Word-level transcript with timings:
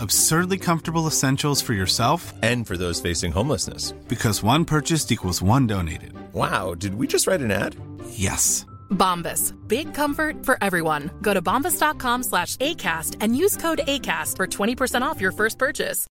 Absurdly 0.00 0.58
comfortable 0.58 1.06
essentials 1.06 1.62
for 1.62 1.72
yourself 1.74 2.32
And 2.42 2.66
for 2.66 2.76
those 2.76 3.00
facing 3.00 3.32
homelessness. 3.32 3.92
because 4.08 4.42
one 4.42 4.64
purchased 4.64 5.12
equals 5.12 5.42
one 5.42 5.66
donated. 5.66 6.12
Wow, 6.32 6.74
did 6.74 6.94
we 6.94 7.06
just 7.06 7.26
write 7.26 7.40
an 7.44 7.50
ad? 7.50 7.76
Yes. 8.10 8.66
Bombas. 8.90 9.52
Big 9.68 9.94
comfort 9.94 10.44
for 10.44 10.56
everyone. 10.62 11.10
Go 11.22 11.34
to 11.34 11.42
bombas.com 11.42 12.22
slash 12.22 12.56
ACAST 12.56 13.16
and 13.20 13.36
use 13.36 13.56
code 13.56 13.80
ACAST 13.86 14.36
for 14.36 14.46
20% 14.46 15.02
off 15.02 15.20
your 15.20 15.32
first 15.32 15.58
purchase. 15.58 16.06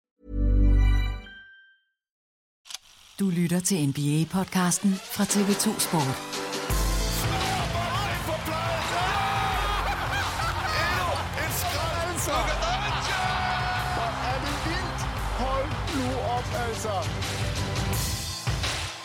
Du 3.19 3.29
lytter 3.29 3.59
til 3.59 3.77
NBA-podcasten 3.87 4.93
fra 5.11 5.23
TV2 5.23 5.79
Sport. 5.79 6.40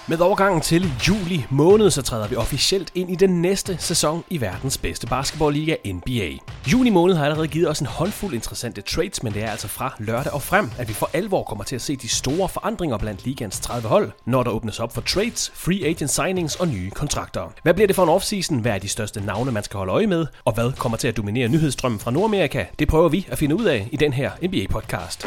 Med 0.08 0.20
overgangen 0.20 0.60
til 0.60 0.92
juli 1.08 1.46
måned, 1.50 1.90
så 1.90 2.02
træder 2.02 2.28
vi 2.28 2.36
officielt 2.36 2.92
ind 2.94 3.10
i 3.10 3.14
den 3.14 3.42
næste 3.42 3.76
sæson 3.78 4.24
i 4.30 4.40
verdens 4.40 4.78
bedste 4.78 5.06
basketballliga 5.06 5.76
NBA. 5.86 6.30
Juni 6.72 6.90
måned 6.90 7.14
har 7.14 7.24
allerede 7.24 7.48
givet 7.48 7.68
os 7.70 7.80
en 7.80 7.86
håndfuld 7.86 8.34
interessante 8.34 8.80
trades, 8.80 9.22
men 9.22 9.34
det 9.34 9.42
er 9.42 9.50
altså 9.50 9.68
fra 9.68 9.94
lørdag 9.98 10.32
og 10.32 10.42
frem, 10.42 10.70
at 10.78 10.88
vi 10.88 10.92
for 10.92 11.10
alvor 11.12 11.42
kommer 11.42 11.64
til 11.64 11.76
at 11.76 11.82
se 11.82 11.96
de 11.96 12.08
store 12.08 12.48
forandringer 12.48 12.98
blandt 12.98 13.24
ligans 13.24 13.60
30 13.60 13.88
hold, 13.88 14.12
når 14.24 14.42
der 14.42 14.50
åbnes 14.50 14.80
op 14.80 14.94
for 14.94 15.00
trades, 15.00 15.52
free 15.54 15.86
agent 15.86 16.10
signings 16.10 16.56
og 16.56 16.68
nye 16.68 16.90
kontrakter. 16.90 17.52
Hvad 17.62 17.74
bliver 17.74 17.86
det 17.86 17.96
for 17.96 18.02
en 18.02 18.08
offseason? 18.08 18.58
Hvad 18.58 18.72
er 18.72 18.78
de 18.78 18.88
største 18.88 19.20
navne, 19.20 19.52
man 19.52 19.62
skal 19.62 19.78
holde 19.78 19.92
øje 19.92 20.06
med? 20.06 20.26
Og 20.44 20.54
hvad 20.54 20.72
kommer 20.72 20.98
til 20.98 21.08
at 21.08 21.16
dominere 21.16 21.48
nyhedsstrømmen 21.48 22.00
fra 22.00 22.10
Nordamerika? 22.10 22.64
Det 22.78 22.88
prøver 22.88 23.08
vi 23.08 23.26
at 23.30 23.38
finde 23.38 23.56
ud 23.56 23.64
af 23.64 23.88
i 23.92 23.96
den 23.96 24.12
her 24.12 24.30
NBA-podcast. 24.42 25.26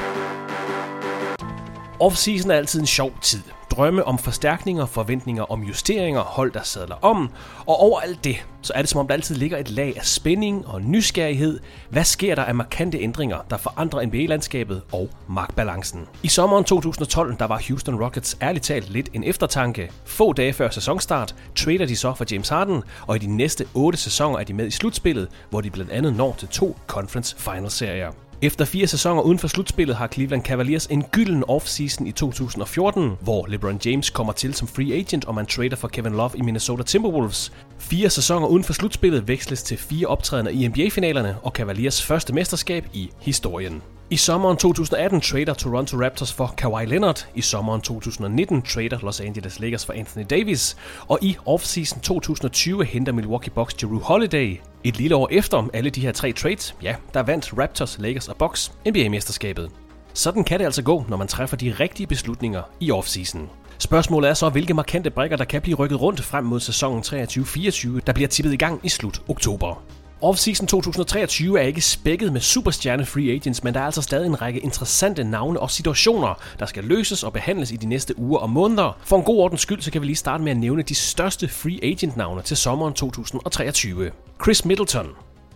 Offseason 2.00 2.51
er 2.51 2.56
altid 2.56 2.79
en 2.79 2.88
sjov 2.88 3.11
tid. 3.22 3.41
Drømme 3.79 4.06
om 4.06 4.17
forstærkninger, 4.17 4.85
forventninger 4.85 5.51
om 5.51 5.63
justeringer, 5.63 6.22
hold 6.22 6.51
der 6.51 6.63
sadler 6.63 6.95
om, 7.01 7.29
og 7.59 7.79
over 7.79 8.00
alt 8.00 8.23
det, 8.23 8.45
så 8.62 8.73
er 8.75 8.81
det 8.81 8.90
som 8.90 9.00
om 9.00 9.07
der 9.07 9.13
altid 9.13 9.35
ligger 9.35 9.57
et 9.57 9.69
lag 9.69 9.94
af 9.97 10.06
spænding 10.06 10.67
og 10.67 10.81
nysgerrighed. 10.81 11.59
Hvad 11.90 12.03
sker 12.03 12.35
der 12.35 12.44
af 12.44 12.56
markante 12.56 13.00
ændringer, 13.00 13.38
der 13.50 13.57
forandrer 13.57 14.06
NBA-landskabet 14.06 14.81
og 14.91 15.09
magtbalancen? 15.28 16.07
I 16.23 16.28
sommeren 16.28 16.63
2012, 16.63 17.38
der 17.40 17.45
var 17.45 17.62
Houston 17.67 18.03
Rockets 18.03 18.38
ærligt 18.41 18.66
talt 18.66 18.90
lidt 18.90 19.09
en 19.13 19.23
eftertanke. 19.23 19.91
Få 20.06 20.34
dage 20.34 20.53
før 20.53 20.69
sæsonstart 20.69 21.35
trader 21.56 21.85
de 21.85 21.96
så 21.96 22.13
for 22.13 22.25
James 22.31 22.50
Harden, 22.50 22.84
og 23.07 23.16
i 23.16 23.19
de 23.19 23.38
næste 23.38 23.66
8 23.73 24.00
sæsoner 24.00 24.40
er 24.40 24.44
de 24.44 24.53
med 24.53 24.67
i 24.67 24.72
slutspillet, 24.72 25.28
hvor 25.50 25.61
de 25.61 25.69
blandt 25.69 25.91
andet 25.91 26.16
når 26.16 26.35
til 26.40 26.47
to 26.47 26.78
Conference 26.88 27.35
Final-serier. 27.38 28.28
Efter 28.42 28.66
fire 28.66 28.88
sæsoner 28.88 29.22
uden 29.22 29.40
for 29.40 29.48
slutspillet 29.48 29.96
har 29.96 30.08
Cleveland 30.08 30.44
Cavaliers 30.44 30.86
en 30.86 31.04
gylden 31.04 31.44
offseason 31.48 32.08
i 32.08 32.12
2014, 32.12 33.12
hvor 33.22 33.46
LeBron 33.48 33.80
James 33.86 34.10
kommer 34.10 34.34
til 34.34 34.54
som 34.54 34.68
free 34.68 34.94
agent, 34.94 35.26
og 35.26 35.36
man 35.36 35.46
trader 35.46 35.76
for 35.76 35.88
Kevin 35.88 36.14
Love 36.14 36.32
i 36.36 36.42
Minnesota 36.42 36.84
Timberwolves. 36.84 37.52
Fire 37.78 38.10
sæsoner 38.10 38.48
uden 38.48 38.64
for 38.64 38.74
slutspillet 38.74 39.28
veksles 39.28 39.64
til 39.64 39.78
fire 39.78 40.08
optrædener 40.08 40.52
i 40.52 40.68
NBA-finalerne 40.68 41.38
og 41.44 41.52
Cavaliers 41.52 42.06
første 42.06 42.34
mesterskab 42.34 42.86
i 42.94 43.10
historien. 43.20 43.82
I 44.12 44.18
sommeren 44.18 44.58
2018 44.58 45.22
trader 45.22 45.53
Toronto 45.53 45.97
Raptors 45.97 46.34
for 46.34 46.53
Kawhi 46.58 46.86
Leonard. 46.86 47.28
I 47.36 47.42
sommeren 47.42 47.81
2019 47.81 48.62
trader 48.62 48.97
Los 49.02 49.20
Angeles 49.20 49.59
Lakers 49.59 49.86
for 49.86 49.94
Anthony 49.94 50.25
Davis. 50.30 50.78
Og 51.08 51.20
i 51.22 51.38
offseason 51.46 52.02
2020 52.02 52.86
henter 52.86 53.14
Milwaukee 53.14 53.52
Bucks 53.56 53.74
Drew 53.74 54.00
Holiday. 54.00 54.59
Et 54.84 54.97
lille 54.97 55.16
år 55.16 55.28
efter 55.31 55.70
alle 55.74 55.90
de 55.90 56.02
her 56.02 56.12
tre 56.12 56.31
trades, 56.31 56.75
ja, 56.84 56.96
der 57.14 57.24
vandt 57.24 57.53
Raptors, 57.58 57.97
Lakers 58.00 58.28
og 58.28 58.38
Bucks 58.38 58.72
NBA-mesterskabet. 58.86 59.72
Sådan 60.14 60.44
kan 60.44 60.59
det 60.59 60.66
altså 60.66 60.84
gå, 60.84 61.06
når 61.09 61.18
man 61.18 61.28
træffer 61.28 61.58
de 61.58 61.76
rigtige 61.80 62.08
beslutninger 62.08 62.62
i 62.80 62.91
offseason. 62.91 63.50
Spørgsmålet 63.78 64.30
er 64.30 64.34
så, 64.34 64.50
hvilke 64.50 64.74
markante 64.74 65.09
brækker, 65.09 65.38
der 65.38 65.46
kan 65.46 65.62
blive 65.62 65.78
rykket 65.78 66.02
rundt 66.02 66.22
frem 66.22 66.44
mod 66.44 66.59
sæsonen 66.59 67.03
23-24, 67.03 68.00
der 68.08 68.14
bliver 68.14 68.28
tippet 68.28 68.53
i 68.53 68.58
gang 68.58 68.80
i 68.84 68.90
slut 68.90 69.22
oktober. 69.28 69.84
Offseason 70.22 70.68
2023 70.68 71.59
er 71.59 71.63
ikke 71.63 71.81
spækket 71.81 72.34
med 72.34 72.41
superstjerne 72.41 73.06
free 73.06 73.31
agents, 73.31 73.63
men 73.63 73.74
der 73.74 73.80
er 73.80 73.85
altså 73.85 74.02
stadig 74.02 74.25
en 74.25 74.41
række 74.41 74.59
interessante 74.59 75.24
navne 75.24 75.59
og 75.59 75.72
situationer, 75.72 76.34
der 76.59 76.66
skal 76.66 76.84
løses 76.84 77.24
og 77.24 77.34
behandles 77.34 77.72
i 77.72 77.75
de 77.75 77.85
næste 77.85 78.19
uger 78.19 78.40
og 78.40 78.50
måneder. 78.50 78.97
For 79.03 79.18
en 79.18 79.24
god 79.24 79.40
ordens 79.40 79.62
skyld, 79.62 79.81
så 79.81 79.91
kan 79.91 80.02
vi 80.02 80.06
lige 80.06 80.16
starte 80.16 80.44
med 80.44 80.52
at 80.52 80.58
nævne 80.58 80.81
de 80.81 80.96
største 80.96 81.47
free 81.47 81.79
agent 81.84 82.18
navne 82.18 82.41
til 82.41 82.58
sommeren 82.58 82.94
2023. 82.94 84.12
Chris 84.44 84.66
Middleton, 84.66 85.08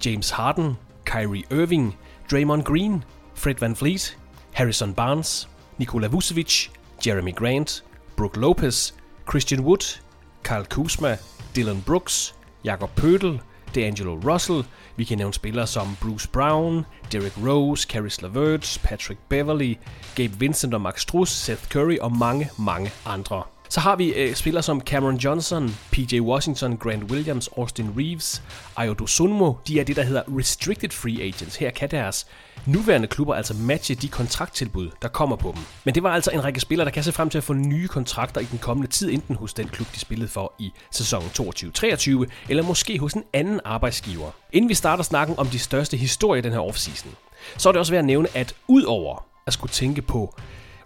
James 0.05 0.29
Harden, 0.29 0.77
Kyrie 1.05 1.43
Irving, 1.51 1.97
Draymond 2.31 2.63
Green, 2.63 3.03
Fred 3.35 3.55
Van 3.59 3.75
Vliet, 3.81 4.17
Harrison 4.51 4.93
Barnes, 4.93 5.49
Nikola 5.77 6.07
Vucevic, 6.07 6.67
Jeremy 7.07 7.35
Grant, 7.35 7.83
Brook 8.17 8.37
Lopez, 8.37 8.91
Christian 9.29 9.61
Wood, 9.61 9.99
Kyle 10.43 10.65
Kuzma, 10.69 11.17
Dylan 11.55 11.83
Brooks, 11.85 12.35
Jakob 12.65 12.89
Pødel, 12.95 13.39
D'Angelo 13.75 14.31
Russell. 14.31 14.65
Vi 14.95 15.03
kan 15.03 15.17
nævne 15.17 15.33
spillere 15.33 15.67
som 15.67 15.97
Bruce 16.01 16.29
Brown, 16.33 16.85
Derrick 17.11 17.37
Rose, 17.47 17.87
Caris 17.89 18.21
LeVert, 18.21 18.79
Patrick 18.83 19.19
Beverly, 19.29 19.75
Gabe 20.15 20.33
Vincent 20.39 20.73
og 20.73 20.81
Max 20.81 21.01
Strus, 21.01 21.29
Seth 21.29 21.67
Curry 21.67 21.97
og 22.01 22.17
mange, 22.17 22.49
mange 22.57 22.91
andre. 23.05 23.43
Så 23.73 23.79
har 23.79 23.95
vi 23.95 24.13
øh, 24.13 24.35
spillere 24.35 24.63
som 24.63 24.81
Cameron 24.81 25.17
Johnson, 25.17 25.77
PJ 25.91 26.19
Washington, 26.19 26.77
Grant 26.77 27.11
Williams, 27.11 27.49
Austin 27.57 27.89
Reeves, 27.97 28.43
Ayodo 28.75 29.07
Sunmo. 29.07 29.53
De 29.67 29.79
er 29.79 29.83
det, 29.83 29.95
der 29.95 30.03
hedder 30.03 30.21
Restricted 30.37 30.89
Free 30.89 31.21
Agents. 31.21 31.55
Her 31.55 31.71
kan 31.71 31.91
deres 31.91 32.27
nuværende 32.65 33.07
klubber 33.07 33.35
altså 33.35 33.53
matche 33.53 33.95
de 33.95 34.07
kontrakttilbud, 34.07 34.89
der 35.01 35.07
kommer 35.07 35.35
på 35.35 35.51
dem. 35.55 35.63
Men 35.83 35.95
det 35.95 36.03
var 36.03 36.09
altså 36.09 36.31
en 36.31 36.43
række 36.43 36.59
spillere, 36.59 36.85
der 36.85 36.91
kan 36.91 37.03
se 37.03 37.11
frem 37.11 37.29
til 37.29 37.37
at 37.37 37.43
få 37.43 37.53
nye 37.53 37.87
kontrakter 37.87 38.41
i 38.41 38.45
den 38.45 38.59
kommende 38.59 38.91
tid, 38.91 39.11
enten 39.11 39.35
hos 39.35 39.53
den 39.53 39.67
klub, 39.67 39.87
de 39.95 39.99
spillede 39.99 40.29
for 40.29 40.53
i 40.59 40.71
sæsonen 40.91 41.29
22-23, 41.29 42.25
eller 42.49 42.63
måske 42.63 42.99
hos 42.99 43.13
en 43.13 43.23
anden 43.33 43.59
arbejdsgiver. 43.65 44.31
Inden 44.51 44.69
vi 44.69 44.73
starter 44.73 45.03
snakken 45.03 45.39
om 45.39 45.47
de 45.47 45.59
største 45.59 45.97
historier 45.97 46.39
i 46.39 46.43
den 46.43 46.51
her 46.51 46.59
offseason, 46.59 47.11
så 47.57 47.69
er 47.69 47.73
det 47.73 47.79
også 47.79 47.91
værd 47.91 47.99
at 47.99 48.05
nævne, 48.05 48.27
at 48.33 48.55
udover 48.67 49.25
at 49.47 49.53
skulle 49.53 49.71
tænke 49.71 50.01
på 50.01 50.35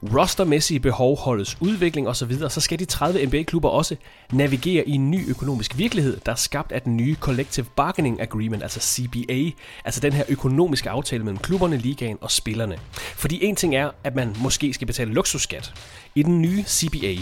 rostermæssige 0.03 0.79
behov, 0.79 1.17
holdets 1.17 1.57
udvikling 1.59 2.07
osv., 2.07 2.33
så 2.49 2.61
skal 2.61 2.79
de 2.79 2.85
30 2.85 3.25
NBA-klubber 3.25 3.69
også 3.69 3.95
navigere 4.31 4.87
i 4.87 4.91
en 4.91 5.11
ny 5.11 5.29
økonomisk 5.29 5.77
virkelighed, 5.77 6.17
der 6.25 6.31
er 6.31 6.35
skabt 6.35 6.71
af 6.71 6.81
den 6.81 6.97
nye 6.97 7.15
Collective 7.15 7.65
Bargaining 7.75 8.21
Agreement, 8.21 8.63
altså 8.63 8.79
CBA, 8.79 9.51
altså 9.85 9.99
den 9.99 10.13
her 10.13 10.23
økonomiske 10.29 10.89
aftale 10.89 11.23
mellem 11.23 11.37
klubberne, 11.37 11.77
ligaen 11.77 12.17
og 12.21 12.31
spillerne. 12.31 12.77
Fordi 12.93 13.45
en 13.45 13.55
ting 13.55 13.75
er, 13.75 13.91
at 14.03 14.15
man 14.15 14.35
måske 14.41 14.73
skal 14.73 14.87
betale 14.87 15.13
luksusskat. 15.13 15.73
I 16.15 16.23
den 16.23 16.41
nye 16.41 16.63
CBA, 16.63 17.15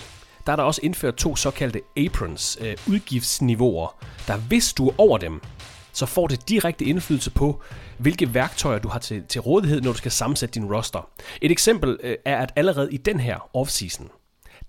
der 0.45 0.51
er 0.51 0.55
der 0.55 0.63
også 0.63 0.81
indført 0.83 1.15
to 1.15 1.35
såkaldte 1.35 1.81
aprons, 1.97 2.57
øh, 2.61 2.75
udgiftsniveauer, 2.87 3.95
der 4.27 4.37
hvis 4.37 4.73
du 4.73 4.87
er 4.87 4.93
over 4.97 5.17
dem, 5.17 5.41
så 5.95 6.05
får 6.05 6.27
det 6.27 6.49
direkte 6.49 6.85
indflydelse 6.85 7.31
på, 7.31 7.61
hvilke 7.97 8.33
værktøjer 8.33 8.79
du 8.79 8.87
har 8.87 8.99
til, 8.99 9.23
til 9.29 9.41
rådighed, 9.41 9.81
når 9.81 9.91
du 9.91 9.97
skal 9.97 10.11
sammensætte 10.11 10.53
din 10.53 10.75
roster. 10.75 11.09
Et 11.41 11.51
eksempel 11.51 11.97
øh, 12.03 12.15
er, 12.25 12.37
at 12.37 12.53
allerede 12.55 12.93
i 12.93 12.97
den 12.97 13.19
her 13.19 13.49
offseason, 13.53 14.09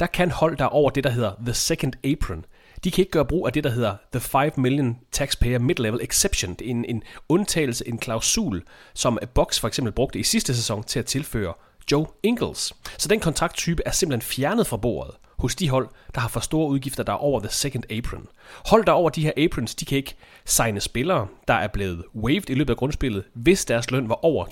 der 0.00 0.06
kan 0.06 0.30
hold 0.30 0.56
der 0.56 0.64
over 0.64 0.90
det, 0.90 1.04
der 1.04 1.10
hedder 1.10 1.32
The 1.44 1.54
Second 1.54 1.92
Apron. 2.04 2.44
De 2.84 2.90
kan 2.90 3.02
ikke 3.02 3.10
gøre 3.10 3.24
brug 3.24 3.46
af 3.46 3.52
det, 3.52 3.64
der 3.64 3.70
hedder 3.70 3.96
The 4.12 4.20
5 4.20 4.52
Million 4.56 4.98
Taxpayer 5.12 5.58
Mid-Level 5.58 6.04
Exception. 6.04 6.54
Det 6.54 6.66
er 6.66 6.70
en, 6.70 6.84
en 6.84 7.02
undtagelse, 7.28 7.88
en 7.88 7.98
klausul, 7.98 8.62
som 8.94 9.18
Box 9.34 9.60
for 9.60 9.68
eksempel 9.68 9.92
brugte 9.92 10.18
i 10.18 10.22
sidste 10.22 10.54
sæson 10.54 10.84
til 10.84 10.98
at 10.98 11.06
tilføre 11.06 11.54
Joe 11.92 12.06
Ingles. 12.22 12.72
Så 12.98 13.08
den 13.08 13.20
kontrakttype 13.20 13.82
er 13.86 13.90
simpelthen 13.90 14.22
fjernet 14.22 14.66
fra 14.66 14.76
bordet 14.76 15.14
hos 15.38 15.54
de 15.54 15.68
hold, 15.68 15.88
der 16.14 16.20
har 16.20 16.28
for 16.28 16.40
store 16.40 16.68
udgifter, 16.68 17.02
der 17.02 17.12
er 17.12 17.16
over 17.16 17.40
the 17.40 17.48
second 17.50 17.84
apron. 17.92 18.26
Hold 18.66 18.84
der 18.84 18.92
over 18.92 19.10
de 19.10 19.22
her 19.22 19.32
aprons, 19.36 19.74
de 19.74 19.84
kan 19.84 19.98
ikke 19.98 20.14
signe 20.44 20.80
spillere, 20.80 21.26
der 21.48 21.54
er 21.54 21.66
blevet 21.66 22.04
waived 22.14 22.50
i 22.50 22.54
løbet 22.54 22.70
af 22.70 22.76
grundspillet, 22.76 23.24
hvis 23.34 23.64
deres 23.64 23.90
løn 23.90 24.08
var 24.08 24.24
over 24.24 24.44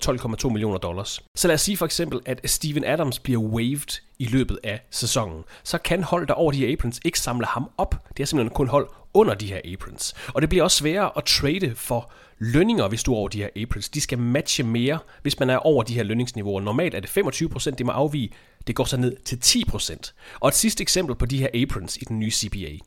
12,2 0.45 0.49
millioner 0.49 0.79
dollars. 0.79 1.21
Så 1.35 1.49
lad 1.49 1.55
os 1.55 1.61
sige 1.61 1.77
for 1.77 1.85
eksempel, 1.85 2.21
at 2.27 2.41
Steven 2.51 2.85
Adams 2.85 3.19
bliver 3.19 3.41
waived 3.41 4.01
i 4.19 4.27
løbet 4.27 4.59
af 4.65 4.81
sæsonen. 4.91 5.45
Så 5.65 5.79
kan 5.79 6.03
hold 6.03 6.27
der 6.27 6.35
over 6.35 6.53
de 6.53 6.59
her 6.59 6.73
aprons 6.73 7.01
ikke 7.05 7.21
samle 7.21 7.47
ham 7.47 7.71
op. 7.79 7.95
Det 8.17 8.23
er 8.23 8.27
simpelthen 8.27 8.55
kun 8.55 8.69
hold 8.69 8.89
under 9.15 9.35
de 9.35 9.47
her 9.47 9.61
aprons. 9.73 10.15
Og 10.35 10.43
det 10.43 10.49
bliver 10.49 10.65
også 10.65 10.77
sværere 10.77 11.11
at 11.17 11.25
trade 11.25 11.75
for 11.75 12.11
lønninger, 12.39 12.89
hvis 12.89 13.03
du 13.03 13.13
er 13.13 13.17
over 13.17 13.29
de 13.29 13.39
her 13.39 13.49
aprons. 13.63 13.89
De 13.89 14.01
skal 14.01 14.19
matche 14.19 14.65
mere, 14.65 14.99
hvis 15.23 15.39
man 15.39 15.51
er 15.51 15.57
over 15.57 15.83
de 15.83 15.95
her 15.95 16.03
lønningsniveauer. 16.03 16.61
Normalt 16.61 16.95
er 16.95 17.01
det 17.01 17.09
25%, 17.09 17.71
det 17.71 17.87
må 17.87 17.93
afvige. 17.93 18.31
Det 18.66 18.75
går 18.75 18.84
så 18.84 18.96
ned 18.96 19.16
til 19.25 19.37
10%. 19.44 20.12
Og 20.40 20.49
et 20.49 20.55
sidste 20.55 20.82
eksempel 20.82 21.16
på 21.16 21.26
de 21.26 21.38
her 21.38 21.49
aprons 21.62 21.96
i 21.96 22.05
den 22.05 22.19
nye 22.19 22.31
CBA. 22.31 22.78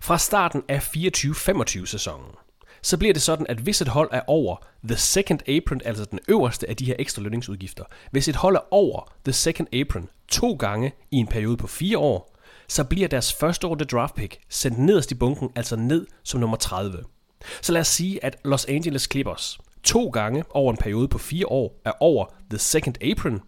Fra 0.00 0.18
starten 0.18 0.62
af 0.68 0.96
24-25 0.96 1.86
sæsonen, 1.86 2.30
så 2.82 2.98
bliver 2.98 3.12
det 3.12 3.22
sådan, 3.22 3.46
at 3.48 3.58
hvis 3.58 3.80
et 3.80 3.88
hold 3.88 4.08
er 4.12 4.20
over 4.26 4.56
the 4.84 4.96
second 4.96 5.48
apron, 5.48 5.80
altså 5.84 6.04
den 6.04 6.18
øverste 6.28 6.68
af 6.68 6.76
de 6.76 6.84
her 6.84 6.94
ekstra 6.98 7.22
lønningsudgifter, 7.22 7.84
hvis 8.10 8.28
et 8.28 8.36
hold 8.36 8.56
er 8.56 8.74
over 8.74 9.12
the 9.24 9.32
second 9.32 9.68
apron 9.74 10.08
to 10.28 10.52
gange 10.52 10.92
i 11.10 11.16
en 11.16 11.26
periode 11.26 11.56
på 11.56 11.66
fire 11.66 11.98
år, 11.98 12.36
så 12.68 12.84
bliver 12.84 13.08
deres 13.08 13.32
første 13.32 13.66
runde 13.66 13.84
draft 13.84 14.14
pick 14.14 14.38
sendt 14.48 14.78
nederst 14.78 15.10
i 15.10 15.14
bunken, 15.14 15.50
altså 15.56 15.76
ned 15.76 16.06
som 16.22 16.40
nummer 16.40 16.56
30. 16.56 17.04
Så 17.62 17.72
lad 17.72 17.80
os 17.80 17.88
sige, 17.88 18.24
at 18.24 18.36
Los 18.44 18.64
Angeles 18.64 19.08
Clippers 19.10 19.58
to 19.82 20.08
gange 20.08 20.44
over 20.50 20.72
en 20.72 20.76
periode 20.76 21.08
på 21.08 21.18
fire 21.18 21.46
år 21.46 21.80
er 21.84 21.92
over 22.00 22.26
the 22.50 22.58
second 22.58 22.94
apron, 23.02 23.40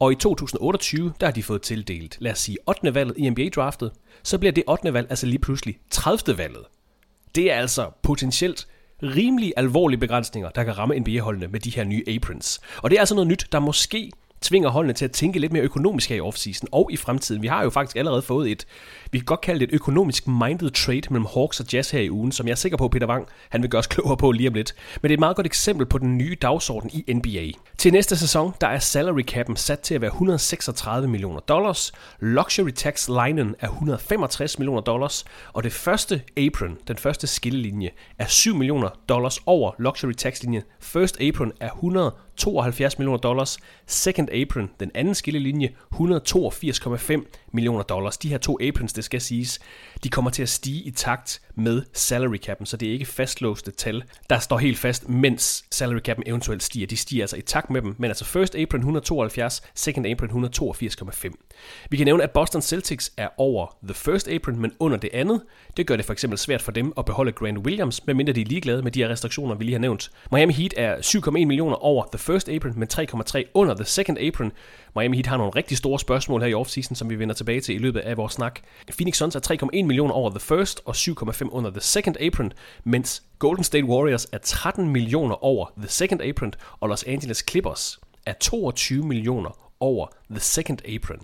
og 0.00 0.12
i 0.12 0.14
2028, 0.14 1.12
der 1.20 1.26
har 1.26 1.32
de 1.32 1.42
fået 1.42 1.62
tildelt, 1.62 2.16
lad 2.20 2.32
os 2.32 2.38
sige, 2.38 2.58
8. 2.66 2.94
valget 2.94 3.14
i 3.18 3.30
NBA-draftet, 3.30 3.92
så 4.22 4.38
bliver 4.38 4.52
det 4.52 4.64
8. 4.68 4.94
valg 4.94 5.06
altså 5.10 5.26
lige 5.26 5.38
pludselig 5.38 5.78
30. 5.90 6.38
valget. 6.38 6.64
Det 7.34 7.52
er 7.52 7.56
altså 7.56 7.90
potentielt 8.02 8.66
rimelig 9.02 9.52
alvorlige 9.56 10.00
begrænsninger, 10.00 10.50
der 10.50 10.64
kan 10.64 10.78
ramme 10.78 10.98
NBA-holdene 10.98 11.48
med 11.48 11.60
de 11.60 11.70
her 11.70 11.84
nye 11.84 12.04
aprons. 12.08 12.60
Og 12.76 12.90
det 12.90 12.96
er 12.96 13.00
altså 13.00 13.14
noget 13.14 13.28
nyt, 13.28 13.46
der 13.52 13.58
måske 13.58 14.10
tvinger 14.42 14.70
holdene 14.70 14.92
til 14.92 15.04
at 15.04 15.12
tænke 15.12 15.38
lidt 15.38 15.52
mere 15.52 15.62
økonomisk 15.62 16.08
her 16.08 16.16
i 16.16 16.20
offseason 16.20 16.68
og 16.72 16.88
i 16.92 16.96
fremtiden. 16.96 17.42
Vi 17.42 17.46
har 17.46 17.62
jo 17.62 17.70
faktisk 17.70 17.96
allerede 17.96 18.22
fået 18.22 18.50
et, 18.50 18.66
vi 19.12 19.18
kan 19.18 19.24
godt 19.24 19.40
kalde 19.40 19.60
det 19.60 19.68
et 19.68 19.74
økonomisk 19.74 20.28
minded 20.28 20.70
trade 20.70 21.02
mellem 21.10 21.26
Hawks 21.34 21.60
og 21.60 21.66
Jazz 21.72 21.90
her 21.90 22.00
i 22.00 22.10
ugen, 22.10 22.32
som 22.32 22.46
jeg 22.46 22.52
er 22.52 22.56
sikker 22.56 22.78
på, 22.78 22.88
Peter 22.88 23.06
Wang, 23.06 23.26
han 23.48 23.62
vil 23.62 23.70
gøre 23.70 23.78
os 23.78 23.86
klogere 23.86 24.16
på 24.16 24.32
lige 24.32 24.48
om 24.48 24.54
lidt. 24.54 24.74
Men 25.02 25.08
det 25.08 25.10
er 25.10 25.16
et 25.16 25.20
meget 25.20 25.36
godt 25.36 25.46
eksempel 25.46 25.86
på 25.86 25.98
den 25.98 26.18
nye 26.18 26.36
dagsorden 26.42 26.90
i 26.92 27.12
NBA. 27.12 27.58
Til 27.78 27.92
næste 27.92 28.16
sæson, 28.16 28.52
der 28.60 28.66
er 28.66 28.78
salary 28.78 29.22
cap'en 29.30 29.54
sat 29.54 29.80
til 29.80 29.94
at 29.94 30.00
være 30.00 30.10
136 30.10 31.08
millioner 31.08 31.40
dollars, 31.40 31.92
luxury 32.20 32.70
tax 32.70 33.08
linen 33.08 33.54
er 33.60 33.68
165 33.68 34.58
millioner 34.58 34.80
dollars, 34.80 35.24
og 35.52 35.62
det 35.62 35.72
første 35.72 36.22
apron, 36.36 36.78
den 36.88 36.96
første 36.96 37.26
skillelinje, 37.26 37.90
er 38.18 38.26
7 38.26 38.54
millioner 38.54 38.88
dollars 39.08 39.40
over 39.46 39.72
luxury 39.78 40.12
tax 40.12 40.42
linjen. 40.42 40.62
First 40.80 41.20
apron 41.20 41.52
er 41.60 41.70
100 41.70 42.14
72 42.40 42.98
millioner 42.98 43.18
dollars. 43.18 43.58
Second 43.86 44.28
apron, 44.32 44.70
den 44.80 44.90
anden 44.94 45.14
skillelinje, 45.14 45.74
182,5 45.94 47.24
millioner 47.52 47.82
dollars. 47.82 48.18
De 48.18 48.28
her 48.28 48.38
to 48.38 48.58
aprons, 48.68 48.92
det 48.92 49.04
skal 49.04 49.20
siges, 49.20 49.60
de 50.04 50.08
kommer 50.08 50.30
til 50.30 50.42
at 50.42 50.48
stige 50.48 50.82
i 50.82 50.90
takt 50.90 51.40
med 51.54 51.82
salary 51.92 52.36
cap'en, 52.48 52.64
så 52.64 52.76
det 52.76 52.88
er 52.88 52.92
ikke 52.92 53.06
fastlåste 53.06 53.70
tal, 53.70 54.02
der 54.30 54.38
står 54.38 54.58
helt 54.58 54.78
fast, 54.78 55.08
mens 55.08 55.64
salary 55.70 56.00
cap'en 56.08 56.22
eventuelt 56.26 56.62
stiger. 56.62 56.86
De 56.86 56.96
stiger 56.96 57.22
altså 57.22 57.36
i 57.36 57.40
takt 57.40 57.70
med 57.70 57.82
dem, 57.82 57.94
men 57.98 58.10
altså 58.10 58.24
first 58.24 58.54
apron 58.54 58.80
172, 58.80 59.62
second 59.74 60.06
apron 60.06 60.30
182,5. 60.30 61.30
Vi 61.90 61.96
kan 61.96 62.04
nævne, 62.04 62.22
at 62.22 62.30
Boston 62.30 62.62
Celtics 62.62 63.12
er 63.16 63.28
over 63.36 63.76
the 63.82 63.94
first 63.94 64.28
apron, 64.28 64.58
men 64.58 64.72
under 64.78 64.98
det 64.98 65.10
andet. 65.12 65.42
Det 65.76 65.86
gør 65.86 65.96
det 65.96 66.04
for 66.04 66.12
eksempel 66.12 66.38
svært 66.38 66.62
for 66.62 66.72
dem 66.72 66.92
at 66.98 67.04
beholde 67.04 67.32
Grant 67.32 67.58
Williams, 67.58 68.06
medmindre 68.06 68.32
de 68.32 68.40
er 68.40 68.44
ligeglade 68.44 68.82
med 68.82 68.92
de 68.92 69.02
her 69.02 69.08
restriktioner, 69.08 69.54
vi 69.54 69.64
lige 69.64 69.74
har 69.74 69.80
nævnt. 69.80 70.10
Miami 70.32 70.52
Heat 70.52 70.74
er 70.76 70.96
7,1 70.96 71.30
millioner 71.30 71.76
over 71.76 72.04
the 72.12 72.18
first 72.18 72.48
apron, 72.48 72.72
men 72.76 72.88
3,3 72.92 73.42
under 73.54 73.74
the 73.74 73.84
second 73.84 74.18
apron. 74.18 74.52
Miami 74.96 75.16
Heat 75.16 75.26
har 75.26 75.36
nogle 75.36 75.52
rigtig 75.56 75.76
store 75.76 75.98
spørgsmål 75.98 76.40
her 76.40 76.48
i 76.48 76.54
offseason, 76.54 76.94
som 76.94 77.10
vi 77.10 77.18
vender 77.18 77.34
tilbage 77.34 77.60
til 77.60 77.74
i 77.74 77.78
løbet 77.78 78.00
af 78.00 78.16
vores 78.16 78.32
snak. 78.32 78.60
Phoenix 78.96 79.16
Suns 79.16 79.36
er 79.36 79.68
3,1 79.72 79.84
millioner 79.84 80.14
over 80.14 80.30
the 80.30 80.40
first 80.40 80.80
og 80.84 80.94
7,5 80.96 81.48
under 81.50 81.70
the 81.70 81.80
second 81.80 82.16
apron, 82.20 82.52
mens 82.84 83.22
Golden 83.38 83.64
State 83.64 83.84
Warriors 83.84 84.26
er 84.32 84.38
13 84.38 84.88
millioner 84.88 85.44
over 85.44 85.66
the 85.78 85.88
second 85.88 86.22
apron, 86.22 86.52
og 86.80 86.88
Los 86.88 87.02
Angeles 87.02 87.44
Clippers 87.50 88.00
er 88.26 88.32
22 88.40 89.04
millioner 89.04 89.72
over 89.80 90.06
the 90.30 90.40
second 90.40 90.78
apron. 90.88 91.18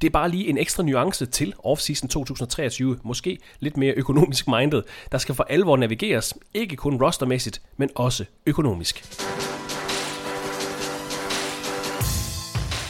Det 0.00 0.06
er 0.06 0.10
bare 0.10 0.28
lige 0.28 0.48
en 0.48 0.58
ekstra 0.58 0.82
nuance 0.82 1.26
til 1.26 1.54
offseason 1.58 2.08
2023, 2.08 2.98
måske 3.02 3.38
lidt 3.60 3.76
mere 3.76 3.92
økonomisk 3.92 4.48
minded, 4.48 4.82
der 5.12 5.18
skal 5.18 5.34
for 5.34 5.44
alvor 5.44 5.76
navigeres, 5.76 6.34
ikke 6.54 6.76
kun 6.76 7.02
rostermæssigt, 7.02 7.62
men 7.76 7.90
også 7.94 8.24
økonomisk. 8.46 9.04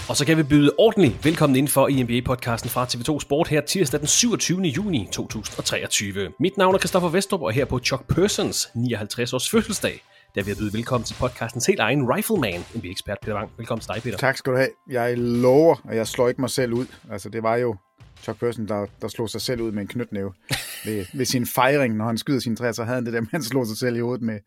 Og 0.09 0.17
så 0.17 0.27
kan 0.27 0.37
vi 0.37 0.43
byde 0.43 0.73
ordentligt 0.79 1.25
velkommen 1.25 1.57
ind 1.57 1.69
for 1.69 1.89
i 1.89 2.03
NBA-podcasten 2.03 2.69
fra 2.69 2.85
TV2 2.85 3.21
Sport 3.21 3.49
her 3.49 3.61
tirsdag 3.61 4.01
den 4.01 4.07
27. 4.07 4.61
juni 4.61 5.09
2023. 5.13 6.33
Mit 6.41 6.57
navn 6.57 6.75
er 6.75 6.79
Christoffer 6.79 7.09
Vestrup, 7.09 7.43
og 7.43 7.53
her 7.53 7.65
på 7.65 7.79
Chuck 7.79 8.15
Persons 8.15 8.69
59 8.75 9.33
års 9.33 9.51
fødselsdag, 9.51 10.03
der 10.35 10.43
vil 10.43 10.51
jeg 10.51 10.57
byde 10.57 10.73
velkommen 10.73 11.05
til 11.05 11.15
podcastens 11.15 11.67
helt 11.67 11.81
egen 11.81 12.13
Rifleman, 12.13 12.61
NBA-ekspert 12.75 13.19
Peter 13.23 13.35
Wang. 13.35 13.51
Velkommen 13.57 13.81
til 13.81 13.91
dig, 13.95 14.03
Peter. 14.03 14.19
Tak 14.19 14.37
skal 14.37 14.53
du 14.53 14.57
have. 14.57 14.69
Jeg 14.91 15.19
lover, 15.19 15.77
at 15.89 15.97
jeg 15.97 16.07
slår 16.07 16.29
ikke 16.29 16.41
mig 16.41 16.51
selv 16.51 16.73
ud. 16.73 16.87
Altså, 17.11 17.29
det 17.29 17.43
var 17.43 17.57
jo 17.57 17.77
Chuck 18.23 18.41
Person, 18.41 18.69
der, 18.69 18.87
der 19.03 19.09
slog 19.09 19.31
sig 19.31 19.41
selv 19.41 19.61
ud 19.61 19.73
med 19.73 19.83
en 19.83 19.89
knytnæve 19.89 20.33
ved, 20.87 21.07
ved 21.15 21.25
sin 21.25 21.47
fejring, 21.47 21.97
når 21.97 22.07
han 22.07 22.19
skyder 22.19 22.41
sine 22.41 22.57
træer, 22.57 22.73
så 22.73 22.85
havde 22.85 22.95
han 22.95 23.05
det 23.05 23.13
der, 23.13 23.23
han 23.31 23.43
slog 23.43 23.67
sig 23.67 23.77
selv 23.77 23.97
i 23.97 24.01
hovedet 24.01 24.23
med, 24.23 24.39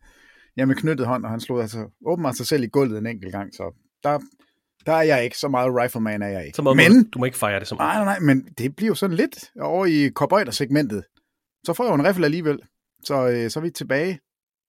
ja, 0.56 0.64
med 0.64 0.74
knyttet 0.74 1.06
hånd, 1.06 1.24
og 1.24 1.30
han 1.30 1.40
slog 1.40 1.60
altså 1.60 1.90
åbenbart 2.06 2.36
sig 2.36 2.46
selv 2.46 2.64
i 2.64 2.66
gulvet 2.66 2.98
en 2.98 3.06
enkelt 3.06 3.32
gang, 3.32 3.54
så 3.54 3.74
der, 4.04 4.18
der 4.86 4.92
er 4.92 5.02
jeg 5.02 5.24
ikke. 5.24 5.38
Så 5.38 5.48
meget 5.48 5.76
rifleman 5.76 6.22
er 6.22 6.28
jeg 6.28 6.46
ikke. 6.46 6.56
Så 6.56 6.62
meget 6.62 6.76
men, 6.76 7.10
du, 7.10 7.18
må 7.18 7.24
ikke 7.24 7.38
fejre 7.38 7.60
det 7.60 7.68
så 7.68 7.74
meget. 7.74 7.96
Nej, 7.96 8.04
nej, 8.04 8.18
nej, 8.18 8.34
men 8.34 8.44
det 8.58 8.76
bliver 8.76 8.88
jo 8.88 8.94
sådan 8.94 9.16
lidt 9.16 9.50
over 9.60 9.86
i 9.86 10.10
cowboyder-segmentet. 10.10 11.02
Så 11.66 11.72
får 11.72 11.84
jeg 11.84 11.90
jo 11.90 11.94
en 11.94 12.08
rifle 12.08 12.24
alligevel. 12.24 12.58
Så, 13.04 13.28
øh, 13.28 13.50
så 13.50 13.60
er 13.60 13.62
vi 13.62 13.70
tilbage 13.70 14.18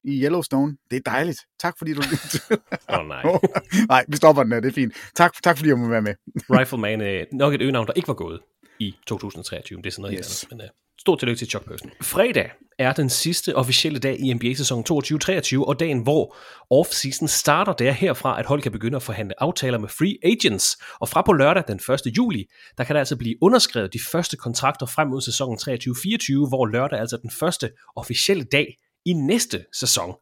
i 0.04 0.24
Yellowstone. 0.24 0.78
Det 0.92 0.98
er 0.98 1.12
dejligt. 1.12 1.40
Tak 1.60 1.78
fordi 1.78 1.94
du... 1.94 2.02
Åh 2.90 3.00
oh, 3.00 3.08
nej. 3.08 3.24
nej, 3.94 4.06
vi 4.08 4.18
stopper 4.18 4.44
den 4.44 4.52
her. 4.52 4.60
Det 4.60 4.70
er 4.70 4.74
fint. 4.74 4.94
Tak, 5.16 5.34
tak 5.44 5.58
fordi 5.58 5.70
jeg 5.70 5.78
må 5.78 5.88
være 5.88 6.02
med. 6.02 6.14
Rifleman 6.50 7.02
er 7.02 7.26
nok 7.32 7.54
et 7.54 7.62
øgenavn, 7.62 7.88
der 7.88 7.94
ikke 7.94 8.08
var 8.08 8.14
gået 8.14 8.40
i 8.80 8.96
2023. 9.08 9.78
Det 9.78 9.86
er 9.86 9.92
sådan 9.92 10.02
noget 10.02 10.18
yes. 10.20 10.42
helt 10.42 10.54
andet. 10.54 10.62
Men, 10.62 10.70
uh, 10.70 10.83
Stort 11.00 11.20
tillykke 11.20 11.40
til 11.40 11.50
Chuck 11.50 11.66
Person. 11.66 11.92
Fredag 12.02 12.52
er 12.80 12.94
den 12.94 13.10
sidste 13.10 13.56
officielle 13.56 14.00
dag 14.00 14.20
i 14.20 14.34
NBA-sæsonen 14.34 14.86
22-23, 14.90 15.68
og 15.68 15.80
dagen, 15.80 16.00
hvor 16.00 16.36
off-season 16.74 17.28
starter, 17.28 17.74
det 17.74 17.88
er 17.88 17.92
herfra, 17.92 18.40
at 18.40 18.46
hold 18.46 18.62
kan 18.62 18.72
begynde 18.72 18.96
at 18.96 19.04
forhandle 19.04 19.44
aftaler 19.44 19.78
med 19.78 19.90
free 19.90 20.18
agents. 20.24 20.78
Og 21.00 21.10
fra 21.10 21.22
på 21.22 21.34
lørdag 21.34 21.64
den 21.68 21.80
1. 22.08 22.18
juli, 22.18 22.46
der 22.78 22.84
kan 22.84 22.94
der 22.96 23.00
altså 23.00 23.18
blive 23.18 23.36
underskrevet 23.42 23.94
de 23.94 24.00
første 24.12 24.38
kontrakter 24.38 24.86
frem 24.86 25.08
mod 25.08 25.22
sæsonen 25.22 25.58
23-24, 25.58 26.48
hvor 26.50 26.66
lørdag 26.66 26.98
er 26.98 27.02
altså 27.02 27.18
den 27.22 27.32
første 27.40 27.72
officielle 27.96 28.44
dag 28.44 28.78
i 29.06 29.14
næste 29.14 29.66
sæson. 29.74 30.14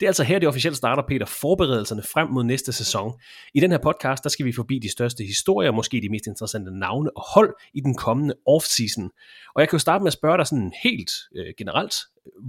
Det 0.00 0.06
er 0.06 0.10
altså 0.10 0.24
her, 0.24 0.38
det 0.38 0.48
officielt 0.48 0.76
starter, 0.76 1.02
Peter, 1.08 1.26
forberedelserne 1.26 2.02
frem 2.12 2.28
mod 2.28 2.44
næste 2.44 2.72
sæson. 2.72 3.12
I 3.54 3.60
den 3.60 3.70
her 3.70 3.78
podcast, 3.78 4.24
der 4.24 4.30
skal 4.30 4.46
vi 4.46 4.52
forbi 4.52 4.78
de 4.78 4.90
største 4.90 5.24
historier, 5.24 5.72
måske 5.72 6.00
de 6.00 6.08
mest 6.08 6.26
interessante 6.26 6.78
navne 6.78 7.16
og 7.16 7.24
hold 7.34 7.54
i 7.74 7.80
den 7.80 7.94
kommende 7.94 8.34
off-season. 8.48 9.08
Og 9.54 9.60
jeg 9.60 9.68
kan 9.68 9.76
jo 9.76 9.78
starte 9.78 10.02
med 10.02 10.08
at 10.08 10.12
spørge 10.12 10.38
dig 10.38 10.46
sådan 10.46 10.72
helt 10.82 11.10
øh, 11.36 11.54
generelt, 11.58 11.94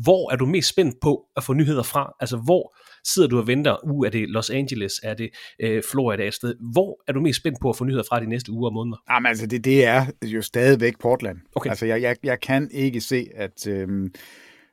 hvor 0.03 0.31
er 0.31 0.35
du 0.35 0.45
mest 0.45 0.69
spændt 0.69 0.95
på 1.01 1.25
at 1.35 1.43
få 1.43 1.53
nyheder 1.53 1.83
fra? 1.83 2.13
Altså, 2.19 2.37
hvor 2.37 2.75
sidder 3.13 3.27
du 3.29 3.37
og 3.37 3.47
venter? 3.47 3.77
Uh, 3.83 4.05
er 4.05 4.09
det 4.09 4.29
Los 4.29 4.49
Angeles? 4.49 4.93
Er 5.03 5.13
det 5.13 5.29
øh, 5.59 5.83
Florida 5.91 6.27
et 6.27 6.33
sted? 6.33 6.55
Hvor 6.73 7.03
er 7.07 7.13
du 7.13 7.21
mest 7.21 7.37
spændt 7.39 7.57
på 7.61 7.69
at 7.69 7.75
få 7.75 7.83
nyheder 7.83 8.03
fra 8.09 8.19
de 8.19 8.25
næste 8.25 8.51
uger 8.51 8.69
og 8.69 8.73
måneder? 8.73 8.97
Jamen 9.09 9.29
altså, 9.29 9.45
det, 9.45 9.65
det 9.65 9.85
er 9.85 10.05
jo 10.23 10.41
stadigvæk 10.41 10.99
Portland. 10.99 11.37
Okay. 11.55 11.69
Altså, 11.69 11.85
jeg, 11.85 12.01
jeg, 12.01 12.15
jeg 12.23 12.39
kan 12.39 12.69
ikke 12.71 13.01
se, 13.01 13.27
at... 13.35 13.67
Øhm, 13.67 14.13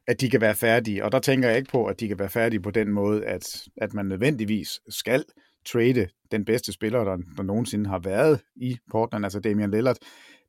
at 0.08 0.20
de 0.20 0.30
kan 0.30 0.40
være 0.40 0.54
færdige. 0.54 1.04
Og 1.04 1.12
der 1.12 1.18
tænker 1.18 1.48
jeg 1.48 1.58
ikke 1.58 1.70
på, 1.70 1.86
at 1.86 2.00
de 2.00 2.08
kan 2.08 2.18
være 2.18 2.28
færdige 2.28 2.60
på 2.60 2.70
den 2.70 2.92
måde, 2.92 3.24
at, 3.24 3.62
at 3.76 3.94
man 3.94 4.06
nødvendigvis 4.06 4.80
skal 4.88 5.24
trade 5.66 6.08
den 6.30 6.44
bedste 6.44 6.72
spiller, 6.72 7.04
der, 7.04 7.16
der 7.36 7.42
nogensinde 7.42 7.90
har 7.90 7.98
været 7.98 8.40
i 8.56 8.76
Portland, 8.90 9.24
altså 9.24 9.40
Damian 9.40 9.70
Lillard. 9.70 9.96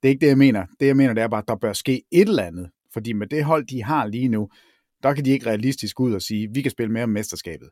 Det 0.03 0.09
er 0.09 0.09
ikke 0.09 0.21
det, 0.21 0.27
jeg 0.27 0.37
mener. 0.37 0.65
Det, 0.79 0.87
jeg 0.87 0.95
mener, 0.95 1.13
det 1.13 1.23
er 1.23 1.27
bare, 1.27 1.41
at 1.41 1.47
der 1.47 1.55
bør 1.55 1.73
ske 1.73 2.01
et 2.11 2.29
eller 2.29 2.43
andet. 2.43 2.69
Fordi 2.93 3.13
med 3.13 3.27
det 3.27 3.43
hold, 3.43 3.67
de 3.67 3.83
har 3.83 4.05
lige 4.05 4.27
nu, 4.27 4.49
der 5.03 5.13
kan 5.13 5.25
de 5.25 5.29
ikke 5.29 5.45
realistisk 5.45 5.99
ud 5.99 6.13
og 6.13 6.21
sige, 6.21 6.49
vi 6.53 6.61
kan 6.61 6.71
spille 6.71 6.93
mere 6.93 7.03
om 7.03 7.09
mesterskabet. 7.09 7.69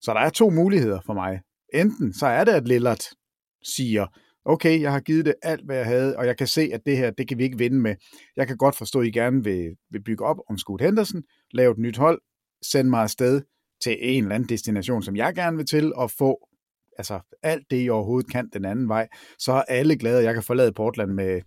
Så 0.00 0.14
der 0.14 0.20
er 0.20 0.30
to 0.30 0.50
muligheder 0.50 1.00
for 1.06 1.14
mig. 1.14 1.40
Enten 1.74 2.14
så 2.14 2.26
er 2.26 2.44
det, 2.44 2.52
at 2.52 2.68
Lillard 2.68 3.04
siger, 3.62 4.06
okay, 4.46 4.80
jeg 4.80 4.92
har 4.92 5.00
givet 5.00 5.24
det 5.24 5.34
alt, 5.42 5.64
hvad 5.64 5.76
jeg 5.76 5.86
havde, 5.86 6.16
og 6.16 6.26
jeg 6.26 6.36
kan 6.36 6.46
se, 6.46 6.70
at 6.72 6.80
det 6.86 6.96
her, 6.96 7.10
det 7.10 7.28
kan 7.28 7.38
vi 7.38 7.44
ikke 7.44 7.58
vinde 7.58 7.80
med. 7.80 7.94
Jeg 8.36 8.46
kan 8.46 8.56
godt 8.56 8.76
forstå, 8.76 9.00
at 9.00 9.06
I 9.06 9.10
gerne 9.10 9.44
vil, 9.44 9.76
vil 9.90 10.02
bygge 10.02 10.24
op 10.24 10.36
om 10.50 10.58
Scoot 10.58 10.80
Henderson, 10.80 11.22
lave 11.52 11.72
et 11.72 11.78
nyt 11.78 11.96
hold, 11.96 12.20
sende 12.62 12.90
mig 12.90 13.02
afsted 13.02 13.42
til 13.82 13.96
en 14.00 14.24
eller 14.24 14.34
anden 14.34 14.48
destination, 14.48 15.02
som 15.02 15.16
jeg 15.16 15.34
gerne 15.34 15.56
vil 15.56 15.66
til, 15.66 15.94
og 15.94 16.10
få 16.10 16.48
altså, 16.98 17.20
alt 17.42 17.70
det, 17.70 17.84
I 17.84 17.88
overhovedet 17.88 18.32
kan 18.32 18.48
den 18.52 18.64
anden 18.64 18.88
vej. 18.88 19.08
Så 19.38 19.52
er 19.52 19.62
alle 19.62 19.96
glade, 19.96 20.18
at 20.18 20.24
jeg 20.24 20.34
kan 20.34 20.42
forlade 20.42 20.72
Portland 20.72 21.10
med, 21.10 21.40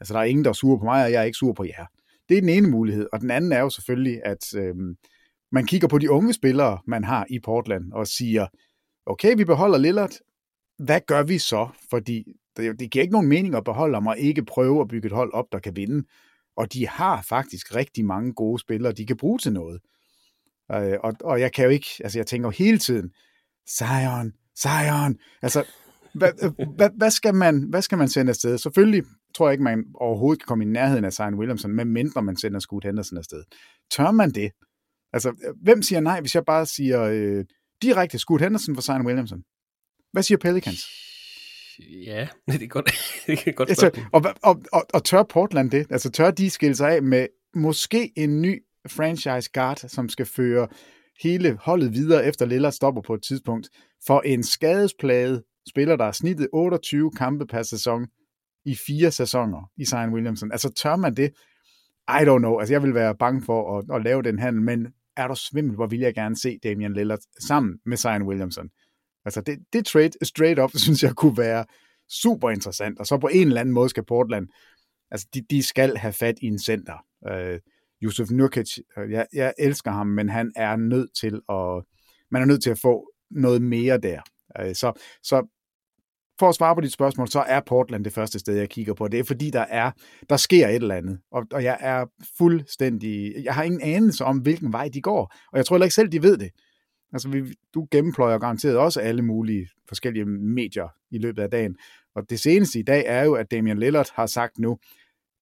altså 0.00 0.14
der 0.14 0.20
er 0.20 0.24
ingen, 0.24 0.44
der 0.44 0.50
er 0.50 0.54
sur 0.54 0.78
på 0.78 0.84
mig, 0.84 1.04
og 1.04 1.12
jeg 1.12 1.20
er 1.20 1.24
ikke 1.24 1.38
sur 1.38 1.52
på 1.52 1.64
jer. 1.64 1.86
Det 2.28 2.36
er 2.36 2.40
den 2.40 2.50
ene 2.50 2.70
mulighed, 2.70 3.06
og 3.12 3.20
den 3.20 3.30
anden 3.30 3.52
er 3.52 3.60
jo 3.60 3.70
selvfølgelig, 3.70 4.20
at 4.24 4.54
øh, 4.56 4.74
man 5.52 5.66
kigger 5.66 5.88
på 5.88 5.98
de 5.98 6.10
unge 6.10 6.32
spillere, 6.32 6.78
man 6.86 7.04
har 7.04 7.26
i 7.30 7.38
Portland, 7.38 7.92
og 7.92 8.06
siger, 8.06 8.46
okay, 9.06 9.36
vi 9.36 9.44
beholder 9.44 9.78
Lillard, 9.78 10.12
hvad 10.78 11.00
gør 11.06 11.22
vi 11.22 11.38
så? 11.38 11.68
Fordi 11.90 12.24
det, 12.56 12.80
det 12.80 12.90
giver 12.90 13.02
ikke 13.02 13.12
nogen 13.12 13.28
mening 13.28 13.54
at 13.54 13.64
beholde 13.64 13.94
ham 13.94 14.06
og 14.06 14.18
ikke 14.18 14.44
prøve 14.44 14.80
at 14.80 14.88
bygge 14.88 15.06
et 15.06 15.12
hold 15.12 15.32
op, 15.32 15.44
der 15.52 15.58
kan 15.58 15.76
vinde. 15.76 16.06
Og 16.56 16.72
de 16.72 16.88
har 16.88 17.22
faktisk 17.22 17.74
rigtig 17.74 18.04
mange 18.04 18.32
gode 18.32 18.58
spillere, 18.58 18.92
de 18.92 19.06
kan 19.06 19.16
bruge 19.16 19.38
til 19.38 19.52
noget. 19.52 19.80
Øh, 20.72 20.98
og, 21.04 21.12
og 21.24 21.40
jeg 21.40 21.52
kan 21.52 21.64
jo 21.64 21.70
ikke, 21.70 21.86
altså 22.04 22.18
jeg 22.18 22.26
tænker 22.26 22.46
jo 22.46 22.50
hele 22.50 22.78
tiden, 22.78 23.10
Zion, 23.68 24.32
Zion, 24.58 25.16
altså 25.42 25.64
hvad, 26.14 26.32
øh, 26.42 26.68
hvad, 26.76 26.90
hvad, 26.96 27.10
skal 27.10 27.34
man, 27.34 27.66
hvad 27.70 27.82
skal 27.82 27.98
man 27.98 28.08
sende 28.08 28.30
afsted? 28.30 28.58
Selvfølgelig 28.58 29.04
tror 29.34 29.48
jeg 29.48 29.52
ikke, 29.52 29.64
man 29.64 29.84
overhovedet 29.94 30.42
kan 30.42 30.46
komme 30.46 30.64
i 30.64 30.68
nærheden 30.68 31.04
af 31.04 31.12
Zion 31.12 31.34
Williamson, 31.34 31.70
medmindre 31.70 32.22
man 32.22 32.36
sender 32.36 32.60
Scoot 32.60 32.84
Henderson 32.84 33.18
afsted. 33.18 33.44
Tør 33.90 34.10
man 34.10 34.30
det? 34.30 34.50
Altså, 35.12 35.52
hvem 35.62 35.82
siger 35.82 36.00
nej, 36.00 36.20
hvis 36.20 36.34
jeg 36.34 36.44
bare 36.44 36.66
siger 36.66 37.02
øh, 37.02 37.44
direkte 37.82 38.18
Scoot 38.18 38.40
Henderson 38.40 38.74
for 38.74 38.82
Zion 38.82 39.06
Williamson? 39.06 39.42
Hvad 40.12 40.22
siger 40.22 40.38
Pelicans? 40.38 41.03
Ja, 41.78 42.28
det 42.52 42.62
er 42.62 42.66
godt, 42.66 42.90
det 43.26 43.48
er 43.48 43.52
godt 43.52 43.68
altså, 43.68 44.00
og, 44.12 44.22
og, 44.42 44.62
og, 44.72 44.86
og 44.94 45.04
tør 45.04 45.22
Portland 45.22 45.70
det? 45.70 45.86
Altså 45.90 46.10
tør 46.10 46.30
de 46.30 46.50
skille 46.50 46.76
sig 46.76 46.94
af 46.94 47.02
med 47.02 47.26
måske 47.54 48.12
en 48.16 48.42
ny 48.42 48.62
franchise 48.88 49.50
guard, 49.52 49.76
som 49.76 50.08
skal 50.08 50.26
føre 50.26 50.68
hele 51.22 51.58
holdet 51.60 51.92
videre 51.92 52.26
efter 52.26 52.46
Lillard 52.46 52.72
stopper 52.72 53.02
på 53.02 53.14
et 53.14 53.22
tidspunkt, 53.22 53.68
for 54.06 54.20
en 54.20 54.42
skadesplade 54.42 55.42
spiller, 55.68 55.96
der 55.96 56.04
har 56.04 56.12
snittet 56.12 56.48
28 56.52 57.10
kampe 57.10 57.46
per 57.46 57.62
sæson 57.62 58.06
i 58.64 58.76
fire 58.86 59.10
sæsoner 59.10 59.70
i 59.76 59.84
Zion 59.84 60.14
Williamson. 60.14 60.52
Altså 60.52 60.72
tør 60.72 60.96
man 60.96 61.14
det? 61.14 61.30
I 62.08 62.22
don't 62.22 62.38
know. 62.38 62.58
Altså 62.58 62.74
jeg 62.74 62.82
vil 62.82 62.94
være 62.94 63.16
bange 63.16 63.42
for 63.42 63.78
at, 63.78 63.96
at 63.96 64.04
lave 64.04 64.22
den 64.22 64.38
handel, 64.38 64.62
men 64.62 64.86
er 65.16 65.28
du 65.28 65.34
svimmel, 65.34 65.74
hvor 65.74 65.86
vil 65.86 66.00
jeg 66.00 66.14
gerne 66.14 66.36
se 66.36 66.58
Damian 66.62 66.92
Lillard 66.92 67.18
sammen 67.40 67.78
med 67.86 67.96
Zion 67.96 68.22
Williamson. 68.22 68.68
Altså 69.24 69.40
det, 69.40 69.58
det 69.72 69.86
trade 69.86 70.10
straight 70.22 70.58
up, 70.58 70.70
synes 70.84 71.02
jeg 71.02 71.14
kunne 71.14 71.38
være 71.38 71.64
super 72.10 72.50
interessant. 72.50 72.98
Og 72.98 73.06
så 73.06 73.18
på 73.18 73.28
en 73.28 73.46
eller 73.46 73.60
anden 73.60 73.74
måde 73.74 73.88
skal 73.88 74.04
Portland, 74.04 74.48
altså 75.10 75.26
de, 75.34 75.42
de 75.50 75.62
skal 75.62 75.96
have 75.96 76.12
fat 76.12 76.34
i 76.42 76.46
en 76.46 76.58
center. 76.58 77.04
Uh, 77.30 77.58
Yusuf 78.02 78.30
Nurkic, 78.30 78.78
øh, 78.98 79.10
jeg, 79.10 79.26
jeg 79.32 79.54
elsker 79.58 79.90
ham, 79.90 80.06
men 80.06 80.28
han 80.28 80.52
er 80.56 80.76
nødt 80.76 81.10
til 81.20 81.40
at, 81.48 81.84
man 82.30 82.42
er 82.42 82.46
nødt 82.46 82.62
til 82.62 82.70
at 82.70 82.78
få 82.78 83.10
noget 83.30 83.62
mere 83.62 83.98
der. 83.98 84.20
Uh, 84.60 84.72
så, 84.74 84.92
så 85.22 85.46
for 86.38 86.48
at 86.48 86.54
svare 86.54 86.74
på 86.74 86.80
dit 86.80 86.92
spørgsmål, 86.92 87.28
så 87.28 87.40
er 87.40 87.60
Portland 87.66 88.04
det 88.04 88.12
første 88.12 88.38
sted, 88.38 88.56
jeg 88.56 88.68
kigger 88.68 88.94
på. 88.94 89.08
Det 89.08 89.20
er 89.20 89.24
fordi, 89.24 89.50
der 89.50 89.60
er, 89.60 89.90
der 90.30 90.36
sker 90.36 90.68
et 90.68 90.74
eller 90.74 90.94
andet. 90.94 91.18
Og, 91.32 91.46
og 91.52 91.64
jeg 91.64 91.78
er 91.80 92.06
fuldstændig, 92.38 93.34
jeg 93.44 93.54
har 93.54 93.62
ingen 93.62 93.80
anelse 93.80 94.24
om, 94.24 94.38
hvilken 94.38 94.72
vej 94.72 94.88
de 94.88 95.00
går. 95.00 95.34
Og 95.52 95.56
jeg 95.58 95.66
tror 95.66 95.76
heller 95.76 95.84
ikke 95.84 95.94
selv, 95.94 96.08
de 96.08 96.22
ved 96.22 96.36
det. 96.36 96.50
Altså, 97.14 97.28
vi, 97.28 97.54
du 97.74 97.86
gennempløjer 97.90 98.38
garanteret 98.38 98.76
også 98.76 99.00
alle 99.00 99.22
mulige 99.22 99.68
forskellige 99.88 100.24
medier 100.24 100.88
i 101.10 101.18
løbet 101.18 101.42
af 101.42 101.50
dagen. 101.50 101.76
Og 102.14 102.30
det 102.30 102.40
seneste 102.40 102.78
i 102.78 102.82
dag 102.82 103.04
er 103.06 103.24
jo, 103.24 103.34
at 103.34 103.50
Damian 103.50 103.78
Lillard 103.78 104.08
har 104.14 104.26
sagt 104.26 104.58
nu, 104.58 104.78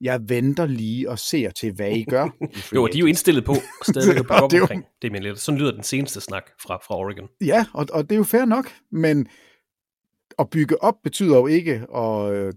jeg 0.00 0.20
venter 0.28 0.66
lige 0.66 1.10
og 1.10 1.18
ser 1.18 1.50
til, 1.50 1.72
hvad 1.72 1.90
I 1.90 2.04
gør. 2.04 2.28
jo, 2.74 2.86
de 2.86 2.96
er 2.96 3.00
jo 3.00 3.06
indstillet 3.06 3.44
på 3.44 3.54
stadigvæk 3.82 4.16
at 4.16 4.22
bygge 4.30 4.42
op 4.42 4.52
omkring 4.52 4.84
Damian 5.02 5.22
Lillard. 5.22 5.38
Sådan 5.38 5.58
lyder 5.60 5.72
den 5.72 5.82
seneste 5.82 6.20
snak 6.20 6.50
fra, 6.62 6.76
fra 6.76 6.96
Oregon. 6.96 7.28
Ja, 7.40 7.66
og, 7.74 7.86
og 7.92 8.02
det 8.02 8.12
er 8.12 8.16
jo 8.16 8.24
fair 8.24 8.44
nok, 8.44 8.72
men 8.90 9.26
at 10.38 10.50
bygge 10.50 10.82
op 10.82 10.94
betyder 11.04 11.36
jo 11.36 11.46
ikke 11.46 11.86
at, 11.96 12.32
øh, 12.32 12.52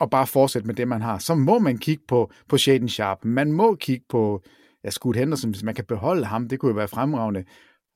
at 0.00 0.10
bare 0.10 0.26
fortsætte 0.26 0.66
med 0.66 0.74
det, 0.74 0.88
man 0.88 1.02
har. 1.02 1.18
Så 1.18 1.34
må 1.34 1.58
man 1.58 1.78
kigge 1.78 2.02
på, 2.08 2.32
på 2.48 2.58
Shaden 2.58 2.88
Sharp. 2.88 3.24
Man 3.24 3.52
må 3.52 3.74
kigge 3.74 4.04
på 4.08 4.42
ja, 4.84 4.90
Scoot 4.90 5.16
Henderson, 5.16 5.50
hvis 5.50 5.62
man 5.62 5.74
kan 5.74 5.84
beholde 5.84 6.24
ham. 6.24 6.48
Det 6.48 6.58
kunne 6.58 6.70
jo 6.70 6.76
være 6.76 6.88
fremragende 6.88 7.44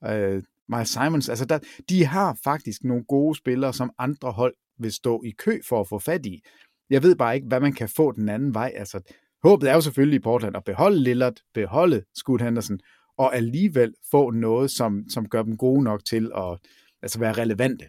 øh, 0.07 0.43
Miles 0.69 0.89
Simons, 0.89 1.29
altså 1.29 1.45
der, 1.45 1.59
de 1.89 2.05
har 2.05 2.37
faktisk 2.43 2.83
nogle 2.83 3.03
gode 3.03 3.35
spillere, 3.37 3.73
som 3.73 3.91
andre 3.97 4.31
hold 4.31 4.53
vil 4.79 4.93
stå 4.93 5.21
i 5.25 5.31
kø 5.37 5.59
for 5.69 5.79
at 5.81 5.87
få 5.87 5.99
fat 5.99 6.25
i. 6.25 6.41
Jeg 6.89 7.03
ved 7.03 7.15
bare 7.15 7.35
ikke, 7.35 7.47
hvad 7.47 7.59
man 7.59 7.73
kan 7.73 7.89
få 7.89 8.11
den 8.11 8.29
anden 8.29 8.53
vej. 8.53 8.71
Altså, 8.75 9.13
håbet 9.43 9.69
er 9.69 9.73
jo 9.73 9.81
selvfølgelig 9.81 10.17
i 10.17 10.23
Portland 10.23 10.57
at 10.57 10.63
beholde 10.63 11.03
Lillard, 11.03 11.35
beholde 11.53 12.03
Scoot 12.17 12.41
Henderson, 12.41 12.79
og 13.17 13.35
alligevel 13.35 13.93
få 14.11 14.31
noget, 14.31 14.71
som, 14.71 15.03
som 15.09 15.29
gør 15.29 15.43
dem 15.43 15.57
gode 15.57 15.83
nok 15.83 16.05
til 16.05 16.31
at 16.37 16.57
altså 17.01 17.19
være 17.19 17.33
relevante. 17.33 17.85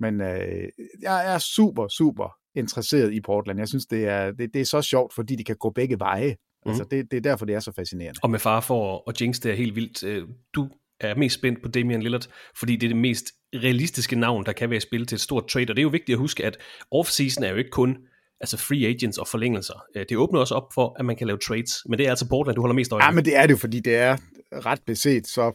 Men 0.00 0.20
øh, 0.20 0.68
jeg 1.02 1.34
er 1.34 1.38
super, 1.38 1.88
super 1.88 2.36
interesseret 2.54 3.12
i 3.12 3.20
Portland. 3.20 3.58
Jeg 3.58 3.68
synes, 3.68 3.86
det 3.86 4.06
er, 4.06 4.32
det, 4.32 4.54
det 4.54 4.60
er 4.60 4.64
så 4.64 4.82
sjovt, 4.82 5.14
fordi 5.14 5.36
de 5.36 5.44
kan 5.44 5.56
gå 5.56 5.70
begge 5.70 5.98
veje. 5.98 6.36
Mm. 6.64 6.70
Altså, 6.70 6.84
det, 6.90 7.10
det 7.10 7.16
er 7.16 7.20
derfor, 7.20 7.46
det 7.46 7.54
er 7.54 7.60
så 7.60 7.72
fascinerende. 7.72 8.20
Og 8.22 8.30
med 8.30 8.38
far 8.38 8.60
for 8.60 9.10
at 9.10 9.20
jinx 9.20 9.40
det 9.40 9.52
er 9.52 9.56
helt 9.56 9.76
vildt. 9.76 10.04
Øh, 10.04 10.28
du 10.54 10.68
er 11.00 11.14
mest 11.14 11.34
spændt 11.34 11.62
på 11.62 11.68
Damian 11.68 12.02
Lillard, 12.02 12.26
fordi 12.58 12.76
det 12.76 12.86
er 12.86 12.88
det 12.88 12.96
mest 12.96 13.26
realistiske 13.54 14.16
navn, 14.16 14.46
der 14.46 14.52
kan 14.52 14.70
være 14.70 14.80
spillet 14.80 15.08
til 15.08 15.16
et 15.16 15.20
stort 15.20 15.48
trade. 15.48 15.64
Og 15.70 15.76
det 15.76 15.78
er 15.78 15.82
jo 15.82 15.88
vigtigt 15.88 16.16
at 16.16 16.18
huske, 16.18 16.44
at 16.44 16.56
off-season 16.94 17.44
er 17.44 17.50
jo 17.50 17.56
ikke 17.56 17.70
kun 17.70 17.96
altså 18.40 18.56
free 18.56 18.86
agents 18.86 19.18
og 19.18 19.28
forlængelser. 19.28 19.84
Øh, 19.96 20.04
det 20.08 20.16
åbner 20.16 20.40
også 20.40 20.54
op 20.54 20.72
for, 20.74 20.96
at 20.98 21.04
man 21.04 21.16
kan 21.16 21.26
lave 21.26 21.38
trades. 21.38 21.82
Men 21.88 21.98
det 21.98 22.06
er 22.06 22.10
altså 22.10 22.28
Portland, 22.28 22.56
du 22.56 22.60
holder 22.60 22.74
mest 22.74 22.92
øje 22.92 22.98
med. 22.98 23.06
Ja, 23.06 23.10
men 23.10 23.24
det 23.24 23.36
er 23.36 23.42
det 23.46 23.50
jo, 23.50 23.58
fordi 23.58 23.80
det 23.80 23.96
er 23.96 24.16
ret 24.52 24.80
beset. 24.86 25.26
Så 25.26 25.52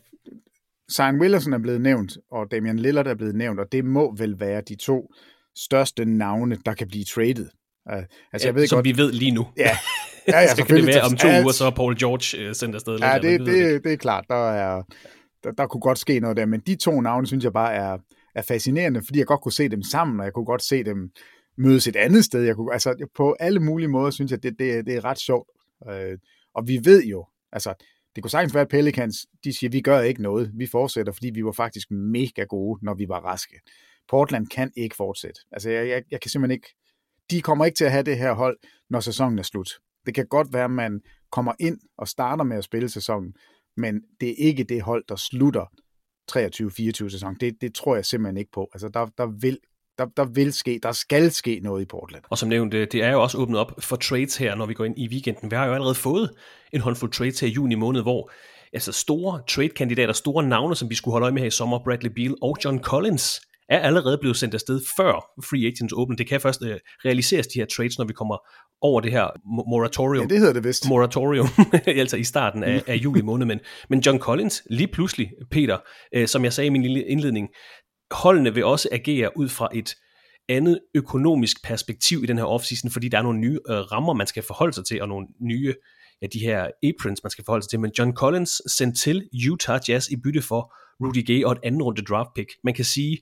Zion 0.92 1.22
Williamson 1.22 1.54
er 1.54 1.60
blevet 1.60 1.82
nævnt, 1.82 2.18
og 2.32 2.52
Damian 2.52 2.80
Lillard 2.80 3.08
er 3.08 3.16
blevet 3.16 3.36
nævnt, 3.36 3.60
og 3.60 3.66
det 3.72 3.86
må 3.86 4.16
vel 4.18 4.40
være 4.40 4.62
de 4.62 4.76
to 4.76 5.14
største 5.58 6.06
navne, 6.06 6.58
der 6.66 6.74
kan 6.74 6.88
blive 6.88 7.04
traded. 7.04 7.48
Uh, 7.92 7.98
altså, 7.98 8.08
ja, 8.34 8.46
jeg 8.46 8.56
ved 8.56 8.68
som 8.68 8.78
godt, 8.78 8.86
vi 8.86 8.98
ved 8.98 9.12
lige 9.12 9.32
nu. 9.32 9.48
Ja, 9.58 9.64
ja, 10.28 10.40
ja 10.40 10.56
så 10.56 10.66
kan 10.66 10.76
det 10.76 10.88
være 10.88 11.02
om 11.02 11.18
to 11.18 11.28
uger, 11.28 11.52
så 11.52 11.66
er 11.66 11.70
Paul 11.70 12.00
George 12.00 12.50
uh, 12.50 12.54
sendt 12.54 12.76
afsted. 12.76 13.00
Ja, 13.00 13.20
det, 13.22 13.40
det, 13.40 13.48
det, 13.48 13.84
det 13.84 13.94
er 13.94 13.98
klart. 13.98 14.26
Der 14.30 14.50
er, 14.50 14.84
der, 15.46 15.52
der 15.52 15.68
kunne 15.68 15.82
godt 15.82 16.00
ske 16.00 16.20
noget 16.20 16.38
der, 16.38 16.46
men 16.46 16.60
de 16.60 16.76
to 16.76 17.02
navne, 17.02 17.28
synes 17.28 17.44
jeg 17.44 17.54
bare 17.54 17.74
er, 17.74 17.98
er 18.36 18.42
fascinerende, 18.42 19.02
fordi 19.06 19.20
jeg 19.20 19.28
godt 19.28 19.42
kunne 19.42 19.52
se 19.52 19.70
dem 19.70 19.84
sammen, 19.84 20.20
og 20.20 20.26
jeg 20.26 20.34
kunne 20.34 20.46
godt 20.46 20.64
se 20.64 20.84
dem 20.84 21.12
mødes 21.58 21.88
et 21.88 21.96
andet 21.96 22.26
sted. 22.26 22.42
Jeg 22.42 22.56
kunne, 22.56 22.74
altså, 22.74 23.08
på 23.16 23.36
alle 23.40 23.60
mulige 23.60 23.88
måder 23.88 24.12
synes 24.12 24.32
jeg, 24.32 24.44
det, 24.44 24.60
det, 24.60 24.86
det 24.86 24.96
er 24.96 25.06
ret 25.06 25.20
sjovt. 25.20 25.50
Øh, 25.92 26.18
og 26.56 26.68
vi 26.68 26.80
ved 26.84 27.04
jo, 27.04 27.26
altså, 27.52 27.74
det 28.16 28.24
kunne 28.24 28.32
sagtens 28.32 28.54
være, 28.54 28.62
at 28.62 28.70
Pelicans, 28.70 29.16
de 29.44 29.54
siger, 29.54 29.70
vi 29.70 29.82
gør 29.82 30.02
ikke 30.02 30.22
noget, 30.22 30.52
vi 30.54 30.68
fortsætter, 30.68 31.14
fordi 31.14 31.30
vi 31.34 31.46
var 31.46 31.52
faktisk 31.52 31.92
mega 31.92 32.44
gode, 32.44 32.86
når 32.86 32.94
vi 32.94 33.06
var 33.10 33.20
raske. 33.20 33.60
Portland 34.10 34.48
kan 34.48 34.72
ikke 34.78 34.96
fortsætte. 34.96 35.42
Altså, 35.52 35.70
jeg, 35.70 35.88
jeg, 35.88 36.04
jeg 36.12 36.22
kan 36.22 36.32
simpelthen 36.32 36.56
ikke, 36.56 36.76
de 37.32 37.42
kommer 37.42 37.66
ikke 37.66 37.76
til 37.76 37.86
at 37.86 37.92
have 37.92 38.04
det 38.04 38.18
her 38.18 38.34
hold, 38.34 38.58
når 38.90 39.00
sæsonen 39.00 39.40
er 39.40 39.44
slut. 39.44 39.70
Det 40.06 40.16
kan 40.16 40.28
godt 40.28 40.54
være, 40.54 40.64
at 40.64 40.72
man 40.72 41.02
kommer 41.32 41.54
ind 41.60 41.78
og 41.98 42.08
starter 42.08 42.44
med 42.44 42.58
at 42.58 42.64
spille 42.64 42.90
sæsonen, 42.90 43.34
men 43.78 44.02
det 44.20 44.30
er 44.30 44.36
ikke 44.38 44.64
det 44.64 44.82
hold, 44.82 45.04
der 45.10 45.16
slutter 45.16 45.66
23-24 46.32 47.10
sæson. 47.10 47.36
Det, 47.40 47.62
det 47.62 47.76
tror 47.76 47.96
jeg 47.96 48.06
simpelthen 48.06 48.38
ikke 48.38 48.52
på. 48.52 48.70
Altså, 48.74 48.90
der, 48.90 49.06
der 49.18 49.26
vil 49.26 49.58
der, 49.98 50.06
der 50.06 50.26
vil 50.26 50.54
ske, 50.54 50.80
der 50.84 50.92
skal 50.92 51.32
ske 51.32 51.60
noget 51.64 51.82
i 51.82 51.86
Portland. 51.86 52.24
Og 52.30 52.38
som 52.38 52.50
nævnt, 52.50 52.74
øh, 52.74 52.88
det 52.92 53.04
er 53.04 53.12
jo 53.12 53.22
også 53.22 53.38
åbnet 53.38 53.60
op 53.60 53.72
for 53.80 53.96
trades 53.96 54.38
her, 54.38 54.56
når 54.56 54.66
vi 54.66 54.74
går 54.74 54.86
ind 54.86 55.00
i 55.00 55.08
weekenden. 55.08 55.52
Vi 55.52 55.56
har 55.56 55.66
jo 55.66 55.74
allerede 55.74 55.96
fået 55.96 56.30
en 56.74 56.82
håndfuld 56.82 57.12
trades 57.12 57.40
her 57.40 57.48
i 57.48 57.52
juni 57.52 57.76
måned, 57.76 58.02
hvor 58.02 58.32
altså 58.74 58.92
store 58.92 59.42
trade-kandidater, 59.48 60.14
store 60.14 60.44
navne, 60.44 60.76
som 60.76 60.90
vi 60.90 60.96
skulle 60.96 61.12
holde 61.12 61.24
øje 61.24 61.34
med 61.34 61.42
her 61.42 61.48
i 61.48 61.52
sommer, 61.52 61.80
Bradley 61.84 62.12
Beal 62.12 62.36
og 62.42 62.58
John 62.66 62.84
Collins, 62.84 63.42
er 63.70 63.80
allerede 63.80 64.18
blevet 64.18 64.38
sendt 64.38 64.54
afsted 64.54 64.82
før 64.98 65.14
free 65.44 65.66
agents 65.68 65.94
åbent. 65.94 66.20
Det 66.20 66.28
kan 66.28 66.42
først 66.42 66.62
uh, 66.62 66.68
realiseres, 67.06 67.48
de 67.48 67.60
her 67.60 67.66
trades, 67.66 67.98
når 67.98 68.06
vi 68.06 68.14
kommer 68.14 68.38
over 68.82 69.02
det 69.02 69.12
her 69.12 69.28
moratorium. 69.70 70.24
Ja, 70.24 70.28
det 70.28 70.40
hedder 70.40 70.54
det 70.54 70.64
vist. 70.64 70.90
Moratorium, 70.90 71.48
altså 71.86 72.18
i 72.18 72.24
starten 72.24 72.64
af, 72.64 72.84
af 72.88 72.96
juli 72.96 73.22
måned. 73.22 73.46
Men, 73.46 73.60
men 73.90 74.00
John 74.00 74.20
Collins, 74.20 74.64
lige 74.70 74.88
pludselig, 74.88 75.32
Peter, 75.52 75.78
uh, 76.18 76.26
som 76.26 76.44
jeg 76.44 76.54
sagde 76.54 76.66
i 76.66 76.70
min 76.70 76.82
lille 76.82 77.04
indledning, 77.04 77.50
holdene 78.12 78.54
vil 78.54 78.66
også 78.66 78.90
agere 78.92 79.38
ud 79.38 79.50
fra 79.50 79.70
et 79.74 79.96
andet 80.50 80.80
økonomisk 80.96 81.64
perspektiv 81.64 82.24
i 82.24 82.26
den 82.26 82.38
her 82.38 82.46
offseason, 82.46 82.92
fordi 82.92 83.10
der 83.10 83.18
er 83.18 83.22
nogle 83.22 83.40
nye 83.40 83.60
uh, 83.70 83.76
rammer, 83.76 84.14
man 84.14 84.28
skal 84.28 84.44
forholde 84.44 84.74
sig 84.74 84.86
til, 84.86 85.02
og 85.02 85.08
nogle 85.08 85.28
nye 85.42 85.74
ja, 86.22 86.28
de 86.34 86.40
her 86.40 86.70
aprons, 86.84 87.24
man 87.24 87.32
skal 87.32 87.46
forholde 87.46 87.64
sig 87.64 87.70
til. 87.70 87.80
Men 87.80 87.92
John 88.00 88.14
Collins 88.14 88.62
sendt 88.68 89.00
til 89.00 89.30
Utah 89.52 89.80
Jazz 89.88 90.10
i 90.10 90.16
bytte 90.24 90.42
for 90.42 90.74
Rudy 91.02 91.26
Gay 91.26 91.44
og 91.44 91.52
et 91.52 91.60
andet 91.64 91.82
runde 91.82 92.02
draft 92.02 92.30
pick. 92.36 92.50
Man 92.64 92.74
kan 92.74 92.86
sige, 92.86 93.18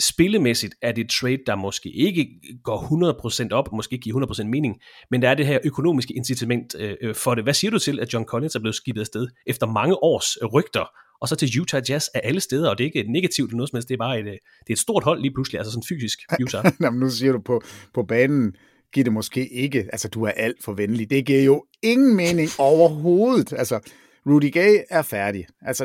spillemæssigt 0.00 0.74
er 0.82 0.92
det 0.92 1.04
et 1.04 1.10
trade, 1.10 1.38
der 1.46 1.56
måske 1.56 1.90
ikke 1.90 2.28
går 2.64 3.48
100% 3.48 3.52
op, 3.52 3.72
måske 3.72 3.92
ikke 3.92 4.02
giver 4.02 4.26
100% 4.26 4.44
mening, 4.44 4.76
men 5.10 5.22
der 5.22 5.28
er 5.28 5.34
det 5.34 5.46
her 5.46 5.58
økonomiske 5.64 6.14
incitament 6.14 6.74
øh, 6.78 6.96
øh, 7.00 7.14
for 7.14 7.34
det. 7.34 7.44
Hvad 7.44 7.54
siger 7.54 7.70
du 7.70 7.78
til, 7.78 8.00
at 8.00 8.12
John 8.12 8.24
Collins 8.24 8.54
er 8.54 8.60
blevet 8.60 8.74
skibet 8.74 9.00
afsted 9.00 9.28
efter 9.46 9.66
mange 9.66 9.94
års 10.02 10.38
rygter, 10.54 10.90
og 11.20 11.28
så 11.28 11.36
til 11.36 11.60
Utah 11.60 11.82
Jazz 11.88 12.08
af 12.14 12.20
alle 12.24 12.40
steder, 12.40 12.70
og 12.70 12.78
det 12.78 12.84
er 12.84 12.90
ikke 12.94 13.12
negativt 13.12 13.50
eller 13.50 13.56
noget 13.56 13.70
som 13.70 13.76
helst, 13.76 13.88
det 13.88 13.94
er 13.94 13.98
bare 13.98 14.20
et, 14.20 14.26
øh, 14.26 14.32
det 14.32 14.68
er 14.68 14.72
et 14.72 14.78
stort 14.78 15.04
hold 15.04 15.20
lige 15.20 15.34
pludselig, 15.34 15.58
altså 15.58 15.72
sådan 15.72 15.84
fysisk 15.88 16.18
Utah. 16.42 16.72
Jamen, 16.80 17.00
nu 17.00 17.10
siger 17.10 17.32
du 17.32 17.40
på, 17.40 17.62
på 17.94 18.02
banen, 18.02 18.52
giver 18.92 19.04
det 19.04 19.12
måske 19.12 19.48
ikke, 19.48 19.88
altså 19.92 20.08
du 20.08 20.22
er 20.22 20.30
alt 20.30 20.64
for 20.64 20.72
venlig, 20.72 21.10
det 21.10 21.26
giver 21.26 21.42
jo 21.42 21.64
ingen 21.82 22.16
mening 22.16 22.48
overhovedet, 22.58 23.52
altså 23.52 23.80
Rudy 24.26 24.52
Gay 24.52 24.78
er 24.90 25.02
færdig, 25.02 25.46
altså 25.62 25.84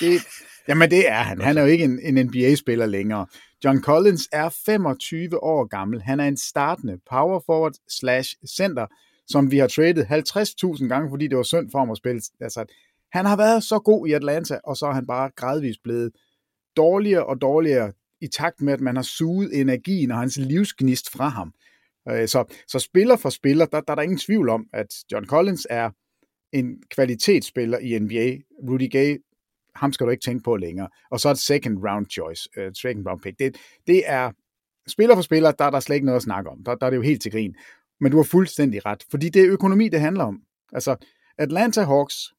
det, 0.00 0.22
jamen 0.68 0.90
det 0.90 1.08
er 1.08 1.22
han, 1.22 1.40
han 1.40 1.58
er 1.58 1.62
jo 1.62 1.68
ikke 1.68 1.84
en, 1.84 2.00
en 2.02 2.26
NBA-spiller 2.26 2.86
længere, 2.86 3.26
John 3.64 3.82
Collins 3.82 4.28
er 4.32 4.48
25 4.48 5.42
år 5.42 5.64
gammel. 5.64 6.02
Han 6.02 6.20
er 6.20 6.24
en 6.24 6.36
startende 6.36 6.98
power 7.10 7.40
forward 7.46 7.74
slash 7.88 8.36
center, 8.56 8.86
som 9.26 9.50
vi 9.50 9.58
har 9.58 9.66
traded 9.66 10.04
50.000 10.80 10.88
gange, 10.88 11.10
fordi 11.10 11.26
det 11.28 11.36
var 11.36 11.42
synd 11.42 11.70
for 11.70 11.78
ham 11.78 11.90
at 11.90 11.96
spille. 11.96 12.22
Altså, 12.40 12.64
han 13.12 13.24
har 13.24 13.36
været 13.36 13.62
så 13.62 13.78
god 13.78 14.08
i 14.08 14.12
Atlanta, 14.12 14.58
og 14.64 14.76
så 14.76 14.86
er 14.86 14.92
han 14.92 15.06
bare 15.06 15.30
gradvist 15.36 15.82
blevet 15.82 16.12
dårligere 16.76 17.26
og 17.26 17.40
dårligere 17.40 17.92
i 18.20 18.26
takt 18.26 18.62
med, 18.62 18.72
at 18.72 18.80
man 18.80 18.96
har 18.96 19.02
suget 19.02 19.60
energien 19.60 20.10
og 20.10 20.18
hans 20.18 20.36
livsgnist 20.36 21.10
fra 21.10 21.28
ham. 21.28 21.52
Øh, 22.08 22.28
så, 22.28 22.44
så 22.68 22.78
spiller 22.78 23.16
for 23.16 23.30
spiller, 23.30 23.66
der, 23.66 23.80
der 23.80 23.90
er 23.90 23.94
der 23.94 24.02
ingen 24.02 24.18
tvivl 24.18 24.48
om, 24.48 24.66
at 24.72 25.04
John 25.12 25.26
Collins 25.26 25.66
er 25.70 25.90
en 26.52 26.82
kvalitetsspiller 26.90 27.78
i 27.78 27.98
NBA. 27.98 28.36
Rudy 28.70 28.90
Gay 28.90 29.18
ham 29.76 29.92
skal 29.92 30.06
du 30.06 30.10
ikke 30.10 30.24
tænke 30.24 30.42
på 30.42 30.56
længere. 30.56 30.88
Og 31.10 31.20
så 31.20 31.30
et 31.30 31.38
second 31.38 31.78
round 31.88 32.06
choice, 32.06 32.48
uh, 32.58 32.72
second 32.74 33.06
round 33.06 33.20
pick. 33.20 33.38
Det, 33.38 33.56
det 33.86 34.02
er 34.06 34.30
spiller 34.88 35.14
for 35.14 35.22
spiller, 35.22 35.52
der 35.52 35.64
er 35.64 35.70
der 35.70 35.80
slet 35.80 35.96
ikke 35.96 36.06
noget 36.06 36.16
at 36.16 36.22
snakke 36.22 36.50
om. 36.50 36.64
Der, 36.64 36.74
der 36.74 36.86
er 36.86 36.90
det 36.90 36.96
jo 36.96 37.02
helt 37.02 37.22
til 37.22 37.32
grin. 37.32 37.54
Men 38.00 38.12
du 38.12 38.16
har 38.16 38.24
fuldstændig 38.24 38.86
ret, 38.86 39.04
fordi 39.10 39.28
det 39.28 39.42
er 39.42 39.52
økonomi, 39.52 39.88
det 39.88 40.00
handler 40.00 40.24
om. 40.24 40.42
Altså, 40.72 40.96
Atlanta 41.38 41.82
Hawks 41.82 42.34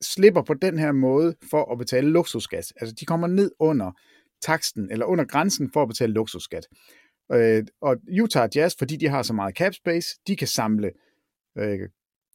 slipper 0.00 0.42
på 0.42 0.54
den 0.54 0.78
her 0.78 0.92
måde 0.92 1.34
for 1.50 1.72
at 1.72 1.78
betale 1.78 2.08
luksusskat. 2.10 2.72
Altså, 2.80 2.94
de 3.00 3.06
kommer 3.06 3.26
ned 3.26 3.50
under 3.58 3.92
taksten, 4.42 4.90
eller 4.90 5.06
under 5.06 5.24
grænsen 5.24 5.70
for 5.72 5.82
at 5.82 5.88
betale 5.88 6.12
luksusskat. 6.12 6.66
Øh, 7.32 7.64
og 7.80 7.96
Utah 8.22 8.48
Jazz, 8.54 8.74
fordi 8.78 8.96
de 8.96 9.08
har 9.08 9.22
så 9.22 9.32
meget 9.32 9.56
cap 9.56 9.74
space, 9.74 10.08
de 10.26 10.36
kan 10.36 10.48
samle 10.48 10.90
øh, 11.58 11.88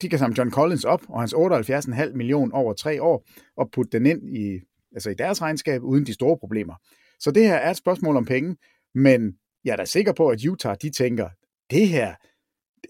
de 0.03 0.09
kan 0.09 0.19
samle 0.19 0.35
John 0.37 0.51
Collins 0.51 0.85
op, 0.85 1.01
og 1.09 1.19
hans 1.19 1.33
78,5 1.33 2.13
million 2.13 2.51
over 2.51 2.73
tre 2.73 3.01
år, 3.01 3.25
og 3.57 3.71
putte 3.71 3.91
den 3.91 4.05
ind 4.05 4.37
i, 4.37 4.59
altså 4.91 5.09
i 5.09 5.13
deres 5.13 5.41
regnskab, 5.41 5.83
uden 5.83 6.05
de 6.05 6.13
store 6.13 6.37
problemer. 6.37 6.73
Så 7.19 7.31
det 7.31 7.43
her 7.43 7.55
er 7.55 7.71
et 7.71 7.77
spørgsmål 7.77 8.17
om 8.17 8.25
penge, 8.25 8.55
men 8.95 9.37
jeg 9.65 9.71
er 9.71 9.75
da 9.75 9.85
sikker 9.85 10.13
på, 10.13 10.29
at 10.29 10.45
Utah, 10.45 10.75
de 10.81 10.89
tænker, 10.89 11.29
det 11.69 11.87
her, 11.87 12.15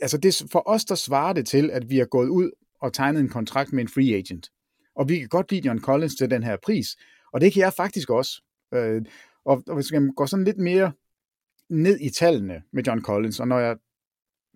altså 0.01 0.17
det, 0.17 0.43
for 0.51 0.63
os, 0.65 0.85
der 0.85 0.95
svarer 0.95 1.33
det 1.33 1.47
til, 1.47 1.71
at 1.71 1.89
vi 1.89 1.97
har 1.97 2.05
gået 2.05 2.27
ud 2.27 2.51
og 2.81 2.93
tegnet 2.93 3.19
en 3.19 3.29
kontrakt 3.29 3.73
med 3.73 3.83
en 3.83 3.89
free 3.89 4.15
agent. 4.15 4.49
Og 4.95 5.09
vi 5.09 5.19
kan 5.19 5.27
godt 5.27 5.51
lide 5.51 5.67
John 5.67 5.79
Collins 5.79 6.15
til 6.15 6.29
den 6.29 6.43
her 6.43 6.57
pris, 6.63 6.87
og 7.33 7.41
det 7.41 7.53
kan 7.53 7.61
jeg 7.61 7.73
faktisk 7.73 8.09
også. 8.09 8.41
Øh, 8.73 9.01
og, 9.45 9.63
og 9.67 9.75
hvis 9.75 9.91
vi 9.91 9.97
går 10.15 10.25
sådan 10.25 10.45
lidt 10.45 10.57
mere 10.57 10.91
ned 11.69 11.99
i 11.99 12.09
tallene 12.09 12.63
med 12.73 12.83
John 12.83 13.01
Collins, 13.01 13.39
og 13.39 13.47
når 13.47 13.59
jeg 13.59 13.77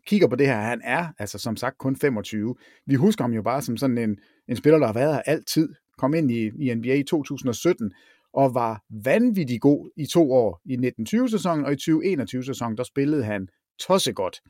kigger 0.08 0.28
på 0.28 0.36
det 0.36 0.48
her, 0.48 0.60
han 0.60 0.82
er 0.84 1.08
altså 1.20 1.40
som 1.40 1.56
sagt 1.56 1.78
kun 1.78 1.96
25. 1.96 2.56
Vi 2.86 2.96
husker 2.96 3.24
ham 3.24 3.34
jo 3.34 3.42
bare 3.42 3.62
som 3.62 3.78
sådan 3.78 3.98
en, 3.98 4.18
en 4.48 4.56
spiller, 4.56 4.80
der 4.80 4.86
har 4.86 4.94
været 4.94 5.14
her 5.14 5.22
altid. 5.22 5.70
Kom 5.98 6.14
ind 6.14 6.32
i, 6.32 6.52
i 6.60 6.74
NBA 6.74 6.94
i 6.94 7.04
2017 7.04 7.92
og 8.34 8.54
var 8.54 8.84
vanvittig 8.90 9.62
god 9.62 9.90
i 9.96 10.06
to 10.06 10.32
år. 10.32 10.62
I 10.66 10.76
1920-sæsonen 10.76 11.66
og 11.66 11.74
i 11.74 11.76
2021-sæsonen, 11.76 12.78
der 12.78 12.84
spillede 12.84 13.24
han 13.24 13.48
tosse 13.80 14.14
godt. 14.14 14.42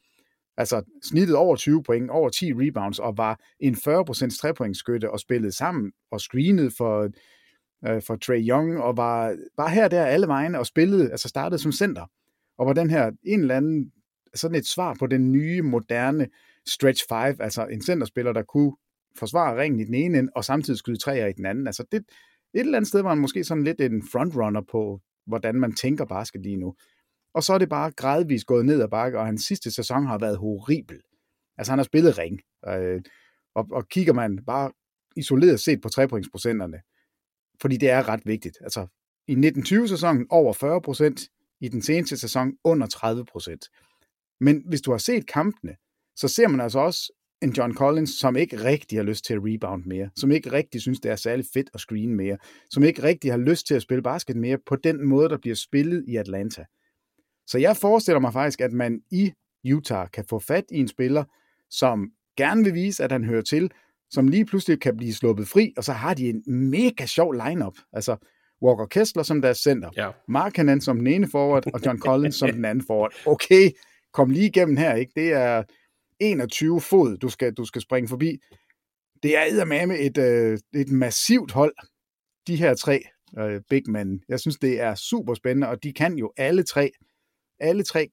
Altså 0.58 0.82
snittet 1.04 1.36
over 1.36 1.56
20 1.56 1.84
point, 1.84 2.10
over 2.10 2.30
10 2.30 2.54
rebounds, 2.54 3.00
og 3.00 3.18
var 3.18 3.40
en 3.60 3.76
40% 3.76 4.40
trepointskytte 4.40 5.12
og 5.12 5.20
spillede 5.20 5.52
sammen 5.52 5.92
og 6.12 6.22
screenede 6.22 6.72
for, 6.78 7.10
øh, 7.88 8.02
for 8.02 8.16
Trey 8.16 8.50
Young, 8.50 8.78
og 8.78 8.98
var 8.98 9.36
bare 9.58 9.70
her 9.70 9.88
der 9.88 10.06
alle 10.06 10.28
vegne 10.28 10.60
og 10.60 10.66
spillede, 10.66 11.12
altså 11.12 11.28
startede 11.28 11.62
som 11.62 11.72
center. 11.72 12.06
Og 12.58 12.68
var 12.68 12.74
den 12.74 12.90
her 12.90 13.12
en 13.24 13.40
eller 13.40 13.56
anden 13.56 13.92
sådan 14.36 14.56
et 14.56 14.68
svar 14.68 14.96
på 15.00 15.08
den 15.08 15.32
nye, 15.32 15.62
moderne 15.62 16.28
stretch 16.66 17.06
5, 17.10 17.38
altså 17.40 17.66
en 17.66 17.82
centerspiller, 17.82 18.34
der 18.34 18.44
kunne 18.44 18.76
forsvare 19.16 19.62
ringen 19.62 19.80
i 19.80 19.84
den 19.84 19.94
ene 19.94 20.20
ende, 20.20 20.32
og 20.36 20.46
samtidig 20.46 20.80
skyde 20.80 20.98
træer 20.98 21.28
i 21.28 21.34
den 21.34 21.46
anden. 21.46 21.68
Altså 21.68 21.84
det, 21.92 21.98
et 21.98 22.60
eller 22.60 22.78
andet 22.78 22.88
sted 22.88 23.02
var 23.02 23.10
han 23.10 23.18
måske 23.18 23.44
sådan 23.44 23.64
lidt 23.64 23.82
en 23.82 24.04
frontrunner 24.12 24.62
på, 24.72 25.02
hvordan 25.26 25.56
man 25.56 25.76
tænker 25.76 26.06
basket 26.06 26.42
lige 26.42 26.58
nu. 26.58 26.76
Og 27.34 27.44
så 27.44 27.54
er 27.54 27.58
det 27.58 27.70
bare 27.70 27.92
gradvist 27.92 28.46
gået 28.46 28.66
ned 28.66 28.82
ad 28.82 28.88
bakke, 28.88 29.20
og 29.20 29.26
hans 29.26 29.44
sidste 29.44 29.72
sæson 29.72 30.06
har 30.06 30.18
været 30.18 30.38
horribel. 30.38 31.02
Altså 31.58 31.72
han 31.72 31.80
har 31.80 31.84
spillet 31.84 32.18
ring, 32.18 32.42
øh, 32.68 33.02
og, 33.56 33.68
og 33.72 33.88
kigger 33.88 34.14
man 34.14 34.40
bare 34.46 34.72
isoleret 35.16 35.60
set 35.60 35.82
på 35.82 35.90
trepointsprocenterne, 35.90 36.82
fordi 37.62 37.78
det 37.78 37.90
er 37.90 38.08
ret 38.08 38.22
vigtigt. 38.26 38.58
Altså 38.62 38.88
i 39.28 39.36
1920-sæsonen 39.36 40.28
over 40.30 40.54
40 40.54 40.82
procent, 40.82 41.22
i 41.60 41.68
den 41.68 41.82
seneste 41.82 42.18
sæson 42.18 42.54
under 42.64 42.88
30 42.88 43.26
procent. 43.26 43.66
Men 44.40 44.64
hvis 44.68 44.82
du 44.82 44.92
har 44.92 44.98
set 44.98 45.28
kampene, 45.28 45.76
så 46.16 46.28
ser 46.28 46.48
man 46.48 46.62
altså 46.62 46.80
også 46.80 47.14
en 47.42 47.52
John 47.52 47.74
Collins, 47.74 48.10
som 48.10 48.36
ikke 48.36 48.64
rigtig 48.64 48.98
har 48.98 49.04
lyst 49.04 49.26
til 49.26 49.34
at 49.34 49.40
rebound 49.44 49.84
mere, 49.86 50.10
som 50.16 50.32
ikke 50.32 50.52
rigtig 50.52 50.82
synes, 50.82 51.00
det 51.00 51.12
er 51.12 51.16
særlig 51.16 51.46
fedt 51.54 51.70
at 51.74 51.80
screen 51.80 52.16
mere, 52.16 52.38
som 52.70 52.84
ikke 52.84 53.04
rigtig 53.04 53.32
har 53.32 53.38
lyst 53.38 53.68
til 53.68 53.76
at 53.76 53.82
spille 53.82 54.04
basket 54.04 54.36
mere 54.36 54.58
på 54.66 54.76
den 54.76 55.08
måde, 55.08 55.30
der 55.30 55.38
bliver 55.38 55.56
spillet 55.56 56.06
i 56.08 56.16
Atlanta. 56.16 56.66
Så 57.48 57.58
jeg 57.58 57.78
forestiller 57.78 58.20
mig 58.20 58.34
faktisk, 58.34 58.62
at 58.62 58.74
man 58.74 59.02
i 59.12 59.34
Utah 59.74 60.08
kan 60.14 60.26
få 60.30 60.40
fat 60.40 60.66
i 60.72 60.80
en 60.80 60.88
spiller, 60.88 61.24
som 61.70 62.12
gerne 62.38 62.64
vil 62.64 62.74
vise, 62.74 63.04
at 63.04 63.12
han 63.12 63.24
hører 63.24 63.42
til, 63.42 63.72
som 64.10 64.28
lige 64.28 64.46
pludselig 64.46 64.82
kan 64.82 64.98
blive 64.98 65.14
sluppet 65.14 65.48
fri, 65.48 65.74
og 65.78 65.84
så 65.84 65.94
har 65.94 66.14
de 66.14 66.30
en 66.30 66.44
mega 66.70 67.06
sjov 67.06 67.32
lineup. 67.32 67.78
Altså 67.94 68.16
Walker 68.62 68.86
Kessler 68.86 69.24
som 69.24 69.42
deres 69.42 69.58
center, 69.58 69.90
ja. 69.98 70.10
Mark 70.28 70.58
Hanan 70.58 70.82
som 70.82 70.98
den 70.98 71.08
ene 71.08 71.28
forward, 71.32 71.74
og 71.74 71.86
John 71.86 72.00
Collins 72.08 72.36
som 72.36 72.52
den 72.52 72.66
anden 72.66 72.84
forward. 72.88 73.14
Okay, 73.26 73.72
kom 74.18 74.30
lige 74.30 74.46
igennem 74.46 74.78
her, 74.78 74.94
ikke? 74.96 75.12
Det 75.16 75.34
er 75.34 75.64
21 76.20 76.82
fod, 76.82 77.18
du 77.18 77.30
skal, 77.30 77.54
du 77.54 77.66
skal 77.66 77.82
springe 77.82 78.10
forbi. 78.10 78.38
Det 79.24 79.38
er 79.38 79.66
med 79.66 80.00
et, 80.00 80.18
øh, 80.18 80.60
et 80.82 80.90
massivt 80.90 81.52
hold, 81.52 81.76
de 82.48 82.56
her 82.56 82.76
tre 82.76 83.02
øh, 83.40 83.62
big 83.70 83.84
men. 83.90 84.24
Jeg 84.30 84.40
synes, 84.40 84.58
det 84.58 84.82
er 84.82 84.96
super 84.96 85.34
spændende, 85.34 85.70
og 85.70 85.84
de 85.84 85.94
kan 85.94 86.18
jo 86.18 86.32
alle 86.38 86.64
tre, 86.64 86.92
alle 87.60 87.84
tre 87.84 88.10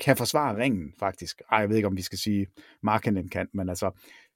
kan 0.00 0.16
forsvare 0.16 0.56
ringen, 0.56 0.92
faktisk. 0.98 1.42
Ej, 1.50 1.58
jeg 1.58 1.68
ved 1.68 1.76
ikke, 1.76 1.88
om 1.88 1.96
vi 1.96 2.02
skal 2.02 2.18
sige, 2.18 2.46
Markkanen 2.82 3.28
kan, 3.28 3.48
men 3.54 3.68
altså, 3.68 3.90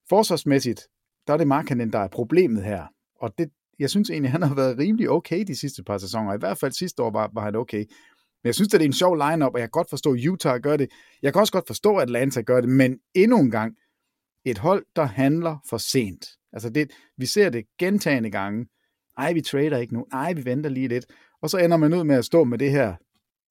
forsvarsmæssigt, 0.09 0.81
der 1.26 1.33
er 1.33 1.37
det 1.37 1.46
Markkanen, 1.46 1.92
der 1.92 1.98
er 1.98 2.09
problemet 2.09 2.64
her. 2.64 2.87
Og 3.20 3.38
det, 3.38 3.50
jeg 3.78 3.90
synes 3.90 4.11
egentlig, 4.11 4.33
han 4.33 4.42
har 4.42 4.54
været 4.54 4.78
rimelig 4.78 5.11
okay 5.11 5.44
de 5.46 5.57
sidste 5.57 5.83
par 5.83 5.98
sæsoner. 5.98 6.35
I 6.35 6.38
hvert 6.38 6.59
fald 6.59 6.72
sidste 6.72 7.02
år 7.02 7.11
var, 7.11 7.31
var 7.35 7.44
han 7.44 7.57
okay. 7.57 7.85
Men 8.42 8.46
jeg 8.48 8.55
synes, 8.55 8.74
at 8.74 8.81
det 8.81 8.85
er 8.85 8.88
en 8.88 8.92
sjov 8.92 9.14
lineup, 9.14 9.55
og 9.55 9.61
jeg 9.61 9.66
kan 9.66 9.70
godt 9.70 9.90
forstå, 9.90 10.12
at 10.12 10.27
Utah 10.27 10.61
gør 10.61 10.77
det. 10.77 10.88
Jeg 11.22 11.33
kan 11.33 11.40
også 11.40 11.53
godt 11.53 11.66
forstå, 11.66 11.96
at 11.96 12.03
Atlanta 12.03 12.40
gør 12.40 12.61
det, 12.61 12.70
men 12.70 12.98
endnu 13.14 13.38
en 13.38 13.51
gang, 13.51 13.77
et 14.44 14.59
hold, 14.59 14.85
der 14.96 15.05
handler 15.05 15.57
for 15.68 15.79
sent. 15.79 16.27
Altså 16.53 16.70
det, 16.70 16.90
vi 17.16 17.27
ser 17.27 17.51
det 17.51 17.64
gentagende 17.79 18.31
gange. 18.31 18.66
Ej, 19.18 19.33
vi 19.33 19.40
trader 19.40 19.79
ikke 19.79 19.94
nu. 19.94 20.07
Ej, 20.12 20.33
vi 20.33 20.44
venter 20.44 20.70
lige 20.70 20.88
lidt. 20.88 21.07
Og 21.42 21.51
så 21.51 21.59
ender 21.59 21.77
man 21.77 21.94
ud 21.94 22.05
med 22.05 22.16
at 22.16 22.24
stå 22.24 22.44
med 22.44 22.59
det 22.59 22.70
her, 22.70 22.94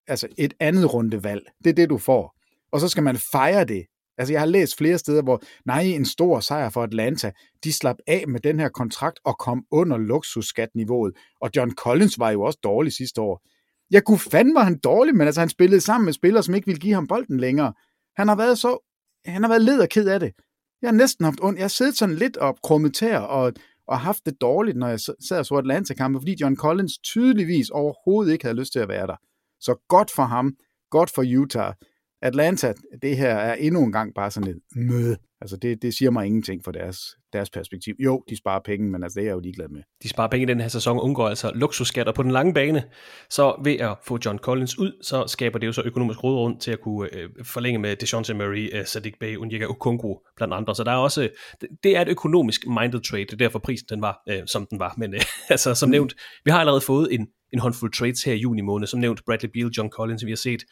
altså 0.08 0.28
et 0.38 0.54
andet 0.60 0.94
rundevalg. 0.94 1.46
Det 1.64 1.70
er 1.70 1.74
det, 1.74 1.90
du 1.90 1.98
får. 1.98 2.36
Og 2.72 2.80
så 2.80 2.88
skal 2.88 3.04
man 3.04 3.18
fejre 3.18 3.66
det 3.66 3.86
Altså, 4.18 4.34
jeg 4.34 4.42
har 4.42 4.46
læst 4.46 4.78
flere 4.78 4.98
steder, 4.98 5.22
hvor, 5.22 5.42
nej, 5.66 5.82
en 5.82 6.06
stor 6.06 6.40
sejr 6.40 6.70
for 6.70 6.84
Atlanta, 6.84 7.32
de 7.64 7.74
slap 7.74 7.96
af 8.08 8.28
med 8.28 8.40
den 8.40 8.60
her 8.60 8.70
kontrakt 8.70 9.20
og 9.24 9.38
kom 9.38 9.66
under 9.72 9.98
luksusskatniveauet. 9.98 11.14
Og 11.42 11.50
John 11.56 11.76
Collins 11.76 12.20
var 12.20 12.32
jo 12.32 12.42
også 12.42 12.60
dårlig 12.64 12.94
sidste 12.94 13.22
år. 13.22 13.42
Jeg 13.92 14.04
kunne 14.04 14.20
fandme 14.20 14.56
var 14.56 14.64
han 14.64 14.78
dårlig, 14.78 15.16
men 15.16 15.28
altså, 15.28 15.42
han 15.42 15.50
spillede 15.50 15.82
sammen 15.82 16.06
med 16.06 16.14
spillere, 16.14 16.44
som 16.44 16.56
ikke 16.56 16.66
ville 16.66 16.80
give 16.80 16.94
ham 16.94 17.08
bolden 17.08 17.40
længere. 17.40 17.74
Han 18.16 18.28
har 18.28 18.36
været 18.36 18.58
så, 18.58 18.92
han 19.26 19.44
har 19.44 19.50
været 19.50 19.62
led 19.62 19.80
og 19.80 19.90
ked 19.90 20.08
af 20.08 20.20
det. 20.20 20.34
Jeg 20.82 20.88
har 20.88 20.96
næsten 20.96 21.26
haft 21.26 21.40
ondt. 21.42 21.58
Jeg 21.58 21.64
har 21.64 21.70
siddet 21.70 21.98
sådan 21.98 22.16
lidt 22.16 22.38
op, 22.38 22.62
krummet 22.64 22.94
tær 22.94 23.20
og, 23.20 23.54
og 23.88 24.00
haft 24.00 24.26
det 24.26 24.42
dårligt, 24.42 24.78
når 24.78 24.88
jeg 24.88 25.00
sad 25.00 25.40
og 25.40 25.46
så 25.46 25.56
Atlanta-kampe, 25.56 26.20
fordi 26.20 26.36
John 26.42 26.56
Collins 26.56 26.98
tydeligvis 26.98 27.70
overhovedet 27.70 28.32
ikke 28.34 28.46
havde 28.46 28.60
lyst 28.60 28.72
til 28.74 28.80
at 28.80 28.88
være 28.88 29.08
der. 29.08 29.16
Så 29.60 29.76
godt 29.88 30.12
for 30.12 30.24
ham, 30.24 30.56
godt 30.90 31.12
for 31.12 31.24
Utah. 31.40 31.74
Atlanta, 32.22 32.74
det 33.02 33.18
her 33.18 33.36
er 33.36 33.54
endnu 33.54 33.84
en 33.84 33.92
gang 33.92 34.14
bare 34.16 34.32
sådan 34.32 34.50
et 34.50 34.60
møde. 34.76 35.18
Altså 35.42 35.58
det, 35.58 35.82
det 35.82 35.94
siger 35.94 36.12
mig 36.12 36.26
ingenting 36.26 36.64
for 36.64 36.72
deres, 36.72 37.00
deres 37.34 37.50
perspektiv. 37.50 37.96
Jo, 38.00 38.24
de 38.30 38.38
sparer 38.38 38.60
penge, 38.66 38.92
men 38.92 39.04
altså 39.04 39.20
det 39.20 39.24
er 39.24 39.28
jeg 39.28 39.34
jo 39.34 39.40
ligeglad 39.40 39.68
med. 39.68 39.82
De 40.04 40.10
sparer 40.10 40.28
penge 40.28 40.44
i 40.44 40.46
den 40.46 40.60
her 40.60 40.68
sæson 40.68 41.00
undgår 41.00 41.30
altså 41.30 41.52
luksusskatter 41.56 42.14
på 42.14 42.24
den 42.24 42.32
lange 42.32 42.54
bane. 42.54 42.84
Så 43.30 43.62
ved 43.64 43.76
at 43.76 43.98
få 44.04 44.20
John 44.26 44.38
Collins 44.38 44.80
ud, 44.80 45.04
så 45.04 45.28
skaber 45.28 45.60
det 45.60 45.68
jo 45.68 45.72
så 45.72 45.82
økonomisk 45.86 46.24
rådrum 46.24 46.60
til 46.60 46.72
at 46.72 46.82
kunne 46.82 47.10
øh, 47.16 47.30
forlænge 47.44 47.80
med 47.80 47.96
DeJounte 47.96 48.34
Murray, 48.34 48.70
øh, 48.74 48.86
Sadiq 48.86 49.14
Bey, 49.20 49.38
Onyeka 49.38 49.66
Okongwu 49.66 50.20
blandt 50.36 50.54
andre. 50.54 50.76
Så 50.76 50.84
der 50.84 50.92
er 50.92 50.98
også, 50.98 51.30
det 51.84 51.98
er 51.98 52.02
et 52.02 52.08
økonomisk 52.08 52.68
minded 52.68 53.02
trade, 53.02 53.26
det 53.26 53.34
er 53.34 53.38
derfor 53.38 53.60
prisen 53.60 53.88
den 53.90 54.02
var, 54.02 54.22
øh, 54.30 54.42
som 54.48 54.68
den 54.70 54.80
var. 54.80 54.94
Men 54.98 55.14
øh, 55.14 55.22
altså 55.50 55.76
som 55.76 55.90
nævnt, 55.90 56.14
vi 56.46 56.52
har 56.52 56.60
allerede 56.60 56.82
fået 56.82 57.14
en 57.14 57.28
en 57.54 57.60
håndfuld 57.60 57.92
trades 57.92 58.24
her 58.24 58.34
i 58.34 58.38
juni 58.38 58.62
måned. 58.62 58.88
Som 58.88 59.00
nævnt, 59.00 59.26
Bradley 59.26 59.50
Beal, 59.54 59.70
John 59.78 59.90
Collins, 59.90 60.26
vi 60.26 60.32
har 60.32 60.36
set 60.36 60.64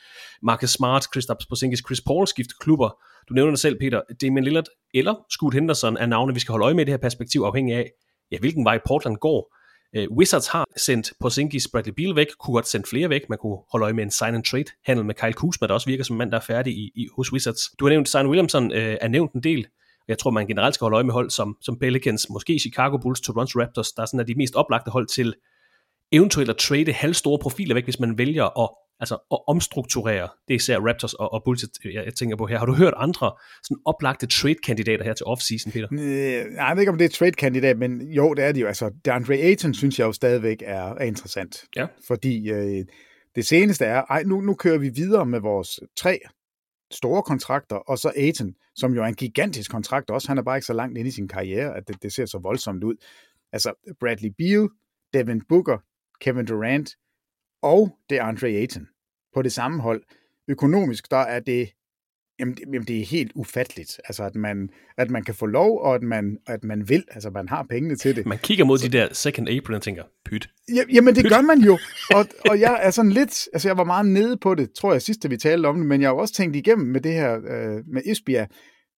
Marcus 0.43 0.69
Smart, 0.69 1.07
Kristaps 1.11 1.45
Porzingis, 1.45 1.79
Chris 1.88 2.01
Paul 2.01 2.27
skifte 2.27 2.53
klubber. 2.59 2.89
Du 3.29 3.33
nævner 3.33 3.51
det 3.51 3.59
selv, 3.59 3.79
Peter. 3.79 4.01
Damian 4.21 4.43
Lillard 4.43 4.65
eller 4.93 5.15
Scoot 5.29 5.53
Henderson 5.53 5.97
er 5.97 6.05
navne, 6.05 6.33
vi 6.33 6.39
skal 6.39 6.51
holde 6.51 6.65
øje 6.65 6.73
med 6.73 6.83
i 6.83 6.85
det 6.85 6.91
her 6.91 6.97
perspektiv, 6.97 7.41
afhængig 7.41 7.75
af, 7.75 7.91
ja, 8.31 8.39
hvilken 8.39 8.65
vej 8.65 8.79
Portland 8.88 9.17
går. 9.17 9.55
Uh, 9.97 10.17
Wizards 10.17 10.47
har 10.47 10.65
sendt 10.77 11.13
Porzingis, 11.19 11.67
Bradley 11.71 11.93
Beal 11.93 12.15
væk, 12.15 12.27
kunne 12.39 12.53
godt 12.53 12.67
sende 12.67 12.88
flere 12.89 13.09
væk. 13.09 13.21
Man 13.29 13.38
kunne 13.41 13.57
holde 13.71 13.83
øje 13.83 13.93
med 13.93 14.03
en 14.03 14.11
sign 14.11 14.35
and 14.35 14.43
trade 14.43 14.65
handel 14.85 15.05
med 15.05 15.15
Kyle 15.15 15.33
Kuzma, 15.33 15.67
der 15.67 15.73
også 15.73 15.89
virker 15.89 16.03
som 16.03 16.13
en 16.13 16.17
mand, 16.17 16.31
der 16.31 16.38
er 16.38 16.41
færdig 16.41 16.73
i, 16.73 16.91
i, 16.95 17.07
hos 17.15 17.33
Wizards. 17.33 17.61
Du 17.79 17.85
har 17.85 17.89
nævnt, 17.89 18.09
Zion 18.09 18.27
Williamson 18.27 18.65
uh, 18.71 18.77
er 18.77 19.07
nævnt 19.07 19.33
en 19.33 19.43
del. 19.43 19.67
Jeg 20.07 20.17
tror, 20.17 20.31
man 20.31 20.47
generelt 20.47 20.75
skal 20.75 20.85
holde 20.85 20.95
øje 20.95 21.03
med 21.03 21.13
hold 21.13 21.29
som, 21.29 21.57
som 21.61 21.79
Pelicans, 21.79 22.29
måske 22.29 22.59
Chicago 22.59 22.97
Bulls, 22.97 23.21
Toronto 23.21 23.59
Raptors, 23.61 23.91
der 23.91 24.01
er 24.01 24.05
sådan 24.05 24.19
er 24.19 24.23
de 24.23 24.35
mest 24.35 24.55
oplagte 24.55 24.91
hold 24.91 25.07
til 25.07 25.33
eventuelt 26.11 26.49
at 26.49 26.57
trade 26.57 26.93
halvstore 26.93 27.39
profiler 27.39 27.73
væk, 27.75 27.83
hvis 27.83 27.99
man 27.99 28.17
vælger 28.17 28.63
at, 28.63 28.69
altså, 28.99 29.15
at 29.31 29.39
omstrukturere. 29.47 30.29
Det 30.47 30.53
er 30.53 30.55
især 30.55 30.79
Raptors 30.79 31.13
og, 31.13 31.33
og 31.33 31.41
Bulls, 31.45 31.65
jeg, 31.85 31.93
jeg 32.05 32.13
tænker 32.13 32.35
på 32.35 32.45
her. 32.45 32.57
Har 32.57 32.65
du 32.65 32.73
hørt 32.73 32.93
andre 32.97 33.31
sådan 33.63 33.77
oplagte 33.85 34.27
trade-kandidater 34.27 35.03
her 35.03 35.13
til 35.13 35.25
offseason, 35.25 35.71
Peter? 35.71 35.87
Øh, 35.91 35.99
jeg 36.55 36.71
ved 36.75 36.81
ikke, 36.81 36.91
om 36.91 36.97
det 36.97 37.05
er 37.05 37.09
trade-kandidat, 37.09 37.77
men 37.77 38.01
jo, 38.01 38.33
det 38.33 38.45
er 38.45 38.51
det 38.51 38.61
jo. 38.61 38.67
Altså, 38.67 38.91
DeAndre 39.05 39.33
Ayton 39.33 39.73
synes 39.73 39.99
jeg 39.99 40.05
jo 40.05 40.11
stadigvæk 40.11 40.63
er, 40.65 40.93
er 40.93 41.05
interessant. 41.05 41.63
Ja. 41.75 41.87
Fordi 42.07 42.51
øh, 42.51 42.85
det 43.35 43.45
seneste 43.45 43.85
er, 43.85 44.01
ej, 44.01 44.23
nu, 44.23 44.41
nu 44.41 44.53
kører 44.53 44.77
vi 44.77 44.89
videre 44.89 45.25
med 45.25 45.39
vores 45.39 45.79
tre 45.97 46.19
store 46.91 47.23
kontrakter, 47.23 47.75
og 47.75 47.97
så 47.97 48.11
Ayton, 48.15 48.53
som 48.75 48.93
jo 48.93 49.03
er 49.03 49.07
en 49.07 49.15
gigantisk 49.15 49.71
kontrakt 49.71 50.09
også. 50.09 50.27
Han 50.27 50.37
er 50.37 50.41
bare 50.43 50.57
ikke 50.57 50.65
så 50.65 50.73
langt 50.73 50.97
inde 50.97 51.07
i 51.07 51.11
sin 51.11 51.27
karriere, 51.27 51.77
at 51.77 51.87
det, 51.87 52.03
det 52.03 52.13
ser 52.13 52.25
så 52.25 52.39
voldsomt 52.43 52.83
ud. 52.83 52.95
Altså, 53.53 53.73
Bradley 53.99 54.29
Beal, 54.37 54.69
Devin 55.13 55.41
Booker, 55.49 55.77
Kevin 56.21 56.45
Durant 56.45 56.89
og 57.62 57.97
det 58.10 58.17
Andre 58.17 58.47
Ayton 58.47 58.88
på 59.34 59.41
det 59.41 59.51
samme 59.51 59.82
hold. 59.82 60.04
Økonomisk, 60.47 61.12
der 61.12 61.17
er 61.17 61.39
det, 61.39 61.69
jamen, 62.39 62.56
det, 62.56 62.63
jamen 62.73 62.88
det 62.88 63.01
er 63.01 63.06
helt 63.06 63.32
ufatteligt, 63.36 64.01
altså 64.06 64.23
at 64.23 64.36
man, 64.36 64.69
at 64.97 65.10
man 65.10 65.23
kan 65.23 65.36
få 65.36 65.45
lov, 65.45 65.80
og 65.82 65.95
at 65.95 66.04
man, 66.04 66.38
at 66.47 66.63
man 66.63 66.89
vil, 66.89 67.04
altså 67.12 67.30
man 67.30 67.49
har 67.49 67.65
pengene 67.69 67.95
til 67.95 68.15
det. 68.15 68.25
Man 68.25 68.38
kigger 68.38 68.65
mod 68.65 68.78
de 68.78 68.89
der 68.89 69.13
second 69.13 69.49
apron 69.49 69.75
og 69.75 69.82
tænker, 69.82 70.04
pyt. 70.25 70.49
Ja, 70.75 70.84
jamen 70.93 71.15
det 71.15 71.23
pyt. 71.23 71.32
gør 71.32 71.41
man 71.41 71.60
jo, 71.60 71.80
og, 72.15 72.25
og 72.49 72.60
jeg 72.60 72.80
er 72.84 72.91
sådan 72.91 73.12
lidt, 73.12 73.47
altså 73.54 73.69
jeg 73.69 73.78
var 73.78 73.84
meget 73.84 74.06
nede 74.06 74.38
på 74.38 74.56
det, 74.56 74.73
tror 74.73 74.91
jeg 74.91 75.01
sidst, 75.01 75.30
vi 75.30 75.38
talte 75.38 75.67
om 75.67 75.78
det, 75.78 75.86
men 75.86 76.01
jeg 76.01 76.10
har 76.10 76.15
også 76.15 76.34
tænkt 76.34 76.56
igennem 76.56 76.88
med 76.88 77.01
det 77.01 77.13
her, 77.13 77.36
øh, 77.36 77.84
med 77.88 78.01
Esbjerg, 78.06 78.47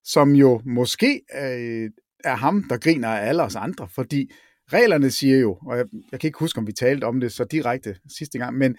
som 0.04 0.34
jo 0.34 0.60
måske 0.64 1.20
øh, 1.42 1.90
er 2.24 2.36
ham, 2.36 2.64
der 2.68 2.76
griner 2.76 3.08
af 3.08 3.28
alle 3.28 3.42
os 3.42 3.56
andre, 3.56 3.88
fordi 3.88 4.30
reglerne 4.72 5.10
siger 5.10 5.38
jo, 5.38 5.58
og 5.66 5.76
jeg, 5.76 5.84
jeg 6.12 6.20
kan 6.20 6.28
ikke 6.28 6.38
huske, 6.38 6.58
om 6.58 6.66
vi 6.66 6.72
talte 6.72 7.04
om 7.04 7.20
det 7.20 7.32
så 7.32 7.44
direkte 7.44 7.96
sidste 8.18 8.38
gang, 8.38 8.58
men 8.58 8.76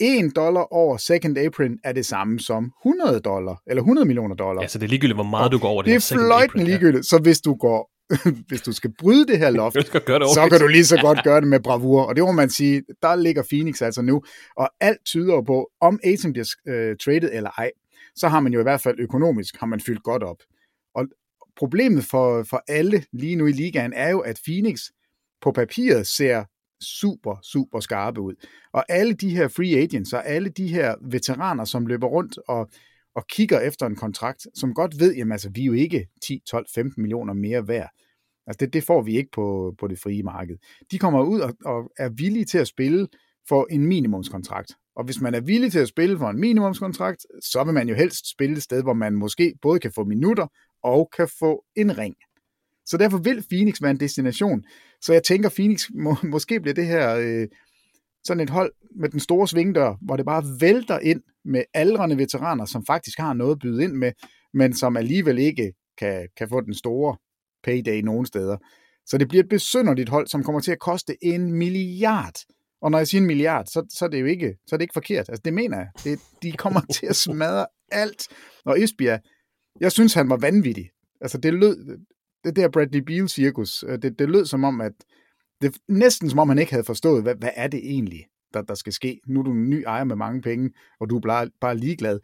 1 0.00 0.36
dollar 0.36 0.72
over 0.72 0.96
second 0.96 1.38
apron 1.38 1.78
er 1.84 1.92
det 1.92 2.06
samme 2.06 2.40
som 2.40 2.72
100 2.86 3.20
dollar, 3.20 3.62
eller 3.66 3.82
100 3.82 4.06
millioner 4.06 4.34
dollar. 4.34 4.62
Ja, 4.62 4.68
så 4.68 4.78
det 4.78 4.84
er 4.84 4.88
ligegyldigt, 4.88 5.16
hvor 5.16 5.24
meget 5.24 5.44
og 5.44 5.52
du 5.52 5.58
går 5.58 5.68
over 5.68 5.82
det, 5.82 5.88
det 5.88 6.12
er 6.12 6.16
fløjtende 6.16 6.64
ligegyldigt, 6.64 7.06
så 7.06 7.18
hvis 7.18 7.40
du 7.40 7.54
går 7.54 7.92
hvis 8.48 8.62
du 8.62 8.72
skal 8.72 8.92
bryde 8.98 9.26
det 9.26 9.38
her 9.38 9.50
loft, 9.50 9.76
det 9.76 9.86
så 9.86 10.48
kan 10.50 10.60
du 10.60 10.66
lige 10.66 10.84
så 10.84 10.96
godt 11.06 11.18
gøre 11.24 11.40
det 11.40 11.48
med 11.48 11.60
bravur. 11.60 12.02
Og 12.02 12.16
det 12.16 12.24
må 12.24 12.32
man 12.32 12.50
sige, 12.50 12.82
der 13.02 13.16
ligger 13.16 13.42
Phoenix 13.50 13.82
altså 13.82 14.02
nu. 14.02 14.22
Og 14.56 14.70
alt 14.80 15.04
tyder 15.04 15.42
på, 15.42 15.70
om 15.80 16.00
Aiton 16.04 16.32
bliver 16.32 16.54
øh, 16.68 16.96
traded 16.96 17.30
eller 17.32 17.50
ej, 17.50 17.70
så 18.16 18.28
har 18.28 18.40
man 18.40 18.52
jo 18.52 18.60
i 18.60 18.62
hvert 18.62 18.80
fald 18.80 18.96
økonomisk, 18.98 19.56
har 19.56 19.66
man 19.66 19.80
fyldt 19.80 20.02
godt 20.02 20.22
op. 20.22 20.36
Og 20.94 21.06
problemet 21.56 22.04
for, 22.04 22.42
for 22.42 22.62
alle 22.68 23.04
lige 23.12 23.36
nu 23.36 23.46
i 23.46 23.52
ligaen 23.52 23.92
er 23.92 24.10
jo, 24.10 24.20
at 24.20 24.40
Phoenix 24.44 24.80
på 25.42 25.52
papiret 25.52 26.06
ser 26.06 26.44
super, 27.00 27.36
super 27.42 27.80
skarpe 27.80 28.20
ud. 28.20 28.34
Og 28.72 28.84
alle 28.88 29.14
de 29.14 29.36
her 29.36 29.48
free 29.48 29.76
agents 29.76 30.12
og 30.12 30.26
alle 30.26 30.48
de 30.48 30.68
her 30.68 30.94
veteraner, 31.10 31.64
som 31.64 31.86
løber 31.86 32.06
rundt 32.06 32.38
og, 32.48 32.68
og 33.14 33.26
kigger 33.26 33.60
efter 33.60 33.86
en 33.86 33.96
kontrakt, 33.96 34.46
som 34.54 34.74
godt 34.74 35.00
ved, 35.00 35.14
jamen 35.14 35.32
altså, 35.32 35.50
vi 35.54 35.60
er 35.60 35.66
jo 35.66 35.72
ikke 35.72 36.06
10, 36.26 36.42
12, 36.46 36.66
15 36.74 37.02
millioner 37.02 37.34
mere 37.34 37.68
værd. 37.68 37.90
Altså 38.46 38.56
det, 38.60 38.72
det 38.72 38.84
får 38.84 39.02
vi 39.02 39.16
ikke 39.16 39.30
på, 39.32 39.74
på 39.78 39.88
det 39.88 39.98
frie 39.98 40.22
marked. 40.22 40.56
De 40.90 40.98
kommer 40.98 41.22
ud 41.22 41.40
og, 41.40 41.54
og 41.64 41.90
er 41.98 42.08
villige 42.08 42.44
til 42.44 42.58
at 42.58 42.68
spille 42.68 43.08
for 43.48 43.66
en 43.70 43.86
minimumskontrakt. 43.86 44.72
Og 44.96 45.04
hvis 45.04 45.20
man 45.20 45.34
er 45.34 45.40
villig 45.40 45.72
til 45.72 45.78
at 45.78 45.88
spille 45.88 46.18
for 46.18 46.30
en 46.30 46.40
minimumskontrakt, 46.40 47.26
så 47.40 47.64
vil 47.64 47.74
man 47.74 47.88
jo 47.88 47.94
helst 47.94 48.30
spille 48.30 48.56
et 48.56 48.62
sted, 48.62 48.82
hvor 48.82 48.92
man 48.92 49.14
måske 49.14 49.54
både 49.62 49.80
kan 49.80 49.92
få 49.92 50.04
minutter 50.04 50.46
og 50.82 51.10
kan 51.16 51.28
få 51.38 51.64
en 51.76 51.98
ring. 51.98 52.14
Så 52.86 52.96
derfor 52.96 53.18
vil 53.18 53.44
Phoenix 53.50 53.82
være 53.82 53.90
en 53.90 54.00
destination. 54.00 54.64
Så 55.00 55.12
jeg 55.12 55.22
tænker, 55.22 55.48
Phoenix 55.48 55.90
må, 55.94 56.16
måske 56.34 56.60
bliver 56.60 56.74
det 56.74 56.86
her 56.86 57.16
øh, 57.16 57.48
sådan 58.24 58.40
et 58.40 58.50
hold 58.50 58.72
med 59.00 59.08
den 59.08 59.20
store 59.20 59.48
svingdør, 59.48 59.94
hvor 60.02 60.16
det 60.16 60.26
bare 60.26 60.44
vælter 60.60 60.98
ind 60.98 61.20
med 61.44 61.62
aldrende 61.74 62.18
veteraner, 62.18 62.64
som 62.64 62.86
faktisk 62.86 63.18
har 63.18 63.32
noget 63.32 63.52
at 63.52 63.58
byde 63.58 63.84
ind 63.84 63.92
med, 63.92 64.12
men 64.54 64.74
som 64.76 64.96
alligevel 64.96 65.38
ikke 65.38 65.72
kan, 65.98 66.28
kan 66.36 66.48
få 66.48 66.60
den 66.60 66.74
store 66.74 67.16
payday 67.64 68.00
nogen 68.00 68.26
steder. 68.26 68.56
Så 69.06 69.18
det 69.18 69.28
bliver 69.28 69.42
et 69.42 69.48
besynderligt 69.48 70.08
hold, 70.08 70.26
som 70.26 70.44
kommer 70.44 70.60
til 70.60 70.72
at 70.72 70.78
koste 70.78 71.24
en 71.24 71.52
milliard. 71.52 72.34
Og 72.82 72.90
når 72.90 72.98
jeg 72.98 73.08
siger 73.08 73.20
en 73.20 73.26
milliard, 73.26 73.66
så, 73.66 73.86
så, 73.98 74.04
er, 74.04 74.08
det 74.08 74.20
jo 74.20 74.26
ikke, 74.26 74.54
så 74.66 74.74
er 74.74 74.78
det 74.78 74.82
ikke 74.82 74.92
forkert. 74.92 75.28
Altså, 75.28 75.42
det 75.44 75.54
mener 75.54 75.78
jeg. 75.78 75.88
Det, 76.04 76.20
de 76.42 76.52
kommer 76.52 76.80
til 76.94 77.06
at 77.06 77.16
smadre 77.16 77.66
alt. 77.92 78.28
Og 78.64 78.82
Esbjerg, 78.82 79.20
jeg 79.80 79.92
synes, 79.92 80.14
han 80.14 80.30
var 80.30 80.36
vanvittig. 80.36 80.90
Altså, 81.20 81.38
det 81.38 81.54
lød, 81.54 81.98
det 82.44 82.56
der 82.56 82.68
Bradley 82.68 83.00
Beal-cirkus, 83.00 83.84
øh, 83.88 84.02
det, 84.02 84.18
det 84.18 84.30
lød 84.30 84.46
som 84.46 84.64
om, 84.64 84.80
at 84.80 84.92
det 85.62 85.78
næsten 85.88 86.30
som 86.30 86.38
om 86.38 86.48
han 86.48 86.58
ikke 86.58 86.72
havde 86.72 86.84
forstået, 86.84 87.22
hvad, 87.22 87.34
hvad 87.34 87.50
er 87.56 87.68
det 87.68 87.80
egentlig, 87.84 88.26
der, 88.54 88.62
der 88.62 88.74
skal 88.74 88.92
ske. 88.92 89.20
Nu 89.26 89.40
er 89.40 89.44
du 89.44 89.52
en 89.52 89.70
ny 89.70 89.84
ejer 89.86 90.04
med 90.04 90.16
mange 90.16 90.42
penge, 90.42 90.70
og 91.00 91.10
du 91.10 91.16
er 91.16 91.20
bare, 91.20 91.50
bare 91.60 91.76
ligeglad. 91.76 92.20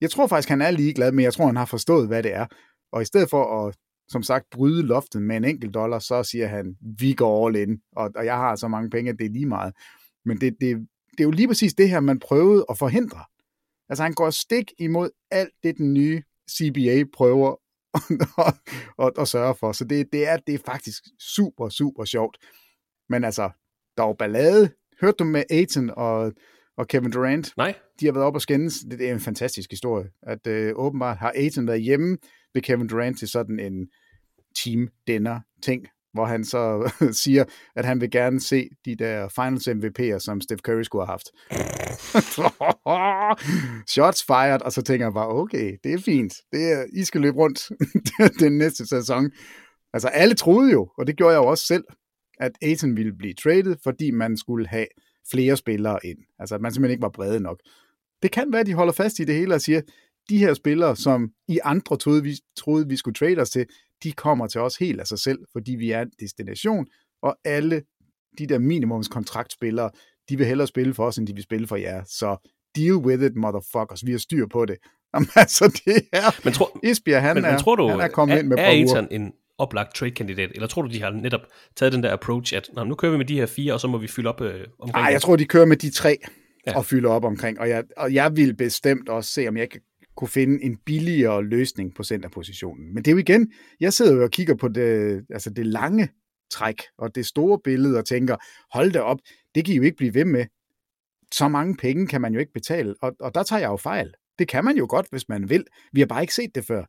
Jeg 0.00 0.10
tror 0.10 0.26
faktisk, 0.26 0.48
han 0.48 0.62
er 0.62 0.70
ligeglad, 0.70 1.12
men 1.12 1.24
jeg 1.24 1.32
tror, 1.32 1.46
han 1.46 1.56
har 1.56 1.64
forstået, 1.64 2.06
hvad 2.06 2.22
det 2.22 2.34
er. 2.34 2.46
Og 2.92 3.02
i 3.02 3.04
stedet 3.04 3.30
for 3.30 3.66
at, 3.66 3.76
som 4.08 4.22
sagt, 4.22 4.50
bryde 4.50 4.82
loftet 4.82 5.22
med 5.22 5.36
en 5.36 5.44
enkelt 5.44 5.74
dollar, 5.74 5.98
så 5.98 6.22
siger 6.22 6.46
han, 6.46 6.76
vi 6.98 7.12
går 7.12 7.46
all 7.46 7.56
in, 7.56 7.80
og, 7.96 8.10
og 8.16 8.24
jeg 8.24 8.36
har 8.36 8.56
så 8.56 8.68
mange 8.68 8.90
penge, 8.90 9.10
at 9.10 9.18
det 9.18 9.26
er 9.26 9.30
lige 9.30 9.46
meget. 9.46 9.74
Men 10.24 10.40
det, 10.40 10.56
det, 10.60 10.76
det 11.10 11.20
er 11.20 11.24
jo 11.24 11.30
lige 11.30 11.48
præcis 11.48 11.74
det 11.74 11.88
her, 11.88 12.00
man 12.00 12.18
prøvede 12.18 12.64
at 12.70 12.78
forhindre. 12.78 13.24
Altså 13.88 14.02
han 14.02 14.14
går 14.14 14.30
stik 14.30 14.72
imod 14.78 15.10
alt 15.30 15.52
det, 15.62 15.76
den 15.76 15.94
nye 15.94 16.22
CBA 16.50 17.04
prøver 17.12 17.56
og, 18.36 18.52
og, 19.04 19.12
og 19.16 19.28
sørge 19.28 19.54
for. 19.60 19.72
Så 19.72 19.84
det, 19.84 20.12
det, 20.12 20.28
er, 20.28 20.36
det 20.36 20.54
er 20.54 20.58
faktisk 20.66 21.02
super, 21.36 21.68
super 21.68 22.04
sjovt. 22.04 22.36
Men 23.08 23.24
altså, 23.24 23.50
der 23.96 24.02
var 24.02 24.12
ballade. 24.12 24.70
Hørte 25.00 25.16
du 25.18 25.24
med 25.24 25.44
Aiton 25.50 25.90
og, 25.96 26.32
og 26.76 26.88
Kevin 26.88 27.10
Durant? 27.10 27.52
Nej. 27.56 27.74
De 28.00 28.06
har 28.06 28.12
været 28.12 28.26
op 28.26 28.34
og 28.34 28.42
skændes. 28.42 28.78
Det, 28.90 28.98
det 28.98 29.08
er 29.08 29.12
en 29.12 29.20
fantastisk 29.20 29.70
historie. 29.70 30.10
At 30.22 30.46
øh, 30.46 30.72
åbenbart 30.76 31.16
har 31.16 31.32
Aiton 31.34 31.66
været 31.66 31.82
hjemme 31.82 32.18
ved 32.54 32.62
Kevin 32.62 32.88
Durant 32.88 33.18
til 33.18 33.28
sådan 33.28 33.60
en 33.60 33.88
team 34.64 34.88
dinner 35.06 35.40
ting, 35.62 35.86
hvor 36.12 36.24
han 36.24 36.44
så 36.44 36.92
siger, 37.24 37.44
at 37.76 37.84
han 37.84 38.00
vil 38.00 38.10
gerne 38.10 38.40
se 38.40 38.68
de 38.84 38.96
der 38.96 39.28
finals 39.28 39.68
MVP'er, 39.68 40.18
som 40.18 40.40
Steph 40.40 40.60
Curry 40.60 40.82
skulle 40.82 41.06
have 41.06 41.12
haft. 41.12 41.30
Shots 43.92 44.24
fired, 44.24 44.62
og 44.62 44.72
så 44.72 44.82
tænker 44.82 45.06
jeg 45.06 45.12
bare, 45.12 45.28
okay, 45.28 45.76
det 45.84 45.92
er 45.94 45.98
fint. 45.98 46.34
Det 46.52 46.72
er, 46.72 46.84
I 46.92 47.04
skal 47.04 47.20
løbe 47.20 47.36
rundt 47.36 47.70
den 48.44 48.58
næste 48.58 48.86
sæson. 48.86 49.30
Altså 49.92 50.08
alle 50.08 50.34
troede 50.34 50.72
jo, 50.72 50.88
og 50.98 51.06
det 51.06 51.16
gjorde 51.16 51.32
jeg 51.34 51.42
jo 51.42 51.46
også 51.46 51.66
selv, 51.66 51.84
at 52.40 52.52
Aiton 52.62 52.96
ville 52.96 53.12
blive 53.12 53.34
traded, 53.34 53.76
fordi 53.82 54.10
man 54.10 54.36
skulle 54.36 54.68
have 54.68 54.86
flere 55.30 55.56
spillere 55.56 55.98
ind. 56.04 56.18
Altså 56.38 56.54
at 56.54 56.60
man 56.60 56.72
simpelthen 56.72 56.92
ikke 56.92 57.02
var 57.02 57.08
brede 57.08 57.40
nok. 57.40 57.60
Det 58.22 58.30
kan 58.30 58.52
være, 58.52 58.60
at 58.60 58.66
de 58.66 58.74
holder 58.74 58.92
fast 58.92 59.18
i 59.18 59.24
det 59.24 59.34
hele 59.34 59.54
og 59.54 59.60
siger, 59.60 59.80
de 60.28 60.38
her 60.38 60.54
spillere, 60.54 60.96
som 60.96 61.30
i 61.48 61.58
andre 61.64 61.96
troede, 61.96 62.22
vi, 62.22 62.36
troede, 62.56 62.88
vi 62.88 62.96
skulle 62.96 63.14
trade 63.14 63.38
os 63.38 63.50
til, 63.50 63.66
de 64.02 64.12
kommer 64.12 64.46
til 64.46 64.60
os 64.60 64.76
helt 64.76 65.00
af 65.00 65.06
sig 65.06 65.18
selv, 65.18 65.38
fordi 65.52 65.72
vi 65.72 65.90
er 65.90 66.02
en 66.02 66.10
destination, 66.20 66.86
og 67.22 67.36
alle 67.44 67.82
de 68.38 68.46
der 68.46 68.58
minimumskontraktspillere, 68.58 69.90
de 70.28 70.36
vil 70.38 70.46
hellere 70.46 70.66
spille 70.66 70.94
for 70.94 71.06
os, 71.06 71.18
end 71.18 71.26
de 71.26 71.34
vil 71.34 71.42
spille 71.42 71.66
for 71.66 71.76
jer. 71.76 72.02
Så 72.04 72.48
deal 72.76 72.96
with 72.96 73.24
it, 73.24 73.36
motherfuckers. 73.36 74.06
Vi 74.06 74.10
har 74.10 74.18
styr 74.18 74.46
på 74.46 74.64
det. 74.64 74.76
Jamen, 75.14 75.28
altså, 75.36 75.80
det 75.84 76.02
er... 76.12 76.44
Men 76.44 76.52
tror, 76.52 76.78
Esbjerg, 76.82 77.22
han, 77.22 77.36
men, 77.36 77.44
er, 77.44 77.50
men 77.50 77.60
tror 77.60 77.76
du, 77.76 77.88
han 77.88 78.00
er 78.00 78.08
kommet 78.08 78.34
er, 78.34 78.38
ind 78.38 78.48
med 78.48 78.58
er 78.58 78.70
Ethan 78.70 79.08
en 79.10 79.32
oplagt 79.58 79.94
trade-kandidat, 79.94 80.50
eller 80.54 80.66
tror 80.66 80.82
du, 80.82 80.88
de 80.88 81.02
har 81.02 81.10
netop 81.10 81.40
taget 81.76 81.92
den 81.92 82.02
der 82.02 82.12
approach, 82.12 82.54
at 82.54 82.70
nu 82.86 82.94
kører 82.94 83.12
vi 83.12 83.18
med 83.18 83.26
de 83.26 83.36
her 83.36 83.46
fire, 83.46 83.72
og 83.72 83.80
så 83.80 83.88
må 83.88 83.98
vi 83.98 84.06
fylde 84.08 84.28
op 84.28 84.40
øh, 84.40 84.66
omkring 84.78 85.02
Nej, 85.02 85.12
jeg 85.12 85.22
tror, 85.22 85.36
de 85.36 85.44
kører 85.44 85.66
med 85.66 85.76
de 85.76 85.90
tre 85.90 86.16
ja. 86.66 86.76
og 86.76 86.84
fylder 86.84 87.10
op 87.10 87.24
omkring. 87.24 87.60
Og 87.60 87.68
jeg, 87.68 87.84
og 87.96 88.14
jeg 88.14 88.36
vil 88.36 88.56
bestemt 88.56 89.08
også 89.08 89.30
se, 89.30 89.48
om 89.48 89.56
jeg 89.56 89.70
kan 89.70 89.80
kunne 90.16 90.28
finde 90.28 90.64
en 90.64 90.76
billigere 90.76 91.44
løsning 91.44 91.94
på 91.94 92.02
centerpositionen. 92.02 92.94
Men 92.94 93.04
det 93.04 93.10
er 93.10 93.12
jo 93.12 93.18
igen, 93.18 93.52
jeg 93.80 93.92
sidder 93.92 94.14
jo 94.14 94.22
og 94.22 94.30
kigger 94.30 94.54
på 94.54 94.68
det, 94.68 95.24
altså 95.30 95.50
det 95.50 95.66
lange 95.66 96.08
træk 96.50 96.82
og 96.98 97.14
det 97.14 97.26
store 97.26 97.58
billede 97.64 97.98
og 97.98 98.06
tænker, 98.06 98.36
hold 98.76 98.92
da 98.92 99.00
op, 99.00 99.18
det 99.54 99.64
kan 99.64 99.74
I 99.74 99.76
jo 99.76 99.82
ikke 99.82 99.96
blive 99.96 100.14
ved 100.14 100.24
med. 100.24 100.46
Så 101.32 101.48
mange 101.48 101.76
penge 101.76 102.06
kan 102.06 102.20
man 102.20 102.34
jo 102.34 102.40
ikke 102.40 102.52
betale, 102.52 102.94
og, 103.02 103.12
og 103.20 103.34
der 103.34 103.42
tager 103.42 103.60
jeg 103.60 103.68
jo 103.68 103.76
fejl. 103.76 104.14
Det 104.38 104.48
kan 104.48 104.64
man 104.64 104.76
jo 104.76 104.86
godt, 104.88 105.06
hvis 105.10 105.28
man 105.28 105.50
vil. 105.50 105.64
Vi 105.92 106.00
har 106.00 106.06
bare 106.06 106.22
ikke 106.22 106.34
set 106.34 106.54
det 106.54 106.64
før. 106.64 106.84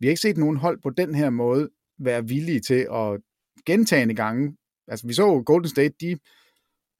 Vi 0.00 0.06
har 0.06 0.10
ikke 0.10 0.20
set 0.20 0.36
nogen 0.36 0.56
hold 0.56 0.82
på 0.82 0.90
den 0.90 1.14
her 1.14 1.30
måde 1.30 1.68
være 1.98 2.28
villige 2.28 2.60
til 2.60 2.86
at 2.94 3.20
gentagende 3.66 4.14
gange. 4.14 4.56
Altså 4.88 5.06
vi 5.06 5.12
så 5.12 5.42
Golden 5.46 5.68
State, 5.68 5.94
de, 6.00 6.18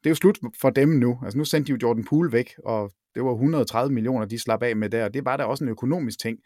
det 0.04 0.06
er 0.06 0.10
jo 0.10 0.14
slut 0.14 0.38
for 0.60 0.70
dem 0.70 0.88
nu. 0.88 1.18
Altså 1.24 1.38
nu 1.38 1.44
sendte 1.44 1.66
de 1.66 1.72
jo 1.72 1.88
Jordan 1.88 2.04
Poole 2.04 2.32
væk, 2.32 2.54
og 2.64 2.92
det 3.14 3.24
var 3.24 3.32
130 3.32 3.94
millioner, 3.94 4.26
de 4.26 4.38
slap 4.38 4.62
af 4.62 4.76
med 4.76 4.90
der. 4.90 5.08
Det 5.08 5.24
var 5.24 5.36
da 5.36 5.44
også 5.44 5.64
en 5.64 5.70
økonomisk 5.70 6.20
ting. 6.20 6.38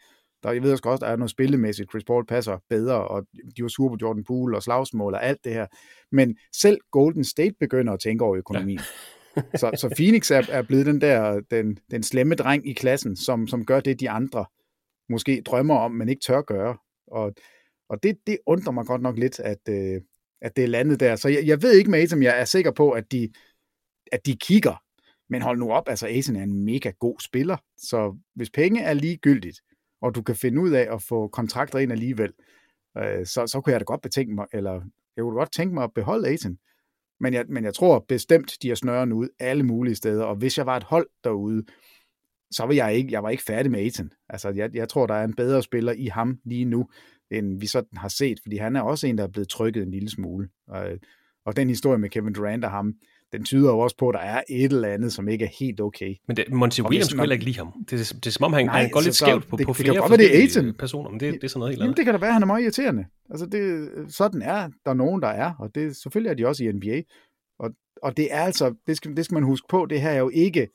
Der, 0.43 0.51
jeg 0.51 0.63
ved 0.63 0.71
også 0.71 0.83
godt, 0.83 0.95
at 0.95 1.01
der 1.01 1.07
er 1.07 1.15
noget 1.15 1.31
spillemæssigt. 1.31 1.91
Chris 1.91 2.03
Paul 2.03 2.25
passer 2.25 2.57
bedre, 2.69 3.07
og 3.07 3.25
de 3.57 3.61
var 3.61 3.67
sure 3.67 3.89
på 3.89 3.97
Jordan 4.01 4.23
Poole 4.23 4.57
og 4.57 4.63
slagsmål 4.63 5.13
og 5.13 5.25
alt 5.25 5.43
det 5.43 5.53
her. 5.53 5.67
Men 6.11 6.37
selv 6.55 6.77
Golden 6.91 7.23
State 7.23 7.55
begynder 7.59 7.93
at 7.93 7.99
tænke 7.99 8.23
over 8.23 8.35
økonomien. 8.35 8.79
Ja. 9.37 9.41
så, 9.61 9.71
så 9.75 9.93
Phoenix 9.97 10.31
er, 10.31 10.41
er 10.49 10.61
blevet 10.61 10.85
den 10.85 11.01
der 11.01 11.41
den, 11.51 11.77
den 11.91 12.03
slemme 12.03 12.35
dreng 12.35 12.69
i 12.69 12.73
klassen, 12.73 13.15
som, 13.15 13.47
som 13.47 13.65
gør 13.65 13.79
det, 13.79 13.99
de 13.99 14.09
andre 14.09 14.45
måske 15.09 15.41
drømmer 15.45 15.75
om, 15.75 15.91
men 15.91 16.09
ikke 16.09 16.21
tør 16.21 16.41
gøre. 16.41 16.77
Og, 17.07 17.33
og 17.89 18.03
det, 18.03 18.17
det 18.27 18.37
undrer 18.45 18.71
mig 18.71 18.85
godt 18.85 19.01
nok 19.01 19.17
lidt, 19.17 19.39
at, 19.39 19.59
øh, 19.69 20.01
at 20.41 20.55
det 20.55 20.63
er 20.63 20.67
landet 20.67 20.99
der. 20.99 21.15
Så 21.15 21.29
jeg, 21.29 21.43
jeg 21.45 21.61
ved 21.61 21.73
ikke 21.73 21.91
med 21.91 21.99
Aiton, 21.99 22.23
jeg 22.23 22.39
er 22.39 22.45
sikker 22.45 22.71
på, 22.71 22.91
at 22.91 23.11
de, 23.11 23.29
at 24.11 24.25
de 24.25 24.35
kigger. 24.35 24.83
Men 25.29 25.41
hold 25.41 25.59
nu 25.59 25.71
op, 25.71 25.89
altså 25.89 26.07
Asen 26.07 26.35
er 26.35 26.43
en 26.43 26.65
mega 26.65 26.91
god 26.99 27.19
spiller. 27.19 27.57
Så 27.77 28.17
hvis 28.35 28.49
penge 28.49 28.81
er 28.81 28.93
ligegyldigt, 28.93 29.61
og 30.01 30.15
du 30.15 30.21
kan 30.21 30.35
finde 30.35 30.61
ud 30.61 30.71
af 30.71 30.93
at 30.93 31.01
få 31.01 31.27
kontrakter 31.27 31.79
ind 31.79 31.91
alligevel, 31.91 32.33
øh, 32.97 33.25
så, 33.25 33.47
så 33.47 33.61
kunne 33.61 33.71
jeg 33.71 33.79
da 33.79 33.83
godt 33.83 34.01
betænke 34.01 34.33
mig, 34.33 34.45
eller 34.53 34.81
jeg 35.15 35.23
kunne 35.23 35.35
godt 35.35 35.51
tænke 35.51 35.73
mig 35.73 35.83
at 35.83 35.93
beholde 35.93 36.27
Aiton. 36.27 36.57
Men 37.19 37.33
jeg, 37.33 37.45
men 37.49 37.63
jeg 37.63 37.73
tror 37.73 38.05
bestemt, 38.07 38.57
de 38.61 38.67
har 38.67 38.75
snøren 38.75 39.13
ud 39.13 39.29
alle 39.39 39.63
mulige 39.63 39.95
steder, 39.95 40.23
og 40.23 40.35
hvis 40.35 40.57
jeg 40.57 40.65
var 40.65 40.77
et 40.77 40.83
hold 40.83 41.07
derude, 41.23 41.65
så 42.51 42.65
var 42.65 42.73
jeg 42.73 42.95
ikke, 42.95 43.11
jeg 43.11 43.23
var 43.23 43.29
ikke 43.29 43.43
færdig 43.43 43.71
med 43.71 43.79
Aiton. 43.79 44.11
Altså, 44.29 44.49
jeg, 44.49 44.75
jeg 44.75 44.89
tror, 44.89 45.07
der 45.07 45.13
er 45.13 45.23
en 45.23 45.35
bedre 45.35 45.63
spiller 45.63 45.91
i 45.91 46.05
ham 46.05 46.39
lige 46.45 46.65
nu, 46.65 46.89
end 47.31 47.59
vi 47.59 47.67
sådan 47.67 47.97
har 47.97 48.07
set, 48.07 48.39
fordi 48.41 48.57
han 48.57 48.75
er 48.75 48.81
også 48.81 49.07
en, 49.07 49.17
der 49.17 49.23
er 49.23 49.27
blevet 49.27 49.49
trykket 49.49 49.83
en 49.83 49.91
lille 49.91 50.09
smule. 50.09 50.49
Og, 50.67 50.89
og 51.45 51.55
den 51.55 51.69
historie 51.69 51.97
med 51.97 52.09
Kevin 52.09 52.33
Durant 52.33 52.65
og 52.65 52.71
ham, 52.71 52.93
den 53.31 53.43
tyder 53.43 53.69
jo 53.71 53.79
også 53.79 53.95
på, 53.99 54.09
at 54.09 54.13
der 54.13 54.19
er 54.19 54.41
et 54.49 54.71
eller 54.71 54.87
andet, 54.87 55.13
som 55.13 55.29
ikke 55.29 55.45
er 55.45 55.49
helt 55.59 55.81
okay. 55.81 56.15
Men 56.27 56.37
det, 56.37 56.45
Monty 56.53 56.81
Williams 56.81 57.05
skulle 57.05 57.17
man- 57.17 57.23
heller 57.23 57.33
ikke 57.33 57.45
lide 57.45 57.57
ham. 57.57 57.73
Det, 57.89 57.93
er- 57.93 58.13
det 58.15 58.27
er 58.27 58.31
som 58.31 58.43
om, 58.43 58.53
han, 58.53 58.65
Nej, 58.65 58.81
han 58.81 58.89
går 58.89 59.01
lidt 59.01 59.15
skævt 59.15 59.33
på, 59.33 59.39
det- 59.41 59.49
på 59.49 59.57
det 59.57 59.65
kan 59.65 59.75
flere 59.75 59.97
godt 59.99 60.11
være, 60.11 60.17
det 60.17 60.57
er 60.67 60.73
personer, 60.79 61.09
men 61.09 61.19
det, 61.19 61.33
det 61.33 61.43
er 61.43 61.47
sådan 61.47 61.59
noget 61.59 61.71
helt 61.71 61.79
Jamen, 61.79 61.87
andet. 61.87 61.97
det 61.97 62.05
kan 62.05 62.13
da 62.13 62.19
være, 62.19 62.27
at 62.29 62.33
han 62.33 62.41
er 62.41 62.47
meget 62.47 62.61
irriterende. 62.63 63.05
Altså, 63.29 63.45
det, 63.45 63.89
sådan 64.15 64.41
er 64.41 64.69
der 64.85 64.91
er 64.91 64.93
nogen, 64.93 65.21
der 65.21 65.27
er, 65.27 65.53
og 65.59 65.75
det, 65.75 65.95
selvfølgelig 65.95 66.29
er 66.29 66.33
de 66.35 66.47
også 66.47 66.63
i 66.63 66.71
NBA. 66.71 67.01
Og, 67.59 67.69
og 68.03 68.17
det 68.17 68.27
er 68.31 68.39
altså, 68.41 68.73
det 68.87 68.97
skal, 68.97 69.17
det 69.17 69.25
skal 69.25 69.33
man 69.35 69.43
huske 69.43 69.65
på, 69.69 69.85
det 69.89 70.01
her 70.01 70.09
er 70.09 70.17
jo 70.19 70.29
ikke, 70.33 70.67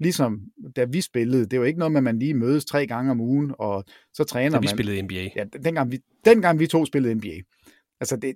ligesom 0.00 0.40
da 0.76 0.84
vi 0.84 1.00
spillede, 1.00 1.46
det 1.46 1.60
var 1.60 1.66
ikke 1.66 1.78
noget 1.78 1.92
med, 1.92 1.98
at 1.98 2.04
man 2.04 2.18
lige 2.18 2.34
mødes 2.34 2.64
tre 2.64 2.86
gange 2.86 3.10
om 3.10 3.20
ugen, 3.20 3.54
og 3.58 3.84
så 4.14 4.24
træner 4.24 4.50
Da 4.50 4.58
vi 4.58 4.64
man. 4.64 4.68
spillede 4.76 5.02
NBA. 5.02 5.28
Ja, 5.36 5.44
dengang 5.64 5.90
vi, 5.92 5.98
dengang 6.24 6.58
vi 6.58 6.66
to 6.66 6.84
spillede 6.86 7.14
NBA. 7.14 7.40
Altså 8.00 8.16
det, 8.16 8.34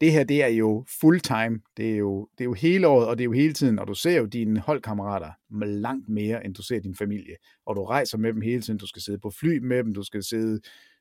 det 0.00 0.12
her, 0.12 0.24
det 0.24 0.42
er 0.42 0.48
jo 0.48 0.84
full 1.00 1.20
time. 1.20 1.60
Det 1.76 1.92
er 1.92 1.96
jo, 1.96 2.28
det 2.32 2.40
er 2.40 2.44
jo 2.44 2.52
hele 2.52 2.88
året, 2.88 3.08
og 3.08 3.18
det 3.18 3.22
er 3.22 3.26
jo 3.26 3.32
hele 3.32 3.52
tiden, 3.52 3.78
og 3.78 3.88
du 3.88 3.94
ser 3.94 4.18
jo 4.18 4.26
dine 4.26 4.60
holdkammerater 4.60 5.30
med 5.50 5.68
langt 5.68 6.08
mere, 6.08 6.44
end 6.44 6.54
du 6.54 6.62
ser 6.62 6.80
din 6.80 6.94
familie. 6.94 7.36
Og 7.66 7.76
du 7.76 7.84
rejser 7.84 8.18
med 8.18 8.32
dem 8.32 8.40
hele 8.40 8.62
tiden. 8.62 8.78
Du 8.78 8.86
skal 8.86 9.02
sidde 9.02 9.18
på 9.18 9.30
fly 9.30 9.58
med 9.58 9.84
dem, 9.84 9.94
du 9.94 10.02
skal 10.02 10.22
sidde 10.22 10.60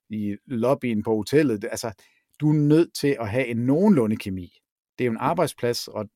i 0.10 0.36
lobbyen 0.46 1.04
på 1.04 1.16
hotellet. 1.16 1.66
Altså, 1.72 1.92
du 2.40 2.50
er 2.50 2.54
nødt 2.54 2.94
til 2.94 3.18
at 3.20 3.30
have 3.30 3.48
en 3.48 3.58
nogenlunde 3.58 4.18
kemi. 4.18 4.60
Det 4.98 5.04
er 5.04 5.06
jo 5.06 5.12
en 5.12 5.18
arbejdsplads, 5.18 5.88
og 5.88 6.10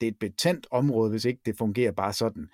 det 0.00 0.06
er 0.06 0.10
et 0.10 0.18
betændt 0.18 0.66
område, 0.70 1.10
hvis 1.10 1.24
ikke 1.24 1.40
det 1.46 1.58
fungerer 1.58 1.92
bare 1.92 2.12
sådan 2.12 2.48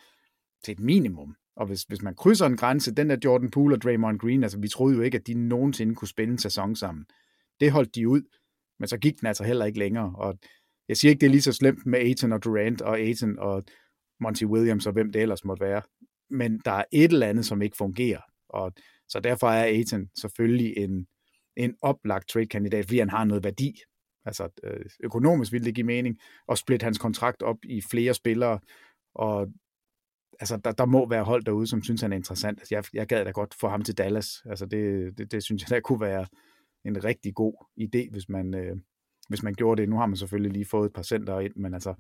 til 0.64 0.72
et 0.72 0.80
minimum. 0.80 1.36
Og 1.56 1.66
hvis, 1.66 1.82
hvis 1.82 2.02
man 2.02 2.14
krydser 2.14 2.46
en 2.46 2.56
grænse, 2.56 2.94
den 2.94 3.10
der 3.10 3.16
Jordan 3.24 3.50
Poole 3.50 3.76
og 3.76 3.82
Draymond 3.82 4.18
Green, 4.18 4.42
altså 4.42 4.58
vi 4.58 4.68
troede 4.68 4.96
jo 4.96 5.02
ikke, 5.02 5.18
at 5.18 5.26
de 5.26 5.34
nogensinde 5.34 5.94
kunne 5.94 6.08
spille 6.08 6.32
en 6.32 6.38
sæson 6.38 6.76
sammen. 6.76 7.06
Det 7.60 7.72
holdt 7.72 7.94
de 7.94 8.08
ud, 8.08 8.22
men 8.80 8.88
så 8.88 8.98
gik 8.98 9.20
den 9.20 9.26
altså 9.26 9.44
heller 9.44 9.64
ikke 9.64 9.78
længere. 9.78 10.14
Og 10.16 10.38
jeg 10.88 10.96
siger 10.96 11.10
ikke, 11.10 11.20
det 11.20 11.26
er 11.26 11.30
lige 11.30 11.42
så 11.42 11.52
slemt 11.52 11.86
med 11.86 11.98
Aiton 11.98 12.32
og 12.32 12.44
Durant 12.44 12.82
og 12.82 12.98
Aiton 12.98 13.38
og 13.38 13.64
Monty 14.20 14.44
Williams 14.44 14.86
og 14.86 14.92
hvem 14.92 15.12
det 15.12 15.22
ellers 15.22 15.44
måtte 15.44 15.64
være. 15.64 15.82
Men 16.30 16.60
der 16.64 16.70
er 16.70 16.84
et 16.92 17.12
eller 17.12 17.26
andet, 17.26 17.46
som 17.46 17.62
ikke 17.62 17.76
fungerer. 17.76 18.20
Og 18.48 18.72
så 19.08 19.20
derfor 19.20 19.48
er 19.48 19.64
Aiton 19.64 20.08
selvfølgelig 20.20 20.76
en, 20.76 21.06
en 21.56 21.74
oplagt 21.82 22.28
trade-kandidat, 22.28 22.84
fordi 22.84 22.98
han 22.98 23.10
har 23.10 23.24
noget 23.24 23.44
værdi. 23.44 23.74
Altså 24.24 24.48
øh, 24.64 24.84
økonomisk 25.04 25.52
ville 25.52 25.64
det 25.64 25.74
give 25.74 25.86
mening 25.86 26.18
at 26.48 26.58
splitte 26.58 26.84
hans 26.84 26.98
kontrakt 26.98 27.42
op 27.42 27.56
i 27.64 27.82
flere 27.90 28.14
spillere, 28.14 28.58
og 29.14 29.48
altså, 30.40 30.56
der, 30.56 30.72
der 30.72 30.86
må 30.86 31.08
være 31.08 31.24
hold 31.24 31.44
derude, 31.44 31.66
som 31.66 31.82
synes, 31.82 32.00
han 32.00 32.12
er 32.12 32.16
interessant. 32.16 32.60
Altså, 32.60 32.74
jeg, 32.74 32.84
jeg 32.94 33.06
gad 33.06 33.24
da 33.24 33.30
godt 33.30 33.54
få 33.60 33.68
ham 33.68 33.82
til 33.82 33.98
Dallas. 33.98 34.42
Altså, 34.44 34.66
det, 34.66 35.12
det, 35.18 35.32
det 35.32 35.42
synes 35.42 35.62
jeg, 35.62 35.70
der 35.70 35.80
kunne 35.80 36.00
være 36.00 36.26
en 36.84 37.04
rigtig 37.04 37.34
god 37.34 37.54
idé, 37.80 38.10
hvis 38.10 38.28
man, 38.28 38.54
øh, 38.54 38.76
hvis 39.28 39.42
man 39.42 39.54
gjorde 39.54 39.80
det. 39.80 39.88
Nu 39.88 39.96
har 39.96 40.06
man 40.06 40.16
selvfølgelig 40.16 40.52
lige 40.52 40.64
fået 40.64 40.86
et 40.86 40.92
par 40.92 41.02
center 41.02 41.40
ind, 41.40 41.52
men 41.56 41.74
altså, 41.74 41.94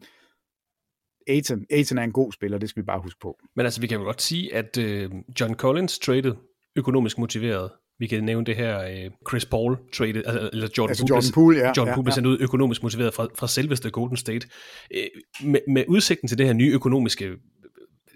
Aiton, 1.28 1.64
Aiton 1.70 1.98
er 1.98 2.02
en 2.02 2.12
god 2.12 2.32
spiller, 2.32 2.58
det 2.58 2.68
skal 2.68 2.82
vi 2.82 2.86
bare 2.86 3.00
huske 3.02 3.20
på. 3.20 3.38
Men 3.56 3.66
altså, 3.66 3.80
vi 3.80 3.86
kan 3.86 3.98
jo 3.98 4.04
godt 4.04 4.22
sige, 4.22 4.54
at 4.54 4.78
øh, 4.78 5.10
John 5.40 5.54
Collins 5.54 5.98
traded 5.98 6.34
økonomisk 6.76 7.18
motiveret. 7.18 7.70
Vi 7.98 8.06
kan 8.06 8.24
nævne 8.24 8.46
det 8.46 8.56
her 8.56 8.82
øh, 8.82 9.10
Chris 9.28 9.46
Paul 9.46 9.78
traded, 9.92 10.24
altså, 10.26 10.50
eller 10.52 10.68
Jordan 10.78 10.90
Altså 10.90 11.04
Poole, 11.06 11.14
Jordan 11.14 11.32
Poole, 11.34 11.58
ja, 11.58 11.72
Jordan 11.76 11.88
ja, 11.88 11.94
Poole 11.94 12.08
ja. 12.08 12.14
sendt 12.14 12.26
ud 12.28 12.38
økonomisk 12.40 12.82
motiveret 12.82 13.14
fra, 13.14 13.28
fra 13.34 13.48
selveste 13.48 13.90
Golden 13.90 14.16
State. 14.16 14.48
Øh, 14.94 15.06
med, 15.44 15.60
med 15.68 15.84
udsigten 15.88 16.28
til 16.28 16.38
det 16.38 16.46
her 16.46 16.52
nye 16.52 16.72
økonomiske 16.72 17.24
øh, 17.24 17.38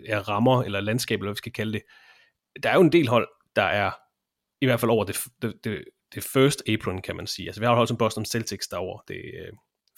ja, 0.09 0.19
rammer, 0.19 0.63
eller 0.63 0.81
landskab, 0.81 1.21
eller 1.21 1.27
hvad 1.27 1.35
vi 1.35 1.39
skal 1.39 1.53
kalde 1.53 1.73
det, 1.73 1.83
der 2.63 2.71
er 2.71 2.75
jo 2.75 2.81
en 2.81 2.93
del 2.93 3.09
hold, 3.09 3.29
der 3.57 3.63
er 3.63 3.91
i 4.61 4.67
hvert 4.67 4.81
fald 4.81 4.91
over 4.91 5.05
det, 5.05 5.17
det, 5.43 5.55
det, 5.65 5.85
det 6.15 6.25
first 6.25 6.63
apron, 6.69 7.03
kan 7.03 7.17
man 7.17 7.27
sige. 7.27 7.49
Altså, 7.49 7.61
vi 7.61 7.67
har 7.67 7.73
et 7.73 7.77
hold 7.77 7.89
som 7.89 7.97
Boston 7.97 8.25
Celtics 8.25 8.69
derovre, 8.69 9.03
det 9.09 9.17
er 9.17 9.47
øh, 9.47 9.53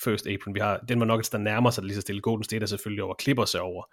first 0.04 0.26
apron. 0.26 0.54
Vi 0.54 0.60
har 0.60 0.78
den 0.78 1.00
var 1.00 1.06
Nuggets, 1.06 1.30
der 1.30 1.38
nærmer 1.38 1.70
sig 1.70 1.84
lige 1.84 1.94
så 1.94 2.00
stille. 2.00 2.20
Golden 2.20 2.44
State 2.44 2.62
er 2.62 2.66
selvfølgelig 2.66 3.04
over, 3.04 3.14
Clippers 3.22 3.54
er 3.54 3.60
over. 3.60 3.84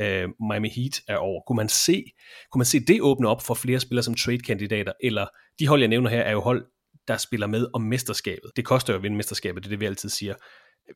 Øh, 0.00 0.28
Miami 0.50 0.68
Heat 0.68 1.00
er 1.08 1.16
over. 1.16 1.42
Kunne 1.46 1.56
man, 1.56 1.68
se, 1.68 2.04
kunne 2.50 2.58
man 2.58 2.66
se 2.66 2.80
det 2.80 3.02
åbne 3.02 3.28
op 3.28 3.42
for 3.42 3.54
flere 3.54 3.80
spillere 3.80 4.02
som 4.02 4.14
trade-kandidater, 4.14 4.92
eller 5.02 5.26
de 5.58 5.66
hold, 5.66 5.80
jeg 5.80 5.88
nævner 5.88 6.10
her, 6.10 6.20
er 6.20 6.32
jo 6.32 6.40
hold, 6.40 6.66
der 7.08 7.16
spiller 7.16 7.46
med 7.46 7.66
om 7.72 7.82
mesterskabet. 7.82 8.50
Det 8.56 8.64
koster 8.64 8.92
jo 8.92 8.96
at 8.96 9.02
vinde 9.02 9.16
mesterskabet, 9.16 9.62
det 9.62 9.68
er 9.68 9.70
det, 9.70 9.80
vi 9.80 9.86
altid 9.86 10.08
siger. 10.08 10.34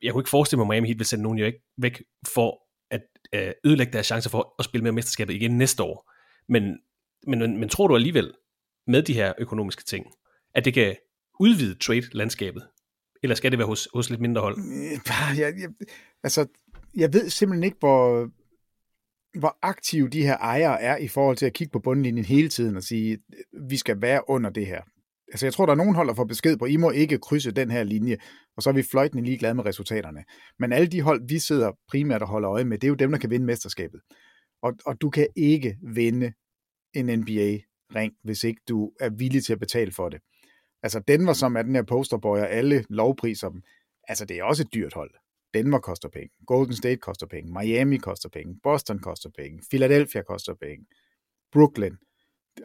Jeg 0.02 0.12
kunne 0.12 0.20
ikke 0.20 0.30
forestille 0.30 0.58
mig, 0.58 0.64
at 0.64 0.68
Miami 0.68 0.88
Heat 0.88 0.98
vil 0.98 1.06
sende 1.06 1.22
nogen 1.22 1.38
jo 1.38 1.46
ikke 1.46 1.62
væk 1.78 2.02
for 2.34 2.60
at 2.90 3.02
øh, 3.34 3.52
ødelægge 3.64 3.92
deres 3.92 4.06
chancer 4.06 4.30
for 4.30 4.54
at 4.58 4.64
spille 4.64 4.82
med 4.82 4.88
om 4.88 4.94
mesterskabet 4.94 5.34
igen 5.34 5.58
næste 5.58 5.82
år. 5.82 6.10
Men, 6.48 6.78
men, 7.26 7.38
men, 7.38 7.60
men 7.60 7.68
tror 7.68 7.86
du 7.86 7.94
alligevel, 7.94 8.32
med 8.86 9.02
de 9.02 9.14
her 9.14 9.32
økonomiske 9.38 9.84
ting, 9.84 10.06
at 10.54 10.64
det 10.64 10.74
kan 10.74 10.96
udvide 11.40 11.74
trade-landskabet? 11.74 12.62
Eller 13.22 13.34
skal 13.34 13.50
det 13.50 13.58
være 13.58 13.66
hos, 13.66 13.88
hos 13.94 14.10
lidt 14.10 14.20
mindre 14.20 14.40
hold? 14.40 14.58
Øh, 14.58 15.38
jeg, 15.38 15.54
jeg, 15.60 15.68
altså, 16.22 16.46
jeg 16.96 17.12
ved 17.12 17.30
simpelthen 17.30 17.64
ikke, 17.64 17.76
hvor, 17.80 18.30
hvor 19.38 19.58
aktive 19.62 20.08
de 20.08 20.22
her 20.22 20.36
ejere 20.36 20.82
er 20.82 20.96
i 20.96 21.08
forhold 21.08 21.36
til 21.36 21.46
at 21.46 21.52
kigge 21.52 21.72
på 21.72 21.78
bundlinjen 21.78 22.24
hele 22.24 22.48
tiden 22.48 22.76
og 22.76 22.82
sige, 22.82 23.12
øh, 23.12 23.70
vi 23.70 23.76
skal 23.76 24.02
være 24.02 24.22
under 24.28 24.50
det 24.50 24.66
her. 24.66 24.82
Altså, 25.32 25.46
jeg 25.46 25.52
tror, 25.52 25.66
der 25.66 25.72
er 25.72 25.76
nogen 25.76 25.94
hold, 25.94 26.08
der 26.08 26.14
får 26.14 26.24
besked 26.24 26.56
på, 26.56 26.64
I 26.64 26.76
må 26.76 26.90
ikke 26.90 27.18
krydse 27.18 27.50
den 27.50 27.70
her 27.70 27.82
linje, 27.82 28.16
og 28.56 28.62
så 28.62 28.70
er 28.70 28.74
vi 28.74 28.82
fløjtende 28.82 29.24
ligeglade 29.24 29.54
med 29.54 29.66
resultaterne. 29.66 30.24
Men 30.58 30.72
alle 30.72 30.86
de 30.86 31.00
hold, 31.00 31.28
vi 31.28 31.38
sidder 31.38 31.72
primært 31.88 32.22
og 32.22 32.28
holder 32.28 32.50
øje 32.50 32.64
med, 32.64 32.78
det 32.78 32.86
er 32.86 32.88
jo 32.88 32.94
dem, 32.94 33.10
der 33.10 33.18
kan 33.18 33.30
vinde 33.30 33.46
mesterskabet. 33.46 34.00
Og, 34.62 34.72
og 34.86 35.00
du 35.00 35.10
kan 35.10 35.26
ikke 35.36 35.76
vinde 35.94 36.32
en 36.94 37.18
NBA-ring, 37.18 38.12
hvis 38.24 38.44
ikke 38.44 38.60
du 38.68 38.92
er 39.00 39.10
villig 39.10 39.44
til 39.44 39.52
at 39.52 39.58
betale 39.58 39.92
for 39.92 40.08
det. 40.08 40.20
Altså 40.84 41.00
Denver, 41.00 41.32
som 41.32 41.56
er 41.56 41.62
den 41.62 41.74
her 41.74 41.82
posterboy, 41.82 42.38
og 42.38 42.50
alle 42.50 42.84
lovpriser 42.88 43.48
dem, 43.48 43.62
altså 44.08 44.24
det 44.24 44.38
er 44.38 44.44
også 44.44 44.62
et 44.62 44.74
dyrt 44.74 44.94
hold. 44.94 45.10
Denver 45.54 45.78
koster 45.78 46.08
penge, 46.08 46.30
Golden 46.46 46.76
State 46.76 46.96
koster 46.96 47.26
penge, 47.26 47.52
Miami 47.52 47.96
koster 47.96 48.28
penge, 48.28 48.58
Boston 48.62 48.98
koster 48.98 49.30
penge, 49.38 49.62
Philadelphia 49.70 50.22
koster 50.22 50.54
penge, 50.54 50.86
Brooklyn. 51.52 51.94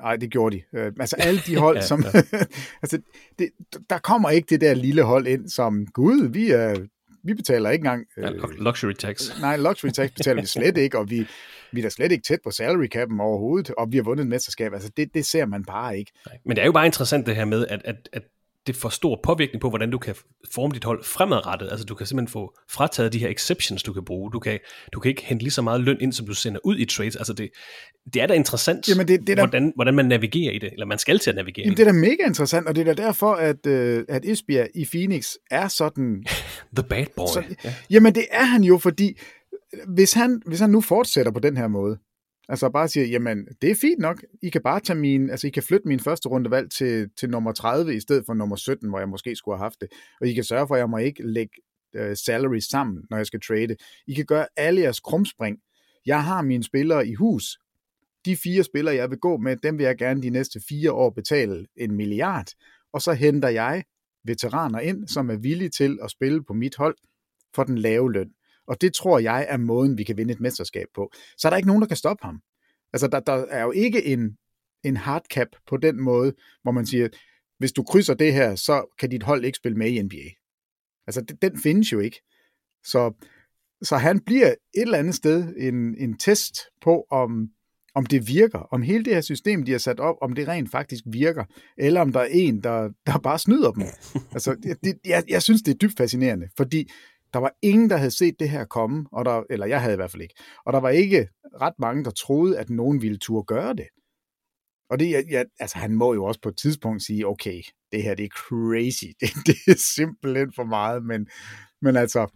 ej, 0.02 0.16
det 0.16 0.32
gjorde 0.32 0.56
de. 0.58 0.64
Øh, 0.74 0.94
altså 1.00 1.16
alle 1.20 1.40
de 1.48 1.58
hold, 1.66 1.78
Ja, 1.78 1.82
som... 1.82 2.04
altså, 2.84 3.02
det, 3.40 3.50
der 3.90 3.98
kommer 3.98 4.30
ikke 4.30 4.48
det 4.50 4.62
der 4.62 4.74
lille 4.74 5.04
hold 5.04 5.28
ind, 5.28 5.50
som, 5.50 5.88
gud, 5.88 6.28
vi, 6.28 6.52
er, 6.52 6.86
vi 7.24 7.34
betaler 7.34 7.70
ikke 7.70 7.82
engang... 7.82 8.06
Ja, 8.18 8.32
Øh, 8.32 8.50
luxury 8.58 8.94
tax. 8.94 9.30
nej, 9.42 9.58
luxury 9.58 9.90
tax 9.90 10.12
betaler 10.12 10.42
vi 10.42 10.48
slet 10.48 10.78
ikke, 10.78 10.98
og 10.98 11.10
vi, 11.10 11.28
vi 11.72 11.80
er 11.80 11.84
da 11.84 11.90
slet 11.90 12.12
ikke 12.12 12.24
tæt 12.24 12.40
på 12.44 12.52
salary 12.52 12.88
cap'en 12.96 13.22
overhovedet, 13.22 13.72
og 13.78 13.92
vi 13.92 13.98
har 13.98 14.04
vundet 14.04 14.24
et 14.24 14.30
mesterskab. 14.30 14.74
Altså, 14.74 14.92
det, 14.98 15.14
det 15.14 15.26
ser 15.26 15.46
man 15.46 15.66
bare 15.66 15.98
ikke. 15.98 16.12
Men 16.46 16.56
det 16.56 16.62
er 16.62 16.66
jo 16.66 16.72
bare 16.72 16.86
interessant 16.86 17.26
det 17.26 17.36
her 17.36 17.46
med, 17.46 17.68
at, 17.68 17.82
at, 17.86 18.10
at 18.14 18.24
det 18.68 18.76
får 18.76 18.90
stor 18.90 19.20
påvirkning 19.24 19.62
på, 19.62 19.70
hvordan 19.70 19.92
du 19.92 19.98
kan 19.98 20.16
forme 20.54 20.74
dit 20.74 20.84
hold 20.84 21.04
fremadrettet. 21.04 21.68
Altså 21.72 21.86
du 21.86 21.96
kan 21.96 22.06
simpelthen 22.08 22.32
få 22.32 22.54
frataget 22.70 23.14
de 23.14 23.20
her 23.20 23.28
exceptions, 23.30 23.84
du 23.84 23.94
kan 23.94 24.06
bruge. 24.06 24.32
Du 24.32 24.40
kan, 24.40 24.60
du 24.94 25.00
kan 25.00 25.10
ikke 25.10 25.26
hente 25.26 25.44
lige 25.44 25.52
så 25.52 25.62
meget 25.62 25.82
løn 25.82 25.98
ind, 26.02 26.14
som 26.14 26.26
du 26.26 26.34
sender 26.34 26.60
ud 26.64 26.78
i 26.78 26.86
trades. 26.86 27.16
Altså 27.16 27.34
det, 27.34 27.50
det 28.14 28.22
er 28.22 28.28
da 28.28 28.34
interessant, 28.34 28.90
Jamen, 28.90 29.08
det- 29.08 29.20
det 29.22 29.30
er 29.30 29.36
da- 29.36 29.42
hvordan, 29.42 29.72
hvordan 29.76 29.94
man 29.94 30.06
navigerer 30.06 30.52
i 30.54 30.58
det. 30.58 30.70
Eller 30.74 30.86
man 30.86 30.98
skal 31.00 31.20
til 31.20 31.30
at 31.30 31.36
navigere 31.36 31.64
Jamen, 31.64 31.74
i 31.74 31.76
det 31.76 31.86
det. 31.86 31.88
er 31.88 31.92
da 31.94 32.00
mega 32.00 32.24
interessant, 32.28 32.68
og 32.68 32.76
det 32.76 32.88
er 32.88 32.94
da 32.94 33.04
derfor, 33.04 33.34
at, 33.34 33.66
øh, 33.68 34.06
at 34.10 34.26
Esbjerg 34.26 34.68
i 34.76 34.86
Phoenix 34.86 35.34
er 35.52 35.68
sådan... 35.68 36.24
The 36.78 36.84
bad 36.90 37.06
boy. 37.16 37.28
Så, 37.34 37.44
ja. 37.64 37.74
Jamen, 37.90 38.16
det 38.16 38.26
er 38.32 38.46
han 38.46 38.64
jo, 38.64 38.78
fordi 38.78 39.20
hvis 39.88 40.14
han, 40.14 40.42
hvis 40.46 40.60
han 40.60 40.70
nu 40.70 40.82
fortsætter 40.82 41.32
på 41.32 41.40
den 41.40 41.58
her 41.58 41.68
måde, 41.68 41.98
altså 42.50 42.70
bare 42.70 42.88
siger, 42.88 43.06
jamen, 43.06 43.48
det 43.62 43.72
er 43.72 43.76
fint 43.76 44.00
nok, 44.00 44.24
I 44.42 44.50
kan 44.50 44.62
bare 44.62 44.80
tage 44.80 45.00
min, 45.00 45.30
altså 45.30 45.48
I 45.48 45.50
kan 45.50 45.64
flytte 45.64 45.88
min 45.88 46.00
første 46.00 46.30
rundevalg 46.30 46.72
til, 46.72 47.10
til 47.18 47.30
nummer 47.30 47.52
30 47.52 47.96
i 47.96 48.00
stedet 48.00 48.26
for 48.26 48.34
nummer 48.34 48.56
17, 48.56 48.90
hvor 48.90 49.00
jeg 49.00 49.10
måske 49.10 49.36
skulle 49.36 49.58
have 49.58 49.66
haft 49.66 49.82
det, 49.82 49.90
og 50.22 50.28
I 50.28 50.34
kan 50.34 50.44
sørge 50.44 50.68
for, 50.68 50.76
at 50.76 50.80
jeg 50.80 50.90
må 50.90 50.98
ikke 50.98 51.24
lægge 51.28 51.54
øh, 51.96 52.18
salary 52.18 52.60
sammen, 52.60 53.04
når 53.10 53.18
jeg 53.18 53.26
skal 53.26 53.42
trade. 53.42 53.76
I 54.08 54.14
kan 54.14 54.26
gøre 54.26 54.48
alle 54.58 54.82
jeres 54.82 55.00
krumspring. 55.00 55.58
Jeg 56.06 56.24
har 56.24 56.42
mine 56.42 56.64
spillere 56.64 57.08
i 57.08 57.14
hus. 57.14 57.58
De 58.26 58.36
fire 58.36 58.64
spillere, 58.64 58.96
jeg 58.96 59.10
vil 59.10 59.20
gå 59.20 59.38
med, 59.38 59.58
dem 59.58 59.78
vil 59.78 59.84
jeg 59.84 59.98
gerne 59.98 60.22
de 60.22 60.30
næste 60.30 60.62
fire 60.70 60.92
år 60.92 61.10
betale 61.10 61.66
en 61.78 61.96
milliard, 61.96 62.48
og 62.94 63.02
så 63.02 63.14
henter 63.14 63.50
jeg 63.50 63.84
veteraner 64.26 64.80
ind, 64.80 65.08
som 65.08 65.30
er 65.30 65.36
villige 65.36 65.70
til 65.70 66.00
at 66.04 66.12
spille 66.12 66.44
på 66.44 66.54
mit 66.54 66.76
hold 66.76 66.96
for 67.56 67.64
den 67.64 67.78
lave 67.78 68.14
løn. 68.14 68.32
Og 68.70 68.82
det 68.82 68.94
tror 68.94 69.20
jeg 69.20 69.46
er 69.50 69.58
måden, 69.58 69.98
vi 69.98 70.04
kan 70.04 70.18
vinde 70.18 70.34
et 70.34 70.40
mesterskab 70.40 70.88
på. 70.96 71.12
Så 71.38 71.48
er 71.48 71.50
der 71.50 71.58
ikke 71.58 71.68
nogen, 71.68 71.82
der 71.82 71.88
kan 71.88 71.98
stoppe 71.98 72.26
ham. 72.26 72.42
Altså, 72.94 73.08
der, 73.08 73.20
der 73.20 73.34
er 73.34 73.64
jo 73.64 73.72
ikke 73.72 74.06
en, 74.06 74.38
en 74.84 74.98
hard 74.98 75.26
cap 75.34 75.48
på 75.68 75.78
den 75.78 76.02
måde, 76.02 76.34
hvor 76.64 76.72
man 76.72 76.86
siger, 76.86 77.08
hvis 77.58 77.72
du 77.72 77.84
krydser 77.84 78.14
det 78.14 78.34
her, 78.34 78.56
så 78.56 78.96
kan 79.00 79.10
dit 79.10 79.24
hold 79.24 79.46
ikke 79.46 79.56
spille 79.56 79.78
med 79.78 79.92
i 79.92 80.02
NBA. 80.02 80.30
Altså, 81.08 81.22
den 81.42 81.60
findes 81.60 81.92
jo 81.92 82.00
ikke. 82.00 82.22
Så, 82.84 83.14
så 83.82 83.98
han 83.98 84.20
bliver 84.20 84.48
et 84.48 84.56
eller 84.74 84.98
andet 84.98 85.16
sted 85.16 85.54
en, 85.58 85.96
en 85.98 86.18
test 86.18 86.60
på, 86.82 87.06
om, 87.12 87.50
om 87.96 88.06
det 88.06 88.28
virker, 88.28 88.60
om 88.60 88.82
hele 88.82 89.06
det 89.06 89.14
her 89.14 89.22
system, 89.22 89.66
de 89.66 89.72
har 89.72 89.80
sat 89.80 90.00
op, 90.00 90.16
om 90.22 90.34
det 90.34 90.48
rent 90.48 90.72
faktisk 90.72 91.04
virker, 91.08 91.44
eller 91.78 92.02
om 92.02 92.12
der 92.12 92.20
er 92.20 92.28
en, 92.32 92.64
der, 92.64 92.90
der 93.06 93.18
bare 93.18 93.40
snyder 93.40 93.72
dem. 93.72 93.84
Altså, 94.32 94.56
det, 94.84 95.00
jeg, 95.06 95.24
jeg 95.28 95.42
synes, 95.42 95.62
det 95.62 95.74
er 95.74 95.78
dybt 95.78 95.98
fascinerende, 95.98 96.50
fordi 96.58 96.90
der 97.34 97.40
var 97.40 97.56
ingen, 97.62 97.90
der 97.90 97.98
havde 97.98 98.12
set 98.12 98.36
det 98.40 98.50
her 98.50 98.66
komme, 98.66 99.06
og 99.12 99.26
der, 99.26 99.44
eller 99.50 99.66
jeg 99.66 99.82
havde 99.82 99.94
i 99.94 99.96
hvert 99.96 100.12
fald 100.12 100.22
ikke. 100.22 100.36
Og 100.66 100.74
der 100.74 100.80
var 100.80 100.90
ikke 100.90 101.28
ret 101.62 101.74
mange, 101.80 102.04
der 102.04 102.12
troede, 102.12 102.60
at 102.60 102.70
nogen 102.70 103.02
ville 103.02 103.18
turde 103.18 103.46
gøre 103.46 103.74
det. 103.74 103.88
Og 104.90 105.00
det, 105.00 105.12
jeg, 105.12 105.26
jeg, 105.30 105.46
altså, 105.60 105.78
han 105.78 105.96
må 105.96 106.14
jo 106.14 106.26
også 106.26 106.42
på 106.42 106.50
et 106.50 106.58
tidspunkt 106.58 107.04
sige, 107.04 107.28
okay, 107.28 107.62
det 107.92 108.04
her 108.04 108.16
det 108.16 108.26
er 108.26 108.30
crazy. 108.30 109.06
Det, 109.22 109.30
det 109.46 109.58
er 109.68 109.94
simpelthen 109.96 110.54
for 110.56 110.64
meget, 110.64 111.06
men, 111.06 111.28
men 111.82 111.96
altså, 111.96 112.28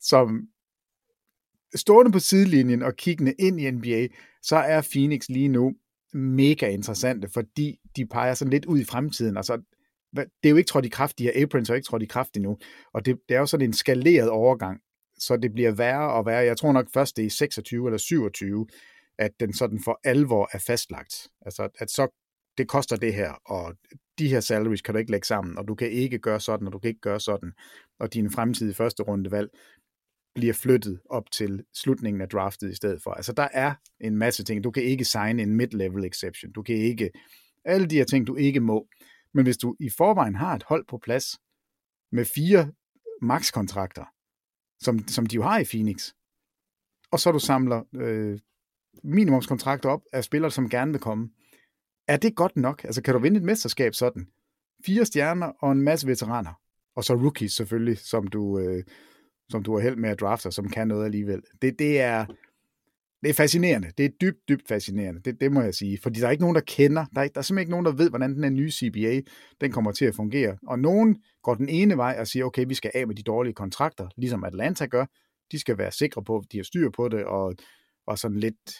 som 0.00 0.48
stående 1.74 2.12
på 2.12 2.18
sidelinjen 2.18 2.82
og 2.82 2.96
kiggende 2.96 3.34
ind 3.38 3.60
i 3.60 3.70
NBA, 3.70 4.08
så 4.42 4.56
er 4.56 4.88
Phoenix 4.92 5.28
lige 5.28 5.48
nu 5.48 5.74
mega 6.14 6.68
interessante, 6.68 7.28
fordi 7.28 7.78
de 7.96 8.06
peger 8.06 8.34
sådan 8.34 8.52
lidt 8.52 8.64
ud 8.64 8.78
i 8.78 8.84
fremtiden. 8.84 9.36
Altså, 9.36 9.62
det 10.16 10.48
er 10.48 10.50
jo 10.50 10.56
ikke 10.56 10.68
trådt 10.68 10.86
i 10.86 10.88
kraft, 10.88 11.18
de 11.18 11.24
her 11.24 11.42
aprons 11.42 11.70
er 11.70 11.74
ikke 11.74 11.86
trådt 11.86 12.02
i 12.02 12.06
kraft 12.06 12.36
endnu, 12.36 12.58
og 12.92 13.06
det, 13.06 13.18
det 13.28 13.34
er 13.34 13.40
jo 13.40 13.46
sådan 13.46 13.66
en 13.66 13.72
skaleret 13.72 14.30
overgang, 14.30 14.80
så 15.18 15.36
det 15.36 15.52
bliver 15.52 15.70
værre 15.70 16.12
og 16.12 16.26
værre. 16.26 16.44
Jeg 16.44 16.56
tror 16.56 16.72
nok 16.72 16.86
først, 16.94 17.16
det 17.16 17.22
er 17.22 17.26
i 17.26 17.30
26 17.30 17.86
eller 17.86 17.98
27, 17.98 18.66
at 19.18 19.30
den 19.40 19.52
sådan 19.52 19.80
for 19.84 20.00
alvor 20.04 20.48
er 20.52 20.58
fastlagt. 20.58 21.28
Altså, 21.46 21.68
at 21.78 21.90
så 21.90 22.08
det 22.58 22.68
koster 22.68 22.96
det 22.96 23.14
her, 23.14 23.32
og 23.44 23.74
de 24.18 24.28
her 24.28 24.40
salaries 24.40 24.82
kan 24.82 24.94
du 24.94 24.98
ikke 24.98 25.10
lægge 25.10 25.26
sammen, 25.26 25.58
og 25.58 25.68
du 25.68 25.74
kan 25.74 25.90
ikke 25.90 26.18
gøre 26.18 26.40
sådan, 26.40 26.66
og 26.66 26.72
du 26.72 26.78
kan 26.78 26.88
ikke 26.88 27.00
gøre 27.00 27.20
sådan, 27.20 27.52
og 27.98 28.14
din 28.14 28.30
fremtidige 28.30 28.74
første 28.74 29.02
rundevalg 29.02 29.50
bliver 30.34 30.54
flyttet 30.54 31.00
op 31.10 31.30
til 31.30 31.64
slutningen 31.74 32.20
af 32.20 32.28
draftet 32.28 32.70
i 32.70 32.74
stedet 32.74 33.02
for. 33.02 33.10
Altså, 33.10 33.32
der 33.32 33.48
er 33.52 33.74
en 34.00 34.16
masse 34.16 34.44
ting. 34.44 34.64
Du 34.64 34.70
kan 34.70 34.82
ikke 34.82 35.04
signe 35.04 35.42
en 35.42 35.54
mid-level 35.54 36.04
exception. 36.04 36.52
Du 36.52 36.62
kan 36.62 36.76
ikke... 36.76 37.10
Alle 37.64 37.86
de 37.86 37.96
her 37.96 38.04
ting, 38.04 38.26
du 38.26 38.36
ikke 38.36 38.60
må. 38.60 38.88
Men 39.34 39.44
hvis 39.44 39.56
du 39.56 39.76
i 39.80 39.90
forvejen 39.90 40.34
har 40.34 40.54
et 40.54 40.62
hold 40.62 40.84
på 40.88 40.98
plads 40.98 41.38
med 42.12 42.24
fire 42.24 42.72
max-kontrakter, 43.22 44.04
som, 44.84 45.08
som 45.08 45.26
de 45.26 45.36
jo 45.36 45.42
har 45.42 45.58
i 45.58 45.64
Phoenix, 45.64 46.12
og 47.10 47.20
så 47.20 47.32
du 47.32 47.38
samler 47.38 47.82
øh, 47.94 48.38
minimumskontrakter 49.04 49.88
op 49.88 50.02
af 50.12 50.24
spillere, 50.24 50.50
som 50.50 50.68
gerne 50.68 50.92
vil 50.92 51.00
komme, 51.00 51.30
er 52.08 52.16
det 52.16 52.36
godt 52.36 52.56
nok? 52.56 52.84
Altså, 52.84 53.02
kan 53.02 53.14
du 53.14 53.20
vinde 53.20 53.36
et 53.36 53.42
mesterskab 53.42 53.94
sådan? 53.94 54.26
Fire 54.86 55.04
stjerner 55.04 55.46
og 55.46 55.72
en 55.72 55.82
masse 55.82 56.06
veteraner. 56.06 56.52
Og 56.96 57.04
så 57.04 57.14
rookies 57.14 57.52
selvfølgelig, 57.52 57.98
som 57.98 58.26
du, 58.26 58.58
øh, 58.58 58.84
som 59.48 59.62
du 59.62 59.74
har 59.74 59.82
held 59.82 59.96
med 59.96 60.10
at 60.10 60.20
drafte, 60.20 60.52
som 60.52 60.68
kan 60.68 60.88
noget 60.88 61.04
alligevel. 61.04 61.42
Det, 61.62 61.78
det 61.78 62.00
er... 62.00 62.26
Det 63.24 63.30
er 63.30 63.34
fascinerende. 63.34 63.90
Det 63.98 64.04
er 64.04 64.08
dybt, 64.20 64.48
dybt 64.48 64.68
fascinerende. 64.68 65.20
Det, 65.24 65.40
det 65.40 65.52
må 65.52 65.60
jeg 65.60 65.74
sige. 65.74 65.98
Fordi 66.02 66.20
der 66.20 66.26
er 66.26 66.30
ikke 66.30 66.42
nogen, 66.42 66.54
der 66.54 66.60
kender. 66.66 67.04
Der 67.14 67.20
er, 67.20 67.28
der 67.28 67.38
er 67.38 67.42
simpelthen 67.42 67.58
ikke 67.58 67.70
nogen, 67.70 67.86
der 67.86 67.92
ved, 67.92 68.08
hvordan 68.08 68.34
den 68.34 68.44
her 68.44 68.50
nye 68.50 68.70
CBA 68.70 69.20
den 69.60 69.72
kommer 69.72 69.92
til 69.92 70.04
at 70.04 70.14
fungere. 70.14 70.56
Og 70.66 70.78
nogen 70.78 71.16
går 71.42 71.54
den 71.54 71.68
ene 71.68 71.96
vej 71.96 72.16
og 72.20 72.26
siger, 72.26 72.44
okay, 72.44 72.64
vi 72.68 72.74
skal 72.74 72.90
af 72.94 73.06
med 73.06 73.14
de 73.14 73.22
dårlige 73.22 73.54
kontrakter, 73.54 74.08
ligesom 74.16 74.44
Atlanta 74.44 74.86
gør. 74.86 75.06
De 75.52 75.58
skal 75.58 75.78
være 75.78 75.92
sikre 75.92 76.24
på, 76.24 76.36
at 76.36 76.44
de 76.52 76.56
har 76.56 76.64
styr 76.64 76.90
på 76.90 77.08
det, 77.08 77.24
og, 77.24 77.54
og 78.06 78.18
sådan 78.18 78.36
lidt, 78.36 78.70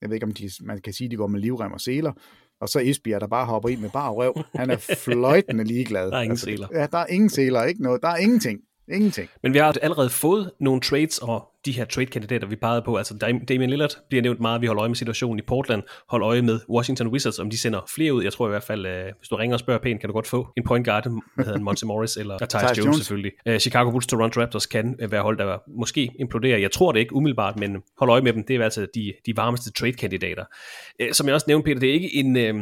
jeg 0.00 0.08
ved 0.08 0.14
ikke, 0.16 0.26
om 0.26 0.34
de, 0.34 0.50
man 0.60 0.80
kan 0.80 0.92
sige, 0.92 1.06
at 1.06 1.10
de 1.10 1.16
går 1.16 1.26
med 1.26 1.40
livrem 1.40 1.72
og 1.72 1.80
seler. 1.80 2.12
Og 2.60 2.68
så 2.68 2.80
Esbjerg, 2.80 3.20
der 3.20 3.26
bare 3.26 3.46
hopper 3.46 3.68
ind 3.68 3.80
med 3.80 3.90
bare 3.90 4.12
røv. 4.12 4.34
Han 4.54 4.70
er 4.70 4.76
fløjtende 5.04 5.64
ligeglad. 5.64 6.10
Der 6.10 6.16
er 6.16 6.22
ingen 6.22 6.36
seler. 6.36 6.68
Ja, 6.72 6.86
der 6.86 6.98
er 6.98 7.06
ingen 7.06 7.30
seler, 7.30 7.64
ikke 7.64 7.82
noget. 7.82 8.02
Der 8.02 8.08
er 8.08 8.16
ingenting. 8.16 8.60
Ingenting. 8.88 9.28
Men 9.42 9.54
vi 9.54 9.58
har 9.58 9.74
allerede 9.82 10.10
fået 10.10 10.50
nogle 10.60 10.80
trades, 10.80 11.18
og 11.18 11.48
de 11.64 11.72
her 11.72 11.84
trade-kandidater, 11.84 12.46
vi 12.46 12.56
pegede 12.56 12.82
på, 12.82 12.96
altså 12.96 13.14
Damian 13.48 13.70
Lillard 13.70 13.90
bliver 14.08 14.22
nævnt 14.22 14.40
meget, 14.40 14.60
vi 14.60 14.66
holder 14.66 14.80
øje 14.80 14.88
med 14.88 14.96
situationen 14.96 15.38
i 15.38 15.42
Portland, 15.42 15.82
hold 16.08 16.22
øje 16.22 16.42
med 16.42 16.60
Washington 16.68 17.08
Wizards, 17.08 17.38
om 17.38 17.50
de 17.50 17.58
sender 17.58 17.80
flere 17.94 18.14
ud. 18.14 18.22
Jeg 18.22 18.32
tror 18.32 18.46
i 18.46 18.50
hvert 18.50 18.62
fald, 18.62 18.86
øh, 18.86 19.04
hvis 19.18 19.28
du 19.28 19.36
ringer 19.36 19.54
og 19.54 19.60
spørger 19.60 19.80
pænt, 19.80 20.00
kan 20.00 20.08
du 20.08 20.12
godt 20.12 20.26
få 20.26 20.48
en 20.56 20.64
point 20.64 20.86
guard, 20.86 21.04
der 21.04 21.10
hedder 21.44 21.58
Monty 21.58 21.84
Morris, 21.84 22.16
eller 22.16 22.38
Tyus 22.46 22.62
Jones, 22.62 22.78
Jones. 22.78 22.96
selvfølgelig. 22.96 23.32
Øh, 23.46 23.58
Chicago 23.58 23.90
Bulls, 23.90 24.06
Toronto 24.06 24.40
Raptors 24.40 24.66
kan 24.66 24.96
øh, 25.00 25.12
være 25.12 25.22
hold, 25.22 25.38
der 25.38 25.58
måske 25.78 26.10
imploderer. 26.20 26.58
Jeg 26.58 26.70
tror 26.70 26.92
det 26.92 27.00
ikke 27.00 27.14
umiddelbart, 27.14 27.58
men 27.58 27.76
hold 27.98 28.10
øje 28.10 28.22
med 28.22 28.32
dem. 28.32 28.44
Det 28.44 28.56
er 28.56 28.64
altså 28.64 28.86
de, 28.94 29.12
de 29.26 29.36
varmeste 29.36 29.72
trade-kandidater. 29.72 30.44
Øh, 31.00 31.12
som 31.12 31.26
jeg 31.26 31.34
også 31.34 31.44
nævnte, 31.48 31.64
Peter, 31.64 31.80
det 31.80 31.88
er 31.88 31.94
ikke 31.94 32.14
en... 32.14 32.36
Øh, 32.36 32.54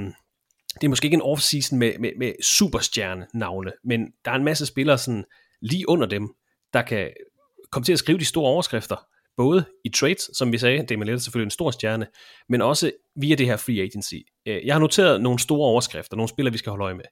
det 0.81 0.85
er 0.85 0.89
måske 0.89 1.05
ikke 1.05 1.15
en 1.15 1.23
off-season 1.23 1.77
med, 1.77 1.93
med, 1.99 2.11
med 2.19 2.33
superstjerne-navne, 2.43 3.73
men 3.85 4.07
der 4.25 4.31
er 4.31 4.35
en 4.35 4.45
masse 4.45 4.67
spillere 4.67 4.99
sådan 4.99 5.25
lige 5.63 5.89
under 5.89 6.07
dem, 6.07 6.35
der 6.73 6.83
kan 6.83 7.11
komme 7.71 7.85
til 7.85 7.93
at 7.93 7.99
skrive 7.99 8.19
de 8.19 8.25
store 8.25 8.51
overskrifter, 8.51 8.97
både 9.37 9.65
i 9.85 9.89
trades, 9.89 10.31
som 10.35 10.53
vi 10.53 10.59
sagde, 10.59 10.87
Damian 10.87 11.07
Lillard 11.07 11.19
er 11.19 11.23
selvfølgelig 11.23 11.47
en 11.47 11.51
stor 11.51 11.71
stjerne, 11.71 12.07
men 12.49 12.63
også 12.63 12.91
via 13.17 13.35
det 13.35 13.47
her 13.47 13.57
free 13.57 13.81
agency. 13.83 14.15
Øh, 14.47 14.67
Jeg 14.67 14.75
har 14.75 14.81
noteret 14.81 15.21
nogle 15.21 15.39
store 15.39 15.69
overskrifter, 15.69 16.17
nogle 16.17 16.29
spillere, 16.29 16.53
vi 16.53 16.59
skal 16.59 16.71
holde 16.71 16.85
øje 16.85 16.95
med. 16.95 17.05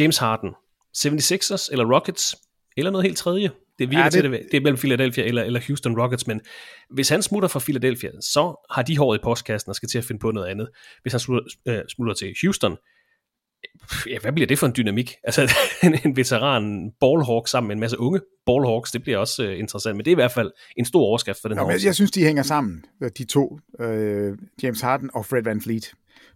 James 0.00 0.18
Harden, 0.18 0.50
76ers 0.98 1.68
eller 1.72 1.94
Rockets, 1.94 2.36
eller 2.76 2.90
noget 2.90 3.04
helt 3.06 3.16
tredje. 3.18 3.50
Det 3.78 3.90
virker 3.90 3.98
Ja, 3.98 4.04
det- 4.04 4.12
til, 4.12 4.22
det 4.32 4.48
det 4.50 4.56
er 4.56 4.60
mellem 4.60 4.78
Philadelphia 4.78 5.24
eller, 5.24 5.42
eller 5.42 5.60
Houston 5.66 6.00
Rockets, 6.00 6.26
men 6.26 6.40
hvis 6.90 7.08
han 7.08 7.22
smutter 7.22 7.48
fra 7.48 7.60
Philadelphia, 7.60 8.10
så 8.20 8.66
har 8.70 8.82
de 8.82 8.98
håret 8.98 9.18
i 9.18 9.22
postkassen 9.22 9.68
og 9.70 9.74
skal 9.74 9.88
til 9.88 9.98
at 9.98 10.04
finde 10.04 10.18
på 10.18 10.30
noget 10.30 10.46
andet. 10.48 10.68
Hvis 11.02 11.12
han 11.12 11.20
smutter, 11.20 11.48
øh, 11.68 11.80
smutter 11.88 12.14
til 12.14 12.34
Houston, 12.42 12.76
ja, 14.06 14.18
hvad 14.18 14.32
bliver 14.32 14.46
det 14.46 14.58
for 14.58 14.66
en 14.66 14.72
dynamik? 14.76 15.14
Altså 15.24 15.52
en, 15.84 15.98
en 16.04 16.16
veteran 16.16 16.92
ballhawk 17.00 17.48
sammen 17.48 17.68
med 17.68 17.76
en 17.76 17.80
masse 17.80 17.98
unge 17.98 18.20
ballhawks, 18.46 18.90
det 18.90 19.02
bliver 19.02 19.18
også 19.18 19.44
øh, 19.44 19.58
interessant, 19.58 19.96
men 19.96 20.04
det 20.04 20.10
er 20.10 20.14
i 20.14 20.22
hvert 20.22 20.32
fald 20.32 20.52
en 20.76 20.84
stor 20.84 21.00
overskrift 21.00 21.40
for 21.40 21.48
den 21.48 21.56
Nå, 21.56 21.62
her 21.62 21.72
men 21.72 21.84
jeg, 21.84 21.94
synes, 21.94 22.10
de 22.10 22.24
hænger 22.24 22.42
sammen, 22.42 22.84
de 23.18 23.24
to, 23.24 23.58
øh, 23.80 24.38
James 24.62 24.80
Harden 24.80 25.10
og 25.14 25.26
Fred 25.26 25.42
Van 25.42 25.60
Fleet. 25.60 25.92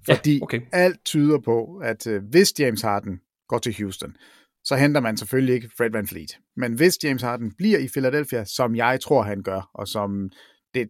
Ja, 0.08 0.14
Fordi 0.14 0.40
okay. 0.42 0.60
alt 0.72 1.04
tyder 1.04 1.38
på, 1.38 1.80
at 1.84 2.06
øh, 2.06 2.22
hvis 2.30 2.54
James 2.58 2.82
Harden 2.82 3.20
går 3.48 3.58
til 3.58 3.74
Houston, 3.78 4.16
så 4.64 4.76
henter 4.76 5.00
man 5.00 5.16
selvfølgelig 5.16 5.54
ikke 5.54 5.70
Fred 5.76 5.90
Van 5.90 6.06
Fleet. 6.06 6.38
Men 6.56 6.72
hvis 6.72 6.98
James 7.04 7.22
Harden 7.22 7.52
bliver 7.58 7.78
i 7.78 7.88
Philadelphia, 7.88 8.44
som 8.44 8.76
jeg 8.76 9.00
tror, 9.00 9.22
han 9.22 9.42
gør, 9.42 9.70
og 9.74 9.88
som 9.88 10.30
det, 10.74 10.88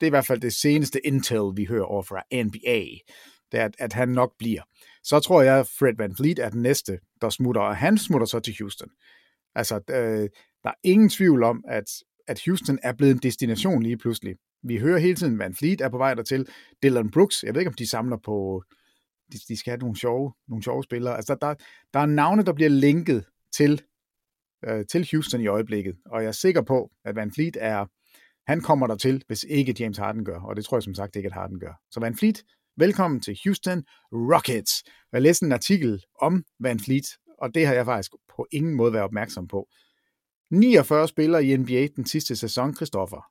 det 0.00 0.06
er 0.06 0.06
i 0.06 0.10
hvert 0.10 0.26
fald 0.26 0.40
det 0.40 0.52
seneste 0.52 1.06
intel, 1.06 1.42
vi 1.56 1.64
hører 1.64 1.84
over 1.84 2.02
fra 2.02 2.22
NBA, 2.44 2.84
det 3.52 3.60
er, 3.60 3.64
at, 3.64 3.74
at 3.78 3.92
han 3.92 4.08
nok 4.08 4.32
bliver. 4.38 4.62
Så 5.06 5.20
tror 5.20 5.42
jeg, 5.42 5.58
at 5.58 5.68
Fred 5.78 5.96
Van 5.96 6.16
Fleet 6.16 6.38
er 6.38 6.48
den 6.48 6.62
næste, 6.62 6.98
der 7.20 7.30
smutter, 7.30 7.62
og 7.62 7.76
han 7.76 7.98
smutter 7.98 8.26
så 8.26 8.40
til 8.40 8.54
Houston. 8.60 8.88
Altså, 9.54 9.74
øh, 9.90 10.28
der 10.64 10.70
er 10.70 10.74
ingen 10.82 11.08
tvivl 11.08 11.42
om, 11.42 11.64
at, 11.68 11.84
at 12.26 12.42
Houston 12.46 12.78
er 12.82 12.92
blevet 12.92 13.12
en 13.12 13.18
destination 13.18 13.82
lige 13.82 13.96
pludselig. 13.96 14.36
Vi 14.62 14.78
hører 14.78 14.98
hele 14.98 15.14
tiden, 15.14 15.32
at 15.32 15.38
Van 15.38 15.54
Fleet 15.54 15.80
er 15.80 15.88
på 15.88 15.98
vej 15.98 16.14
dertil. 16.14 16.48
Dylan 16.82 17.10
Brooks, 17.10 17.42
jeg 17.42 17.54
ved 17.54 17.60
ikke, 17.60 17.68
om 17.68 17.74
de 17.74 17.88
samler 17.88 18.16
på 18.16 18.64
de, 19.32 19.38
de 19.48 19.56
skal 19.56 19.70
have 19.70 19.78
nogle 19.78 19.96
sjove, 19.96 20.32
nogle 20.48 20.64
sjove 20.64 20.84
spillere. 20.84 21.16
Altså, 21.16 21.34
der, 21.34 21.46
der, 21.46 21.54
der 21.94 22.00
er 22.00 22.06
navne, 22.06 22.42
der 22.42 22.52
bliver 22.52 22.70
linket 22.70 23.24
til, 23.52 23.82
øh, 24.64 24.84
til 24.86 25.08
Houston 25.12 25.40
i 25.40 25.46
øjeblikket, 25.46 25.96
og 26.06 26.22
jeg 26.22 26.28
er 26.28 26.32
sikker 26.32 26.62
på, 26.62 26.90
at 27.04 27.16
Van 27.16 27.32
Fleet 27.32 27.56
er, 27.60 27.86
han 28.46 28.60
kommer 28.60 28.86
der 28.86 28.96
til, 28.96 29.22
hvis 29.26 29.44
ikke 29.48 29.76
James 29.78 29.98
Harden 29.98 30.24
gør, 30.24 30.40
og 30.40 30.56
det 30.56 30.64
tror 30.64 30.76
jeg 30.76 30.82
som 30.82 30.94
sagt 30.94 31.16
ikke, 31.16 31.26
at 31.26 31.32
Harden 31.32 31.60
gør. 31.60 31.80
Så 31.90 32.00
Van 32.00 32.16
Fleet, 32.16 32.42
velkommen 32.78 33.20
til 33.20 33.38
Houston 33.44 33.84
Rockets. 34.12 34.72
Jeg 35.12 35.22
læste 35.22 35.46
en 35.46 35.52
artikel 35.52 36.04
om 36.20 36.44
Van 36.60 36.80
Fleet, 36.80 37.06
og 37.38 37.54
det 37.54 37.66
har 37.66 37.74
jeg 37.74 37.84
faktisk 37.84 38.12
på 38.36 38.46
ingen 38.52 38.74
måde 38.74 38.92
været 38.92 39.04
opmærksom 39.04 39.48
på. 39.48 39.68
49 40.50 41.08
spillere 41.08 41.44
i 41.44 41.56
NBA 41.56 41.88
den 41.96 42.06
sidste 42.06 42.36
sæson, 42.36 42.74
Christoffer. 42.74 43.30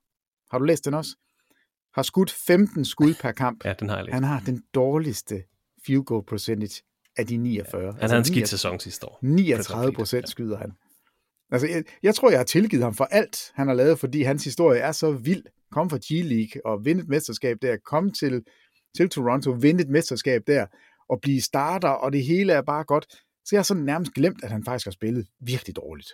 Har 0.52 0.60
du 0.60 0.66
læst 0.66 0.86
den 0.86 0.94
også? 0.94 1.16
Har 1.94 2.04
skudt 2.04 2.32
15 2.32 2.86
skud 2.86 3.14
per 3.22 3.32
kamp. 3.32 3.66
Ja, 3.66 3.74
den 3.80 3.90
har 3.90 3.96
jeg 3.96 4.06
læst. 4.06 4.14
Han 4.14 4.24
har 4.24 4.40
den 4.46 4.64
dårligste 4.74 5.44
field 5.86 6.04
goal 6.04 6.26
percentage 6.26 6.84
af 7.18 7.28
de 7.28 7.38
49. 7.38 7.82
Ja, 7.82 7.86
han 7.86 7.94
altså 8.02 8.08
havde 8.08 8.20
en 8.20 8.26
skidt 8.26 8.50
sæson 8.50 8.80
sidste 8.80 9.06
år. 9.06 9.20
39 9.22 9.94
procent 9.94 10.30
skyder 10.30 10.58
han. 10.58 10.72
Altså, 11.52 11.68
jeg, 11.68 11.84
jeg 12.04 12.16
tror, 12.16 12.30
jeg 12.30 12.40
har 12.40 12.46
tilgivet 12.46 12.84
ham 12.84 12.94
for 12.94 13.06
alt, 13.06 13.52
han 13.54 13.68
har 13.68 13.74
lavet, 13.76 14.00
fordi 14.00 14.22
hans 14.22 14.44
historie 14.44 14.80
er 14.80 14.92
så 14.92 15.12
vild. 15.12 15.44
Kom 15.72 15.90
fra 15.90 15.98
G-League 15.98 16.62
og 16.66 16.86
vinde 16.86 17.02
et 17.02 17.08
mesterskab 17.08 17.58
der. 17.62 17.78
Kom 17.86 18.12
til, 18.12 18.44
til 18.96 19.10
Toronto, 19.10 19.52
vinde 19.52 19.84
et 19.84 19.90
mesterskab 19.90 20.42
der. 20.48 20.66
Og 21.10 21.20
blive 21.22 21.42
starter, 21.42 21.90
og 21.90 22.14
det 22.14 22.24
hele 22.24 22.54
er 22.54 22.62
bare 22.62 22.84
godt. 22.84 23.06
Så 23.46 23.50
jeg 23.52 23.60
har 23.60 23.64
sådan 23.64 23.84
nærmest 23.84 24.14
glemt, 24.14 24.44
at 24.44 24.52
han 24.52 24.64
faktisk 24.66 24.86
har 24.86 24.92
spillet 24.92 25.28
virkelig 25.40 25.76
dårligt. 25.76 26.10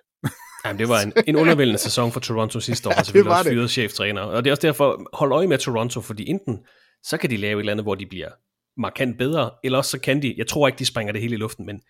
Jamen, 0.65 0.79
det 0.79 0.89
var 0.89 1.01
en, 1.01 1.13
en 1.29 1.35
undervældende 1.35 1.79
sæson 1.79 2.11
for 2.11 2.19
Toronto 2.19 2.59
sidste 2.59 2.89
år, 2.89 2.93
og 2.97 3.05
selvfølgelig 3.05 3.31
ja, 3.31 3.37
også 3.37 3.49
fyret 3.49 3.71
cheftræner. 3.71 4.21
Og 4.21 4.43
det 4.43 4.49
er 4.49 4.53
også 4.53 4.67
derfor, 4.67 5.09
hold 5.13 5.31
øje 5.31 5.47
med 5.47 5.57
Toronto, 5.57 6.01
fordi 6.01 6.29
enten 6.29 6.59
så 7.03 7.17
kan 7.17 7.29
de 7.29 7.37
lave 7.37 7.57
et 7.57 7.59
eller 7.59 7.71
andet, 7.71 7.85
hvor 7.85 7.95
de 7.95 8.05
bliver 8.05 8.29
markant 8.77 9.17
bedre, 9.17 9.51
eller 9.63 9.77
også 9.77 9.91
så 9.91 9.99
kan 9.99 10.21
de, 10.21 10.35
jeg 10.37 10.47
tror 10.47 10.67
ikke, 10.67 10.79
de 10.79 10.85
springer 10.85 11.13
det 11.13 11.21
hele 11.21 11.35
i 11.35 11.37
luften, 11.37 11.65
men 11.65 11.81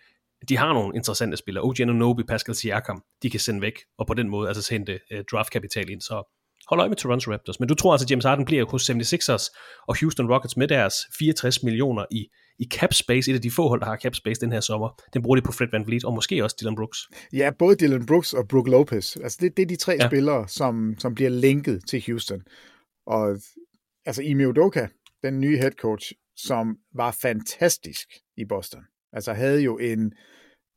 de 0.50 0.58
har 0.58 0.74
nogle 0.74 0.96
interessante 0.96 1.38
spillere. 1.38 1.64
OG 1.64 1.80
Anunoby, 1.80 2.22
Pascal 2.22 2.56
Siakam, 2.56 3.04
de 3.24 3.30
kan 3.30 3.40
sende 3.40 3.62
væk, 3.62 3.80
og 3.98 4.08
på 4.08 4.14
den 4.14 4.30
måde 4.30 4.48
altså 4.48 4.74
hente 4.74 5.00
uh, 5.14 5.20
draftkapital 5.32 5.90
ind, 5.90 6.02
så 6.02 6.41
hold 6.72 6.80
øje 6.80 6.90
med 6.90 6.98
Toronto 6.98 7.32
Raptors. 7.32 7.60
Men 7.60 7.70
du 7.70 7.76
tror 7.76 7.94
altså, 7.94 8.06
at 8.06 8.12
James 8.12 8.26
Harden 8.26 8.46
bliver 8.46 8.66
hos 8.66 8.90
76ers 8.90 9.46
og 9.88 10.00
Houston 10.00 10.32
Rockets 10.32 10.58
med 10.58 10.68
deres 10.68 10.96
64 11.20 11.64
millioner 11.64 12.06
i, 12.12 12.28
i 12.60 12.66
cap 12.74 12.94
space, 12.94 13.32
et 13.32 13.36
af 13.36 13.42
de 13.42 13.52
få 13.52 13.68
hold, 13.68 13.80
der 13.80 13.86
har 13.86 13.98
cap 13.98 14.16
space 14.16 14.42
den 14.42 14.52
her 14.52 14.60
sommer. 14.60 15.02
Den 15.14 15.22
bruger 15.22 15.36
de 15.36 15.42
på 15.42 15.52
Fred 15.52 15.68
Van 15.72 15.86
Vliet, 15.88 16.04
og 16.04 16.14
måske 16.14 16.44
også 16.44 16.56
Dylan 16.62 16.76
Brooks. 16.76 16.98
Ja, 17.34 17.52
både 17.60 17.76
Dylan 17.76 18.06
Brooks 18.06 18.34
og 18.34 18.48
Brook 18.48 18.68
Lopez. 18.68 19.16
Altså 19.16 19.38
det, 19.42 19.58
det 19.58 19.64
er 19.64 19.68
de 19.68 19.76
tre 19.76 19.98
ja. 20.00 20.08
spillere, 20.08 20.48
som, 20.48 20.96
som 20.98 21.16
bliver 21.16 21.30
linket 21.30 21.82
til 21.88 22.04
Houston. 22.08 22.42
Og 23.08 23.38
altså 24.06 24.22
Ime 24.22 24.48
Udoka, 24.48 24.88
den 25.24 25.40
nye 25.40 25.58
head 25.58 25.72
coach, 25.72 26.12
som 26.36 26.76
var 26.96 27.18
fantastisk 27.22 28.08
i 28.38 28.46
Boston. 28.50 28.82
Altså 29.14 29.34
havde 29.34 29.62
jo 29.62 29.78
en 29.78 30.14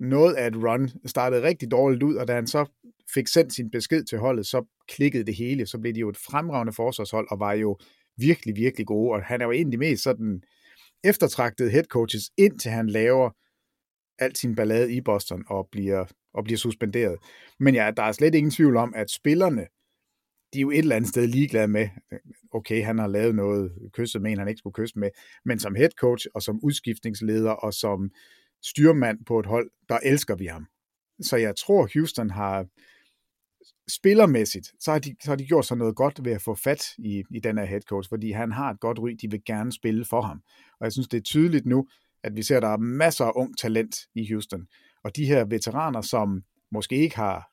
noget 0.00 0.34
af 0.34 0.46
et 0.46 0.56
run, 0.56 0.90
startede 1.06 1.42
rigtig 1.42 1.70
dårligt 1.70 2.02
ud, 2.02 2.14
og 2.14 2.28
da 2.28 2.34
han 2.34 2.46
så 2.46 2.66
fik 3.14 3.28
sendt 3.28 3.52
sin 3.52 3.70
besked 3.70 4.04
til 4.04 4.18
holdet, 4.18 4.46
så 4.46 4.64
klikkede 4.88 5.24
det 5.24 5.34
hele, 5.34 5.66
så 5.66 5.78
blev 5.78 5.94
de 5.94 6.00
jo 6.00 6.08
et 6.08 6.16
fremragende 6.16 6.72
forsvarshold, 6.72 7.26
og 7.30 7.40
var 7.40 7.52
jo 7.52 7.78
virkelig, 8.16 8.56
virkelig 8.56 8.86
gode, 8.86 9.12
og 9.12 9.22
han 9.22 9.40
er 9.40 9.44
jo 9.44 9.52
egentlig 9.52 9.78
mest 9.78 10.02
sådan 10.02 10.42
eftertragtede 11.04 11.70
head 11.70 11.84
coaches, 11.84 12.30
indtil 12.38 12.70
han 12.70 12.86
laver 12.86 13.30
alt 14.18 14.38
sin 14.38 14.54
ballade 14.54 14.92
i 14.92 15.00
Boston 15.00 15.44
og 15.48 15.68
bliver, 15.72 16.04
og 16.34 16.44
bliver 16.44 16.58
suspenderet. 16.58 17.18
Men 17.60 17.74
ja, 17.74 17.90
der 17.96 18.02
er 18.02 18.12
slet 18.12 18.34
ingen 18.34 18.50
tvivl 18.50 18.76
om, 18.76 18.92
at 18.96 19.10
spillerne, 19.10 19.66
de 20.52 20.58
er 20.58 20.62
jo 20.62 20.70
et 20.70 20.78
eller 20.78 20.96
andet 20.96 21.08
sted 21.08 21.26
ligeglade 21.26 21.68
med, 21.68 21.88
okay, 22.52 22.84
han 22.84 22.98
har 22.98 23.06
lavet 23.06 23.34
noget, 23.34 23.72
kysset 23.92 24.22
med 24.22 24.32
en, 24.32 24.38
han 24.38 24.48
ikke 24.48 24.58
skulle 24.58 24.74
kysse 24.74 24.98
med, 24.98 25.10
men 25.44 25.58
som 25.58 25.74
head 25.74 25.90
coach 26.00 26.26
og 26.34 26.42
som 26.42 26.60
udskiftningsleder 26.62 27.50
og 27.50 27.74
som 27.74 28.10
styrmand 28.64 29.24
på 29.26 29.40
et 29.40 29.46
hold, 29.46 29.70
der 29.88 29.98
elsker 30.02 30.36
vi 30.36 30.46
ham. 30.46 30.66
Så 31.20 31.36
jeg 31.36 31.56
tror, 31.56 31.88
Houston 31.94 32.30
har 32.30 32.66
spillermæssigt, 33.88 34.72
så 34.80 34.92
har, 34.92 34.98
de, 34.98 35.16
så 35.22 35.30
har 35.30 35.36
de 35.36 35.46
gjort 35.46 35.66
sig 35.66 35.76
noget 35.76 35.96
godt 35.96 36.24
ved 36.24 36.32
at 36.32 36.42
få 36.42 36.54
fat 36.54 36.84
i, 36.98 37.24
i 37.30 37.40
den 37.40 37.58
her 37.58 37.64
head 37.64 37.80
coach, 37.80 38.08
fordi 38.08 38.30
han 38.30 38.52
har 38.52 38.70
et 38.70 38.80
godt 38.80 38.98
ry, 38.98 39.10
de 39.10 39.30
vil 39.30 39.44
gerne 39.46 39.72
spille 39.72 40.04
for 40.04 40.20
ham. 40.22 40.42
Og 40.80 40.84
jeg 40.84 40.92
synes, 40.92 41.08
det 41.08 41.16
er 41.16 41.22
tydeligt 41.22 41.66
nu, 41.66 41.86
at 42.22 42.36
vi 42.36 42.42
ser, 42.42 42.56
at 42.56 42.62
der 42.62 42.68
er 42.68 42.76
masser 42.76 43.24
af 43.24 43.32
ung 43.34 43.58
talent 43.58 43.96
i 44.14 44.32
Houston. 44.32 44.66
Og 45.04 45.16
de 45.16 45.26
her 45.26 45.44
veteraner, 45.44 46.00
som 46.00 46.42
måske 46.72 46.96
ikke 46.96 47.16
har, 47.16 47.50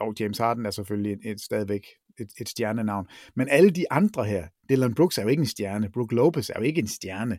og 0.00 0.14
James 0.20 0.38
Harden 0.38 0.66
er 0.66 0.70
selvfølgelig 0.70 1.12
et, 1.12 1.30
et 1.30 1.40
stadigvæk 1.40 1.86
et, 2.20 2.30
et 2.40 2.48
stjernenavn, 2.48 3.06
men 3.36 3.48
alle 3.48 3.70
de 3.70 3.92
andre 3.92 4.24
her, 4.24 4.48
Dylan 4.70 4.94
Brooks 4.94 5.18
er 5.18 5.22
jo 5.22 5.28
ikke 5.28 5.40
en 5.40 5.46
stjerne, 5.46 5.90
Brook 5.90 6.12
Lopez 6.12 6.50
er 6.50 6.54
jo 6.58 6.62
ikke 6.62 6.80
en 6.80 6.88
stjerne, 6.88 7.38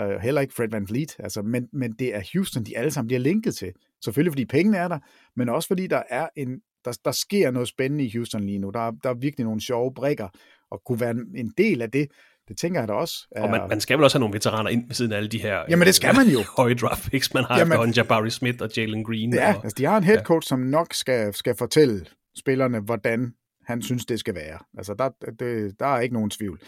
uh, 0.00 0.22
heller 0.22 0.40
ikke 0.40 0.54
Fred 0.54 0.68
Van 0.70 0.88
Vliet, 0.88 1.16
altså, 1.18 1.42
men, 1.42 1.68
men 1.72 1.92
det 1.92 2.14
er 2.16 2.22
Houston, 2.32 2.64
de 2.64 2.78
alle 2.78 2.90
sammen 2.90 3.06
bliver 3.06 3.20
linket 3.20 3.54
til. 3.54 3.72
Selvfølgelig 4.04 4.32
fordi 4.32 4.44
pengene 4.44 4.78
er 4.78 4.88
der, 4.88 4.98
men 5.36 5.48
også 5.48 5.68
fordi 5.68 5.86
der 5.86 6.02
er 6.10 6.28
en, 6.36 6.60
der, 6.84 6.98
der 7.04 7.10
sker 7.10 7.50
noget 7.50 7.68
spændende 7.68 8.04
i 8.04 8.12
Houston 8.16 8.44
lige 8.44 8.58
nu. 8.58 8.70
Der, 8.70 8.80
er, 8.80 8.90
der 8.90 9.10
er 9.10 9.14
virkelig 9.14 9.44
nogle 9.44 9.60
sjove 9.60 9.94
brækker, 9.94 10.28
og 10.70 10.82
kunne 10.86 11.00
være 11.00 11.10
en, 11.10 11.36
en 11.36 11.52
del 11.58 11.82
af 11.82 11.90
det, 11.90 12.08
det 12.48 12.58
tænker 12.58 12.80
jeg 12.80 12.88
da 12.88 12.92
også. 12.92 13.28
Er... 13.30 13.42
Og 13.42 13.50
man, 13.50 13.60
man 13.68 13.80
skal 13.80 13.96
vel 13.96 14.04
også 14.04 14.18
have 14.18 14.20
nogle 14.20 14.34
veteraner 14.34 14.70
ind 14.70 14.86
ved 14.86 14.94
siden 14.94 15.12
af 15.12 15.16
alle 15.16 15.28
de 15.28 15.42
her 15.42 15.62
Jamen 15.68 15.86
det 15.86 15.94
skal 15.94 16.14
man 16.14 16.26
jo. 16.26 16.38
høje 16.58 16.74
draft 16.74 17.10
picks, 17.10 17.34
man 17.34 17.44
har 17.44 17.58
Jamen, 17.58 17.90
Jabari 17.90 18.30
Smith 18.30 18.58
og 18.60 18.70
Jalen 18.76 19.04
Green. 19.04 19.34
Ja, 19.34 19.54
og, 19.54 19.64
altså 19.64 19.74
de 19.78 19.84
har 19.84 19.96
en 19.96 20.04
head 20.04 20.22
coach, 20.22 20.46
ja. 20.46 20.48
som 20.48 20.58
nok 20.58 20.94
skal, 20.94 21.34
skal 21.34 21.54
fortælle 21.56 22.06
spillerne, 22.38 22.80
hvordan 22.80 23.32
han 23.64 23.82
synes, 23.82 24.06
det 24.06 24.20
skal 24.20 24.34
være. 24.34 24.58
Altså 24.78 24.94
der, 24.94 25.08
det, 25.38 25.80
der 25.80 25.86
er 25.86 26.00
ikke 26.00 26.14
nogen 26.14 26.30
tvivl. 26.30 26.60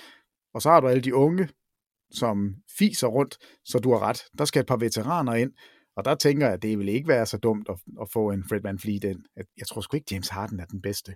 Og 0.54 0.62
så 0.62 0.70
har 0.70 0.80
du 0.80 0.88
alle 0.88 1.02
de 1.02 1.14
unge, 1.14 1.48
som 2.10 2.54
fiser 2.78 3.06
rundt, 3.06 3.38
så 3.64 3.78
du 3.78 3.92
har 3.92 3.98
ret. 3.98 4.24
Der 4.38 4.44
skal 4.44 4.60
et 4.60 4.66
par 4.66 4.76
veteraner 4.76 5.34
ind, 5.34 5.52
og 5.96 6.04
der 6.04 6.14
tænker 6.14 6.46
jeg, 6.46 6.54
at 6.54 6.62
det 6.62 6.78
vil 6.78 6.88
ikke 6.88 7.08
være 7.08 7.26
så 7.26 7.38
dumt 7.38 7.68
at, 7.68 7.76
at 8.00 8.08
få 8.12 8.30
en 8.30 8.44
Fred 8.48 8.60
Van 8.62 8.78
Fleet 8.78 9.04
ind. 9.04 9.20
Jeg 9.36 9.66
tror 9.66 9.80
sgu 9.80 9.96
ikke, 9.96 10.08
James 10.10 10.28
Harden 10.28 10.60
er 10.60 10.64
den 10.64 10.82
bedste 10.82 11.14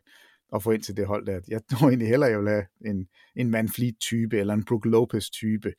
at 0.55 0.63
få 0.63 0.71
ind 0.71 0.83
til 0.83 0.97
det 0.97 1.07
hold 1.07 1.27
der. 1.27 1.41
Jeg 1.49 1.61
tror 1.71 1.89
egentlig 1.89 2.09
hellere, 2.09 2.31
jeg 2.31 2.39
vil 2.41 2.49
have 2.49 2.65
en, 2.87 3.07
en 3.37 3.53
Van 3.53 3.69
Fleet-type 3.69 4.39
eller 4.39 4.55
en 4.55 4.65
Brook 4.65 4.87
Lopez-type 4.87 5.73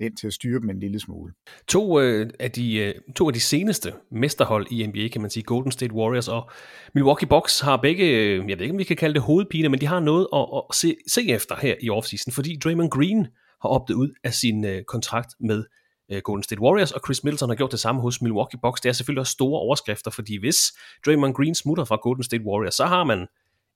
ind 0.00 0.16
til 0.16 0.26
at 0.26 0.32
styre 0.32 0.60
dem 0.60 0.70
en 0.70 0.80
lille 0.80 1.00
smule. 1.00 1.32
To, 1.68 2.00
øh, 2.00 2.30
af 2.40 2.50
de, 2.50 2.76
øh, 2.76 2.94
to 3.16 3.26
af 3.26 3.32
de 3.32 3.40
seneste 3.40 3.92
mesterhold 4.10 4.66
i 4.70 4.86
NBA, 4.86 5.08
kan 5.08 5.20
man 5.20 5.30
sige, 5.30 5.42
Golden 5.42 5.72
State 5.72 5.94
Warriors 5.94 6.28
og 6.28 6.50
Milwaukee 6.94 7.28
Bucks, 7.28 7.60
har 7.60 7.76
begge, 7.76 8.04
øh, 8.04 8.48
jeg 8.48 8.58
ved 8.58 8.64
ikke, 8.64 8.72
om 8.72 8.78
vi 8.78 8.84
kan 8.84 8.96
kalde 8.96 9.14
det 9.14 9.22
hovedpine, 9.22 9.68
men 9.68 9.80
de 9.80 9.86
har 9.86 10.00
noget 10.00 10.26
at, 10.34 10.46
at 10.56 10.74
se, 10.74 10.96
se 11.08 11.28
efter 11.28 11.56
her 11.56 11.74
i 11.80 11.90
offseason, 11.90 12.32
fordi 12.32 12.56
Draymond 12.64 12.90
Green 12.90 13.26
har 13.62 13.68
optet 13.68 13.94
ud 13.94 14.10
af 14.24 14.34
sin 14.34 14.64
øh, 14.64 14.84
kontrakt 14.84 15.34
med 15.40 15.64
øh, 16.12 16.22
Golden 16.24 16.42
State 16.42 16.60
Warriors, 16.60 16.92
og 16.92 17.00
Chris 17.04 17.24
Middleton 17.24 17.48
har 17.48 17.56
gjort 17.56 17.72
det 17.72 17.80
samme 17.80 18.00
hos 18.00 18.22
Milwaukee 18.22 18.60
Bucks. 18.62 18.80
Det 18.80 18.88
er 18.88 18.92
selvfølgelig 18.92 19.20
også 19.20 19.32
store 19.32 19.60
overskrifter, 19.60 20.10
fordi 20.10 20.36
hvis 20.36 20.58
Draymond 21.06 21.34
Green 21.34 21.54
smutter 21.54 21.84
fra 21.84 21.98
Golden 22.02 22.24
State 22.24 22.44
Warriors, 22.44 22.74
så 22.74 22.84
har 22.86 23.04
man 23.04 23.26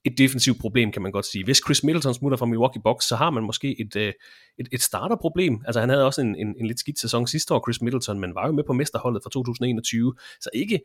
et 0.07 0.19
defensivt 0.19 0.61
problem, 0.61 0.93
kan 0.93 1.03
man 1.03 1.13
godt 1.13 1.27
sige. 1.27 1.45
Hvis 1.45 1.61
Chris 1.67 1.85
Middleton 1.85 2.15
smutter 2.15 2.39
fra 2.39 2.47
Milwaukee 2.47 2.83
Bucks, 2.83 3.09
så 3.09 3.17
har 3.17 3.31
man 3.31 3.43
måske 3.43 3.81
et, 3.81 3.97
øh, 3.97 4.13
et, 4.59 4.69
et 4.73 4.83
starterproblem. 4.83 5.61
Altså 5.67 5.81
han 5.81 5.89
havde 5.89 6.05
også 6.05 6.21
en, 6.21 6.37
en, 6.37 6.55
en 6.61 6.67
lidt 6.67 6.81
skidt 6.81 7.01
sæson 7.01 7.27
sidste 7.27 7.55
år, 7.55 7.63
Chris 7.67 7.83
Middleton, 7.83 8.21
men 8.21 8.35
var 8.35 8.47
jo 8.47 8.53
med 8.53 8.65
på 8.67 8.73
mesterholdet 8.73 9.23
fra 9.23 9.31
2021. 9.31 10.15
Så 10.41 10.51
ikke, 10.55 10.81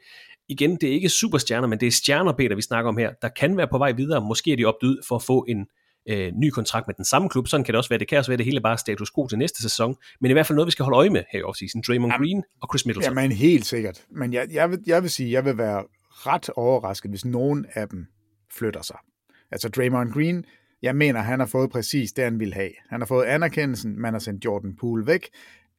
igen, 0.49 0.75
det 0.75 0.89
er 0.89 0.93
ikke 0.93 1.09
superstjerner, 1.09 1.67
men 1.67 1.79
det 1.79 1.87
er 1.87 1.91
stjerner, 1.91 2.33
Peter, 2.33 2.55
vi 2.55 2.61
snakker 2.61 2.89
om 2.89 2.97
her, 2.97 3.11
der 3.21 3.29
kan 3.29 3.57
være 3.57 3.67
på 3.67 3.77
vej 3.77 3.91
videre. 3.91 4.21
Måske 4.21 4.51
er 4.51 4.57
de 4.57 4.65
opdød 4.65 5.01
for 5.07 5.15
at 5.15 5.23
få 5.23 5.45
en, 5.47 5.67
øh, 6.09 6.31
ny 6.35 6.49
kontrakt 6.49 6.87
med 6.87 6.95
den 6.95 7.05
samme 7.05 7.29
klub. 7.29 7.47
Sådan 7.47 7.63
kan 7.63 7.73
det 7.73 7.77
også 7.77 7.89
være. 7.89 7.99
Det 7.99 8.07
kan 8.07 8.17
også 8.17 8.31
være, 8.31 8.37
det 8.37 8.45
hele 8.45 8.61
bare 8.61 8.77
status 8.77 9.11
quo 9.15 9.27
til 9.27 9.37
næste 9.37 9.61
sæson. 9.61 9.95
Men 10.21 10.31
i 10.31 10.33
hvert 10.33 10.47
fald 10.47 10.55
noget, 10.55 10.65
vi 10.65 10.71
skal 10.71 10.83
holde 10.83 10.97
øje 10.97 11.09
med 11.09 11.23
her 11.31 11.39
i 11.39 11.43
offseason. 11.43 11.81
Draymond 11.87 12.11
Green 12.11 12.43
og 12.61 12.69
Chris 12.71 12.85
Middleton. 12.85 13.17
Jamen 13.17 13.31
helt 13.31 13.65
sikkert. 13.65 14.05
Men 14.11 14.33
jeg, 14.33 14.47
jeg, 14.51 14.71
vil, 14.71 14.79
jeg 14.85 15.01
vil 15.01 15.09
sige, 15.09 15.31
jeg 15.31 15.45
vil 15.45 15.57
være 15.57 15.83
ret 16.11 16.49
overrasket, 16.49 17.11
hvis 17.11 17.25
nogen 17.25 17.65
af 17.73 17.89
dem 17.89 18.07
flytter 18.57 18.81
sig. 18.81 18.97
Altså 19.51 19.69
Draymond 19.69 20.13
Green, 20.13 20.45
jeg 20.81 20.95
mener, 20.95 21.19
han 21.19 21.39
har 21.39 21.47
fået 21.47 21.69
præcis 21.69 22.11
det, 22.11 22.23
han 22.23 22.39
ville 22.39 22.53
have. 22.53 22.71
Han 22.89 23.01
har 23.01 23.05
fået 23.05 23.25
anerkendelsen, 23.25 24.01
man 24.01 24.13
har 24.13 24.19
sendt 24.19 24.45
Jordan 24.45 24.75
Poole 24.79 25.07
væk. 25.07 25.29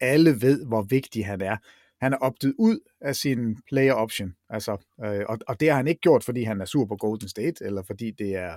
Alle 0.00 0.42
ved, 0.42 0.66
hvor 0.66 0.82
vigtig 0.82 1.26
han 1.26 1.40
er. 1.40 1.56
Han 2.00 2.12
er 2.12 2.16
optet 2.16 2.54
ud 2.58 2.78
af 3.00 3.16
sin 3.16 3.56
player 3.68 3.92
option. 3.92 4.32
Altså, 4.50 4.72
øh, 5.04 5.24
og, 5.28 5.38
og 5.48 5.60
det 5.60 5.68
har 5.68 5.76
han 5.76 5.86
ikke 5.86 6.00
gjort, 6.00 6.24
fordi 6.24 6.42
han 6.42 6.60
er 6.60 6.64
sur 6.64 6.86
på 6.86 6.96
Golden 6.96 7.28
State, 7.28 7.64
eller 7.64 7.82
fordi 7.82 8.10
det 8.10 8.36
er, 8.36 8.52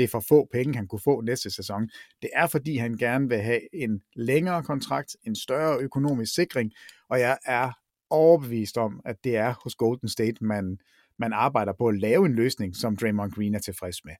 det 0.00 0.04
er 0.04 0.08
for 0.08 0.24
få 0.28 0.48
penge, 0.52 0.74
han 0.74 0.86
kunne 0.86 1.00
få 1.00 1.20
næste 1.20 1.50
sæson. 1.50 1.90
Det 2.22 2.30
er, 2.32 2.46
fordi 2.46 2.76
han 2.76 2.96
gerne 2.96 3.28
vil 3.28 3.38
have 3.38 3.74
en 3.74 4.02
længere 4.16 4.62
kontrakt, 4.62 5.16
en 5.26 5.36
større 5.36 5.78
økonomisk 5.78 6.34
sikring, 6.34 6.72
og 7.08 7.20
jeg 7.20 7.38
er 7.46 7.72
overbevist 8.10 8.78
om, 8.78 9.00
at 9.04 9.16
det 9.24 9.36
er 9.36 9.54
hos 9.64 9.74
Golden 9.74 10.08
State, 10.08 10.44
man, 10.44 10.78
man 11.18 11.32
arbejder 11.32 11.72
på 11.78 11.88
at 11.88 11.98
lave 11.98 12.26
en 12.26 12.34
løsning, 12.34 12.76
som 12.76 12.96
Draymond 12.96 13.32
Green 13.32 13.54
er 13.54 13.58
tilfreds 13.58 14.04
med. 14.04 14.14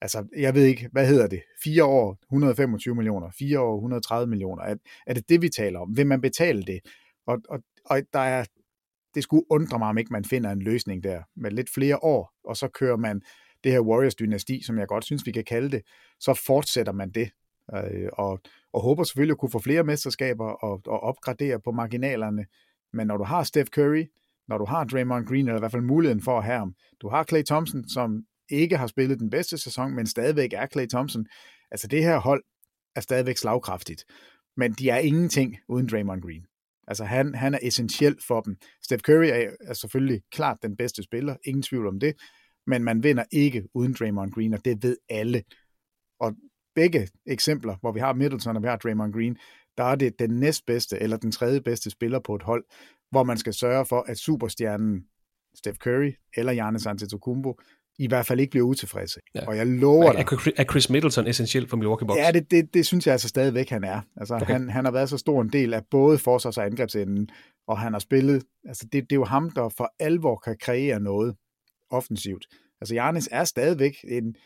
Altså, 0.00 0.26
jeg 0.36 0.54
ved 0.54 0.64
ikke, 0.64 0.88
hvad 0.92 1.06
hedder 1.06 1.26
det? 1.26 1.42
4 1.64 1.84
år, 1.84 2.18
125 2.22 2.94
millioner. 2.94 3.30
4 3.38 3.60
år, 3.60 3.74
130 3.76 4.30
millioner. 4.30 4.62
Er, 4.62 4.74
er 5.06 5.14
det 5.14 5.28
det, 5.28 5.42
vi 5.42 5.48
taler 5.48 5.80
om? 5.80 5.96
Vil 5.96 6.06
man 6.06 6.20
betale 6.20 6.62
det? 6.62 6.80
Og, 7.26 7.38
og, 7.48 7.62
og 7.84 8.02
der 8.12 8.18
er, 8.18 8.44
det 9.14 9.22
skulle 9.22 9.44
undre 9.50 9.78
mig, 9.78 9.88
om 9.88 9.98
ikke 9.98 10.12
man 10.12 10.24
finder 10.24 10.50
en 10.50 10.62
løsning 10.62 11.04
der 11.04 11.22
med 11.36 11.50
lidt 11.50 11.70
flere 11.74 12.04
år, 12.04 12.32
og 12.44 12.56
så 12.56 12.68
kører 12.68 12.96
man 12.96 13.22
det 13.64 13.72
her 13.72 13.80
Warriors-dynasti, 13.80 14.62
som 14.62 14.78
jeg 14.78 14.88
godt 14.88 15.04
synes, 15.04 15.26
vi 15.26 15.32
kan 15.32 15.44
kalde 15.44 15.70
det, 15.70 15.82
så 16.20 16.34
fortsætter 16.46 16.92
man 16.92 17.10
det. 17.10 17.30
øh, 17.74 18.08
og, 18.12 18.40
og 18.72 18.82
håber 18.82 19.04
selvfølgelig 19.04 19.32
at 19.32 19.38
kunne 19.38 19.50
få 19.50 19.58
flere 19.58 19.84
mesterskaber 19.84 20.50
og, 20.50 20.80
og 20.86 21.00
opgradere 21.00 21.60
på 21.60 21.70
marginalerne. 21.72 22.46
Men 22.92 23.06
når 23.06 23.16
du 23.16 23.24
har 23.24 23.42
Steph 23.42 23.68
Curry, 23.68 24.04
når 24.48 24.58
du 24.58 24.64
har 24.64 24.84
Draymond 24.84 25.26
Green, 25.26 25.46
eller 25.46 25.56
i 25.56 25.60
hvert 25.60 25.72
fald 25.72 25.82
muligheden 25.82 26.22
for 26.22 26.38
at 26.38 26.44
have 26.44 26.58
ham, 26.58 26.74
du 27.00 27.08
har 27.08 27.24
Clay 27.24 27.42
Thompson, 27.42 27.88
som 27.88 28.24
ikke 28.50 28.76
har 28.76 28.86
spillet 28.86 29.20
den 29.20 29.30
bedste 29.30 29.58
sæson, 29.58 29.94
men 29.94 30.06
stadigvæk 30.06 30.52
er 30.52 30.66
Clay 30.66 30.86
Thompson. 30.86 31.26
Altså 31.70 31.86
det 31.86 32.04
her 32.04 32.18
hold 32.18 32.42
er 32.96 33.00
stadigvæk 33.00 33.36
slagkraftigt, 33.36 34.04
men 34.56 34.72
de 34.72 34.90
er 34.90 34.98
ingenting 34.98 35.56
uden 35.68 35.88
Draymond 35.88 36.22
Green. 36.22 36.46
Altså 36.88 37.04
han, 37.04 37.34
han 37.34 37.54
er 37.54 37.58
essentiel 37.62 38.16
for 38.26 38.40
dem. 38.40 38.56
Steph 38.82 39.02
Curry 39.02 39.26
er, 39.26 39.50
er 39.60 39.74
selvfølgelig 39.74 40.22
klart 40.32 40.58
den 40.62 40.76
bedste 40.76 41.02
spiller, 41.02 41.36
ingen 41.44 41.62
tvivl 41.62 41.86
om 41.86 42.00
det, 42.00 42.14
men 42.66 42.84
man 42.84 43.02
vinder 43.02 43.24
ikke 43.32 43.68
uden 43.74 43.92
Draymond 43.98 44.32
Green, 44.32 44.54
og 44.54 44.64
det 44.64 44.82
ved 44.82 44.96
alle. 45.08 45.42
Og 46.20 46.34
begge 46.74 47.08
eksempler, 47.26 47.76
hvor 47.80 47.92
vi 47.92 48.00
har 48.00 48.12
Middleton 48.12 48.56
og 48.56 48.62
vi 48.62 48.68
har 48.68 48.76
Draymond 48.76 49.12
Green, 49.12 49.36
der 49.76 49.84
er 49.84 49.94
det 49.94 50.18
den 50.18 50.30
næstbedste 50.30 50.98
eller 50.98 51.16
den 51.16 51.32
tredje 51.32 51.60
bedste 51.60 51.90
spiller 51.90 52.18
på 52.18 52.34
et 52.34 52.42
hold, 52.42 52.64
hvor 53.10 53.22
man 53.22 53.38
skal 53.38 53.54
sørge 53.54 53.86
for, 53.86 54.04
at 54.08 54.18
superstjernen 54.18 55.04
Steph 55.54 55.78
Curry 55.78 56.12
eller 56.36 56.52
Giannis 56.52 56.86
Antetokounmpo 56.86 57.58
i 57.98 58.08
hvert 58.08 58.26
fald 58.26 58.40
ikke 58.40 58.50
bliver 58.50 58.66
utilfredse. 58.66 59.20
Ja. 59.34 59.46
Og 59.46 59.56
jeg 59.56 59.66
lover 59.66 60.12
dig... 60.12 60.52
Er 60.56 60.64
Chris 60.64 60.90
Middleton 60.90 61.26
essentiel 61.26 61.68
for 61.68 61.76
Milwaukee 61.76 62.06
Bucks? 62.06 62.18
Ja, 62.18 62.32
det, 62.32 62.50
det, 62.50 62.74
det 62.74 62.86
synes 62.86 63.06
jeg 63.06 63.12
altså 63.12 63.28
stadigvæk, 63.28 63.70
han 63.70 63.84
er. 63.84 64.00
Altså, 64.16 64.34
okay. 64.34 64.46
han, 64.46 64.70
han 64.70 64.84
har 64.84 64.92
været 64.92 65.08
så 65.08 65.18
stor 65.18 65.42
en 65.42 65.48
del 65.48 65.74
af 65.74 65.82
både 65.90 66.18
forsvars- 66.18 66.58
og 66.58 66.66
angrebsenden, 66.66 67.28
og 67.66 67.78
han 67.78 67.92
har 67.92 68.00
spillet... 68.00 68.44
Altså, 68.64 68.84
det, 68.92 69.02
det 69.02 69.12
er 69.12 69.16
jo 69.16 69.24
ham, 69.24 69.50
der 69.50 69.68
for 69.68 69.94
alvor 69.98 70.36
kan 70.36 70.56
kreere 70.60 71.00
noget 71.00 71.36
offensivt. 71.94 72.46
Altså, 72.80 72.94
Giannis 72.94 73.28
er 73.32 73.44
stadigvæk 73.44 73.96
en, 74.08 74.36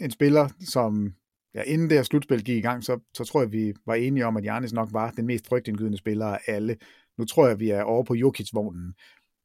en 0.00 0.10
spiller, 0.10 0.48
som... 0.68 1.12
Ja, 1.54 1.62
inden 1.62 1.90
det 1.90 1.98
her 1.98 2.02
slutspil 2.02 2.44
gik 2.44 2.56
i 2.56 2.60
gang, 2.60 2.84
så, 2.84 2.98
så 3.14 3.24
tror 3.24 3.40
jeg, 3.40 3.52
vi 3.52 3.74
var 3.86 3.94
enige 3.94 4.26
om, 4.26 4.36
at 4.36 4.42
Giannis 4.42 4.72
nok 4.72 4.88
var 4.92 5.10
den 5.10 5.26
mest 5.26 5.48
frygtindgydende 5.48 5.98
spiller 5.98 6.26
af 6.26 6.38
alle. 6.46 6.76
Nu 7.18 7.24
tror 7.24 7.48
jeg, 7.48 7.60
vi 7.60 7.70
er 7.70 7.82
over 7.82 8.04
på 8.04 8.14
Jokic-vognen. 8.14 8.94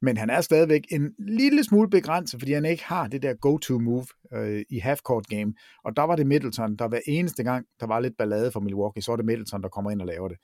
Men 0.01 0.17
han 0.17 0.30
er 0.30 0.41
stadigvæk 0.41 0.82
en 0.91 1.13
lille 1.19 1.63
smule 1.63 1.89
begrænset, 1.89 2.39
fordi 2.41 2.53
han 2.53 2.65
ikke 2.65 2.84
har 2.84 3.07
det 3.07 3.21
der 3.21 3.34
go-to-move 3.34 4.07
øh, 4.34 4.63
i 4.69 4.80
half-court 4.80 5.23
game. 5.30 5.53
Og 5.84 5.95
der 5.95 6.01
var 6.03 6.15
det 6.15 6.28
Middleton, 6.28 6.75
der 6.75 6.88
hver 6.88 6.99
eneste 7.07 7.43
gang, 7.43 7.65
der 7.80 7.88
var 7.88 7.99
lidt 7.99 8.17
ballade 8.17 8.51
for 8.51 8.59
Milwaukee, 8.59 9.03
så 9.03 9.11
var 9.11 9.15
det 9.15 9.25
Middleton, 9.25 9.63
der 9.63 9.69
kommer 9.69 9.91
ind 9.91 10.01
og 10.01 10.07
laver 10.07 10.28
det. 10.28 10.38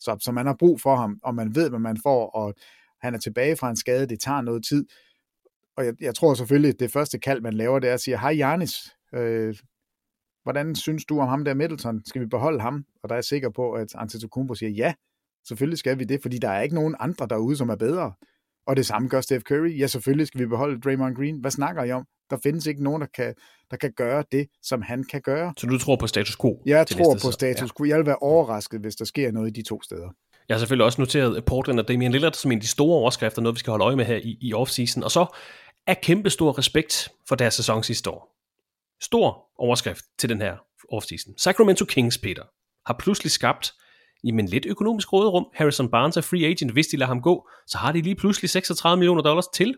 Så, 0.00 0.16
så 0.20 0.32
man 0.32 0.46
har 0.46 0.56
brug 0.58 0.80
for 0.80 0.96
ham, 0.96 1.18
og 1.22 1.34
man 1.34 1.54
ved, 1.54 1.70
hvad 1.70 1.78
man 1.78 1.96
får, 2.02 2.30
og 2.30 2.54
han 3.00 3.14
er 3.14 3.18
tilbage 3.18 3.56
fra 3.56 3.70
en 3.70 3.76
skade, 3.76 4.06
det 4.08 4.20
tager 4.20 4.40
noget 4.40 4.64
tid. 4.68 4.86
Og 5.78 5.84
jeg, 5.84 5.94
jeg 6.00 6.14
tror 6.14 6.34
selvfølgelig, 6.34 6.68
at 6.68 6.80
det 6.80 6.92
første 6.92 7.18
kald, 7.18 7.40
man 7.40 7.54
laver, 7.54 7.78
det 7.78 7.90
er 7.90 7.94
at 7.94 8.00
sige, 8.00 8.18
hej 8.18 8.30
Janis, 8.30 8.74
øh, 9.14 9.54
hvordan 10.42 10.74
synes 10.74 11.04
du 11.04 11.20
om 11.20 11.28
ham 11.28 11.44
der 11.44 11.54
Middleton? 11.54 12.02
Skal 12.06 12.20
vi 12.20 12.26
beholde 12.26 12.60
ham? 12.60 12.84
Og 13.02 13.08
der 13.08 13.14
er 13.14 13.16
jeg 13.16 13.24
sikker 13.24 13.50
på, 13.50 13.72
at 13.72 13.94
Antetokounmpo 13.94 14.54
siger, 14.54 14.70
ja, 14.70 14.94
selvfølgelig 15.48 15.78
skal 15.78 15.98
vi 15.98 16.04
det, 16.04 16.22
fordi 16.22 16.38
der 16.38 16.48
er 16.48 16.60
ikke 16.60 16.74
nogen 16.74 16.94
andre 17.00 17.26
derude, 17.30 17.56
som 17.56 17.68
er 17.68 17.76
bedre. 17.76 18.12
Og 18.66 18.76
det 18.76 18.86
samme 18.86 19.08
gør 19.08 19.20
Steph 19.20 19.42
Curry. 19.42 19.78
Ja, 19.78 19.86
selvfølgelig 19.86 20.26
skal 20.26 20.40
vi 20.40 20.46
beholde 20.46 20.80
Draymond 20.80 21.16
Green. 21.16 21.40
Hvad 21.40 21.50
snakker 21.50 21.84
I 21.84 21.92
om? 21.92 22.04
Der 22.30 22.36
findes 22.42 22.66
ikke 22.66 22.82
nogen, 22.82 23.00
der 23.00 23.08
kan, 23.14 23.34
der 23.70 23.76
kan 23.76 23.92
gøre 23.96 24.24
det, 24.32 24.46
som 24.62 24.82
han 24.82 25.04
kan 25.04 25.20
gøre. 25.20 25.52
Så 25.56 25.66
du 25.66 25.78
tror 25.78 25.96
på 25.96 26.06
status 26.06 26.36
quo? 26.40 26.62
Jeg 26.66 26.86
tror 26.86 27.16
på 27.22 27.30
status 27.30 27.72
quo. 27.78 27.86
Jeg 27.86 27.98
vil 27.98 28.06
være 28.06 28.16
overrasket, 28.16 28.80
hvis 28.80 28.96
der 28.96 29.04
sker 29.04 29.32
noget 29.32 29.48
i 29.48 29.60
de 29.60 29.68
to 29.68 29.82
steder. 29.82 30.08
Jeg 30.48 30.54
har 30.54 30.58
selvfølgelig 30.58 30.84
også 30.84 31.00
noteret 31.00 31.44
Portland 31.44 31.80
og 31.80 31.88
Damian 31.88 32.12
Lillard 32.12 32.32
som 32.32 32.52
en 32.52 32.58
af 32.58 32.62
de 32.62 32.68
store 32.68 32.98
overskrifter, 32.98 33.42
noget 33.42 33.54
vi 33.54 33.58
skal 33.58 33.70
holde 33.70 33.84
øje 33.84 33.96
med 33.96 34.04
her 34.04 34.16
i, 34.16 34.38
i 34.40 34.54
offseason. 34.54 35.02
Og 35.02 35.10
så 35.10 35.36
er 35.88 35.94
kæmpe 35.94 36.30
stor 36.30 36.58
respekt 36.58 37.08
for 37.28 37.34
deres 37.34 37.54
sæson 37.54 37.82
sidste 37.82 38.10
år. 38.10 38.34
Stor 39.00 39.46
overskrift 39.58 40.04
til 40.18 40.28
den 40.28 40.40
her 40.40 40.56
offseason. 40.92 41.34
Sacramento 41.38 41.84
Kings, 41.84 42.18
Peter, 42.18 42.42
har 42.86 42.96
pludselig 42.98 43.30
skabt 43.30 43.74
jamen 44.24 44.48
lidt 44.48 44.66
økonomisk 44.66 45.12
råderum. 45.12 45.46
Harrison 45.54 45.90
Barnes 45.90 46.16
er 46.16 46.20
free 46.20 46.46
agent, 46.46 46.72
hvis 46.72 46.86
de 46.86 46.96
lader 46.96 47.08
ham 47.08 47.22
gå, 47.22 47.48
så 47.66 47.78
har 47.78 47.92
de 47.92 48.00
lige 48.00 48.16
pludselig 48.16 48.50
36 48.50 48.98
millioner 48.98 49.22
dollars 49.22 49.46
til. 49.46 49.74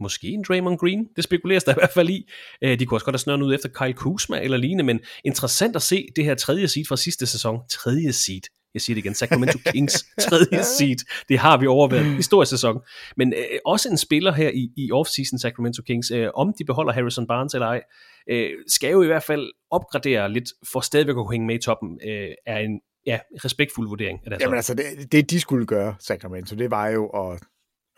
Måske 0.00 0.26
en 0.26 0.44
Draymond 0.48 0.78
Green, 0.78 1.08
det 1.16 1.24
spekuleres 1.24 1.64
der 1.64 1.72
i 1.72 1.78
hvert 1.78 1.92
fald 1.94 2.10
i. 2.10 2.28
Øh, 2.62 2.78
de 2.78 2.86
kunne 2.86 2.96
også 2.96 3.04
godt 3.04 3.14
have 3.14 3.18
snørret 3.18 3.42
ud 3.42 3.54
efter 3.54 3.68
Kyle 3.68 3.92
Kuzma 3.92 4.40
eller 4.40 4.56
lignende, 4.56 4.84
men 4.84 5.00
interessant 5.24 5.76
at 5.76 5.82
se 5.82 6.08
det 6.16 6.24
her 6.24 6.34
tredje 6.34 6.68
seed 6.68 6.84
fra 6.88 6.96
sidste 6.96 7.26
sæson. 7.26 7.58
Tredje 7.70 8.12
seed. 8.12 8.42
Jeg 8.74 8.82
siger 8.82 8.94
det 8.94 9.04
igen, 9.04 9.14
Sacramento 9.14 9.58
Kings 9.66 10.06
tredje 10.28 10.64
seed. 10.64 10.96
Det 11.28 11.38
har 11.38 11.56
vi 11.56 11.66
overværet 11.66 12.18
i 12.18 12.22
stor 12.22 12.44
sæson. 12.44 12.80
Men 13.16 13.32
øh, 13.32 13.58
også 13.64 13.88
en 13.88 13.98
spiller 13.98 14.32
her 14.32 14.50
i, 14.50 14.70
i 14.76 14.92
off-season 14.92 15.38
Sacramento 15.38 15.82
Kings, 15.82 16.10
øh, 16.10 16.28
om 16.34 16.54
de 16.58 16.64
beholder 16.64 16.92
Harrison 16.92 17.26
Barnes 17.26 17.54
eller 17.54 17.66
ej, 17.66 17.82
øh, 18.28 18.50
skal 18.66 18.90
jo 18.90 19.02
i 19.02 19.06
hvert 19.06 19.22
fald 19.22 19.52
opgradere 19.70 20.32
lidt 20.32 20.48
for 20.72 20.80
stadigvæk 20.80 21.12
at 21.12 21.16
kunne 21.16 21.32
hænge 21.32 21.46
med 21.46 21.54
i 21.54 21.62
toppen, 21.62 22.00
øh, 22.04 22.28
er 22.46 22.58
en 22.58 22.80
ja, 23.06 23.18
respektfuld 23.44 23.88
vurdering 23.88 24.20
af 24.24 24.30
deres 24.30 24.42
Jamen 24.42 24.56
altså, 24.56 24.74
det, 24.74 25.12
det 25.12 25.30
de 25.30 25.40
skulle 25.40 25.66
gøre, 25.66 25.94
Sacramento, 25.98 26.56
det 26.56 26.70
var 26.70 26.88
jo 26.88 27.06
at, 27.06 27.42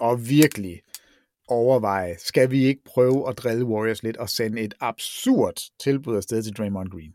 at 0.02 0.28
virkelig 0.28 0.80
overveje, 1.48 2.16
skal 2.18 2.50
vi 2.50 2.64
ikke 2.64 2.84
prøve 2.84 3.28
at 3.28 3.38
drille 3.38 3.64
Warriors 3.64 4.02
lidt 4.02 4.16
og 4.16 4.28
sende 4.28 4.62
et 4.62 4.74
absurd 4.80 5.54
tilbud 5.80 6.16
afsted 6.16 6.42
til 6.42 6.52
Draymond 6.52 6.90
Green? 6.90 7.12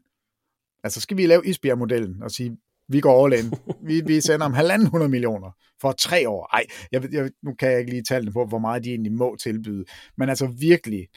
Altså, 0.83 1.01
skal 1.01 1.17
vi 1.17 1.25
lave 1.25 1.45
Isbjerg-modellen 1.45 2.23
og 2.23 2.31
sige, 2.31 2.57
vi 2.89 2.99
går 2.99 3.25
all 3.25 3.33
in. 3.39 3.53
Vi, 3.83 4.01
vi 4.05 4.21
sender 4.21 4.45
om 4.45 4.53
halvanden 4.53 4.87
hundrede 4.87 5.09
millioner 5.09 5.51
for 5.81 5.91
tre 5.91 6.29
år. 6.29 6.49
Ej, 6.53 6.65
jeg, 6.91 7.13
jeg, 7.13 7.31
nu 7.43 7.53
kan 7.53 7.71
jeg 7.71 7.79
ikke 7.79 7.91
lige 7.91 8.03
tale 8.03 8.31
på, 8.31 8.45
hvor 8.45 8.59
meget 8.59 8.83
de 8.83 8.89
egentlig 8.89 9.13
må 9.13 9.35
tilbyde. 9.35 9.85
Men 10.17 10.29
altså 10.29 10.47
virkelig 10.59 11.07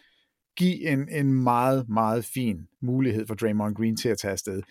give 0.57 0.89
en, 0.89 1.09
en 1.09 1.33
meget, 1.33 1.89
meget 1.89 2.25
fin 2.25 2.57
mulighed 2.83 3.27
for 3.27 3.35
Draymond 3.35 3.75
Green 3.75 3.97
til 3.97 4.09
at 4.09 4.19
tage 4.19 4.33
afsted. 4.33 4.63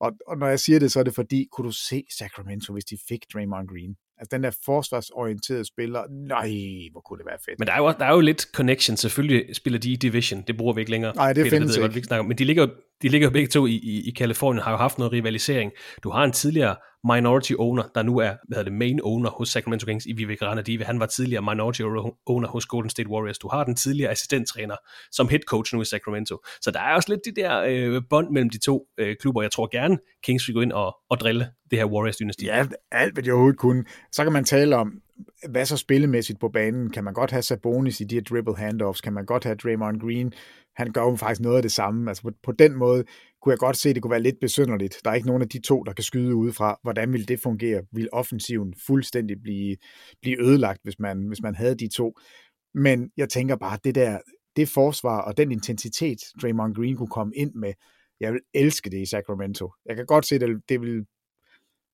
Og, 0.00 0.12
og 0.26 0.38
når 0.38 0.46
jeg 0.46 0.60
siger 0.60 0.78
det, 0.78 0.92
så 0.92 1.00
er 1.00 1.04
det 1.04 1.14
fordi, 1.14 1.48
kunne 1.52 1.66
du 1.66 1.72
se 1.72 2.04
Sacramento, 2.18 2.72
hvis 2.72 2.84
de 2.84 2.98
fik 3.08 3.24
Draymond 3.32 3.68
Green? 3.68 3.96
Altså 4.18 4.36
den 4.36 4.42
der 4.42 4.50
forsvarsorienterede 4.64 5.64
spiller, 5.64 6.02
nej, 6.10 6.50
hvor 6.92 7.00
kunne 7.00 7.18
det 7.18 7.26
være 7.26 7.38
fedt. 7.44 7.58
Men 7.58 7.66
der 7.66 7.72
er 7.72 7.78
jo, 7.78 7.94
der 7.98 8.04
er 8.04 8.14
jo 8.14 8.20
lidt 8.20 8.42
connection, 8.42 8.96
selvfølgelig 8.96 9.56
spiller 9.56 9.78
de 9.78 9.92
i 9.92 9.96
Division, 9.96 10.42
det 10.46 10.56
bruger 10.56 10.72
vi 10.72 10.80
ikke 10.80 10.90
længere. 10.90 11.14
Nej, 11.14 11.32
det 11.32 11.44
Peter, 11.44 11.56
findes 11.56 11.74
det 11.74 11.82
ved, 11.82 11.88
ikke. 11.88 12.08
Godt, 12.08 12.12
vi 12.12 12.16
ikke 12.16 12.28
men 12.28 12.38
de 12.38 12.44
ligger, 12.44 12.68
de 13.02 13.08
ligger 13.08 13.30
begge 13.30 13.48
to 13.48 13.66
i, 13.66 13.74
i, 13.74 14.08
i 14.08 14.10
Kalifornien, 14.10 14.62
har 14.62 14.70
jo 14.70 14.76
haft 14.76 14.98
noget 14.98 15.12
rivalisering. 15.12 15.72
Du 16.02 16.10
har 16.10 16.24
en 16.24 16.32
tidligere 16.32 16.76
minority 17.04 17.52
owner, 17.58 17.82
der 17.94 18.02
nu 18.02 18.18
er 18.18 18.32
hvad 18.48 18.56
hedder 18.56 18.70
det, 18.70 18.78
main 18.78 19.00
owner 19.02 19.30
hos 19.30 19.48
Sacramento 19.48 19.86
Kings 19.86 20.06
i 20.06 20.12
Vivek 20.12 20.42
Ranadive. 20.42 20.84
Han 20.84 21.00
var 21.00 21.06
tidligere 21.06 21.42
minority 21.42 21.82
owner 22.26 22.48
hos 22.48 22.66
Golden 22.66 22.90
State 22.90 23.08
Warriors. 23.08 23.38
Du 23.38 23.48
har 23.48 23.64
den 23.64 23.76
tidligere 23.76 24.10
assistenttræner 24.10 24.76
som 25.12 25.28
head 25.28 25.40
coach 25.40 25.74
nu 25.74 25.82
i 25.82 25.84
Sacramento. 25.84 26.38
Så 26.60 26.70
der 26.70 26.80
er 26.80 26.94
også 26.94 27.12
lidt 27.12 27.20
de 27.24 27.40
der 27.40 27.62
øh, 27.68 28.02
bånd 28.10 28.30
mellem 28.30 28.50
de 28.50 28.58
to 28.58 28.86
øh, 28.98 29.16
klubber. 29.20 29.42
Jeg 29.42 29.50
tror 29.50 29.68
gerne, 29.72 29.98
Kings 30.24 30.48
vil 30.48 30.54
gå 30.54 30.60
ind 30.60 30.72
og, 30.72 30.96
og 31.10 31.20
drille 31.20 31.48
det 31.70 31.78
her 31.78 31.86
Warriors-dynasti. 31.86 32.46
Ja, 32.46 32.66
alt 32.92 33.14
hvad 33.14 33.22
de 33.22 33.30
overhovedet 33.30 33.58
kunne. 33.58 33.84
Så 34.12 34.22
kan 34.22 34.32
man 34.32 34.44
tale 34.44 34.76
om, 34.76 34.92
hvad 35.48 35.66
så 35.66 35.76
spillemæssigt 35.76 36.40
på 36.40 36.48
banen? 36.48 36.90
Kan 36.90 37.04
man 37.04 37.14
godt 37.14 37.30
have 37.30 37.42
Sabonis 37.42 38.00
i 38.00 38.04
de 38.04 38.14
her 38.14 38.22
dribble 38.22 38.56
handoffs? 38.56 39.00
Kan 39.00 39.12
man 39.12 39.26
godt 39.26 39.44
have 39.44 39.56
Draymond 39.56 40.00
Green? 40.00 40.32
Han 40.76 40.92
gør 40.92 41.02
jo 41.02 41.16
faktisk 41.16 41.40
noget 41.40 41.56
af 41.56 41.62
det 41.62 41.72
samme. 41.72 42.10
Altså 42.10 42.22
på, 42.22 42.30
på 42.42 42.52
den 42.52 42.74
måde 42.74 43.04
kunne 43.42 43.52
jeg 43.52 43.58
godt 43.58 43.76
se, 43.76 43.88
at 43.88 43.94
det 43.94 44.02
kunne 44.02 44.10
være 44.10 44.22
lidt 44.22 44.40
besynderligt. 44.40 45.00
Der 45.04 45.10
er 45.10 45.14
ikke 45.14 45.26
nogen 45.26 45.42
af 45.42 45.48
de 45.48 45.60
to, 45.60 45.82
der 45.82 45.92
kan 45.92 46.04
skyde 46.04 46.34
udefra. 46.34 46.78
Hvordan 46.82 47.12
ville 47.12 47.26
det 47.26 47.40
fungere? 47.40 47.82
Vil 47.92 48.08
offensiven 48.12 48.74
fuldstændig 48.86 49.42
blive, 49.42 49.76
blive 50.22 50.42
ødelagt, 50.42 50.80
hvis 50.82 50.98
man, 50.98 51.26
hvis 51.26 51.42
man 51.42 51.54
havde 51.54 51.74
de 51.74 51.88
to? 51.88 52.18
Men 52.74 53.10
jeg 53.16 53.28
tænker 53.28 53.56
bare, 53.56 53.78
det 53.84 53.94
der, 53.94 54.18
det 54.56 54.68
forsvar 54.68 55.20
og 55.20 55.36
den 55.36 55.52
intensitet, 55.52 56.18
Draymond 56.42 56.74
Green 56.74 56.96
kunne 56.96 57.08
komme 57.08 57.32
ind 57.36 57.54
med, 57.54 57.72
jeg 58.20 58.32
vil 58.32 58.40
elske 58.54 58.90
det 58.90 58.98
i 58.98 59.06
Sacramento. 59.06 59.72
Jeg 59.86 59.96
kan 59.96 60.06
godt 60.06 60.26
se, 60.26 60.34
at 60.34 60.50
det 60.68 60.80
vil 60.80 61.06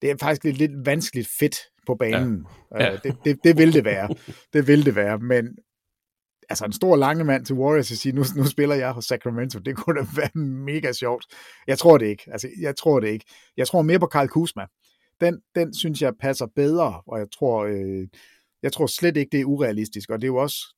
det 0.02 0.10
er 0.10 0.16
faktisk 0.20 0.44
lidt, 0.44 0.58
lidt 0.58 0.86
vanskeligt 0.86 1.28
fedt 1.38 1.56
på 1.86 1.94
banen. 1.94 2.46
Ja. 2.72 2.84
Ja. 2.84 2.92
Uh, 2.92 2.98
det, 3.04 3.16
det, 3.24 3.38
det 3.44 3.58
vil 3.58 3.72
det 3.72 3.84
være. 3.84 4.08
Det 4.52 4.66
vil 4.66 4.84
det 4.84 4.96
være, 4.96 5.18
men 5.18 5.56
altså 6.48 6.64
en 6.64 6.72
stor 6.72 6.96
lange 6.96 7.24
mand 7.24 7.44
til 7.44 7.54
Warriors 7.54 7.90
og 7.90 7.96
sige, 7.96 8.12
nu, 8.12 8.24
nu 8.36 8.44
spiller 8.46 8.74
jeg 8.74 8.92
hos 8.92 9.04
Sacramento, 9.04 9.58
det 9.58 9.76
kunne 9.76 10.00
da 10.00 10.06
være 10.16 10.42
mega 10.44 10.92
sjovt. 10.92 11.26
Jeg 11.66 11.78
tror 11.78 11.98
det 11.98 12.06
ikke. 12.06 12.22
Altså, 12.32 12.48
jeg 12.60 12.76
tror 12.76 13.00
det 13.00 13.08
ikke. 13.08 13.24
Jeg 13.56 13.66
tror 13.66 13.82
mere 13.82 13.98
på 13.98 14.06
Karl 14.06 14.28
Kuzma. 14.28 14.66
Den, 15.20 15.40
den 15.54 15.74
synes 15.74 16.02
jeg 16.02 16.14
passer 16.20 16.46
bedre, 16.56 17.02
og 17.06 17.18
jeg 17.18 17.26
tror, 17.38 17.64
øh, 17.64 18.08
jeg 18.62 18.72
tror 18.72 18.86
slet 18.86 19.16
ikke, 19.16 19.30
det 19.32 19.40
er 19.40 19.44
urealistisk, 19.44 20.10
og 20.10 20.18
det 20.18 20.24
er 20.24 20.32
jo 20.32 20.36
også 20.36 20.74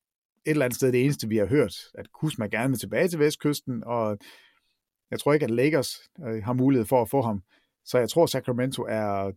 et 0.47 0.51
eller 0.51 0.65
andet 0.65 0.77
sted 0.77 0.93
det 0.93 1.05
eneste, 1.05 1.29
vi 1.29 1.37
har 1.37 1.47
hørt, 1.47 1.75
at 1.95 2.13
Kuzma 2.13 2.47
gerne 2.47 2.69
vil 2.69 2.79
tilbage 2.79 3.09
til 3.09 3.19
Vestkysten, 3.19 3.85
og 3.87 4.19
jeg 5.11 5.21
tror 5.21 5.33
ikke, 5.33 5.45
at 5.45 5.51
Lakers 5.51 6.01
øh, 6.27 6.45
har 6.45 6.53
mulighed 6.53 6.87
for 6.87 7.03
at 7.03 7.09
få 7.09 7.23
ham. 7.23 7.43
Så 7.85 7.99
jeg 7.99 8.09
tror, 8.09 8.27
Sacramento 8.27 8.83
er, 8.89 9.33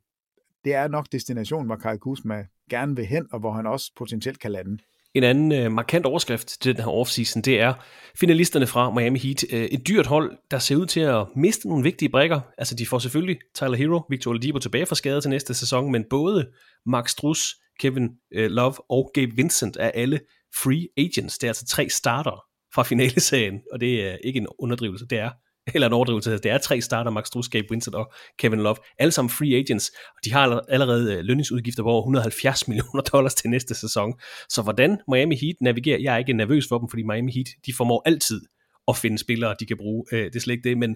det 0.65 0.73
er 0.73 0.87
nok 0.87 1.07
destinationen, 1.11 1.65
hvor 1.65 1.75
Kyle 1.75 1.99
Kuzma 1.99 2.47
gerne 2.69 2.95
vil 2.95 3.05
hen, 3.05 3.27
og 3.31 3.39
hvor 3.39 3.51
han 3.51 3.65
også 3.67 3.91
potentielt 3.95 4.39
kan 4.39 4.51
lande. 4.51 4.77
En 5.13 5.23
anden 5.23 5.51
øh, 5.51 5.71
markant 5.71 6.05
overskrift 6.05 6.47
til 6.61 6.75
den 6.75 6.83
her 6.83 6.91
offseason, 6.91 7.41
det 7.41 7.59
er 7.59 7.73
finalisterne 8.19 8.67
fra 8.67 8.91
Miami 8.91 9.19
Heat. 9.19 9.43
Øh, 9.51 9.65
et 9.65 9.87
dyrt 9.87 10.05
hold, 10.05 10.37
der 10.51 10.59
ser 10.59 10.75
ud 10.75 10.85
til 10.85 10.99
at 10.99 11.25
miste 11.35 11.67
nogle 11.67 11.83
vigtige 11.83 12.09
brækker. 12.09 12.41
Altså 12.57 12.75
de 12.75 12.85
får 12.85 12.99
selvfølgelig 12.99 13.37
Tyler 13.55 13.75
Hero, 13.75 14.01
Victor 14.09 14.31
Oladipo 14.31 14.59
tilbage 14.59 14.85
fra 14.85 14.95
skade 14.95 15.21
til 15.21 15.29
næste 15.29 15.53
sæson, 15.53 15.91
men 15.91 16.05
både 16.09 16.49
Max 16.85 17.09
Struss, 17.09 17.55
Kevin 17.79 18.09
øh, 18.33 18.51
Love 18.51 18.91
og 18.91 19.11
Gabe 19.13 19.31
Vincent 19.35 19.77
er 19.79 19.91
alle 19.91 20.19
free 20.55 20.87
agents. 20.97 21.37
Det 21.37 21.47
er 21.47 21.49
altså 21.49 21.65
tre 21.65 21.89
starter 21.89 22.45
fra 22.73 22.83
finaleserien, 22.83 23.61
og 23.71 23.81
det 23.81 24.07
er 24.07 24.17
ikke 24.23 24.37
en 24.37 24.47
underdrivelse, 24.59 25.05
det 25.09 25.17
er 25.17 25.29
eller 25.73 25.87
en 25.87 25.93
overdrivelse. 25.93 26.31
Altså, 26.31 26.43
det 26.43 26.51
er 26.51 26.57
tre 26.57 26.81
starter, 26.81 27.11
Max 27.11 27.27
Strus, 27.27 27.49
Gabe 27.49 27.67
Vincent 27.69 27.95
og 27.95 28.13
Kevin 28.39 28.59
Love. 28.59 28.75
Alle 28.99 29.11
sammen 29.11 29.29
free 29.29 29.55
agents, 29.55 29.89
og 29.89 30.19
de 30.25 30.33
har 30.33 30.61
allerede 30.69 31.13
øh, 31.13 31.23
lønningsudgifter 31.23 31.83
på 31.83 31.89
over 31.89 32.01
170 32.01 32.67
millioner 32.67 33.01
dollars 33.01 33.35
til 33.35 33.49
næste 33.49 33.75
sæson. 33.75 34.13
Så 34.49 34.61
hvordan 34.61 34.97
Miami 35.07 35.35
Heat 35.35 35.55
navigerer, 35.61 35.99
jeg 35.99 36.13
er 36.13 36.17
ikke 36.17 36.33
nervøs 36.33 36.65
for 36.69 36.77
dem, 36.77 36.89
fordi 36.89 37.03
Miami 37.03 37.31
Heat, 37.31 37.47
de 37.65 37.73
formår 37.73 38.01
altid 38.05 38.41
at 38.87 38.97
finde 38.97 39.17
spillere, 39.17 39.55
de 39.59 39.65
kan 39.65 39.77
bruge. 39.77 40.05
Øh, 40.11 40.25
det 40.25 40.35
er 40.35 40.39
slet 40.39 40.53
ikke 40.53 40.69
det, 40.69 40.77
men 40.77 40.95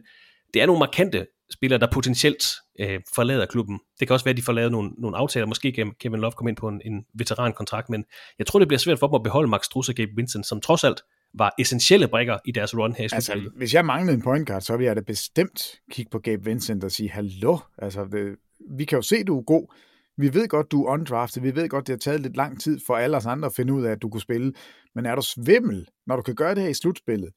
det 0.53 0.61
er 0.61 0.65
nogle 0.65 0.79
markante 0.79 1.25
spillere, 1.53 1.79
der 1.79 1.87
potentielt 1.91 2.43
øh, 2.79 2.99
forlader 3.15 3.45
klubben. 3.45 3.79
Det 3.99 4.07
kan 4.07 4.13
også 4.13 4.25
være, 4.25 4.31
at 4.31 4.37
de 4.37 4.41
får 4.41 4.53
lavet 4.53 4.71
nogle, 4.71 4.91
nogle 4.97 5.17
aftaler. 5.17 5.45
Måske 5.45 5.71
kan 5.71 5.91
Kevin 5.99 6.19
Love 6.19 6.31
komme 6.31 6.49
ind 6.49 6.57
på 6.57 6.67
en, 6.67 6.81
en 6.85 7.05
veterankontrakt, 7.13 7.89
men 7.89 8.05
jeg 8.39 8.47
tror, 8.47 8.59
det 8.59 8.67
bliver 8.67 8.79
svært 8.79 8.99
for 8.99 9.07
dem 9.07 9.15
at 9.15 9.23
beholde 9.23 9.49
Max 9.49 9.65
Strus 9.65 9.89
og 9.89 9.95
Gabe 9.95 10.11
Vincent, 10.15 10.45
som 10.45 10.61
trods 10.61 10.83
alt 10.83 11.01
var 11.33 11.53
essentielle 11.59 12.07
brikker 12.07 12.37
i 12.45 12.51
deres 12.51 12.77
run 12.77 12.93
her 12.93 13.03
i 13.03 13.09
altså, 13.13 13.49
hvis 13.55 13.73
jeg 13.73 13.85
manglede 13.85 14.15
en 14.15 14.21
point 14.21 14.47
guard, 14.47 14.61
så 14.61 14.77
ville 14.77 14.85
jeg 14.85 14.95
da 14.95 15.01
bestemt 15.01 15.81
kigge 15.91 16.09
på 16.09 16.19
Gabe 16.19 16.45
Vincent 16.45 16.83
og 16.83 16.91
sige, 16.91 17.09
hallo, 17.09 17.57
altså, 17.77 18.05
det, 18.11 18.35
vi 18.77 18.85
kan 18.85 18.97
jo 18.97 19.01
se, 19.01 19.23
du 19.23 19.37
er 19.39 19.43
god. 19.43 19.73
Vi 20.17 20.33
ved 20.33 20.47
godt, 20.47 20.71
du 20.71 20.85
er 20.85 20.91
undrafted. 20.91 21.41
Vi 21.41 21.55
ved 21.55 21.69
godt, 21.69 21.87
det 21.87 21.93
har 21.93 21.97
taget 21.97 22.21
lidt 22.21 22.37
lang 22.37 22.61
tid 22.61 22.79
for 22.87 22.95
alle 22.95 23.17
os 23.17 23.25
andre 23.25 23.45
at 23.45 23.53
finde 23.55 23.73
ud 23.73 23.83
af, 23.83 23.91
at 23.91 24.01
du 24.01 24.09
kunne 24.09 24.21
spille. 24.21 24.53
Men 24.95 25.05
er 25.05 25.15
du 25.15 25.21
svimmel, 25.21 25.87
når 26.07 26.15
du 26.15 26.21
kan 26.21 26.35
gøre 26.35 26.55
det 26.55 26.63
her 26.63 26.69
i 26.69 26.73
slutspillet, 26.73 27.29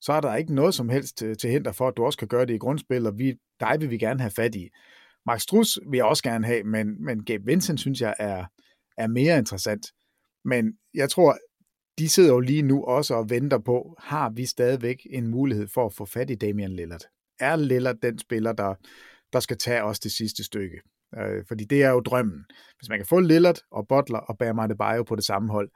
så 0.00 0.12
er 0.12 0.20
der 0.20 0.34
ikke 0.34 0.54
noget 0.54 0.74
som 0.74 0.88
helst 0.88 1.18
til, 1.18 1.38
til 1.38 1.50
hinder 1.50 1.72
for, 1.72 1.88
at 1.88 1.96
du 1.96 2.04
også 2.04 2.18
kan 2.18 2.28
gøre 2.28 2.46
det 2.46 2.54
i 2.54 2.58
grundspil, 2.58 3.06
og 3.06 3.18
vi, 3.18 3.34
dig 3.60 3.76
vil 3.80 3.90
vi 3.90 3.98
gerne 3.98 4.20
have 4.20 4.30
fat 4.30 4.54
i. 4.54 4.68
Max 5.26 5.42
Strus 5.42 5.78
vil 5.90 5.96
jeg 5.96 6.04
også 6.04 6.22
gerne 6.22 6.46
have, 6.46 6.64
men, 6.64 7.04
men 7.04 7.24
Gabe 7.24 7.44
Vincent 7.46 7.80
synes 7.80 8.00
jeg 8.00 8.14
er, 8.18 8.44
er 8.98 9.06
mere 9.06 9.38
interessant. 9.38 9.86
Men 10.44 10.72
jeg 10.94 11.10
tror, 11.10 11.38
de 12.02 12.08
sidder 12.08 12.32
jo 12.32 12.40
lige 12.40 12.62
nu 12.62 12.84
også 12.84 13.14
og 13.14 13.30
venter 13.30 13.58
på, 13.58 13.94
har 13.98 14.30
vi 14.30 14.46
stadigvæk 14.46 15.06
en 15.10 15.26
mulighed 15.26 15.68
for 15.68 15.86
at 15.86 15.94
få 15.94 16.04
fat 16.04 16.30
i 16.30 16.34
Damian 16.34 16.72
Lillard? 16.72 17.04
Er 17.40 17.56
Lillard 17.56 17.96
den 18.02 18.18
spiller, 18.18 18.52
der, 18.52 18.74
der 19.32 19.40
skal 19.40 19.58
tage 19.58 19.82
os 19.82 20.00
det 20.00 20.12
sidste 20.12 20.44
stykke? 20.44 20.80
Øh, 21.18 21.44
fordi 21.48 21.64
det 21.64 21.82
er 21.82 21.90
jo 21.90 22.00
drømmen. 22.00 22.44
Hvis 22.78 22.88
man 22.88 22.98
kan 22.98 23.06
få 23.06 23.20
Lillard 23.20 23.58
og 23.70 23.88
Butler 23.88 24.18
og 24.18 24.38
Bam 24.38 24.58
Adebayo 24.58 25.02
på 25.02 25.16
det 25.16 25.24
samme 25.24 25.52
hold, 25.52 25.70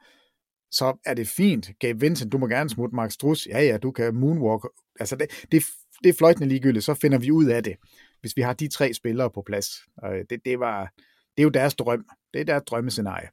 så 0.71 0.97
er 1.05 1.13
det 1.13 1.27
fint. 1.27 1.69
Gabe 1.79 1.99
Vincent, 1.99 2.31
du 2.31 2.37
må 2.37 2.47
gerne 2.47 2.69
smutte 2.69 2.95
Max 2.95 3.13
Strus. 3.13 3.47
Ja, 3.47 3.61
ja, 3.61 3.77
du 3.77 3.91
kan 3.91 4.15
moonwalk. 4.15 4.67
Altså, 4.99 5.15
det, 5.15 5.47
det, 5.51 5.63
det 6.03 6.09
er 6.09 6.13
fløjtende 6.13 6.47
ligegyldigt, 6.47 6.85
så 6.85 6.93
finder 6.93 7.17
vi 7.17 7.31
ud 7.31 7.45
af 7.45 7.63
det, 7.63 7.75
hvis 8.21 8.37
vi 8.37 8.41
har 8.41 8.53
de 8.53 8.67
tre 8.67 8.93
spillere 8.93 9.31
på 9.31 9.43
plads. 9.45 9.67
Øh, 10.05 10.25
det, 10.29 10.39
det, 10.45 10.59
var, 10.59 10.93
det 11.37 11.41
er 11.41 11.43
jo 11.43 11.49
deres 11.49 11.75
drøm. 11.75 12.05
Det 12.33 12.41
er 12.41 12.45
deres 12.45 12.63
drømmescenarie 12.63 13.27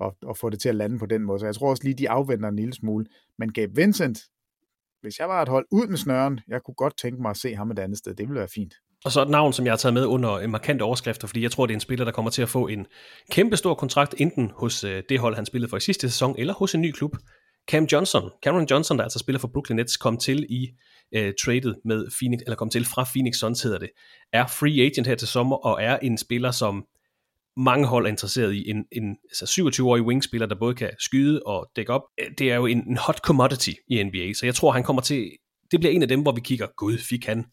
og, 0.00 0.16
og 0.22 0.36
få 0.36 0.50
det 0.50 0.60
til 0.60 0.68
at 0.68 0.74
lande 0.74 0.98
på 0.98 1.06
den 1.06 1.22
måde. 1.22 1.40
Så 1.40 1.46
jeg 1.46 1.54
tror 1.54 1.70
også 1.70 1.84
lige, 1.84 1.94
de 1.94 2.10
afventer 2.10 2.48
en 2.48 2.56
lille 2.56 2.74
smule. 2.74 3.06
Men 3.38 3.52
Gabe 3.52 3.72
Vincent, 3.74 4.18
hvis 5.02 5.18
jeg 5.18 5.28
var 5.28 5.42
et 5.42 5.48
hold 5.48 5.66
ud 5.70 5.86
med 5.86 5.96
snøren, 5.96 6.40
jeg 6.48 6.62
kunne 6.62 6.74
godt 6.74 6.96
tænke 6.96 7.22
mig 7.22 7.30
at 7.30 7.36
se 7.36 7.54
ham 7.54 7.70
et 7.70 7.78
andet 7.78 7.98
sted. 7.98 8.14
Det 8.14 8.28
ville 8.28 8.38
være 8.38 8.48
fint. 8.54 8.74
Og 9.04 9.12
så 9.12 9.22
et 9.22 9.30
navn, 9.30 9.52
som 9.52 9.64
jeg 9.64 9.72
har 9.72 9.76
taget 9.76 9.94
med 9.94 10.06
under 10.06 10.32
øh, 10.32 10.44
en 10.44 10.50
markant 10.50 10.82
overskrifter, 10.82 11.26
fordi 11.26 11.42
jeg 11.42 11.50
tror, 11.50 11.66
det 11.66 11.72
er 11.72 11.76
en 11.76 11.80
spiller, 11.80 12.04
der 12.04 12.12
kommer 12.12 12.30
til 12.30 12.42
at 12.42 12.48
få 12.48 12.66
en 12.66 12.86
kæmpe 13.30 13.56
stor 13.56 13.74
kontrakt, 13.74 14.14
enten 14.18 14.50
hos 14.56 14.84
øh, 14.84 15.02
det 15.08 15.18
hold, 15.18 15.34
han 15.34 15.46
spillede 15.46 15.70
for 15.70 15.76
i 15.76 15.80
sidste 15.80 16.10
sæson, 16.10 16.34
eller 16.38 16.54
hos 16.54 16.74
en 16.74 16.80
ny 16.80 16.92
klub. 16.92 17.16
Cam 17.70 17.84
Johnson, 17.84 18.30
Cameron 18.44 18.66
Johnson, 18.70 18.96
der 18.96 19.02
altså 19.02 19.18
spiller 19.18 19.38
for 19.38 19.48
Brooklyn 19.48 19.76
Nets, 19.76 19.96
kom 19.96 20.16
til 20.16 20.46
i 20.48 20.68
øh, 21.14 21.26
uh, 21.26 21.32
tradet 21.44 21.76
med 21.84 22.06
Phoenix, 22.18 22.40
eller 22.40 22.56
kom 22.56 22.70
til 22.70 22.84
fra 22.84 23.04
Phoenix 23.14 23.36
Suns 23.36 23.62
hedder 23.62 23.78
det, 23.78 23.90
er 24.32 24.46
free 24.46 24.86
agent 24.86 25.06
her 25.06 25.14
til 25.14 25.28
sommer, 25.28 25.56
og 25.56 25.82
er 25.82 25.98
en 25.98 26.18
spiller, 26.18 26.50
som 26.50 26.84
mange 27.64 27.86
hold 27.86 28.06
er 28.06 28.10
interesseret 28.10 28.54
i. 28.54 28.70
En, 28.70 28.84
en 28.92 29.16
altså 29.24 29.44
27-årig 29.44 30.02
wingspiller, 30.02 30.46
der 30.46 30.58
både 30.58 30.74
kan 30.74 30.90
skyde 30.98 31.42
og 31.46 31.70
dække 31.76 31.92
op. 31.92 32.02
Det 32.38 32.50
er 32.50 32.56
jo 32.56 32.66
en, 32.66 32.88
en 32.88 32.96
hot 32.96 33.18
commodity 33.18 33.70
i 33.88 34.02
NBA, 34.02 34.32
så 34.32 34.46
jeg 34.46 34.54
tror, 34.54 34.72
han 34.72 34.82
kommer 34.82 35.02
til... 35.02 35.30
Det 35.70 35.80
bliver 35.80 35.92
en 35.92 36.02
af 36.02 36.08
dem, 36.08 36.22
hvor 36.22 36.32
vi 36.32 36.40
kigger, 36.40 36.66
gud, 36.76 36.98
fik 36.98 37.26
han 37.26 37.44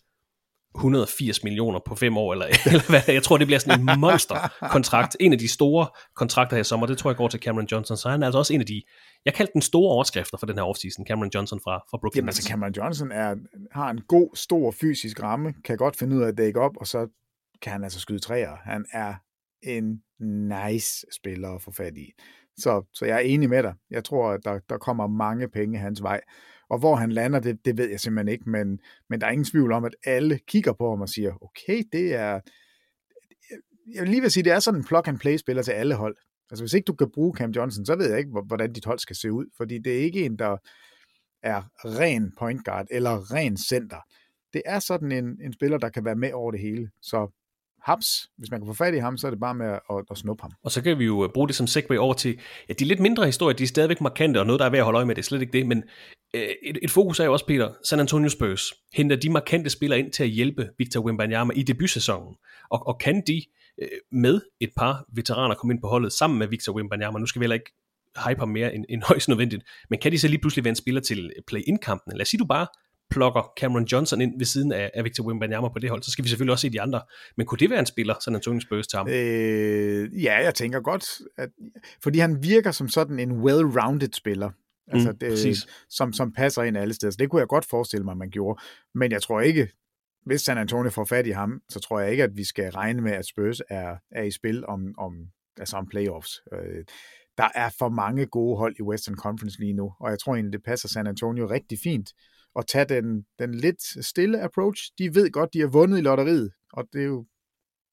180 0.76 1.44
millioner 1.44 1.80
på 1.86 1.96
fem 1.96 2.18
år, 2.18 2.34
eller, 2.34 2.46
eller 2.72 2.90
hvad. 2.90 3.02
Jeg 3.14 3.24
tror, 3.24 3.38
det 3.38 3.48
bliver 3.48 3.60
sådan 3.60 3.90
en 3.90 4.00
monsterkontrakt. 4.00 5.18
En 5.20 5.34
af 5.34 5.40
de 5.40 5.48
store 5.48 5.88
kontrakter 6.16 6.56
her 6.56 6.62
i 6.62 6.64
sommer, 6.64 6.88
det 6.88 6.98
tror 6.98 7.10
jeg 7.10 7.18
går 7.18 7.28
til 7.28 7.40
Cameron 7.40 7.68
Johnson. 7.72 7.98
Så 7.98 8.10
han 8.10 8.22
er 8.22 8.28
altså 8.28 8.40
også 8.40 8.54
en 8.54 8.60
af 8.60 8.66
de, 8.66 8.82
jeg 9.26 9.34
kaldte 9.34 9.54
den 9.54 9.62
store 9.62 9.92
overskrifter 9.92 10.38
for 10.38 10.46
den 10.46 10.56
her 10.56 10.64
offseason, 10.64 11.06
Cameron 11.06 11.32
Johnson 11.36 11.60
fra, 11.64 11.78
fra 11.92 11.98
Brooklyn 12.02 12.18
Jamen, 12.18 12.30
altså 12.30 12.50
Cameron 12.50 12.74
Johnson 12.78 13.12
er, 13.12 13.36
har 13.72 13.90
en 13.90 14.02
god, 14.08 14.36
stor 14.36 14.72
fysisk 14.72 15.24
ramme, 15.24 15.54
kan 15.66 15.78
godt 15.78 15.98
finde 15.98 16.16
ud 16.16 16.22
af 16.22 16.28
at 16.28 16.38
dække 16.38 16.60
op, 16.60 16.72
og 16.78 16.88
så 16.88 17.08
kan 17.62 17.72
han 17.72 17.84
altså 17.84 18.00
skyde 18.00 18.20
træer. 18.20 18.56
Han 18.64 18.86
er 18.94 19.14
en 19.64 20.04
nice 20.20 21.06
spiller 21.16 21.50
at 21.50 21.62
få 21.62 21.72
fat 21.72 21.98
i. 21.98 22.12
Så, 22.58 22.84
så 22.94 23.06
jeg 23.06 23.16
er 23.16 23.20
enig 23.20 23.50
med 23.50 23.64
dig. 23.64 23.74
Jeg 23.90 24.04
tror, 24.04 24.32
at 24.32 24.40
der, 24.44 24.60
der 24.70 24.78
kommer 24.78 25.08
mange 25.08 25.48
penge 25.48 25.80
hans 25.80 26.04
vej. 26.04 26.22
Og 26.70 26.80
hvor 26.80 26.96
han 26.96 27.12
lander, 27.12 27.40
det, 27.40 27.66
det 27.66 27.78
ved 27.78 27.90
jeg 27.90 28.00
simpelthen 28.00 28.34
ikke, 28.34 28.50
men, 28.50 28.80
men 29.10 29.22
der 29.22 29.28
er 29.28 29.32
ingen 29.32 29.46
tvivl 29.46 29.72
om, 29.72 29.86
at 29.86 29.96
alle 30.06 30.40
kigger 30.48 30.74
på 30.74 30.90
ham 30.90 31.02
og 31.02 31.10
siger, 31.10 31.44
okay, 31.44 31.84
det 31.92 32.16
er... 32.16 32.40
Jeg 33.94 34.02
vil 34.02 34.10
lige 34.10 34.22
vil 34.22 34.32
sige, 34.32 34.44
det 34.44 34.52
er 34.52 34.60
sådan 34.60 34.80
en 34.80 34.86
plug-and-play-spiller 34.86 35.64
til 35.64 35.72
alle 35.72 35.96
hold. 35.96 36.18
Altså 36.52 36.64
hvis 36.64 36.74
ikke 36.74 36.86
du 36.86 36.94
kan 36.94 37.12
bruge 37.14 37.36
Cam 37.36 37.52
Johnson, 37.52 37.86
så 37.86 37.96
ved 37.96 38.10
jeg 38.10 38.20
ikke, 38.20 38.32
hvordan 38.46 38.74
dit 38.74 38.86
hold 38.86 39.00
skal 39.00 39.16
se 39.16 39.32
ud, 39.32 39.46
fordi 39.58 39.80
det 39.80 39.94
er 39.94 40.02
ikke 40.02 40.26
en, 40.26 40.40
der 40.40 40.58
er 41.44 41.62
ren 41.86 42.32
point 42.40 42.66
guard 42.66 42.88
eller 42.92 43.34
ren 43.34 43.58
center. 43.58 43.98
Det 44.54 44.62
er 44.66 44.80
sådan 44.80 45.12
en, 45.12 45.42
en 45.42 45.54
spiller, 45.54 45.78
der 45.78 45.90
kan 45.90 46.06
være 46.06 46.16
med 46.16 46.34
over 46.34 46.52
det 46.52 46.60
hele. 46.60 46.90
Så 47.02 47.32
haps, 47.84 48.30
hvis 48.38 48.52
man 48.52 48.60
kan 48.60 48.68
få 48.68 48.74
fat 48.74 48.94
i 48.94 48.98
ham, 48.98 49.18
så 49.18 49.28
er 49.28 49.32
det 49.32 49.40
bare 49.40 49.56
med 49.56 49.66
at, 49.66 49.80
at, 49.90 50.06
at 50.12 50.18
snuppe 50.18 50.42
ham. 50.42 50.52
Og 50.64 50.72
så 50.72 50.82
kan 50.82 51.00
vi 51.00 51.06
jo 51.06 51.24
øh, 51.24 51.30
bruge 51.34 51.48
det 51.48 51.56
som 51.56 51.68
segway 51.68 51.98
over 51.98 52.14
til, 52.14 52.40
ja, 52.70 52.74
de 52.74 52.86
lidt 52.86 53.00
mindre 53.00 53.26
historier, 53.26 53.56
de 53.56 53.64
er 53.64 53.68
stadigvæk 53.68 54.02
markante, 54.02 54.40
og 54.40 54.46
noget, 54.46 54.60
der 54.60 54.66
er 54.66 54.70
værd 54.70 54.80
at 54.80 54.86
holde 54.86 54.98
øje 54.98 55.06
med, 55.06 55.16
det 55.16 55.22
er 55.22 55.26
slet 55.26 55.42
ikke 55.42 55.54
det, 55.54 55.68
men 55.68 55.84
øh, 56.34 56.50
et, 56.64 56.78
et 56.82 56.92
fokus 56.92 57.20
er 57.20 57.26
jo 57.26 57.34
også, 57.34 57.46
Peter, 57.46 57.74
San 57.84 58.00
Antonio 58.00 58.30
Spurs 58.30 58.74
henter 58.94 59.16
de 59.16 59.30
markante 59.30 59.70
spillere 59.70 60.00
ind 60.00 60.12
til 60.12 60.24
at 60.24 60.30
hjælpe 60.30 60.70
Victor 60.78 61.02
Wembanyama 61.02 61.54
i 61.54 61.64
debutsæsonen, 61.64 62.36
og, 62.70 62.88
og 62.88 63.00
kan 63.00 63.24
de 63.28 63.42
øh, 63.82 63.88
med 64.12 64.42
et 64.60 64.70
par 64.78 65.06
veteraner 65.16 65.56
komme 65.56 65.74
ind 65.74 65.82
på 65.82 65.88
holdet 65.88 66.14
sammen 66.14 66.40
med 66.40 66.48
Victor 66.48 66.74
Wembanyama, 66.74 67.20
nu 67.20 67.26
skal 67.26 67.40
vi 67.40 67.44
heller 67.44 67.56
ikke 67.56 67.72
hype 68.28 68.40
ham 68.40 68.50
mere 68.50 68.76
end, 68.76 68.86
end 68.90 69.04
højst 69.04 69.30
nødvendigt, 69.30 69.64
men 69.90 70.00
kan 70.00 70.12
de 70.12 70.20
så 70.20 70.28
lige 70.28 70.42
pludselig 70.42 70.64
være 70.64 70.70
en 70.70 70.76
spiller 70.76 71.02
til 71.02 71.32
play-in-kampen? 71.48 72.14
Lad 72.14 72.22
os 72.22 72.28
sige, 72.28 72.40
du 72.40 72.46
bare 72.46 72.68
plukker 73.10 73.52
Cameron 73.60 73.86
Johnson 73.86 74.22
ind 74.22 74.38
ved 74.38 74.46
siden 74.46 74.72
af, 74.72 74.92
af 74.94 75.04
Victor 75.04 75.24
Wembanyama 75.24 75.70
på 75.70 75.80
det 75.80 75.90
hold, 75.90 76.04
så 76.04 76.12
skal 76.12 76.24
vi 76.24 76.30
selvfølgelig 76.30 76.52
også 76.52 76.62
se 76.62 76.70
de 76.70 76.82
andre. 76.82 77.02
Men 77.38 77.46
kunne 77.46 77.60
det 77.60 77.70
være 77.70 77.80
en 77.80 77.86
spiller, 77.86 78.16
San 78.24 78.36
Antonio 78.36 78.60
Spurs 78.60 78.88
til 78.88 78.98
ham? 78.98 79.08
Øh, 79.10 80.24
ja, 80.24 80.44
jeg 80.44 80.56
tænker 80.56 80.80
godt, 80.80 81.06
at, 81.38 81.50
fordi 82.04 82.20
han 82.20 82.44
virker 82.44 82.72
som 82.72 82.90
sådan 82.90 83.20
en 83.20 83.32
well-rounded 83.32 84.14
spiller. 84.14 84.50
Altså, 84.88 85.12
mm, 85.12 85.18
det, 85.18 85.68
som, 85.90 86.14
som 86.14 86.34
passer 86.34 86.64
ind 86.64 86.78
alle 86.78 86.94
steder. 86.94 87.12
Så 87.12 87.18
det 87.20 87.30
kunne 87.30 87.40
jeg 87.40 87.48
godt 87.48 87.66
forestille 87.66 88.06
mig, 88.06 88.18
man 88.18 88.30
gjorde. 88.30 88.62
Men 88.96 89.12
jeg 89.12 89.22
tror 89.22 89.42
ikke, 89.42 89.68
hvis 90.26 90.42
San 90.42 90.58
Antonio 90.58 90.90
får 90.90 91.06
fat 91.06 91.28
i 91.28 91.32
ham, 91.32 91.62
så 91.70 91.80
tror 91.80 92.00
jeg 92.00 92.12
ikke, 92.12 92.24
at 92.24 92.38
vi 92.38 92.44
skal 92.44 92.72
regne 92.72 93.02
med, 93.02 93.12
at 93.12 93.26
Spurs 93.26 93.62
er, 93.70 93.96
er 94.12 94.24
i 94.24 94.32
spil 94.32 94.66
om, 94.66 94.96
om, 94.98 95.14
altså 95.58 95.78
om 95.78 95.88
playoffs. 95.88 96.42
Øh, 96.54 96.84
der 97.38 97.48
er 97.56 97.70
for 97.80 97.90
mange 97.90 98.26
gode 98.26 98.58
hold 98.58 98.76
i 98.80 98.82
Western 98.82 99.16
Conference 99.16 99.60
lige 99.60 99.74
nu, 99.74 99.94
og 100.00 100.10
jeg 100.10 100.20
tror 100.20 100.36
egentlig, 100.36 100.54
det 100.54 100.64
passer 100.64 100.88
San 100.88 101.08
Antonio 101.08 101.50
rigtig 101.50 101.80
fint 101.84 102.14
at 102.58 102.68
tage 102.68 102.86
den, 102.86 103.26
den 103.40 103.56
lidt 103.56 104.06
stille 104.06 104.42
approach. 104.42 104.92
De 104.98 105.16
ved 105.16 105.32
godt, 105.32 105.54
de 105.54 105.60
har 105.60 105.68
vundet 105.68 105.98
i 105.98 106.02
lotteriet, 106.02 106.52
og 106.74 106.88
det 106.94 107.02
er 107.02 107.06
jo 107.06 107.26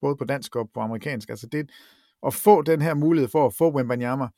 både 0.01 0.17
på 0.17 0.25
dansk 0.25 0.57
og 0.57 0.71
på 0.75 0.81
amerikansk. 0.81 1.31
Altså 1.31 1.47
det, 1.47 1.71
at 2.27 2.35
få 2.35 2.63
den 2.63 2.83
her 2.83 2.95
mulighed 2.95 3.29
for 3.29 3.47
at 3.47 3.55
få 3.55 3.77
Wembanyama. 3.77 4.29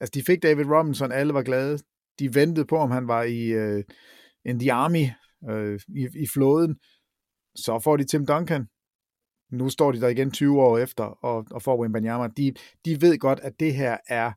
Altså 0.00 0.12
de 0.14 0.22
fik 0.22 0.42
David 0.42 0.64
Robinson, 0.64 1.12
alle 1.12 1.34
var 1.34 1.42
glade. 1.42 1.78
De 2.18 2.34
ventede 2.34 2.66
på, 2.66 2.76
om 2.76 2.90
han 2.90 3.08
var 3.08 3.22
i 3.22 3.74
uh, 3.76 3.82
in 4.44 4.58
the 4.58 4.72
army, 4.72 5.06
uh, 5.50 5.80
i, 5.88 6.08
i 6.22 6.26
flåden. 6.26 6.76
Så 7.56 7.80
får 7.84 7.96
de 7.96 8.04
Tim 8.04 8.26
Duncan. 8.26 8.66
Nu 9.52 9.68
står 9.68 9.92
de 9.92 10.00
der 10.00 10.08
igen 10.08 10.30
20 10.30 10.62
år 10.62 10.78
efter 10.78 11.04
og, 11.04 11.46
og 11.50 11.62
får 11.62 11.80
Wembanyama. 11.80 12.28
De, 12.36 12.54
de 12.84 13.00
ved 13.00 13.18
godt, 13.18 13.40
at 13.40 13.60
det 13.60 13.74
her 13.74 13.96
er 14.08 14.32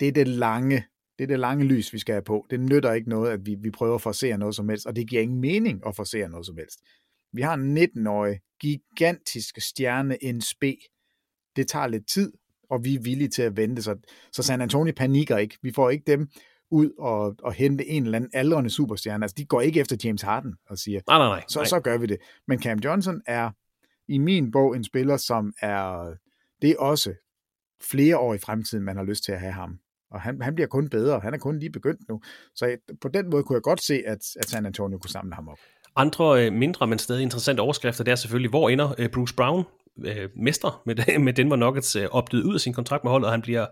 det 0.00 0.08
er 0.08 0.12
det 0.12 0.28
lange 0.28 0.84
det 1.20 1.24
er 1.24 1.28
det 1.28 1.38
lange 1.38 1.64
lys, 1.64 1.92
vi 1.92 1.98
skal 1.98 2.12
have 2.12 2.22
på. 2.22 2.46
Det 2.50 2.60
nytter 2.60 2.92
ikke 2.92 3.08
noget, 3.08 3.30
at 3.30 3.46
vi, 3.46 3.54
vi 3.54 3.70
prøver 3.70 3.94
at 3.94 4.00
forsere 4.00 4.38
noget 4.38 4.54
som 4.54 4.68
helst, 4.68 4.86
og 4.86 4.96
det 4.96 5.08
giver 5.08 5.22
ingen 5.22 5.40
mening 5.40 5.82
at 5.86 5.96
forsere 5.96 6.28
noget 6.28 6.46
som 6.46 6.56
helst. 6.56 6.80
Vi 7.32 7.42
har 7.42 7.54
en 7.54 7.78
19-årig, 7.78 8.40
gigantisk 8.60 9.60
stjerne 9.60 10.32
NSB. 10.32 10.64
Det 11.56 11.68
tager 11.68 11.86
lidt 11.86 12.08
tid, 12.08 12.32
og 12.70 12.84
vi 12.84 12.94
er 12.94 13.00
villige 13.00 13.28
til 13.28 13.42
at 13.42 13.56
vente, 13.56 13.82
så, 13.82 13.96
så 14.32 14.42
San 14.42 14.60
Antonio 14.60 14.92
panikker 14.96 15.36
ikke. 15.36 15.58
Vi 15.62 15.72
får 15.72 15.90
ikke 15.90 16.04
dem 16.06 16.28
ud 16.70 16.90
og, 16.98 17.36
og 17.42 17.52
hente 17.52 17.86
en 17.86 18.04
eller 18.04 18.18
anden 18.18 18.30
aldrende 18.34 18.70
superstjerne. 18.70 19.24
Altså, 19.24 19.34
de 19.38 19.44
går 19.44 19.60
ikke 19.60 19.80
efter 19.80 19.96
James 20.04 20.22
Harden 20.22 20.54
og 20.68 20.78
siger, 20.78 21.00
nej, 21.08 21.18
nej, 21.18 21.28
nej. 21.28 21.44
Så, 21.48 21.64
så 21.64 21.80
gør 21.80 21.98
vi 21.98 22.06
det. 22.06 22.18
Men 22.48 22.62
Cam 22.62 22.78
Johnson 22.78 23.22
er 23.26 23.50
i 24.08 24.18
min 24.18 24.50
bog 24.50 24.76
en 24.76 24.84
spiller, 24.84 25.16
som 25.16 25.52
er, 25.60 26.14
det 26.62 26.70
er 26.70 26.78
også 26.78 27.14
flere 27.82 28.18
år 28.18 28.34
i 28.34 28.38
fremtiden, 28.38 28.84
man 28.84 28.96
har 28.96 29.04
lyst 29.04 29.24
til 29.24 29.32
at 29.32 29.40
have 29.40 29.52
ham 29.52 29.78
og 30.10 30.20
han, 30.20 30.42
han 30.42 30.54
bliver 30.54 30.68
kun 30.68 30.88
bedre. 30.88 31.20
Han 31.20 31.34
er 31.34 31.38
kun 31.38 31.58
lige 31.58 31.70
begyndt 31.70 32.08
nu. 32.08 32.20
Så 32.54 32.66
jeg, 32.66 32.78
på 33.00 33.08
den 33.08 33.30
måde 33.30 33.42
kunne 33.42 33.56
jeg 33.56 33.62
godt 33.62 33.82
se, 33.82 34.02
at, 34.06 34.18
at 34.36 34.48
San 34.48 34.66
Antonio 34.66 34.98
kunne 34.98 35.10
samle 35.10 35.34
ham 35.34 35.48
op. 35.48 35.58
Andre 35.96 36.46
øh, 36.46 36.52
mindre, 36.52 36.86
men 36.86 36.98
stadig 36.98 37.22
interessante 37.22 37.60
overskrifter, 37.60 38.04
det 38.04 38.12
er 38.12 38.16
selvfølgelig, 38.16 38.50
hvor 38.50 38.68
ender 38.68 38.94
øh, 38.98 39.08
Bruce 39.08 39.34
Brown, 39.34 39.64
øh, 40.04 40.28
mester 40.36 40.82
med, 40.86 41.18
med 41.18 41.32
Denver 41.32 41.56
Nuggets, 41.56 41.96
øh, 41.96 42.06
opdød 42.10 42.44
ud 42.44 42.54
af 42.54 42.60
sin 42.60 42.72
kontrakt 42.72 43.04
med 43.04 43.10
holdet, 43.10 43.26
og 43.26 43.32
han 43.32 43.42
bliver, 43.42 43.66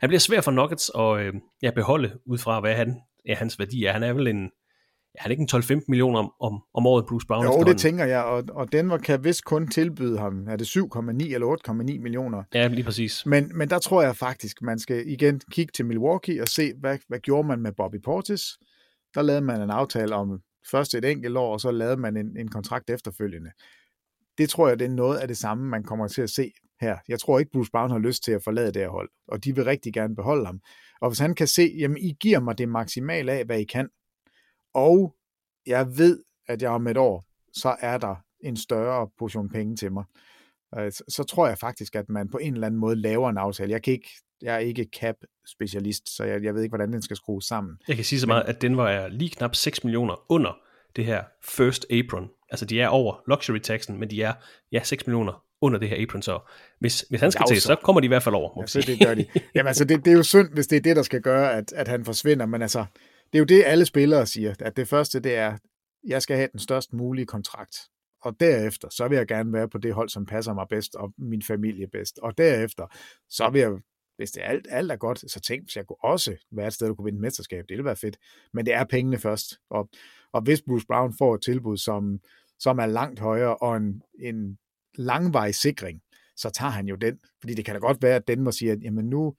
han 0.00 0.08
bliver 0.08 0.20
svær 0.20 0.40
for 0.40 0.50
Nuggets 0.50 0.90
at 0.98 1.20
øh, 1.20 1.32
ja, 1.62 1.70
beholde 1.70 2.18
ud 2.26 2.38
fra, 2.38 2.60
hvad 2.60 2.74
han, 2.74 3.00
ja, 3.26 3.34
hans 3.34 3.58
værdi 3.58 3.84
er. 3.84 3.92
Han 3.92 4.02
er 4.02 4.12
vel 4.12 4.26
en, 4.26 4.50
er 5.14 5.22
det 5.22 5.30
ikke 5.30 5.40
en 5.40 5.78
12-15 5.78 5.84
millioner 5.88 6.18
om, 6.18 6.32
om, 6.40 6.62
om 6.74 6.86
året, 6.86 7.06
Bruce 7.08 7.26
Brown? 7.26 7.44
Jo, 7.44 7.64
det 7.64 7.78
tænker 7.78 8.04
jeg, 8.04 8.24
og, 8.24 8.44
og 8.50 8.72
Denver 8.72 8.98
kan 8.98 9.24
vist 9.24 9.44
kun 9.44 9.68
tilbyde 9.68 10.18
ham, 10.18 10.48
er 10.48 10.56
det 10.56 10.64
7,9 10.64 11.34
eller 11.34 11.56
8,9 11.68 11.74
millioner? 12.02 12.42
Ja, 12.54 12.66
lige 12.66 12.84
præcis. 12.84 13.26
Men, 13.26 13.50
men 13.54 13.70
der 13.70 13.78
tror 13.78 14.02
jeg 14.02 14.16
faktisk, 14.16 14.62
man 14.62 14.78
skal 14.78 15.08
igen 15.08 15.40
kigge 15.50 15.72
til 15.72 15.86
Milwaukee 15.86 16.42
og 16.42 16.48
se, 16.48 16.72
hvad, 16.80 16.98
hvad 17.08 17.18
gjorde 17.18 17.48
man 17.48 17.60
med 17.60 17.72
Bobby 17.76 17.96
Portis? 18.04 18.42
Der 19.14 19.22
lavede 19.22 19.44
man 19.44 19.60
en 19.60 19.70
aftale 19.70 20.14
om 20.14 20.40
først 20.70 20.94
et 20.94 21.04
enkelt 21.04 21.36
år, 21.36 21.52
og 21.52 21.60
så 21.60 21.70
lavede 21.70 21.96
man 21.96 22.16
en, 22.16 22.36
en 22.38 22.48
kontrakt 22.48 22.90
efterfølgende. 22.90 23.50
Det 24.38 24.50
tror 24.50 24.68
jeg, 24.68 24.78
det 24.78 24.84
er 24.84 24.90
noget 24.90 25.18
af 25.18 25.28
det 25.28 25.36
samme, 25.36 25.68
man 25.68 25.82
kommer 25.82 26.08
til 26.08 26.22
at 26.22 26.30
se 26.30 26.52
her. 26.80 26.96
Jeg 27.08 27.20
tror 27.20 27.38
ikke, 27.38 27.50
Bruce 27.52 27.70
Brown 27.70 27.90
har 27.90 27.98
lyst 27.98 28.24
til 28.24 28.32
at 28.32 28.42
forlade 28.42 28.72
det 28.72 28.82
her 28.82 28.88
hold, 28.88 29.10
og 29.28 29.44
de 29.44 29.54
vil 29.54 29.64
rigtig 29.64 29.92
gerne 29.92 30.16
beholde 30.16 30.46
ham. 30.46 30.60
Og 31.00 31.10
hvis 31.10 31.18
han 31.18 31.34
kan 31.34 31.46
se, 31.46 31.74
jamen 31.78 31.96
I 31.96 32.16
giver 32.20 32.40
mig 32.40 32.58
det 32.58 32.68
maksimale 32.68 33.32
af, 33.32 33.44
hvad 33.44 33.60
I 33.60 33.64
kan, 33.64 33.88
og 34.74 35.14
jeg 35.66 35.98
ved, 35.98 36.22
at 36.48 36.62
jeg 36.62 36.70
om 36.70 36.86
et 36.86 36.96
år, 36.96 37.24
så 37.52 37.76
er 37.80 37.98
der 37.98 38.14
en 38.40 38.56
større 38.56 39.08
portion 39.18 39.48
penge 39.48 39.76
til 39.76 39.92
mig. 39.92 40.04
Øh, 40.78 40.92
Så, 41.08 41.24
tror 41.28 41.48
jeg 41.48 41.58
faktisk, 41.58 41.94
at 41.94 42.08
man 42.08 42.28
på 42.28 42.38
en 42.38 42.54
eller 42.54 42.66
anden 42.66 42.80
måde 42.80 42.96
laver 42.96 43.30
en 43.30 43.38
aftale. 43.38 43.70
Jeg, 43.70 43.82
kan 43.82 43.92
ikke, 43.92 44.10
jeg 44.42 44.54
er 44.54 44.58
ikke 44.58 44.86
cap-specialist, 44.96 46.16
så 46.16 46.24
jeg, 46.24 46.44
jeg 46.44 46.54
ved 46.54 46.62
ikke, 46.62 46.70
hvordan 46.70 46.92
den 46.92 47.02
skal 47.02 47.16
skrues 47.16 47.44
sammen. 47.44 47.76
Jeg 47.88 47.96
kan 47.96 48.04
sige 48.04 48.20
så 48.20 48.26
meget, 48.26 48.42
at 48.42 48.62
Denver 48.62 48.84
er 48.84 49.08
lige 49.08 49.30
knap 49.30 49.54
6 49.54 49.84
millioner 49.84 50.24
under 50.28 50.58
det 50.96 51.04
her 51.04 51.24
first 51.42 51.86
apron. 51.90 52.30
Altså 52.50 52.64
de 52.64 52.80
er 52.80 52.88
over 52.88 53.22
luxury 53.28 53.58
taxen, 53.58 54.00
men 54.00 54.10
de 54.10 54.22
er 54.22 54.32
ja, 54.72 54.82
6 54.82 55.06
millioner 55.06 55.44
under 55.60 55.78
det 55.78 55.88
her 55.88 56.02
apron, 56.02 56.22
så 56.22 56.38
hvis, 56.78 57.04
hvis 57.10 57.20
han 57.20 57.32
skal 57.32 57.46
til, 57.46 57.54
Jauser. 57.54 57.66
så 57.66 57.76
kommer 57.82 58.00
de 58.00 58.04
i 58.04 58.08
hvert 58.08 58.22
fald 58.22 58.34
over. 58.34 58.54
Må 58.56 58.62
Ja, 58.62 58.66
så 58.66 58.80
det 58.80 59.06
gør 59.06 59.14
de. 59.14 59.26
Jamen 59.54 59.66
altså, 59.66 59.84
det, 59.84 60.04
det 60.04 60.12
er 60.12 60.16
jo 60.16 60.22
synd, 60.22 60.48
hvis 60.52 60.66
det 60.66 60.76
er 60.76 60.80
det, 60.80 60.96
der 60.96 61.02
skal 61.02 61.20
gøre, 61.20 61.52
at, 61.52 61.72
at 61.72 61.88
han 61.88 62.04
forsvinder, 62.04 62.46
men 62.46 62.62
altså, 62.62 62.84
det 63.34 63.38
er 63.38 63.42
jo 63.42 63.58
det, 63.58 63.64
alle 63.66 63.86
spillere 63.86 64.26
siger, 64.26 64.54
at 64.60 64.76
det 64.76 64.88
første, 64.88 65.20
det 65.20 65.34
er, 65.34 65.58
jeg 66.06 66.22
skal 66.22 66.36
have 66.36 66.48
den 66.52 66.60
størst 66.60 66.92
mulige 66.92 67.26
kontrakt. 67.26 67.76
Og 68.22 68.40
derefter, 68.40 68.88
så 68.90 69.08
vil 69.08 69.16
jeg 69.16 69.26
gerne 69.26 69.52
være 69.52 69.68
på 69.68 69.78
det 69.78 69.94
hold, 69.94 70.08
som 70.08 70.26
passer 70.26 70.54
mig 70.54 70.66
bedst, 70.70 70.94
og 70.94 71.12
min 71.18 71.42
familie 71.42 71.86
bedst. 71.86 72.18
Og 72.18 72.38
derefter, 72.38 72.86
så 73.28 73.50
vil 73.50 73.60
jeg, 73.60 73.72
hvis 74.16 74.30
det 74.30 74.42
er 74.42 74.46
alt, 74.46 74.66
alt 74.70 74.92
er 74.92 74.96
godt, 74.96 75.30
så 75.30 75.40
tænk, 75.40 75.70
så 75.70 75.78
jeg 75.78 75.86
kunne 75.86 76.04
også 76.04 76.36
være 76.52 76.66
et 76.66 76.72
sted, 76.72 76.86
der 76.86 76.94
kunne 76.94 77.04
vinde 77.04 77.16
et 77.16 77.20
mesterskab. 77.20 77.64
Det 77.68 77.70
ville 77.70 77.84
være 77.84 77.96
fedt. 77.96 78.16
Men 78.52 78.66
det 78.66 78.74
er 78.74 78.84
pengene 78.84 79.18
først. 79.18 79.58
Og, 79.70 79.88
og 80.32 80.42
hvis 80.42 80.62
Bruce 80.62 80.86
Brown 80.86 81.14
får 81.18 81.34
et 81.34 81.42
tilbud, 81.42 81.76
som, 81.76 82.20
som 82.58 82.78
er 82.78 82.86
langt 82.86 83.20
højere, 83.20 83.56
og 83.56 83.76
en, 83.76 84.02
en 84.20 84.58
langvarig 84.94 85.54
sikring, 85.54 86.00
så 86.36 86.50
tager 86.50 86.70
han 86.70 86.88
jo 86.88 86.96
den. 86.96 87.18
Fordi 87.40 87.54
det 87.54 87.64
kan 87.64 87.74
da 87.74 87.78
godt 87.78 88.02
være, 88.02 88.16
at 88.16 88.28
Denver 88.28 88.50
siger, 88.50 88.72
at 88.72 88.82
jamen 88.82 89.04
nu, 89.04 89.34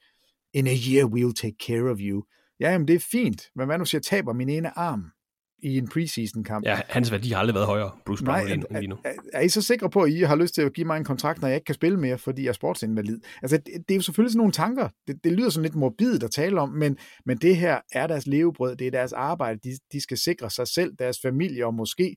in 0.54 0.68
a 0.68 0.76
year 0.90 1.06
we'll 1.06 1.34
take 1.34 1.58
care 1.68 1.92
of 1.92 1.98
you. 2.00 2.24
Ja, 2.60 2.72
jamen 2.72 2.88
det 2.88 2.96
er 2.96 3.06
fint, 3.12 3.42
men 3.56 3.66
hvad 3.66 3.78
nu 3.78 3.86
siger, 3.86 4.00
jeg 4.00 4.04
taber 4.04 4.34
min 4.34 4.50
ene 4.50 4.78
arm 4.78 5.06
i 5.64 5.78
en 5.78 5.88
preseason-kamp? 5.88 6.66
Ja, 6.66 6.82
hans 6.90 7.12
værdi 7.12 7.30
har 7.30 7.40
aldrig 7.40 7.54
været 7.56 7.68
højere, 7.68 7.92
Bruce 8.06 8.24
Brown, 8.24 8.38
Nej, 8.38 8.56
lige, 8.56 8.66
er, 8.70 8.80
lige 8.80 8.90
nu. 8.90 8.98
er, 9.06 9.14
er 9.34 9.42
I 9.42 9.50
så 9.50 9.62
sikre 9.62 9.90
på, 9.90 10.02
at 10.02 10.12
I 10.12 10.20
har 10.20 10.36
lyst 10.36 10.54
til 10.56 10.62
at 10.62 10.74
give 10.74 10.88
mig 10.88 10.98
en 10.98 11.04
kontrakt, 11.04 11.42
når 11.42 11.48
jeg 11.48 11.56
ikke 11.56 11.66
kan 11.66 11.76
spille 11.76 12.00
mere, 12.00 12.18
fordi 12.18 12.44
jeg 12.44 12.50
er 12.50 12.54
sportsinvalid? 12.54 13.20
Altså, 13.42 13.58
det, 13.58 13.66
det 13.88 13.92
er 13.92 13.96
jo 13.96 14.02
selvfølgelig 14.02 14.32
sådan 14.32 14.38
nogle 14.38 14.54
tanker. 14.54 14.90
Det, 15.08 15.24
det 15.24 15.32
lyder 15.32 15.50
sådan 15.50 15.64
lidt 15.64 15.76
morbidt 15.76 16.24
at 16.24 16.32
tale 16.32 16.62
om, 16.62 16.70
men, 16.70 16.98
men 17.26 17.38
det 17.38 17.58
her 17.58 17.82
er 17.92 18.08
deres 18.08 18.28
levebrød, 18.28 18.76
det 18.76 18.88
er 18.88 18.92
deres 18.92 19.14
arbejde. 19.14 19.60
De, 19.64 19.70
de 19.92 20.02
skal 20.02 20.18
sikre 20.18 20.50
sig 20.50 20.68
selv, 20.68 20.94
deres 21.00 21.18
familie 21.22 21.66
og 21.66 21.74
måske 21.74 22.16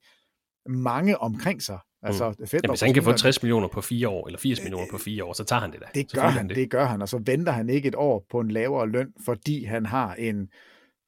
mange 0.68 1.18
omkring 1.18 1.62
sig. 1.62 1.78
Altså, 2.03 2.28
Mm. 2.38 2.46
fedt 2.46 2.64
Ja, 2.64 2.68
hvis 2.70 2.80
han 2.80 2.94
kan 2.94 3.03
få 3.03 3.12
60 3.12 3.42
millioner 3.42 3.68
på 3.68 3.80
fire 3.80 4.09
år, 4.09 4.26
eller 4.26 4.38
80 4.38 4.62
millioner 4.62 4.86
på 4.90 4.99
fire 4.99 5.24
år, 5.24 5.32
så 5.32 5.44
tager 5.44 5.61
han 5.61 5.72
det 5.72 5.80
da. 5.80 5.84
Øh, 5.86 5.94
Det 5.94 5.94
gør 5.94 6.09
Selvfølgelig 6.09 6.40
han, 6.40 6.49
det. 6.49 6.57
det 6.57 6.70
gør 6.70 6.84
han, 6.84 7.03
og 7.03 7.09
så 7.09 7.22
venter 7.26 7.53
han 7.53 7.68
ikke 7.68 7.88
et 7.88 7.94
år 7.94 8.26
på 8.30 8.40
en 8.40 8.51
lavere 8.51 8.88
løn, 8.88 9.12
fordi 9.24 9.64
han 9.64 9.86
har 9.86 10.14
en, 10.14 10.49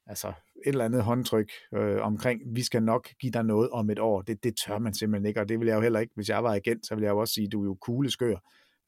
altså 0.06 0.28
et 0.28 0.32
eller 0.66 0.84
andet 0.84 1.02
håndtryk 1.02 1.50
øh, 1.74 1.96
omkring, 2.02 2.40
vi 2.54 2.62
skal 2.62 2.82
nok 2.82 3.08
give 3.20 3.32
dig 3.32 3.42
noget 3.44 3.70
om 3.70 3.90
et 3.90 3.98
år. 3.98 4.22
Det, 4.22 4.44
det 4.44 4.54
tør 4.66 4.78
man 4.78 4.94
simpelthen 4.94 5.26
ikke, 5.28 5.40
og 5.40 5.48
det 5.48 5.60
vil 5.60 5.66
jeg 5.68 5.76
jo 5.76 5.80
heller 5.80 6.00
ikke, 6.00 6.12
hvis 6.16 6.28
jeg 6.28 6.44
var 6.44 6.54
agent, 6.54 6.86
så 6.86 6.94
vil 6.94 7.02
jeg 7.02 7.10
jo 7.10 7.18
også 7.18 7.34
sige, 7.34 7.48
du 7.48 7.60
er 7.60 7.64
jo 7.64 7.74
kugle 7.80 8.10
skør. 8.10 8.36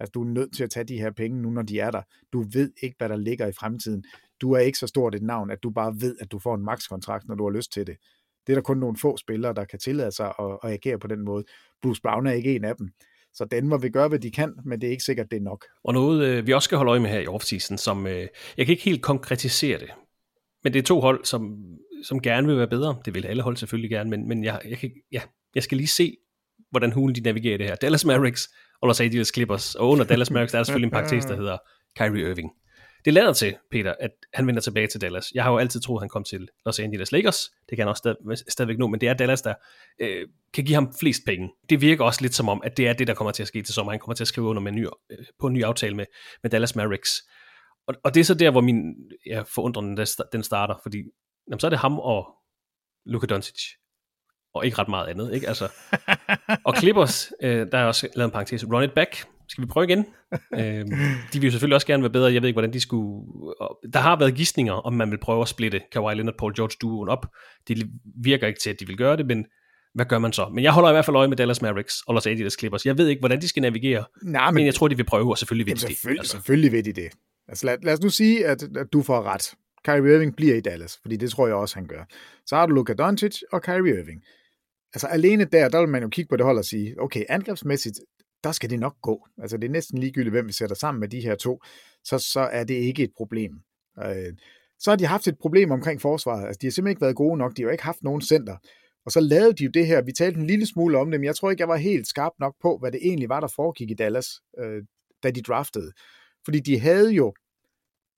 Altså, 0.01 0.11
du 0.15 0.23
er 0.23 0.27
nødt 0.29 0.55
til 0.57 0.65
at 0.65 0.71
tage 0.71 0.85
de 0.85 0.99
her 0.99 1.11
penge 1.11 1.43
nu, 1.43 1.51
når 1.51 1.63
de 1.63 1.79
er 1.81 1.91
der. 1.91 2.03
Du 2.33 2.45
ved 2.53 2.73
ikke, 2.83 2.95
hvad 2.99 3.09
der 3.09 3.17
ligger 3.17 3.47
i 3.47 3.53
fremtiden. 3.53 4.05
Du 4.41 4.53
er 4.53 4.59
ikke 4.59 4.79
så 4.79 4.87
stort 4.87 5.15
et 5.15 5.23
navn, 5.23 5.51
at 5.51 5.59
du 5.63 5.71
bare 5.71 5.95
ved, 6.01 6.17
at 6.21 6.33
du 6.33 6.39
får 6.39 6.55
en 6.55 6.65
makskontrakt, 6.65 7.29
når 7.29 7.35
du 7.35 7.45
har 7.45 7.51
lyst 7.57 7.73
til 7.73 7.87
det. 7.87 7.97
Det 8.47 8.53
er 8.53 8.55
der 8.55 8.63
kun 8.63 8.79
nogle 8.79 8.97
få 8.97 9.17
spillere, 9.17 9.55
der 9.55 9.65
kan 9.65 9.79
tillade 9.79 10.13
sig 10.13 10.27
at, 10.27 10.59
at 10.65 10.73
agere 10.73 10.99
på 10.99 11.07
den 11.07 11.25
måde. 11.25 11.45
Bruce 11.83 12.03
Brown 12.03 12.27
er 12.27 12.33
ikke 12.33 12.57
en 12.57 12.65
af 12.65 12.77
dem. 12.77 12.89
Så 13.35 13.45
Denver 13.45 13.79
vil 13.79 13.93
gøre, 13.93 14.09
hvad 14.09 14.19
de 14.19 14.31
kan, 14.31 14.55
men 14.65 14.81
det 14.81 14.87
er 14.87 14.91
ikke 14.91 15.05
sikkert, 15.05 15.31
det 15.31 15.37
er 15.37 15.41
nok. 15.41 15.65
Og 15.85 15.95
noget, 15.95 16.27
øh, 16.27 16.47
vi 16.47 16.53
også 16.53 16.65
skal 16.65 16.77
holde 16.77 16.91
øje 16.91 17.01
med 17.01 17.11
her 17.11 17.21
i 17.21 17.27
offseason, 17.27 17.79
som 17.79 18.07
øh, 18.07 18.27
jeg 18.57 18.67
kan 18.67 18.73
ikke 18.73 18.83
helt 18.83 19.03
konkretisere 19.03 19.79
det, 19.79 19.91
men 20.65 20.73
det 20.73 20.79
er 20.79 20.83
to 20.83 21.01
hold, 21.01 21.25
som, 21.25 21.57
som 22.03 22.21
gerne 22.21 22.47
vil 22.47 22.57
være 22.57 22.69
bedre. 22.69 22.97
Det 23.05 23.15
vil 23.15 23.27
alle 23.27 23.43
hold 23.43 23.57
selvfølgelig 23.57 23.91
gerne, 23.91 24.11
men, 24.11 24.29
men 24.29 24.45
jeg, 24.45 24.61
jeg, 24.69 24.79
kan, 24.79 24.91
ja, 25.13 25.21
jeg 25.55 25.63
skal 25.63 25.77
lige 25.77 25.89
se, 25.89 26.17
hvordan 26.71 26.93
hulen 26.93 27.15
de 27.15 27.21
navigerer 27.21 27.59
det 27.59 27.67
her. 27.67 27.75
Dallas 27.75 28.05
Mavericks 28.05 28.49
og 28.81 28.89
Los 28.89 29.01
Angeles 29.01 29.33
Clippers, 29.35 29.75
og 29.75 29.89
under 29.89 30.05
Dallas 30.05 30.31
Mavericks 30.31 30.53
der 30.53 30.59
er 30.59 30.63
selvfølgelig 30.63 30.87
en 30.87 30.91
pakke 30.91 31.29
der 31.29 31.37
hedder 31.37 31.59
Kyrie 31.99 32.31
Irving. 32.31 32.51
Det 33.05 33.15
lader 33.15 33.33
til, 33.33 33.57
Peter, 33.71 33.95
at 34.01 34.11
han 34.35 34.47
vender 34.47 34.61
tilbage 34.61 34.87
til 34.87 35.01
Dallas. 35.01 35.33
Jeg 35.35 35.45
har 35.45 35.51
jo 35.51 35.59
altid 35.59 35.81
troet, 35.81 35.99
at 35.99 36.03
han 36.03 36.09
kom 36.09 36.25
til 36.25 36.49
Los 36.67 36.79
Angeles 36.79 37.13
Lakers. 37.13 37.37
Det 37.69 37.77
kan 37.77 37.79
han 37.79 37.89
også 37.89 38.01
stadig, 38.01 38.53
stadigvæk 38.53 38.79
nu, 38.79 38.89
men 38.89 39.01
det 39.01 39.09
er 39.09 39.15
Dallas, 39.15 39.43
der 39.43 39.55
øh, 39.99 40.29
kan 40.55 40.65
give 40.65 40.75
ham 40.75 40.95
flest 41.01 41.23
penge. 41.27 41.51
Det 41.71 41.81
virker 41.81 42.05
også 42.05 42.23
lidt 42.23 42.35
som 42.35 42.49
om, 42.49 42.61
at 42.65 42.77
det 42.77 42.89
er 42.89 42.93
det, 42.93 43.07
der 43.07 43.15
kommer 43.15 43.33
til 43.33 43.43
at 43.43 43.49
ske 43.49 43.63
til 43.63 43.75
sommer. 43.75 43.93
Han 43.93 44.01
kommer 44.01 44.15
til 44.15 44.25
at 44.25 44.29
skrive 44.29 44.47
under 44.47 44.63
med 44.63 44.73
en 44.73 44.79
ny, 44.79 44.87
øh, 45.11 45.19
på 45.41 45.47
en 45.47 45.53
ny 45.53 45.65
aftale 45.65 45.97
med, 45.97 46.07
med 46.43 46.51
Dallas 46.51 46.77
Mavericks. 46.77 47.11
Og, 47.87 47.95
og 48.05 48.15
det 48.15 48.21
er 48.21 48.25
så 48.25 48.35
der, 48.35 48.51
hvor 48.51 48.61
min 48.61 48.95
ja, 49.27 49.43
forundring 49.55 49.99
den 50.33 50.43
starter, 50.43 50.75
fordi 50.83 50.99
jamen, 51.49 51.61
så 51.61 51.67
er 51.67 51.71
det 51.71 51.79
ham 51.79 51.99
og 51.99 52.35
Luka 53.07 53.27
Doncic, 53.27 53.63
og 54.55 54.65
ikke 54.65 54.79
ret 54.79 54.89
meget 54.89 55.09
andet. 55.09 55.35
Ikke? 55.35 55.49
Altså, 55.49 55.73
og 56.65 56.77
Clippers, 56.77 57.33
øh, 57.43 57.67
der 57.73 57.79
er 57.79 57.85
også 57.85 58.09
lavet 58.17 58.29
en 58.29 58.33
parentes, 58.33 58.65
run 58.65 58.85
it 58.85 58.93
back, 58.93 59.27
skal 59.53 59.63
vi 59.63 59.67
prøve 59.67 59.85
igen? 59.85 60.07
øh, 60.61 60.87
de 61.33 61.41
vil 61.41 61.45
jo 61.45 61.51
selvfølgelig 61.51 61.75
også 61.75 61.87
gerne 61.87 62.03
være 62.03 62.13
bedre, 62.13 62.33
jeg 62.33 62.43
ved 62.43 62.49
ikke, 62.49 62.55
hvordan 62.55 62.73
de 62.73 62.81
skulle... 62.81 63.27
Der 63.93 63.99
har 63.99 64.19
været 64.19 64.35
gissninger, 64.35 64.73
om 64.73 64.93
man 64.93 65.11
vil 65.11 65.19
prøve 65.19 65.43
at 65.43 65.49
splitte 65.49 65.81
Kawhi 65.93 66.15
Leonard, 66.15 66.35
Paul 66.39 66.55
George 66.57 66.77
duoen 66.81 67.09
op. 67.09 67.27
Det 67.69 67.91
virker 68.23 68.47
ikke 68.47 68.61
til, 68.61 68.71
at 68.71 68.81
de 68.81 68.87
vil 68.87 68.97
gøre 68.97 69.17
det, 69.17 69.27
men 69.27 69.47
hvad 69.95 70.07
gør 70.07 70.19
man 70.19 70.33
så? 70.33 70.49
Men 70.49 70.65
jeg 70.65 70.73
holder 70.73 70.91
i 70.91 70.93
hvert 70.93 71.05
fald 71.05 71.17
øje 71.17 71.29
med 71.29 71.37
Dallas 71.37 71.63
Mavericks 71.63 72.03
og 72.07 72.15
Los 72.15 72.27
Angeles 72.27 72.57
Clippers. 72.59 72.87
Jeg 72.87 72.99
ved 72.99 73.09
ikke, 73.09 73.21
hvordan 73.21 73.41
de 73.41 73.49
skal 73.49 73.61
navigere, 73.61 74.05
Nej, 74.23 74.51
men, 74.51 74.55
men 74.55 74.67
jeg 74.67 74.75
tror, 74.75 74.89
de 74.89 74.97
vil 74.97 75.05
prøve, 75.05 75.31
og 75.31 75.39
selvfølgelig 75.39 75.67
vil 75.67 75.77
de 75.77 75.81
det. 75.81 75.97
selvfølgelig, 75.97 76.21
altså. 76.21 76.33
selvfølgelig 76.33 76.73
vil 76.73 76.85
de 76.85 76.93
det. 76.93 77.09
Altså, 77.49 77.67
lad, 77.67 77.77
lad 77.83 77.93
os 77.93 78.01
nu 78.01 78.11
sige, 78.11 78.47
at, 78.47 78.63
at 78.77 78.93
du 78.93 79.03
får 79.03 79.23
ret. 79.23 79.55
Kyrie 79.85 80.15
Irving 80.15 80.37
bliver 80.37 80.55
i 80.55 80.61
Dallas, 80.61 80.99
fordi 81.03 81.17
det 81.17 81.31
tror 81.31 81.47
jeg 81.47 81.57
også, 81.57 81.75
han 81.75 81.87
gør. 81.87 82.05
Så 82.47 82.57
har 82.57 82.67
du 82.67 82.75
Luka 82.75 82.93
Doncic 82.93 83.41
og 83.53 83.63
Kyrie 83.63 84.01
Irving. 84.01 84.23
Altså 84.95 85.07
alene 85.07 85.45
der, 85.45 85.69
der 85.69 85.81
vil 85.81 85.89
man 85.89 86.03
jo 86.03 86.09
kigge 86.09 86.29
på 86.29 86.37
det 86.37 86.45
hold 86.45 86.59
og 86.59 86.65
sige, 86.65 87.01
okay, 87.01 87.25
angrebsmæssigt, 87.29 88.01
der 88.45 88.53
skal 88.53 88.71
det 88.71 88.81
nok 88.81 88.97
gå. 89.03 89.27
Altså 89.39 89.57
det 89.57 89.65
er 89.65 89.73
næsten 89.73 89.99
ligegyldigt, 89.99 90.33
hvem 90.33 90.49
vi 90.49 90.53
sætter 90.53 90.77
sammen 90.77 91.01
med 91.01 91.09
de 91.09 91.21
her 91.21 91.35
to, 91.35 91.63
så, 92.05 92.19
så 92.19 92.41
er 92.41 92.65
det 92.65 92.75
ikke 92.75 93.03
et 93.03 93.13
problem. 93.17 93.53
Øh, 94.05 94.33
så 94.79 94.91
har 94.91 94.97
de 94.97 95.07
haft 95.07 95.29
et 95.29 95.39
problem 95.39 95.71
omkring 95.71 96.01
forsvaret. 96.01 96.47
Altså 96.47 96.59
de 96.61 96.67
har 96.67 96.71
simpelthen 96.71 96.93
ikke 96.93 97.01
været 97.01 97.17
gode 97.17 97.39
nok, 97.39 97.57
de 97.57 97.63
har 97.63 97.67
jo 97.67 97.73
ikke 97.73 97.85
haft 97.85 98.03
nogen 98.03 98.23
center. 98.23 98.57
Og 99.07 99.13
så 99.13 99.21
lavede 99.21 99.53
de 99.53 99.65
jo 99.65 99.71
det 99.75 99.87
her, 99.87 100.03
vi 100.03 100.13
talte 100.13 100.41
en 100.41 100.47
lille 100.47 100.67
smule 100.67 100.99
om 100.99 101.11
det, 101.11 101.21
men 101.21 101.25
jeg 101.25 101.37
tror 101.37 101.51
ikke, 101.51 101.61
jeg 101.61 101.69
var 101.69 101.77
helt 101.77 102.07
skarp 102.07 102.33
nok 102.41 102.55
på, 102.63 102.79
hvad 102.79 102.93
det 102.93 103.01
egentlig 103.03 103.29
var, 103.29 103.41
der 103.41 103.49
foregik 103.49 103.91
i 103.91 103.95
Dallas, 103.95 104.27
øh, 104.59 104.83
da 105.23 105.31
de 105.31 105.43
draftede. 105.43 105.93
Fordi 106.45 106.61
de 106.61 106.81
havde 106.81 107.11
jo 107.11 107.35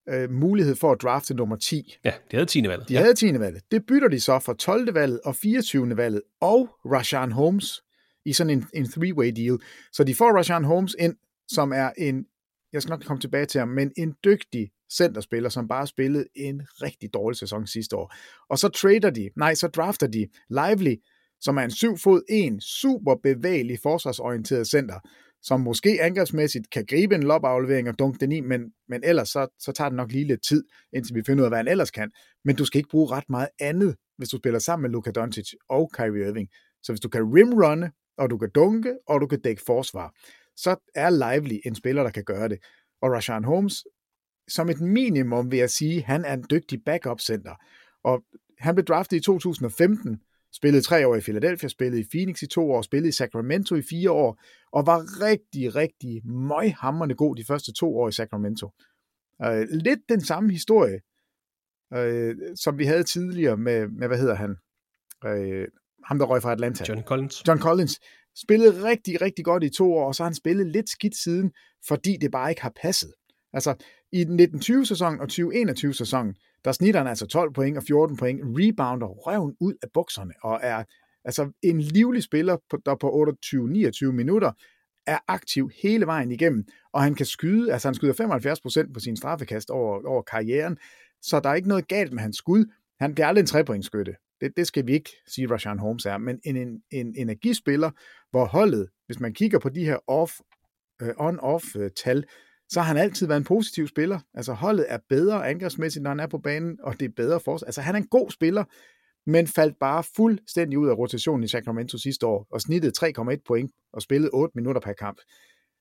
øh, 0.09 0.31
mulighed 0.31 0.77
for 0.77 0.93
at 0.93 1.03
drafte 1.03 1.35
nummer 1.35 1.57
10. 1.57 1.97
Ja, 2.05 2.13
de 2.31 2.37
havde 2.37 2.47
10. 2.47 2.69
valget. 2.69 2.89
De 2.89 2.95
ja. 2.95 3.01
havde 3.01 3.15
10. 3.15 3.41
valget. 3.41 3.63
Det 3.71 3.87
bytter 3.87 4.09
de 4.09 4.21
så 4.21 4.39
fra 4.39 4.55
12. 4.55 4.95
valget 4.95 5.21
og 5.25 5.37
24. 5.37 5.97
valget 5.97 6.23
og 6.41 6.69
Rashan 6.85 7.33
Holmes 7.33 7.84
i 8.25 8.33
sådan 8.33 8.51
en, 8.51 8.67
en 8.75 8.85
three-way 8.85 9.31
deal. 9.37 9.59
Så 9.93 10.05
de 10.05 10.15
får 10.15 10.37
Rashan 10.37 10.65
Holmes 10.65 10.97
ind, 10.99 11.17
som 11.49 11.73
er 11.73 11.91
en, 11.99 12.27
jeg 12.73 12.83
skal 12.83 12.91
nok 12.91 13.05
komme 13.05 13.21
tilbage 13.21 13.47
til 13.47 13.59
ham, 13.59 13.69
men 13.69 13.93
en 13.97 14.15
dygtig 14.25 14.71
centerspiller, 14.97 15.49
som 15.49 15.69
bare 15.69 15.87
spillede 15.87 16.25
en 16.35 16.63
rigtig 16.83 17.15
dårlig 17.15 17.39
sæson 17.39 17.67
sidste 17.67 17.97
år. 17.97 18.15
Og 18.51 18.59
så 18.59 18.69
trader 18.69 19.11
de, 19.11 19.31
nej, 19.37 19.55
så 19.55 19.69
drafter 19.69 20.07
de 20.07 20.27
Lively, 20.51 20.95
som 21.41 21.57
er 21.57 21.63
en 21.63 21.71
7 21.71 21.99
fod 21.99 22.23
1, 22.29 22.63
super 22.63 23.15
bevægelig 23.23 23.79
forsvarsorienteret 23.83 24.67
center, 24.67 25.01
som 25.43 25.61
måske 25.61 25.99
angrebsmæssigt 26.03 26.71
kan 26.71 26.87
gribe 26.87 27.15
en 27.15 27.23
lobaflevering 27.23 27.89
og 27.89 27.99
dunke 27.99 28.19
den 28.21 28.33
i, 28.33 28.41
men, 28.41 28.61
men 28.89 29.01
ellers 29.05 29.29
så, 29.29 29.47
så 29.59 29.73
tager 29.73 29.89
det 29.89 29.97
nok 29.97 30.13
lige 30.13 30.25
lidt 30.25 30.45
tid, 30.49 30.65
indtil 30.93 31.15
vi 31.15 31.23
finder 31.27 31.43
ud 31.43 31.45
af, 31.45 31.51
hvad 31.51 31.59
han 31.59 31.69
ellers 31.69 31.91
kan. 31.91 32.11
Men 32.45 32.57
du 32.57 32.65
skal 32.65 32.79
ikke 32.79 32.91
bruge 32.91 33.11
ret 33.11 33.29
meget 33.29 33.49
andet, 33.61 33.97
hvis 34.19 34.29
du 34.29 34.37
spiller 34.37 34.59
sammen 34.59 34.83
med 34.83 34.91
Luka 34.91 35.11
Doncic 35.11 35.53
og 35.69 35.91
Kyrie 35.95 36.29
Irving. 36.29 36.49
Så 36.83 36.93
hvis 36.93 37.01
du 37.01 37.09
kan 37.09 37.23
rimrunne, 37.23 37.91
og 38.19 38.31
du 38.31 38.39
kan 38.39 38.51
dunke, 38.51 38.99
og 39.07 39.21
du 39.21 39.27
kan 39.27 39.41
dække 39.41 39.63
forsvar, 39.67 40.15
så 40.57 40.77
er 40.95 41.11
Lively 41.11 41.59
en 41.67 41.75
spiller, 41.75 42.03
der 42.03 42.11
kan 42.11 42.25
gøre 42.25 42.49
det. 42.49 42.59
Og 43.03 43.13
Rashan 43.13 43.45
Holmes, 43.45 43.85
som 44.49 44.69
et 44.69 44.81
minimum 44.81 45.51
vil 45.51 45.59
jeg 45.59 45.71
sige, 45.71 46.03
han 46.03 46.25
er 46.25 46.35
en 46.35 46.45
dygtig 46.51 46.85
backup-center. 46.85 47.55
Og 48.05 48.25
han 48.59 48.75
blev 48.75 48.85
draftet 48.85 49.17
i 49.17 49.21
2015, 49.21 50.23
spillede 50.53 50.83
tre 50.83 51.07
år 51.07 51.17
i 51.17 51.21
Philadelphia, 51.21 51.69
spillede 51.69 52.01
i 52.01 52.07
Phoenix 52.13 52.43
i 52.43 52.47
to 52.47 52.71
år, 52.73 52.83
spillede 52.83 53.09
i 53.09 53.13
Sacramento 53.13 53.75
i 53.75 53.83
fire 53.83 54.11
år, 54.11 54.43
og 54.73 54.87
var 54.87 55.23
rigtig, 55.23 55.75
rigtig 55.75 56.27
møghamrende 56.27 57.15
god 57.15 57.37
de 57.37 57.45
første 57.45 57.73
to 57.73 57.97
år 57.99 58.09
i 58.09 58.13
Sacramento. 58.13 58.71
Øh, 59.45 59.67
lidt 59.71 60.01
den 60.09 60.21
samme 60.21 60.53
historie, 60.53 61.01
øh, 61.95 62.37
som 62.55 62.79
vi 62.79 62.85
havde 62.85 63.03
tidligere 63.03 63.57
med, 63.57 63.89
med 63.89 64.09
hvad 64.09 64.19
hedder 64.19 64.35
han, 64.35 64.57
øh, 65.27 65.69
ham 66.07 66.19
der 66.19 66.27
røg 66.27 66.43
fra 66.43 66.53
Atlanta. 66.53 66.85
John 66.89 67.03
Collins. 67.03 67.43
John 67.49 67.61
Collins. 67.61 68.01
Spillede 68.37 68.85
rigtig, 68.89 69.23
rigtig 69.23 69.45
godt 69.45 69.65
i 69.65 69.69
to 69.69 69.93
år, 69.93 70.07
og 70.07 70.15
så 70.15 70.23
har 70.23 70.29
han 70.29 70.35
spillet 70.35 70.67
lidt 70.67 70.89
skidt 70.89 71.17
siden, 71.17 71.53
fordi 71.89 72.17
det 72.21 72.31
bare 72.31 72.51
ikke 72.51 72.63
har 72.63 72.73
passet. 72.83 73.13
Altså, 73.53 73.75
i 74.13 74.25
den 74.25 74.41
1920-sæson 74.41 75.21
og 75.21 75.29
2021-sæson, 75.33 76.35
der 76.65 76.73
snitter 76.73 77.01
han 77.01 77.09
altså 77.09 77.27
12 77.27 77.53
point 77.53 77.77
og 77.77 77.83
14 77.83 78.17
point, 78.17 78.41
rebounder 78.45 79.07
røven 79.07 79.57
ud 79.61 79.75
af 79.83 79.89
bukserne, 79.95 80.33
og 80.43 80.61
er 80.63 80.85
altså 81.25 81.51
en 81.63 81.81
livlig 81.81 82.23
spiller, 82.23 82.57
der 82.87 82.95
på 82.95 83.33
28-29 84.09 84.13
minutter 84.13 84.53
er 85.07 85.19
aktiv 85.29 85.71
hele 85.83 86.07
vejen 86.07 86.31
igennem, 86.31 86.65
og 86.93 87.03
han 87.03 87.15
kan 87.15 87.27
skyde, 87.27 87.73
altså 87.73 87.89
han 87.89 87.95
skyder 87.95 88.85
75% 88.87 88.93
på 88.93 89.01
sin 89.01 89.17
straffekast 89.17 89.71
over, 89.71 90.07
over 90.07 90.23
karrieren, 90.23 90.79
så 91.23 91.41
der 91.41 91.49
er 91.49 91.55
ikke 91.55 91.69
noget 91.69 91.89
galt 91.89 92.13
med 92.13 92.23
hans 92.23 92.37
skud. 92.37 92.65
Han 93.01 93.15
bliver 93.15 93.27
aldrig 93.27 93.41
en 93.41 93.47
trepointskytte. 93.47 94.15
Det, 94.41 94.53
det 94.57 94.67
skal 94.67 94.87
vi 94.87 94.93
ikke 94.93 95.11
sige, 95.27 95.51
Rashan 95.51 95.79
Holmes 95.79 96.07
er, 96.07 96.19
men 96.19 96.41
en, 96.45 96.57
en, 96.57 96.83
en 96.91 97.15
energispiller, 97.17 97.91
hvor 98.31 98.45
holdet, 98.45 98.89
hvis 99.07 99.21
man 99.21 99.35
kigger 99.35 99.59
på 99.59 99.69
de 99.69 99.85
her 99.85 99.99
off, 100.07 100.33
øh, 101.03 101.09
uh, 101.09 101.27
on-off-tal, 101.27 102.19
øh, 102.19 102.25
så 102.69 102.81
har 102.81 102.87
han 102.87 102.97
altid 102.97 103.27
været 103.27 103.39
en 103.39 103.45
positiv 103.45 103.89
spiller. 103.89 104.21
Altså 104.35 104.53
holdet 104.53 104.87
er 104.89 104.99
bedre 105.09 105.49
angrebsmæssigt, 105.49 106.03
når 106.03 106.11
han 106.11 106.21
er 106.21 106.27
på 106.27 106.39
banen, 106.39 106.79
og 106.83 107.01
det 107.01 107.07
er 107.07 107.13
bedre 107.17 107.41
for 107.41 107.65
Altså 107.67 107.81
han 107.81 107.95
er 107.95 107.99
en 107.99 108.07
god 108.07 108.31
spiller, 108.31 108.65
men 109.27 109.47
faldt 109.47 109.79
bare 109.81 110.05
fuldstændig 110.17 110.79
ud 110.79 110.89
af 110.89 110.99
rotationen 110.99 111.45
i 111.45 111.49
Sacramento 111.49 111.99
sidste 111.99 112.27
år, 112.27 112.47
og 112.51 112.61
snittede 112.61 112.93
3,1 113.07 113.43
point 113.47 113.71
og 113.93 114.03
spillede 114.03 114.31
8 114.35 114.53
minutter 114.55 114.81
per 114.81 114.93
kamp. 114.93 115.19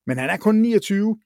Men 0.08 0.18
han 0.18 0.30
er 0.30 0.38
kun 0.38 0.56
29, 0.56 1.18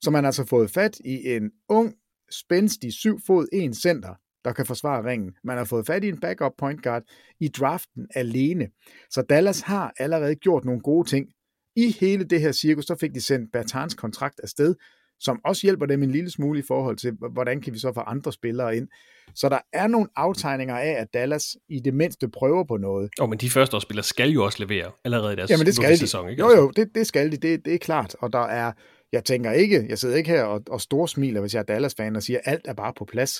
så 0.00 0.10
man 0.10 0.24
har 0.24 0.28
altså 0.28 0.44
fået 0.44 0.70
fat 0.70 0.98
i 1.04 1.34
en 1.34 1.50
ung, 1.68 1.94
spændstig 2.30 2.92
7 2.92 3.18
fod 3.26 3.46
1 3.52 3.76
center, 3.76 4.14
der 4.46 4.52
kan 4.52 4.66
forsvare 4.66 5.04
ringen. 5.04 5.32
Man 5.44 5.56
har 5.58 5.64
fået 5.64 5.86
fat 5.86 6.04
i 6.04 6.08
en 6.08 6.20
backup 6.20 6.52
point 6.58 6.82
guard 6.82 7.02
i 7.40 7.48
draften 7.48 8.06
alene. 8.14 8.68
Så 9.10 9.22
Dallas 9.22 9.60
har 9.60 9.92
allerede 9.98 10.34
gjort 10.34 10.64
nogle 10.64 10.80
gode 10.80 11.08
ting. 11.08 11.28
I 11.76 11.96
hele 12.00 12.24
det 12.24 12.40
her 12.40 12.52
cirkus, 12.52 12.84
så 12.84 12.96
fik 13.00 13.14
de 13.14 13.20
sendt 13.20 13.52
Bertans 13.52 13.94
kontrakt 13.94 14.40
afsted, 14.42 14.74
som 15.20 15.40
også 15.44 15.62
hjælper 15.62 15.86
dem 15.86 16.02
en 16.02 16.10
lille 16.10 16.30
smule 16.30 16.58
i 16.58 16.62
forhold 16.68 16.96
til, 16.96 17.12
hvordan 17.32 17.60
kan 17.60 17.74
vi 17.74 17.78
så 17.78 17.92
få 17.92 18.00
andre 18.00 18.32
spillere 18.32 18.76
ind. 18.76 18.88
Så 19.34 19.48
der 19.48 19.58
er 19.72 19.86
nogle 19.86 20.08
aftegninger 20.16 20.76
af, 20.76 20.90
at 20.90 21.06
Dallas 21.14 21.56
i 21.68 21.80
det 21.80 21.94
mindste 21.94 22.28
prøver 22.28 22.64
på 22.64 22.76
noget. 22.76 23.10
Og 23.18 23.24
oh, 23.24 23.30
men 23.30 23.38
de 23.38 23.50
første 23.50 23.80
spillere 23.80 24.04
skal 24.04 24.30
jo 24.30 24.44
også 24.44 24.64
levere 24.64 24.90
allerede 25.04 25.32
i 25.32 25.36
deres 25.36 25.50
Jamen, 25.50 25.66
det 25.66 25.74
skal 25.74 25.90
de. 25.90 25.98
sæson, 25.98 26.30
ikke? 26.30 26.42
Jo, 26.42 26.50
jo, 26.50 26.70
det, 26.70 26.88
det 26.94 27.06
skal 27.06 27.32
de, 27.32 27.36
det, 27.36 27.64
det 27.64 27.74
er 27.74 27.78
klart. 27.78 28.16
Og 28.18 28.32
der 28.32 28.46
er, 28.46 28.72
jeg 29.12 29.24
tænker 29.24 29.52
ikke, 29.52 29.86
jeg 29.88 29.98
sidder 29.98 30.16
ikke 30.16 30.30
her 30.30 30.42
og, 30.42 30.62
og 30.70 30.80
storsmiler, 30.80 31.40
hvis 31.40 31.54
jeg 31.54 31.60
er 31.60 31.64
Dallas-fan 31.64 32.16
og 32.16 32.22
siger, 32.22 32.38
at 32.44 32.52
alt 32.52 32.62
er 32.64 32.74
bare 32.74 32.92
på 32.98 33.04
plads. 33.04 33.32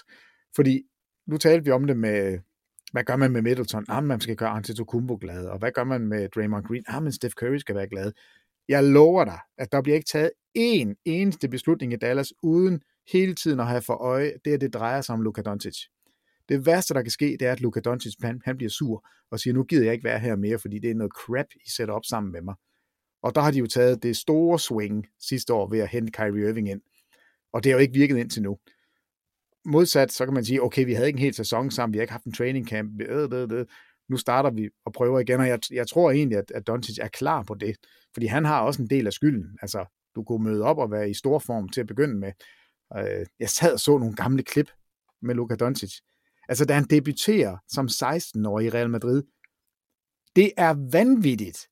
Fordi 0.57 0.83
nu 1.27 1.39
talte 1.39 1.65
vi 1.65 1.71
om 1.71 1.87
det 1.87 1.97
med, 1.97 2.39
hvad 2.93 3.05
gør 3.05 3.17
man 3.17 3.33
med 3.33 3.43
Middleton? 3.43 3.85
Ah, 3.89 4.05
man 4.05 4.21
skal 4.21 4.37
gøre 4.37 4.49
Antetokounmpo 4.49 5.19
glad. 5.21 5.47
Og 5.47 5.59
hvad 5.59 5.73
gør 5.73 5.85
man 5.85 6.01
med 6.01 6.29
Draymond 6.29 6.65
Green? 6.65 6.85
Ah, 6.87 7.03
men 7.03 7.13
Steph 7.13 7.35
Curry 7.35 7.57
skal 7.57 7.75
være 7.75 7.89
glad. 7.89 8.13
Jeg 8.69 8.85
lover 8.85 9.25
dig, 9.25 9.39
at 9.59 9.73
der 9.73 9.83
bliver 9.83 9.97
ikke 9.97 10.09
taget 10.09 10.31
én 10.59 11.03
eneste 11.05 11.49
beslutning 11.49 11.93
i 11.93 11.97
Dallas, 11.97 12.33
uden 12.43 12.83
hele 13.13 13.35
tiden 13.35 13.61
at 13.61 13.67
have 13.67 13.83
for 13.83 13.95
øje, 13.95 14.33
det 14.45 14.53
at 14.53 14.61
det 14.61 14.75
drejer 14.75 15.01
sig 15.01 15.13
om 15.13 15.23
Luka 15.23 15.43
Doncic. 15.43 15.77
Det 16.49 16.67
værste, 16.67 16.95
der 16.95 17.03
kan 17.03 17.11
ske, 17.11 17.37
det 17.41 17.43
er, 17.43 17.53
at 17.53 17.61
Luka 17.61 17.81
Doncic 17.81 18.15
han, 18.23 18.41
han 18.45 18.57
bliver 18.57 18.71
sur 18.71 19.07
og 19.31 19.41
siger, 19.41 19.55
nu 19.55 19.65
gider 19.65 19.85
jeg 19.85 19.93
ikke 19.93 20.05
være 20.05 20.19
her 20.19 20.37
mere, 20.37 20.59
fordi 20.59 20.79
det 20.79 20.91
er 20.91 20.95
noget 20.95 21.13
crap, 21.13 21.47
I 21.67 21.71
sætter 21.71 21.95
op 21.95 22.05
sammen 22.05 22.33
med 22.33 22.43
mig. 22.43 22.55
Og 23.23 23.35
der 23.35 23.41
har 23.41 23.51
de 23.51 23.59
jo 23.59 23.67
taget 23.67 24.03
det 24.03 24.17
store 24.17 24.59
swing 24.59 25.07
sidste 25.21 25.55
år 25.55 25.71
ved 25.71 25.79
at 25.79 25.89
hente 25.89 26.13
Kyrie 26.13 26.49
Irving 26.49 26.71
ind. 26.71 26.81
Og 27.53 27.65
det 27.65 27.73
har 27.73 27.79
jo 27.79 27.83
ikke 27.83 27.95
virket 27.95 28.17
indtil 28.17 28.43
nu. 28.43 28.59
Modsat, 29.67 30.13
så 30.13 30.25
kan 30.25 30.35
man 30.35 30.45
sige, 30.45 30.63
okay, 30.63 30.85
vi 30.85 30.95
havde 30.95 31.07
ikke 31.07 31.17
en 31.17 31.23
hel 31.23 31.35
sæson 31.35 31.71
sammen, 31.71 31.93
vi 31.93 31.99
har 31.99 32.03
ikke 32.03 32.13
haft 32.13 32.25
en 32.25 32.33
training 32.33 32.69
camp, 32.69 33.01
øh, 33.01 33.29
øh, 33.33 33.49
øh. 33.53 33.67
nu 34.09 34.17
starter 34.17 34.51
vi 34.51 34.69
og 34.85 34.93
prøver 34.93 35.21
igen, 35.21 35.41
og 35.41 35.49
jeg, 35.49 35.59
jeg 35.71 35.87
tror 35.87 36.11
egentlig, 36.11 36.39
at, 36.39 36.51
at 36.51 36.67
Doncic 36.67 36.99
er 36.99 37.09
klar 37.09 37.43
på 37.43 37.55
det, 37.55 37.77
fordi 38.13 38.27
han 38.27 38.45
har 38.45 38.61
også 38.61 38.83
en 38.83 38.91
del 38.91 39.07
af 39.07 39.13
skylden. 39.13 39.59
Altså, 39.63 39.85
du 40.15 40.25
kunne 40.25 40.45
møde 40.45 40.63
op 40.63 40.79
og 40.79 40.91
være 40.91 41.11
i 41.11 41.15
stor 41.15 41.39
form 41.39 41.69
til 41.69 41.81
at 41.81 41.87
begynde 41.87 42.15
med. 42.15 42.33
Øh, 42.97 43.27
jeg 43.41 43.51
sad 43.51 43.73
og 43.73 43.81
så 43.81 43.99
nogle 43.99 44.15
gamle 44.15 44.43
klip 44.43 44.71
med 45.23 45.35
Luka 45.35 45.55
Doncic. 45.55 45.93
Altså, 46.49 46.65
da 46.65 46.75
han 46.75 46.85
debuterer 46.85 47.57
som 47.69 47.87
16-årig 47.87 48.67
i 48.67 48.71
Real 48.71 48.91
Madrid, 48.91 49.23
det 50.37 50.53
er 50.57 50.91
vanvittigt. 50.93 51.69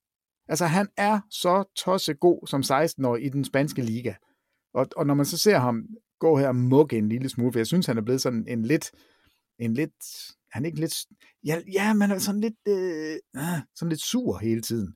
Altså, 0.48 0.66
han 0.66 0.88
er 0.96 1.20
så 1.30 1.64
tossegod 1.76 2.46
som 2.46 2.60
16-årig 2.60 3.24
i 3.24 3.28
den 3.28 3.44
spanske 3.44 3.82
liga. 3.82 4.14
Og, 4.74 4.86
og 4.96 5.06
når 5.06 5.14
man 5.14 5.26
så 5.26 5.38
ser 5.38 5.58
ham 5.58 5.86
gå 6.18 6.38
her 6.38 6.48
og 6.48 6.56
mukke 6.56 6.98
en 6.98 7.08
lille 7.08 7.28
smule, 7.28 7.52
for 7.52 7.58
jeg 7.58 7.66
synes, 7.66 7.86
han 7.86 7.98
er 7.98 8.02
blevet 8.02 8.20
sådan 8.20 8.44
en 8.48 8.62
lidt, 8.62 8.90
en 9.58 9.74
lidt, 9.74 10.04
han 10.50 10.64
er 10.64 10.66
ikke 10.66 10.80
lidt, 10.80 10.94
ja, 11.46 11.60
ja 11.72 11.94
man 11.94 12.10
er 12.10 12.18
sådan 12.18 12.40
lidt, 12.40 12.54
øh, 12.68 13.16
ah, 13.34 13.60
sådan 13.74 13.88
lidt 13.88 14.00
sur 14.00 14.38
hele 14.38 14.62
tiden. 14.62 14.94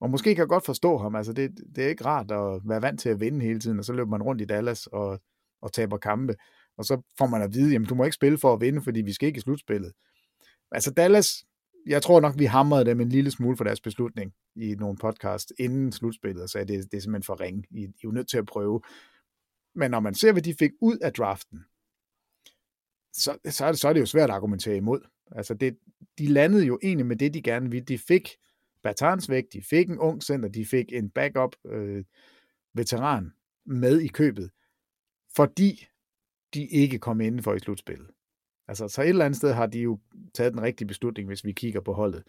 Og 0.00 0.10
måske 0.10 0.34
kan 0.34 0.38
jeg 0.38 0.48
godt 0.48 0.64
forstå 0.64 0.98
ham, 0.98 1.14
altså 1.14 1.32
det, 1.32 1.50
det 1.76 1.84
er 1.84 1.88
ikke 1.88 2.04
rart 2.04 2.30
at 2.30 2.60
være 2.68 2.82
vant 2.82 3.00
til 3.00 3.08
at 3.08 3.20
vinde 3.20 3.40
hele 3.44 3.60
tiden, 3.60 3.78
og 3.78 3.84
så 3.84 3.92
løber 3.92 4.10
man 4.10 4.22
rundt 4.22 4.42
i 4.42 4.44
Dallas 4.44 4.86
og, 4.86 5.20
og 5.62 5.72
taber 5.72 5.96
kampe, 5.96 6.34
og 6.78 6.84
så 6.84 7.02
får 7.18 7.26
man 7.26 7.42
at 7.42 7.54
vide, 7.54 7.72
jamen 7.72 7.88
du 7.88 7.94
må 7.94 8.04
ikke 8.04 8.14
spille 8.14 8.38
for 8.38 8.52
at 8.52 8.60
vinde, 8.60 8.82
fordi 8.82 9.00
vi 9.00 9.12
skal 9.12 9.26
ikke 9.26 9.38
i 9.38 9.40
slutspillet. 9.40 9.92
Altså 10.72 10.90
Dallas, 10.90 11.44
jeg 11.86 12.02
tror 12.02 12.20
nok, 12.20 12.38
vi 12.38 12.44
hamrede 12.44 12.84
dem 12.84 13.00
en 13.00 13.08
lille 13.08 13.30
smule 13.30 13.56
for 13.56 13.64
deres 13.64 13.80
beslutning 13.80 14.32
i 14.56 14.74
nogle 14.74 14.98
podcast 14.98 15.52
inden 15.58 15.92
slutspillet, 15.92 16.42
og 16.42 16.48
sagde, 16.48 16.66
det, 16.72 16.84
det 16.90 16.96
er 16.96 17.00
simpelthen 17.00 17.26
for 17.26 17.40
ringe. 17.40 17.62
I, 17.70 17.80
I 17.80 17.84
er 17.84 17.90
jo 18.04 18.10
nødt 18.10 18.28
til 18.28 18.38
at 18.38 18.46
prøve. 18.46 18.80
Men 19.76 19.90
når 19.90 20.00
man 20.00 20.14
ser, 20.14 20.32
hvad 20.32 20.42
de 20.42 20.54
fik 20.54 20.70
ud 20.80 20.98
af 20.98 21.12
draften, 21.12 21.64
så, 23.12 23.38
så, 23.48 23.64
er, 23.64 23.70
det, 23.70 23.80
så 23.80 23.88
er 23.88 23.92
det 23.92 24.00
jo 24.00 24.06
svært 24.06 24.30
at 24.30 24.36
argumentere 24.36 24.76
imod. 24.76 25.00
Altså 25.32 25.54
det, 25.54 25.78
de 26.18 26.26
landede 26.26 26.64
jo 26.64 26.78
egentlig 26.82 27.06
med 27.06 27.16
det, 27.16 27.34
de 27.34 27.42
gerne 27.42 27.70
ville. 27.70 27.84
De 27.84 27.98
fik 27.98 28.28
Bertans 28.82 29.30
væk, 29.30 29.44
de 29.52 29.62
fik 29.62 29.88
en 29.88 29.98
ung 29.98 30.22
center, 30.22 30.48
de 30.48 30.66
fik 30.66 30.92
en 30.92 31.10
backup 31.10 31.56
øh, 31.64 32.04
veteran 32.74 33.32
med 33.66 34.00
i 34.00 34.08
købet, 34.08 34.50
fordi 35.36 35.86
de 36.54 36.66
ikke 36.66 36.98
kom 36.98 37.20
inden 37.20 37.42
for 37.42 37.54
i 37.54 37.58
slutspillet. 37.58 38.10
Altså, 38.68 38.88
så 38.88 39.02
et 39.02 39.08
eller 39.08 39.24
andet 39.24 39.36
sted 39.36 39.52
har 39.52 39.66
de 39.66 39.78
jo 39.78 39.98
taget 40.34 40.52
den 40.52 40.62
rigtige 40.62 40.88
beslutning, 40.88 41.28
hvis 41.28 41.44
vi 41.44 41.52
kigger 41.52 41.80
på 41.80 41.92
holdet. 41.92 42.22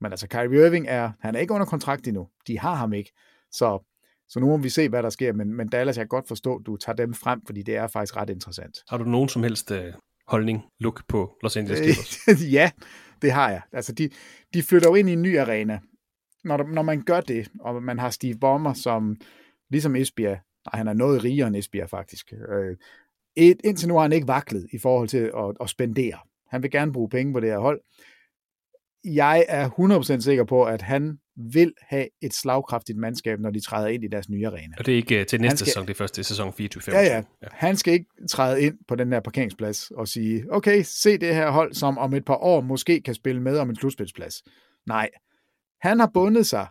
Men 0.00 0.12
altså, 0.12 0.28
Kyrie 0.28 0.66
Irving 0.66 0.86
er, 0.88 1.12
han 1.20 1.34
er 1.34 1.38
ikke 1.38 1.54
under 1.54 1.66
kontrakt 1.66 2.08
endnu. 2.08 2.28
De 2.46 2.58
har 2.58 2.74
ham 2.74 2.92
ikke. 2.92 3.12
Så, 3.50 3.84
så 4.28 4.40
nu 4.40 4.46
må 4.46 4.56
vi 4.56 4.68
se, 4.68 4.88
hvad 4.88 5.02
der 5.02 5.10
sker. 5.10 5.32
Men, 5.32 5.54
men 5.54 5.68
Dallas, 5.68 5.96
jeg 5.96 6.02
kan 6.02 6.08
godt 6.08 6.28
forstå, 6.28 6.56
at 6.56 6.66
du 6.66 6.76
tager 6.76 6.96
dem 6.96 7.14
frem, 7.14 7.40
fordi 7.46 7.62
det 7.62 7.76
er 7.76 7.86
faktisk 7.86 8.16
ret 8.16 8.30
interessant. 8.30 8.78
Har 8.88 8.98
du 8.98 9.04
nogen 9.04 9.28
som 9.28 9.42
helst 9.42 9.70
øh, 9.70 9.92
holdning, 10.26 10.64
look 10.80 11.02
på 11.08 11.36
Los 11.42 11.56
Angeles 11.56 11.78
Clippers? 11.78 12.42
ja, 12.58 12.70
det 13.22 13.32
har 13.32 13.50
jeg. 13.50 13.60
Altså, 13.72 13.92
de, 13.92 14.10
de 14.54 14.62
flytter 14.62 14.88
jo 14.88 14.94
ind 14.94 15.08
i 15.08 15.12
en 15.12 15.22
ny 15.22 15.38
arena. 15.38 15.78
Når, 16.44 16.62
når 16.72 16.82
man 16.82 17.02
gør 17.02 17.20
det, 17.20 17.48
og 17.60 17.82
man 17.82 17.98
har 17.98 18.10
Steve 18.10 18.38
Ballmer, 18.38 18.72
som 18.72 19.16
ligesom 19.70 19.96
Esbjerg, 19.96 20.38
nej, 20.66 20.78
han 20.78 20.88
er 20.88 20.92
noget 20.92 21.24
rigere 21.24 21.48
end 21.48 21.56
Esbjerg 21.56 21.90
faktisk, 21.90 22.32
øh, 22.32 22.76
et, 23.36 23.60
indtil 23.64 23.88
nu 23.88 23.94
har 23.94 24.02
han 24.02 24.12
ikke 24.12 24.28
vaklet 24.28 24.66
i 24.72 24.78
forhold 24.78 25.08
til 25.08 25.30
at, 25.36 25.56
at 25.60 25.70
spendere. 25.70 26.18
Han 26.50 26.62
vil 26.62 26.70
gerne 26.70 26.92
bruge 26.92 27.08
penge 27.08 27.32
på 27.32 27.40
det 27.40 27.48
her 27.48 27.58
hold. 27.58 27.80
Jeg 29.04 29.44
er 29.48 29.70
100% 30.18 30.20
sikker 30.20 30.44
på, 30.44 30.64
at 30.64 30.82
han 30.82 31.18
vil 31.52 31.72
have 31.80 32.06
et 32.22 32.34
slagkraftigt 32.34 32.98
mandskab, 32.98 33.40
når 33.40 33.50
de 33.50 33.60
træder 33.60 33.88
ind 33.88 34.04
i 34.04 34.08
deres 34.08 34.28
nye 34.28 34.46
arena. 34.46 34.74
Og 34.78 34.86
det 34.86 34.92
er 34.92 34.96
ikke 34.96 35.24
til 35.24 35.40
næste 35.40 35.56
skal, 35.56 35.66
sæson, 35.66 35.86
det 35.86 35.90
er 35.90 35.94
første 35.94 36.24
sæson 36.24 36.52
24 36.52 36.94
ja, 36.94 37.02
ja, 37.02 37.16
ja. 37.16 37.48
Han 37.52 37.76
skal 37.76 37.92
ikke 37.94 38.06
træde 38.30 38.62
ind 38.62 38.78
på 38.88 38.94
den 38.94 39.12
der 39.12 39.20
parkeringsplads 39.20 39.90
og 39.90 40.08
sige, 40.08 40.44
okay, 40.50 40.82
se 40.84 41.18
det 41.18 41.34
her 41.34 41.50
hold, 41.50 41.74
som 41.74 41.98
om 41.98 42.14
et 42.14 42.24
par 42.24 42.36
år 42.36 42.60
måske 42.60 43.00
kan 43.00 43.14
spille 43.14 43.42
med 43.42 43.58
om 43.58 43.70
en 43.70 43.76
slutspilsplads. 43.76 44.42
Nej, 44.86 45.08
han 45.80 46.00
har 46.00 46.10
bundet 46.14 46.46
sig 46.46 46.66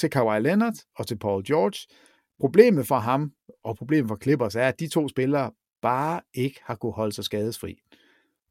til 0.00 0.10
Kawhi 0.10 0.40
Leonard 0.40 0.74
og 0.96 1.06
til 1.06 1.18
Paul 1.18 1.44
George. 1.44 1.96
Problemet 2.40 2.86
for 2.86 2.98
ham, 2.98 3.32
og 3.64 3.76
problemet 3.76 4.08
for 4.08 4.18
Clippers, 4.22 4.54
er, 4.54 4.68
at 4.68 4.80
de 4.80 4.88
to 4.88 5.08
spillere 5.08 5.50
bare 5.82 6.20
ikke 6.34 6.60
har 6.64 6.74
kunne 6.74 6.92
holde 6.92 7.12
sig 7.12 7.24
skadesfri. 7.24 7.78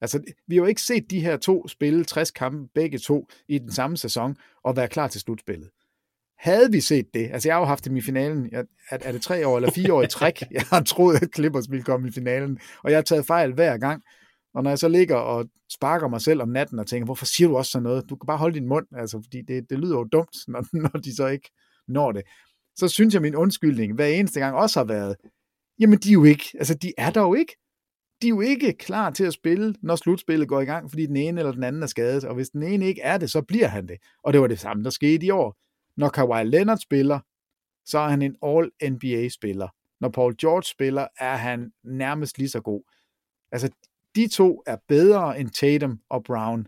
Altså, 0.02 0.24
vi 0.48 0.56
har 0.56 0.62
jo 0.62 0.68
ikke 0.68 0.82
set 0.82 1.12
de 1.12 1.20
her 1.20 1.38
to 1.38 1.68
spille 1.68 2.04
60 2.04 2.32
kampe, 2.32 2.68
begge 2.76 3.00
to, 3.00 3.28
i 3.48 3.58
den 3.58 3.72
samme 3.72 3.98
sæson, 3.98 4.38
og 4.64 4.76
være 4.76 4.88
klar 4.88 5.08
til 5.08 5.22
slutspillet. 5.22 5.70
Havde 6.38 6.72
vi 6.72 6.82
set 6.82 7.06
det, 7.14 7.30
altså 7.32 7.50
jeg 7.50 7.56
har 7.56 7.60
jo 7.60 7.66
haft 7.66 7.86
dem 7.86 7.98
i 7.98 8.02
finalen, 8.02 8.50
at, 8.54 8.66
er 8.90 9.12
det 9.12 9.22
tre 9.22 9.48
år 9.48 9.58
eller 9.58 9.72
fire 9.72 9.94
år 9.94 10.04
i 10.04 10.08
træk, 10.08 10.44
jeg 10.52 10.62
har 10.62 10.82
troet, 10.82 11.24
at 11.24 11.30
Clippers 11.36 11.72
ville 11.72 11.84
komme 11.84 12.08
i 12.08 12.12
finalen, 12.12 12.60
og 12.84 12.92
jeg 12.92 12.98
har 12.98 13.04
taget 13.04 13.26
fejl 13.26 13.54
hver 13.54 13.78
gang, 13.78 14.04
og 14.54 14.64
når 14.64 14.72
jeg 14.72 14.80
så 14.80 14.88
ligger 14.88 15.16
og 15.16 15.46
sparker 15.72 16.08
mig 16.08 16.22
selv 16.22 16.42
om 16.42 16.50
natten 16.50 16.80
og 16.80 16.88
tænker, 16.88 17.06
hvorfor 17.06 17.26
siger 17.26 17.48
du 17.48 17.58
også 17.58 17.72
sådan 17.72 17.84
noget? 17.84 18.10
Du 18.10 18.16
kan 18.16 18.28
bare 18.28 18.38
holde 18.38 18.60
din 18.60 18.68
mund, 18.68 18.86
altså, 18.98 19.22
fordi 19.24 19.42
det, 19.42 19.70
det 19.70 19.80
lyder 19.80 19.98
jo 19.98 20.04
dumt, 20.04 20.36
når, 20.48 20.66
når 20.74 21.00
de 21.00 21.16
så 21.16 21.28
ikke 21.28 21.50
når 21.88 22.12
det. 22.12 22.24
Så 22.76 22.88
synes 22.88 23.14
jeg, 23.14 23.22
min 23.22 23.36
undskyldning 23.36 23.94
hver 23.94 24.06
eneste 24.06 24.40
gang 24.40 24.56
også 24.56 24.80
har 24.80 24.86
været, 24.86 25.16
Jamen, 25.80 26.00
de 26.00 26.10
er 26.10 26.14
jo 26.14 26.24
ikke, 26.24 26.46
altså 26.58 26.74
de 26.74 26.94
er 26.98 27.10
der 27.10 27.22
jo 27.22 27.34
ikke. 27.34 27.58
De 28.22 28.28
er 28.28 28.30
jo 28.30 28.42
ikke 28.42 28.74
klar 28.74 29.10
til 29.10 29.24
at 29.24 29.34
spille, 29.34 29.76
når 29.82 29.96
slutspillet 29.96 30.48
går 30.48 30.62
i 30.62 30.66
gang, 30.66 30.90
fordi 30.90 31.06
den 31.06 31.16
ene 31.16 31.42
eller 31.42 31.52
den 31.52 31.64
anden 31.64 31.84
er 31.84 31.88
skadet. 31.88 32.24
Og 32.24 32.36
hvis 32.36 32.50
den 32.50 32.64
ene 32.64 32.86
ikke 32.86 33.02
er 33.02 33.18
det, 33.18 33.32
så 33.32 33.42
bliver 33.42 33.68
han 33.68 33.88
det. 33.88 33.98
Og 34.24 34.34
det 34.34 34.42
var 34.42 34.48
det 34.48 34.60
samme, 34.60 34.84
der 34.84 34.90
skete 34.90 35.26
i 35.26 35.30
år. 35.30 35.58
Når 35.98 36.10
Kawhi 36.10 36.44
Leonard 36.44 36.78
spiller, 36.78 37.20
så 37.86 38.00
er 38.00 38.08
han 38.08 38.22
en 38.22 38.36
All-NBA-spiller. 38.44 39.68
Når 40.00 40.10
Paul 40.10 40.36
George 40.38 40.64
spiller, 40.64 41.08
er 41.20 41.36
han 41.36 41.72
nærmest 41.84 42.38
lige 42.38 42.50
så 42.50 42.62
god. 42.62 42.84
Altså, 43.52 43.70
de 44.16 44.28
to 44.28 44.64
er 44.66 44.78
bedre 44.88 45.40
end 45.40 45.50
Tatum 45.50 46.00
og 46.10 46.24
Brown. 46.24 46.68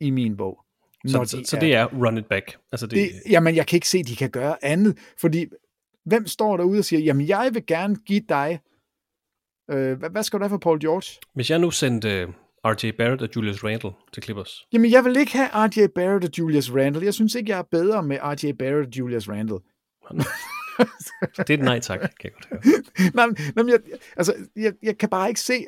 i 0.00 0.10
min 0.10 0.36
bog. 0.36 0.64
Så, 1.06 1.36
de 1.38 1.46
så 1.46 1.56
det 1.60 1.74
er 1.74 1.86
run 1.86 2.18
it 2.18 2.26
back. 2.26 2.58
Altså 2.72 2.86
det, 2.86 2.96
det, 2.96 3.30
jamen, 3.30 3.56
jeg 3.56 3.66
kan 3.66 3.76
ikke 3.76 3.88
se, 3.88 3.98
at 3.98 4.06
de 4.06 4.16
kan 4.16 4.30
gøre 4.30 4.64
andet, 4.64 4.98
fordi 5.18 5.46
hvem 6.04 6.26
står 6.26 6.56
derude 6.56 6.78
og 6.78 6.84
siger, 6.84 7.00
jamen, 7.00 7.28
jeg 7.28 7.50
vil 7.54 7.66
gerne 7.66 7.96
give 7.96 8.22
dig, 8.28 8.60
øh, 9.70 9.98
hvad, 9.98 10.10
hvad 10.10 10.22
skal 10.22 10.38
du 10.38 10.44
have 10.44 10.50
for 10.50 10.58
Paul 10.58 10.80
George? 10.80 11.20
Hvis 11.34 11.50
jeg 11.50 11.58
nu 11.58 11.70
sendte 11.70 12.26
uh, 12.28 12.34
R.J. 12.70 12.90
Barrett 12.98 13.22
og 13.22 13.28
Julius 13.36 13.64
Randle 13.64 13.90
til 14.12 14.22
Clippers, 14.22 14.66
Jamen, 14.72 14.90
jeg 14.90 15.04
vil 15.04 15.16
ikke 15.16 15.32
have 15.32 15.48
R.J. 15.48 15.86
Barrett 15.94 16.24
og 16.24 16.30
Julius 16.38 16.70
Randle. 16.70 17.04
Jeg 17.04 17.14
synes 17.14 17.34
ikke, 17.34 17.50
jeg 17.50 17.58
er 17.58 17.62
bedre 17.70 18.02
med 18.02 18.18
R.J. 18.22 18.52
Barrett 18.58 18.86
og 18.86 18.98
Julius 18.98 19.28
Randle. 19.28 19.58
det 21.46 21.50
er 21.50 21.54
et 21.54 21.60
nej 21.60 21.80
tak, 21.80 22.00
kan 22.00 22.10
jeg 22.24 22.32
godt 22.32 22.48
høre. 22.50 23.10
nej, 23.14 23.26
nej, 23.56 23.72
jeg, 23.72 23.80
altså, 24.16 24.34
jeg, 24.56 24.72
jeg 24.82 24.98
kan 24.98 25.08
bare 25.08 25.28
ikke 25.28 25.40
se... 25.40 25.64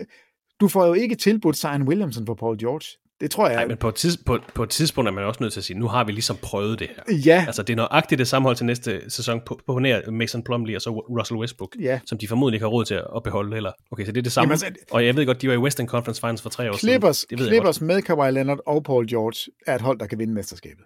Du 0.61 0.69
får 0.69 0.87
jo 0.87 0.93
ikke 0.93 1.15
tilbudt 1.15 1.57
Zion 1.57 1.83
Williamson 1.83 2.27
for 2.27 2.35
Paul 2.35 2.59
George. 2.59 2.99
Det 3.23 3.31
tror 3.31 3.47
jeg... 3.49 3.57
Nej, 3.57 3.67
men 3.67 3.77
på 3.77 3.89
et, 3.89 3.95
tids, 3.95 4.17
på, 4.17 4.39
på 4.55 4.63
et 4.63 4.71
tidspunkt 4.71 5.09
er 5.09 5.13
man 5.13 5.25
også 5.25 5.43
nødt 5.43 5.53
til 5.53 5.61
at 5.61 5.65
sige, 5.65 5.79
nu 5.79 5.89
har 5.89 6.05
vi 6.05 6.13
ligesom 6.13 6.37
prøvet 6.43 6.79
det 6.79 6.89
her. 6.89 7.17
Ja. 7.27 7.45
Altså, 7.47 7.63
det 7.63 7.73
er 7.73 7.77
nøjagtigt 7.77 8.19
det 8.19 8.29
samme 8.29 8.49
hold 8.49 8.57
til 8.57 8.67
næste 8.67 9.11
sæson 9.11 9.41
på, 9.47 9.61
på 9.67 9.79
nær 9.79 10.11
Mason 10.11 10.43
Plumlee 10.43 10.77
og 10.77 10.83
så 10.83 10.91
Russell 10.91 11.39
Westbrook, 11.41 11.77
Ja. 11.81 12.01
som 12.07 12.19
de 12.19 12.29
formodentlig 12.29 12.57
ikke 12.57 12.65
har 12.65 12.71
råd 12.71 12.85
til 12.85 12.95
at 12.95 13.23
beholde 13.25 13.55
heller. 13.55 13.73
Okay, 13.91 14.05
så 14.05 14.13
det 14.13 14.19
er 14.19 14.23
det 14.23 14.33
samme. 14.33 14.45
Jamen, 14.55 14.65
altså- 14.65 14.85
og 14.91 15.07
jeg 15.07 15.17
ved 15.17 15.27
godt, 15.27 15.43
de 15.43 15.49
var 15.49 15.55
i 15.55 15.59
Western 15.59 15.87
Conference 15.87 16.21
Finals 16.21 16.43
for 16.43 16.51
tre 16.51 16.71
år 16.71 16.77
Clippers, 16.77 17.17
siden. 17.17 17.39
Det 17.39 17.45
ved 17.45 17.51
Clippers 17.53 17.81
med 17.81 18.03
Kawhi 18.03 18.31
Leonard 18.31 18.59
og 18.67 18.85
Paul 18.85 19.09
George 19.09 19.53
er 19.67 19.75
et 19.75 19.81
hold, 19.81 19.99
der 19.99 20.07
kan 20.07 20.19
vinde 20.19 20.35
mesterskabet. 20.35 20.85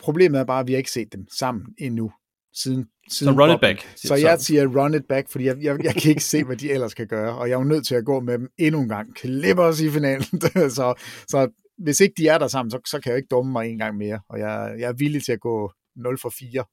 Problemet 0.00 0.40
er 0.40 0.44
bare, 0.44 0.60
at 0.60 0.66
vi 0.66 0.72
har 0.72 0.78
ikke 0.78 0.90
set 0.90 1.12
dem 1.12 1.26
sammen 1.38 1.66
endnu. 1.78 2.12
Siden, 2.62 2.86
siden 3.08 3.40
run 3.40 3.54
it 3.54 3.60
back. 3.60 3.88
Så 3.96 4.14
jeg 4.14 4.40
siger 4.40 4.66
run 4.66 4.94
it 4.94 5.04
back, 5.08 5.28
fordi 5.30 5.44
jeg, 5.44 5.56
jeg, 5.62 5.84
jeg 5.84 5.94
kan 5.94 6.10
ikke 6.10 6.24
se, 6.24 6.44
hvad 6.44 6.56
de 6.56 6.70
ellers 6.70 6.94
kan 6.94 7.06
gøre. 7.06 7.38
Og 7.38 7.48
jeg 7.48 7.54
er 7.54 7.58
jo 7.58 7.64
nødt 7.64 7.86
til 7.86 7.94
at 7.94 8.04
gå 8.04 8.20
med 8.20 8.38
dem 8.38 8.48
endnu 8.58 8.80
en 8.80 8.88
gang. 8.88 9.08
Clippers 9.18 9.80
i 9.80 9.90
finalen. 9.90 10.40
så, 10.78 10.94
så 11.28 11.48
hvis 11.78 12.00
ikke 12.00 12.14
de 12.16 12.28
er 12.28 12.38
der 12.38 12.48
sammen, 12.48 12.70
så, 12.70 12.78
så 12.86 13.00
kan 13.00 13.10
jeg 13.10 13.12
jo 13.12 13.16
ikke 13.16 13.28
dumme 13.30 13.52
mig 13.52 13.68
en 13.68 13.78
gang 13.78 13.96
mere. 13.96 14.20
Og 14.28 14.38
jeg, 14.38 14.74
jeg 14.78 14.88
er 14.88 14.92
villig 14.92 15.24
til 15.24 15.32
at 15.32 15.40
gå 15.40 15.72
0 15.98 16.18
for 16.22 16.32
4. 16.38 16.64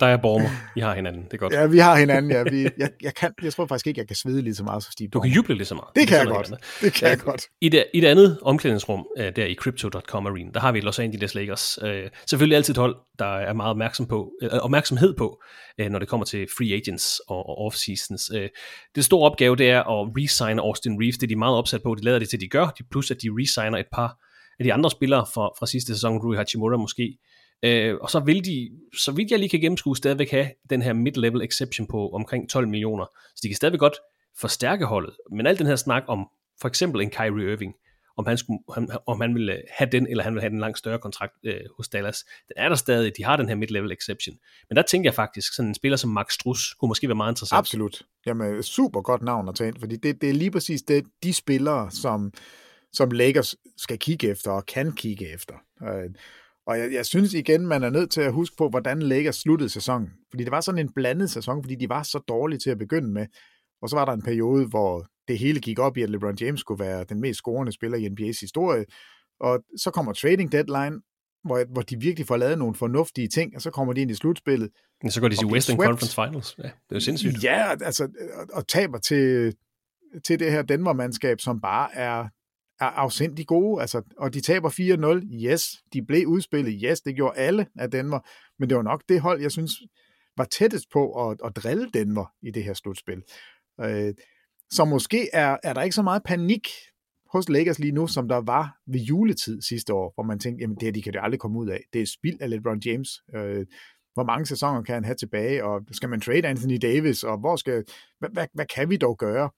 Der 0.00 0.06
er 0.06 0.16
Bormer. 0.16 0.48
I 0.76 0.80
har 0.80 0.94
hinanden. 0.94 1.24
Det 1.24 1.32
er 1.32 1.36
godt. 1.36 1.52
ja, 1.52 1.66
vi 1.66 1.78
har 1.78 1.96
hinanden. 1.96 2.30
Ja. 2.30 2.42
Vi, 2.42 2.62
jeg, 2.78 2.90
jeg, 3.02 3.14
kan, 3.14 3.32
jeg 3.42 3.52
tror 3.52 3.66
faktisk 3.66 3.86
ikke, 3.86 3.98
jeg 3.98 4.06
kan 4.06 4.16
svede 4.16 4.42
lige 4.42 4.54
så 4.54 4.64
meget 4.64 4.82
som 4.82 4.92
Steve 4.92 5.08
Du 5.08 5.20
kan 5.20 5.30
juble 5.30 5.54
lige 5.54 5.64
så 5.64 5.74
meget. 5.74 5.88
Det 5.96 6.08
kan 6.08 6.18
jeg 6.18 6.26
godt. 6.26 6.52
Det 6.80 6.92
kan 6.92 7.08
jeg 7.08 7.18
godt. 7.18 7.46
I 7.60 7.68
det, 7.68 7.84
I 7.94 8.00
det 8.00 8.06
andet 8.06 8.38
omklædningsrum, 8.42 9.06
øh, 9.18 9.36
der 9.36 9.44
i 9.44 9.54
Crypto.com 9.54 10.26
Arena, 10.26 10.50
der 10.54 10.60
har 10.60 10.72
vi 10.72 10.80
Los 10.80 10.98
Angeles 10.98 11.34
Lakers. 11.34 11.78
Øh, 11.82 12.10
selvfølgelig 12.26 12.56
altid 12.56 12.74
et 12.74 12.78
hold, 12.78 12.96
der 13.18 13.38
er 13.38 13.52
meget 13.52 13.70
opmærksom 13.70 14.06
på, 14.06 14.32
øh, 14.42 14.50
opmærksomhed 14.50 15.14
på, 15.16 15.42
når 15.78 15.98
det 15.98 16.08
kommer 16.08 16.26
til 16.26 16.46
free 16.58 16.74
agents 16.74 17.20
og, 17.28 17.48
og 17.48 17.66
off-seasons. 17.66 18.48
Det 18.94 19.04
store 19.04 19.30
opgave, 19.30 19.56
det 19.56 19.70
er 19.70 19.80
at 19.80 20.08
resign 20.18 20.58
Austin 20.58 21.00
Reeves. 21.00 21.18
Det 21.18 21.22
er 21.22 21.28
de 21.28 21.36
meget 21.36 21.56
opsat 21.56 21.82
på. 21.82 21.94
De 21.94 22.04
lader 22.04 22.18
det 22.18 22.28
til, 22.28 22.40
de 22.40 22.48
gør. 22.48 22.66
De 22.78 22.84
plus, 22.90 23.10
at 23.10 23.16
de 23.22 23.28
resigner 23.28 23.78
et 23.78 23.86
par 23.92 24.18
af 24.58 24.64
de 24.64 24.72
andre 24.72 24.90
spillere 24.90 25.26
fra, 25.34 25.50
fra 25.58 25.66
sidste 25.66 25.94
sæson, 25.94 26.18
Rui 26.18 26.36
Hachimura 26.36 26.76
måske. 26.76 27.18
Øh, 27.62 27.96
og 28.00 28.10
så 28.10 28.20
vil 28.20 28.44
de, 28.44 28.70
så 28.98 29.12
vidt 29.12 29.30
jeg 29.30 29.38
lige 29.38 29.48
kan 29.48 29.60
gennemskue, 29.60 29.96
stadigvæk 29.96 30.30
have 30.30 30.50
den 30.70 30.82
her 30.82 30.92
mid-level 30.92 31.42
exception 31.42 31.86
på 31.86 32.08
omkring 32.08 32.50
12 32.50 32.68
millioner. 32.68 33.06
Så 33.28 33.40
de 33.42 33.48
kan 33.48 33.56
stadigvæk 33.56 33.80
godt 33.80 33.96
forstærke 34.40 34.84
holdet. 34.84 35.16
Men 35.32 35.46
al 35.46 35.58
den 35.58 35.66
her 35.66 35.76
snak 35.76 36.02
om 36.08 36.28
for 36.60 36.68
eksempel 36.68 37.00
en 37.00 37.10
Kyrie 37.10 37.52
Irving, 37.52 37.74
om 38.16 38.26
han, 38.26 38.38
skulle, 38.38 38.58
han, 38.74 38.88
om 39.06 39.20
han 39.20 39.34
ville 39.34 39.62
have 39.78 39.90
den, 39.92 40.06
eller 40.06 40.24
han 40.24 40.32
ville 40.32 40.42
have 40.42 40.52
en 40.52 40.60
langt 40.60 40.78
større 40.78 40.98
kontrakt 40.98 41.32
øh, 41.44 41.60
hos 41.76 41.88
Dallas, 41.88 42.24
den 42.48 42.54
er 42.56 42.68
der 42.68 42.76
stadig. 42.76 43.12
De 43.16 43.24
har 43.24 43.36
den 43.36 43.48
her 43.48 43.54
mid-level 43.54 43.92
exception. 43.92 44.36
Men 44.68 44.76
der 44.76 44.82
tænker 44.82 45.10
jeg 45.10 45.14
faktisk, 45.14 45.54
sådan 45.54 45.68
en 45.68 45.74
spiller 45.74 45.96
som 45.96 46.10
Max 46.10 46.32
Struss 46.32 46.74
kunne 46.74 46.88
måske 46.88 47.08
være 47.08 47.14
meget 47.14 47.32
interessant. 47.32 47.58
Absolut. 47.58 48.02
Jamen, 48.26 48.62
super 48.62 49.00
godt 49.00 49.22
navn 49.22 49.48
at 49.48 49.54
tage 49.54 49.68
ind, 49.68 49.76
fordi 49.80 49.96
det, 49.96 50.20
det 50.20 50.28
er 50.28 50.34
lige 50.34 50.50
præcis 50.50 50.82
det, 50.82 51.04
de 51.22 51.32
spillere, 51.32 51.90
som, 51.90 52.32
som 52.92 53.10
Lakers 53.10 53.54
skal 53.76 53.98
kigge 53.98 54.28
efter 54.28 54.50
og 54.50 54.66
kan 54.66 54.92
kigge 54.92 55.34
efter. 55.34 55.54
Øh, 55.82 56.10
og 56.70 56.78
jeg, 56.78 56.92
jeg 56.92 57.06
synes 57.06 57.34
igen, 57.34 57.66
man 57.66 57.82
er 57.82 57.90
nødt 57.90 58.10
til 58.10 58.20
at 58.20 58.32
huske 58.32 58.56
på, 58.56 58.68
hvordan 58.68 59.02
Lakers 59.02 59.36
sluttede 59.36 59.68
sæsonen. 59.68 60.10
Fordi 60.30 60.44
det 60.44 60.50
var 60.50 60.60
sådan 60.60 60.78
en 60.78 60.92
blandet 60.92 61.30
sæson, 61.30 61.62
fordi 61.62 61.74
de 61.74 61.88
var 61.88 62.02
så 62.02 62.18
dårlige 62.18 62.58
til 62.58 62.70
at 62.70 62.78
begynde 62.78 63.12
med. 63.12 63.26
Og 63.82 63.88
så 63.88 63.96
var 63.96 64.04
der 64.04 64.12
en 64.12 64.22
periode, 64.22 64.66
hvor 64.66 65.06
det 65.28 65.38
hele 65.38 65.60
gik 65.60 65.78
op 65.78 65.96
i, 65.96 66.02
at 66.02 66.10
LeBron 66.10 66.36
James 66.40 66.60
skulle 66.60 66.84
være 66.84 67.04
den 67.04 67.20
mest 67.20 67.38
scorende 67.38 67.72
spiller 67.72 67.98
i 67.98 68.06
NBA's 68.06 68.40
historie. 68.40 68.84
Og 69.40 69.60
så 69.76 69.90
kommer 69.90 70.12
trading 70.12 70.52
deadline, 70.52 71.00
hvor, 71.44 71.72
hvor 71.72 71.82
de 71.82 72.00
virkelig 72.00 72.26
får 72.26 72.36
lavet 72.36 72.58
nogle 72.58 72.74
fornuftige 72.74 73.28
ting, 73.28 73.56
og 73.56 73.62
så 73.62 73.70
kommer 73.70 73.92
de 73.92 74.00
ind 74.00 74.10
i 74.10 74.14
slutspillet. 74.14 74.70
Men 75.02 75.10
så 75.10 75.20
går 75.20 75.28
de 75.28 75.36
til 75.36 75.46
Western 75.46 75.76
swept. 75.76 75.88
Conference 75.88 76.14
Finals. 76.14 76.54
Ja, 76.58 76.62
det 76.62 76.90
er 76.90 76.96
jo 76.96 77.00
sindssygt. 77.00 77.44
Ja, 77.44 77.70
altså, 77.70 78.04
og, 78.34 78.46
og 78.52 78.68
taber 78.68 78.98
til, 78.98 79.54
til 80.26 80.38
det 80.38 80.52
her 80.52 80.62
Denver-mandskab, 80.62 81.40
som 81.40 81.60
bare 81.60 81.94
er, 81.94 82.28
er 82.80 82.86
afsindig 82.86 83.46
gode. 83.46 83.80
Altså, 83.80 84.02
og 84.18 84.34
de 84.34 84.40
taber 84.40 84.70
4-0. 84.70 85.44
Yes, 85.46 85.62
de 85.92 86.02
blev 86.02 86.26
udspillet. 86.26 86.80
Yes, 86.84 87.00
det 87.00 87.16
gjorde 87.16 87.38
alle 87.38 87.66
af 87.78 87.90
Denver. 87.90 88.20
Men 88.58 88.68
det 88.68 88.76
var 88.76 88.82
nok 88.82 89.02
det 89.08 89.20
hold, 89.20 89.40
jeg 89.40 89.52
synes, 89.52 89.72
var 90.36 90.44
tættest 90.44 90.90
på 90.92 91.30
at, 91.30 91.38
at 91.44 91.56
drille 91.56 91.90
Denver 91.94 92.32
i 92.42 92.50
det 92.50 92.64
her 92.64 92.74
slutspil. 92.74 93.22
Øh, 93.80 94.14
så 94.70 94.84
måske 94.84 95.28
er, 95.32 95.56
er 95.62 95.72
der 95.72 95.82
ikke 95.82 95.94
så 95.94 96.02
meget 96.02 96.22
panik 96.24 96.68
hos 97.32 97.48
Lakers 97.48 97.78
lige 97.78 97.92
nu, 97.92 98.06
som 98.06 98.28
der 98.28 98.36
var 98.36 98.76
ved 98.86 99.00
juletid 99.00 99.62
sidste 99.62 99.94
år, 99.94 100.12
hvor 100.14 100.24
man 100.24 100.38
tænkte, 100.38 100.62
jamen 100.62 100.76
det 100.76 100.82
her, 100.82 100.92
de 100.92 101.02
kan 101.02 101.12
det 101.12 101.20
aldrig 101.22 101.40
komme 101.40 101.58
ud 101.58 101.68
af. 101.68 101.80
Det 101.92 102.02
er 102.02 102.06
spild 102.06 102.40
af 102.40 102.50
LeBron 102.50 102.80
James. 102.86 103.08
Øh, 103.34 103.66
hvor 104.14 104.24
mange 104.24 104.46
sæsoner 104.46 104.82
kan 104.82 104.94
han 104.94 105.04
have 105.04 105.14
tilbage, 105.14 105.64
og 105.64 105.80
skal 105.92 106.08
man 106.08 106.20
trade 106.20 106.46
Anthony 106.46 106.78
Davis, 106.82 107.22
og 107.22 107.38
hvor 107.38 107.56
skal, 107.56 107.84
hvad, 108.18 108.28
hvad, 108.32 108.46
hvad 108.54 108.66
kan 108.66 108.90
vi 108.90 108.96
dog 108.96 109.18
gøre? 109.18 109.50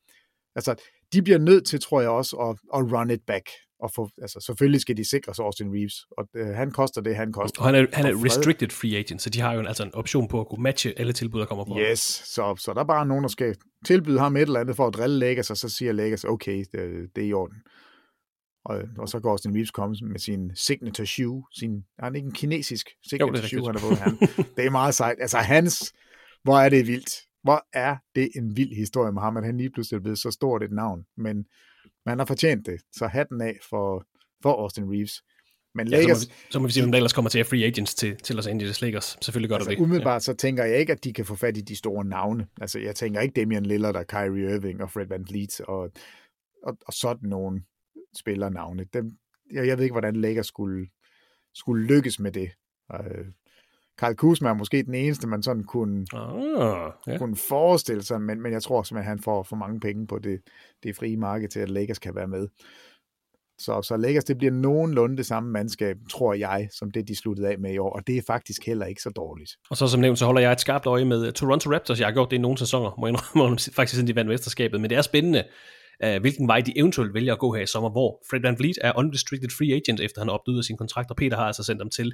Altså, 0.56 0.74
de 1.12 1.22
bliver 1.22 1.38
nødt 1.38 1.66
til, 1.66 1.80
tror 1.80 2.00
jeg 2.00 2.10
også, 2.10 2.36
at, 2.36 2.80
at 2.80 2.92
run 2.92 3.10
it 3.10 3.20
back. 3.26 3.48
Og 3.80 3.90
få, 3.94 4.08
altså, 4.22 4.40
selvfølgelig 4.46 4.80
skal 4.80 4.96
de 4.96 5.08
sikre 5.10 5.34
sig 5.34 5.44
Austin 5.44 5.74
Reeves, 5.74 5.94
og 6.18 6.28
øh, 6.36 6.46
han 6.46 6.70
koster 6.70 7.00
det, 7.00 7.16
han 7.16 7.32
koster. 7.32 7.60
Og 7.60 7.66
han 7.66 7.74
er, 7.74 7.86
han 7.92 8.06
er 8.06 8.24
restricted 8.24 8.70
free 8.70 8.96
agent, 8.96 9.22
så 9.22 9.30
de 9.30 9.40
har 9.40 9.52
jo 9.52 9.60
en, 9.60 9.66
altså 9.66 9.82
en 9.82 9.94
option 9.94 10.28
på 10.28 10.40
at 10.40 10.46
kunne 10.48 10.62
matche 10.62 10.98
alle 10.98 11.12
tilbud, 11.12 11.40
der 11.40 11.46
kommer 11.46 11.64
på. 11.64 11.78
Yes, 11.78 12.00
så, 12.34 12.56
så 12.58 12.72
der 12.72 12.80
er 12.80 12.84
bare 12.84 13.06
nogen, 13.06 13.22
der 13.22 13.28
skal 13.28 13.56
tilbyde 13.86 14.18
ham 14.18 14.36
et 14.36 14.42
eller 14.42 14.60
andet 14.60 14.76
for 14.76 14.86
at 14.86 14.94
drille 14.94 15.18
Lakers, 15.18 15.50
og 15.50 15.56
så 15.56 15.68
siger 15.68 15.92
Lakers, 15.92 16.24
okay, 16.24 16.64
det, 16.72 17.08
det 17.16 17.24
er 17.24 17.28
i 17.28 17.32
orden. 17.32 17.56
Og, 18.64 18.82
og 18.98 19.08
så 19.08 19.20
går 19.20 19.30
Austin 19.30 19.54
Reeves 19.54 19.70
komme 19.70 19.96
med 20.02 20.18
sin 20.18 20.50
signature 20.56 21.06
shoe, 21.06 21.42
sin, 21.52 21.76
er 21.98 22.04
han 22.04 22.16
ikke 22.16 22.26
en 22.26 22.32
kinesisk 22.32 22.88
signature 23.08 23.32
rigtigt. 23.32 23.48
shoe, 23.48 23.66
han 23.66 23.74
har 23.74 23.80
fået 23.80 23.98
han. 23.98 24.18
Det 24.56 24.66
er 24.66 24.70
meget 24.70 24.94
sejt. 24.94 25.16
Altså 25.20 25.38
hans, 25.38 25.92
hvor 26.42 26.58
er 26.58 26.68
det 26.68 26.86
vildt. 26.86 27.10
Hvor 27.42 27.66
er 27.72 27.96
det 28.14 28.30
en 28.36 28.56
vild 28.56 28.74
historie 28.74 29.12
med 29.12 29.22
ham, 29.22 29.36
at 29.36 29.44
han 29.44 29.56
lige 29.56 29.70
pludselig 29.70 29.96
er 29.96 30.00
blevet 30.00 30.18
så 30.18 30.30
stort 30.30 30.62
et 30.62 30.72
navn. 30.72 31.04
Men 31.16 31.46
man 32.06 32.18
har 32.18 32.26
fortjent 32.26 32.66
det, 32.66 32.80
så 32.92 33.06
hatten 33.06 33.40
af 33.40 33.58
for, 33.70 34.06
for 34.42 34.62
Austin 34.62 34.92
Reeves. 34.92 35.22
Men 35.74 35.88
Ja, 35.88 36.00
Lakers, 36.00 36.18
så, 36.18 36.28
må 36.28 36.30
vi, 36.30 36.52
så 36.52 36.60
må 36.60 36.66
vi 36.66 36.72
sige, 36.72 36.84
om 36.84 36.92
der 36.92 36.96
ellers 36.96 37.12
kommer 37.12 37.28
til 37.28 37.38
at 37.38 37.46
free 37.46 37.64
agents 37.64 37.94
til, 37.94 38.16
til 38.16 38.36
Los 38.36 38.46
Angeles 38.46 38.82
Lakers. 38.82 39.18
Selvfølgelig 39.20 39.48
gør 39.48 39.56
altså, 39.56 39.70
det. 39.70 39.78
umiddelbart 39.78 40.22
så 40.22 40.34
tænker 40.34 40.64
jeg 40.64 40.78
ikke, 40.78 40.92
at 40.92 41.04
de 41.04 41.12
kan 41.12 41.24
få 41.24 41.34
fat 41.34 41.56
i 41.56 41.60
de 41.60 41.76
store 41.76 42.04
navne. 42.04 42.46
Altså, 42.60 42.78
jeg 42.78 42.94
tænker 42.94 43.20
ikke 43.20 43.40
Damian 43.40 43.66
Lillard 43.66 43.96
og 43.96 44.06
Kyrie 44.06 44.54
Irving 44.54 44.82
og 44.82 44.90
Fred 44.90 45.06
Van 45.06 45.24
Vliet 45.28 45.60
og, 45.60 45.90
og, 46.62 46.78
og 46.86 46.92
sådan 46.92 47.28
nogle 47.28 47.62
spillernavne. 48.18 48.84
Dem, 48.92 49.10
jeg, 49.52 49.66
jeg 49.66 49.76
ved 49.78 49.84
ikke, 49.84 49.94
hvordan 49.94 50.16
Lakers 50.16 50.46
skulle, 50.46 50.88
skulle 51.54 51.86
lykkes 51.86 52.18
med 52.18 52.32
det. 52.32 52.50
Uh, 52.94 53.26
Karl 53.98 54.14
Kuzma 54.14 54.48
er 54.48 54.54
måske 54.54 54.82
den 54.82 54.94
eneste, 54.94 55.26
man 55.26 55.42
sådan 55.42 55.64
kunne, 55.64 56.06
Ah, 56.14 56.92
ja. 57.06 57.18
kunne 57.18 57.36
forestille 57.48 58.02
sig, 58.02 58.20
men, 58.20 58.42
men 58.42 58.52
jeg 58.52 58.62
tror 58.62 58.82
simpelthen, 58.82 59.12
at 59.12 59.16
han 59.16 59.22
får 59.22 59.42
for 59.42 59.56
mange 59.56 59.80
penge 59.80 60.06
på 60.06 60.18
det, 60.18 60.40
det 60.82 60.96
frie 60.96 61.16
marked 61.16 61.48
til, 61.48 61.60
at 61.60 61.70
Lakers 61.70 61.98
kan 61.98 62.14
være 62.14 62.28
med. 62.28 62.48
Så, 63.58 63.82
så 63.82 63.96
Lakers, 63.96 64.24
det 64.24 64.38
bliver 64.38 64.52
nogenlunde 64.52 65.16
det 65.16 65.26
samme 65.26 65.50
mandskab, 65.50 65.96
tror 66.10 66.34
jeg, 66.34 66.68
som 66.78 66.90
det, 66.90 67.08
de 67.08 67.16
sluttede 67.16 67.48
af 67.48 67.58
med 67.58 67.72
i 67.72 67.78
år, 67.78 67.90
og 67.90 68.06
det 68.06 68.16
er 68.16 68.22
faktisk 68.26 68.66
heller 68.66 68.86
ikke 68.86 69.02
så 69.02 69.10
dårligt. 69.10 69.50
Og 69.70 69.76
så 69.76 69.88
som 69.88 70.00
nævnt, 70.00 70.18
så 70.18 70.24
holder 70.24 70.40
jeg 70.40 70.52
et 70.52 70.60
skarpt 70.60 70.86
øje 70.86 71.04
med 71.04 71.32
Toronto 71.32 71.72
Raptors. 71.72 72.00
Jeg 72.00 72.06
har 72.06 72.12
gjort 72.12 72.30
det 72.30 72.36
i 72.36 72.40
nogle 72.40 72.58
sæsoner, 72.58 72.90
må 72.98 73.06
jeg 73.06 73.10
indrømme, 73.12 73.58
faktisk 73.76 73.94
siden 73.94 74.06
de 74.08 74.14
vandt 74.16 74.28
mesterskabet. 74.28 74.80
Men 74.80 74.90
det 74.90 74.98
er 74.98 75.02
spændende, 75.02 75.44
uh, 76.06 76.20
hvilken 76.20 76.48
vej 76.48 76.60
de 76.60 76.78
eventuelt 76.78 77.14
vælger 77.14 77.32
at 77.32 77.38
gå 77.38 77.54
her 77.54 77.62
i 77.62 77.66
sommer, 77.66 77.90
hvor 77.90 78.22
Fred 78.30 78.40
Van 78.40 78.58
Vliet 78.58 78.78
er 78.80 78.92
unrestricted 78.96 79.50
free 79.58 79.74
agent, 79.74 80.00
efter 80.00 80.20
han 80.20 80.28
har 80.28 80.34
opdydet 80.34 80.64
sin 80.64 80.76
kontrakt, 80.76 81.10
og 81.10 81.16
Peter 81.16 81.36
har 81.36 81.44
altså 81.44 81.62
sendt 81.64 81.80
dem 81.80 81.90
til 81.90 82.12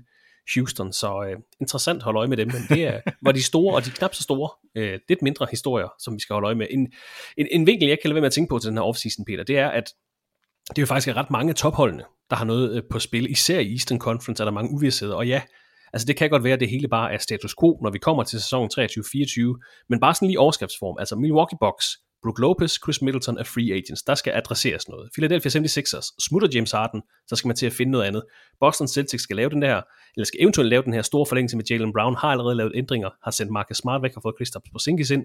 Houston. 0.55 0.93
Så 0.93 1.19
uh, 1.19 1.43
interessant 1.61 1.97
at 1.97 2.03
holde 2.03 2.19
øje 2.19 2.29
med 2.29 2.37
dem, 2.37 2.49
men 2.49 2.63
det 2.69 2.85
er, 2.87 3.01
var 3.27 3.33
de 3.33 3.43
store 3.43 3.75
og 3.75 3.85
de 3.85 3.91
knap 3.91 4.15
så 4.15 4.23
store, 4.23 4.51
uh, 4.79 5.01
lidt 5.09 5.23
mindre 5.23 5.47
historier, 5.51 5.89
som 5.99 6.15
vi 6.15 6.21
skal 6.21 6.35
holde 6.35 6.47
øje 6.47 6.55
med. 6.55 6.67
En, 6.71 6.93
en, 7.37 7.49
en 7.51 7.67
vinkel, 7.67 7.89
jeg 7.89 7.99
kan 8.03 8.09
lade 8.09 8.15
være 8.15 8.21
med 8.21 8.27
at 8.27 8.33
tænke 8.33 8.49
på 8.51 8.59
til 8.59 8.69
den 8.69 8.77
her 8.77 8.85
offseason, 8.85 9.25
Peter, 9.25 9.45
det 9.45 9.59
er, 9.59 9.69
at 9.69 9.85
det 10.69 10.79
er 10.79 10.83
jo 10.83 10.87
faktisk 10.87 11.17
ret 11.17 11.31
mange 11.31 11.51
af 11.51 11.57
topholdene, 11.57 12.05
der 12.31 12.37
har 12.37 12.45
noget 12.45 12.77
øh, 12.77 12.83
på 12.91 12.99
spil. 12.99 13.31
Især 13.31 13.59
i 13.59 13.73
Eastern 13.73 13.99
Conference 13.99 14.43
er 14.43 14.45
der 14.45 14.53
mange 14.53 14.71
uvidsheder. 14.71 15.15
Og 15.15 15.27
ja, 15.27 15.43
altså 15.93 16.07
det 16.07 16.17
kan 16.17 16.31
godt 16.31 16.45
være, 16.45 16.53
at 16.53 16.61
det 16.61 16.71
hele 16.71 16.89
bare 16.89 17.13
er 17.13 17.19
status 17.19 17.55
quo, 17.61 17.81
når 17.83 17.91
vi 17.91 17.99
kommer 17.99 18.23
til 18.23 18.41
sæsonen 18.41 18.71
23-24. 18.81 19.87
Men 19.89 20.01
bare 20.01 20.15
sådan 20.15 20.29
lige 20.29 20.35
i 20.35 20.37
overskriftsform. 20.37 20.97
Altså 20.99 21.17
Milwaukee 21.17 21.59
Bucks, 21.61 21.87
Brook 22.23 22.39
Lopez, 22.39 22.73
Chris 22.85 23.03
Middleton 23.03 23.39
er 23.39 23.45
free 23.45 23.73
agents. 23.73 24.03
Der 24.03 24.14
skal 24.14 24.33
adresseres 24.37 24.89
noget. 24.89 25.11
Philadelphia 25.12 25.51
76ers 25.61 26.14
smutter 26.29 26.49
James 26.55 26.73
Harden, 26.73 27.03
så 27.27 27.37
skal 27.37 27.49
man 27.49 27.57
til 27.57 27.66
at 27.66 27.73
finde 27.73 27.93
noget 27.93 28.05
andet. 28.05 28.23
Boston 28.61 28.89
Celtics 28.89 29.23
skal 29.23 29.37
lave 29.37 29.51
den 29.51 29.62
der, 29.62 29.83
eller 30.16 30.25
skal 30.25 30.43
eventuelt 30.43 30.71
lave 30.71 30.83
den 30.83 30.93
her 30.93 31.03
store 31.03 31.27
forlængelse 31.27 31.57
med 31.57 31.64
Jalen 31.71 31.93
Brown, 31.93 32.16
har 32.16 32.29
allerede 32.29 32.55
lavet 32.55 32.73
ændringer, 32.75 33.11
har 33.25 33.31
sendt 33.31 33.53
Marcus 33.53 33.77
Smart 33.77 34.03
væk 34.03 34.16
og 34.16 34.23
fået 34.23 34.35
Kristaps 34.39 34.71
Porzingis 34.73 35.11
ind. 35.11 35.25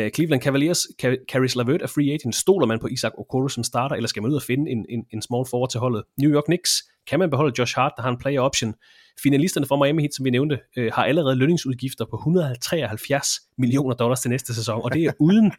Uh, 0.00 0.08
Cleveland 0.14 0.42
Cavaliers, 0.42 0.86
Caris 1.30 1.56
LeVert 1.56 1.82
er 1.82 1.86
free 1.86 2.12
agent. 2.12 2.34
Stoler 2.34 2.66
man 2.66 2.78
på 2.78 2.86
Isaac 2.86 3.12
Okoro 3.18 3.48
som 3.48 3.64
starter, 3.64 3.96
eller 3.96 4.08
skal 4.08 4.22
man 4.22 4.30
ud 4.30 4.36
og 4.36 4.42
finde 4.42 4.70
en, 4.70 4.86
en, 4.88 5.04
en 5.12 5.22
small 5.22 5.44
forward 5.50 5.70
til 5.70 5.80
holdet? 5.80 6.02
New 6.22 6.30
York 6.34 6.44
Knicks, 6.44 6.70
kan 7.06 7.18
man 7.18 7.30
beholde 7.30 7.54
Josh 7.58 7.74
Hart, 7.74 7.92
der 7.96 8.02
har 8.02 8.10
en 8.10 8.18
player 8.18 8.40
option? 8.40 8.74
Finalisterne 9.22 9.66
for 9.66 9.84
Miami 9.84 10.02
Heat, 10.02 10.14
som 10.14 10.24
vi 10.24 10.30
nævnte, 10.30 10.58
øh, 10.76 10.92
har 10.92 11.04
allerede 11.04 11.36
lønningsudgifter 11.36 12.04
på 12.10 12.16
173 12.16 13.28
millioner 13.58 13.94
dollars 13.94 14.20
til 14.20 14.30
næste 14.30 14.54
sæson, 14.54 14.80
og 14.84 14.92
det 14.92 15.04
er 15.04 15.12
uden 15.20 15.52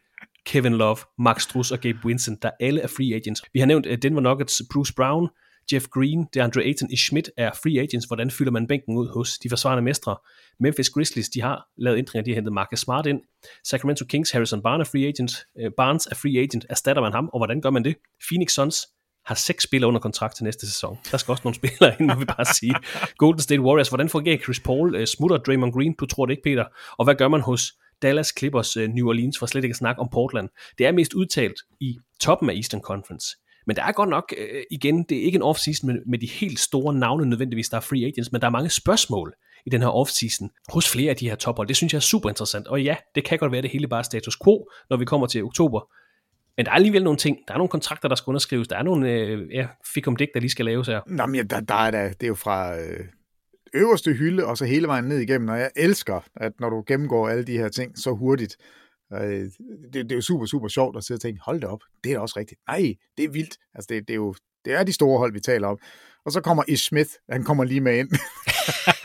Kevin 0.46 0.74
Love, 0.74 0.96
Max 1.18 1.42
Struss 1.42 1.70
og 1.70 1.80
Gabe 1.80 1.98
Winston, 2.04 2.38
der 2.42 2.50
alle 2.60 2.80
er 2.80 2.86
free 2.86 3.14
agents. 3.14 3.42
Vi 3.52 3.58
har 3.58 3.66
nævnt 3.66 3.86
Denver 4.02 4.20
Nuggets, 4.20 4.62
Bruce 4.72 4.94
Brown, 4.94 5.28
Jeff 5.72 5.86
Green, 5.88 6.26
DeAndre 6.34 6.62
Ayton 6.62 6.90
i 6.90 6.96
Schmidt 6.96 7.30
er 7.36 7.50
free 7.62 7.80
agents. 7.80 8.06
Hvordan 8.06 8.30
fylder 8.30 8.52
man 8.52 8.66
bænken 8.66 8.96
ud 8.96 9.08
hos 9.08 9.38
de 9.38 9.48
forsvarende 9.48 9.82
mestre? 9.82 10.16
Memphis 10.60 10.90
Grizzlies, 10.90 11.28
de 11.28 11.42
har 11.42 11.68
lavet 11.76 11.98
ændringer, 11.98 12.24
de 12.24 12.30
har 12.30 12.34
hentet 12.34 12.52
Marcus 12.52 12.80
Smart 12.80 13.06
ind. 13.06 13.20
Sacramento 13.64 14.04
Kings, 14.04 14.30
Harrison 14.30 14.62
Barnes 14.62 14.88
er 14.88 14.90
free 14.90 15.06
agent. 15.06 15.32
Øh, 15.60 15.70
Barnes 15.76 16.06
er 16.06 16.14
free 16.14 16.38
agent. 16.38 16.66
Erstatter 16.70 17.02
man 17.02 17.12
ham, 17.12 17.30
og 17.32 17.38
hvordan 17.38 17.60
gør 17.60 17.70
man 17.70 17.84
det? 17.84 17.96
Phoenix 18.28 18.52
Suns 18.52 18.86
har 19.26 19.34
seks 19.34 19.64
spillere 19.64 19.88
under 19.88 20.00
kontrakt 20.00 20.36
til 20.36 20.44
næste 20.44 20.66
sæson. 20.66 20.98
Der 21.10 21.16
skal 21.18 21.32
også 21.32 21.42
nogle 21.44 21.54
spillere 21.62 21.96
ind, 22.00 22.08
må 22.08 22.14
vi 22.14 22.24
bare 22.24 22.44
sige. 22.44 22.74
Golden 23.18 23.40
State 23.40 23.60
Warriors, 23.60 23.88
hvordan 23.88 24.08
fungerer 24.08 24.38
Chris 24.38 24.60
Paul? 24.60 24.94
Øh, 24.94 25.06
smutter 25.06 25.36
Draymond 25.36 25.72
Green? 25.72 25.94
Du 26.00 26.06
tror 26.06 26.26
det 26.26 26.32
ikke, 26.32 26.42
Peter. 26.42 26.64
Og 26.98 27.04
hvad 27.04 27.14
gør 27.14 27.28
man 27.28 27.40
hos 27.40 27.72
Dallas 28.02 28.32
Clippers, 28.38 28.76
øh, 28.76 28.88
New 28.88 29.08
Orleans, 29.08 29.38
for 29.38 29.46
slet 29.46 29.64
ikke 29.64 29.72
at 29.72 29.76
snakke 29.76 30.00
om 30.00 30.08
Portland? 30.12 30.48
Det 30.78 30.86
er 30.86 30.92
mest 30.92 31.14
udtalt 31.14 31.60
i 31.80 31.98
toppen 32.20 32.50
af 32.50 32.54
Eastern 32.54 32.80
Conference. 32.80 33.36
Men 33.66 33.76
der 33.76 33.82
er 33.82 33.92
godt 33.92 34.08
nok, 34.08 34.34
øh, 34.38 34.62
igen, 34.70 35.02
det 35.02 35.18
er 35.18 35.22
ikke 35.22 35.36
en 35.36 35.42
offseason 35.42 35.86
med, 35.86 36.02
med 36.06 36.18
de 36.18 36.26
helt 36.26 36.60
store 36.60 36.94
navne 36.94 37.26
nødvendigvis, 37.26 37.68
der 37.68 37.76
er 37.76 37.80
free 37.80 38.06
agents, 38.06 38.32
men 38.32 38.40
der 38.40 38.46
er 38.46 38.50
mange 38.50 38.70
spørgsmål 38.70 39.34
i 39.66 39.70
den 39.70 39.80
her 39.80 39.88
offseason 39.88 40.50
hos 40.72 40.90
flere 40.90 41.10
af 41.10 41.16
de 41.16 41.28
her 41.28 41.36
tophold. 41.36 41.68
Det 41.68 41.76
synes 41.76 41.92
jeg 41.92 41.98
er 41.98 42.00
super 42.00 42.28
interessant. 42.28 42.66
Og 42.66 42.82
ja, 42.82 42.96
det 43.14 43.24
kan 43.24 43.38
godt 43.38 43.52
være 43.52 43.62
det 43.62 43.70
hele 43.70 43.88
bare 43.88 44.04
status 44.04 44.38
quo, 44.44 44.68
når 44.90 44.96
vi 44.96 45.04
kommer 45.04 45.26
til 45.26 45.44
oktober. 45.44 45.80
Men 46.56 46.66
der 46.66 46.70
er 46.70 46.74
alligevel 46.74 47.04
nogle 47.04 47.18
ting. 47.18 47.38
Der 47.48 47.54
er 47.54 47.58
nogle 47.58 47.68
kontrakter, 47.68 48.08
der 48.08 48.14
skal 48.14 48.30
underskrives. 48.30 48.68
Der 48.68 48.76
er 48.76 48.82
nogle 48.82 49.10
øh, 49.10 49.54
ja, 49.54 49.66
fik 49.94 50.08
om 50.08 50.16
dæk, 50.16 50.28
der 50.34 50.40
lige 50.40 50.50
skal 50.50 50.64
laves 50.64 50.86
her. 50.86 51.00
Nå, 51.06 51.26
men 51.26 51.34
ja, 51.34 51.42
der, 51.42 51.60
der 51.60 51.74
er 51.74 51.90
da, 51.90 52.08
det 52.08 52.22
er 52.22 52.26
jo 52.26 52.34
fra 52.34 52.78
øh, 52.78 53.04
øverste 53.76 54.12
hylde, 54.12 54.44
og 54.44 54.58
så 54.58 54.64
hele 54.64 54.86
vejen 54.86 55.04
ned 55.04 55.18
igennem. 55.18 55.48
Og 55.48 55.58
jeg 55.58 55.70
elsker, 55.76 56.20
at 56.36 56.52
når 56.60 56.70
du 56.70 56.84
gennemgår 56.86 57.28
alle 57.28 57.44
de 57.44 57.58
her 57.58 57.68
ting 57.68 57.98
så 57.98 58.12
hurtigt, 58.12 58.56
Øh, 59.12 59.50
det, 59.92 59.94
det 59.94 60.12
er 60.12 60.16
jo 60.16 60.20
super, 60.20 60.46
super 60.46 60.68
sjovt 60.68 60.96
at 60.96 61.04
sidde 61.04 61.18
og 61.18 61.22
tænke, 61.22 61.40
hold 61.44 61.60
det 61.60 61.68
op, 61.68 61.80
det 62.04 62.12
er 62.12 62.18
også 62.18 62.34
rigtigt. 62.38 62.60
Nej, 62.68 62.94
det 63.16 63.24
er 63.24 63.28
vildt. 63.28 63.56
Altså, 63.74 63.86
det, 63.88 64.08
det, 64.08 64.14
er 64.14 64.16
jo 64.16 64.34
det 64.64 64.72
er 64.72 64.84
de 64.84 64.92
store 64.92 65.18
hold, 65.18 65.32
vi 65.32 65.40
taler 65.40 65.68
om. 65.68 65.78
Og 66.24 66.32
så 66.32 66.40
kommer 66.40 66.64
Ish 66.68 66.88
Smith, 66.88 67.10
han 67.30 67.44
kommer 67.44 67.64
lige 67.64 67.80
med 67.80 67.98
ind. 67.98 68.10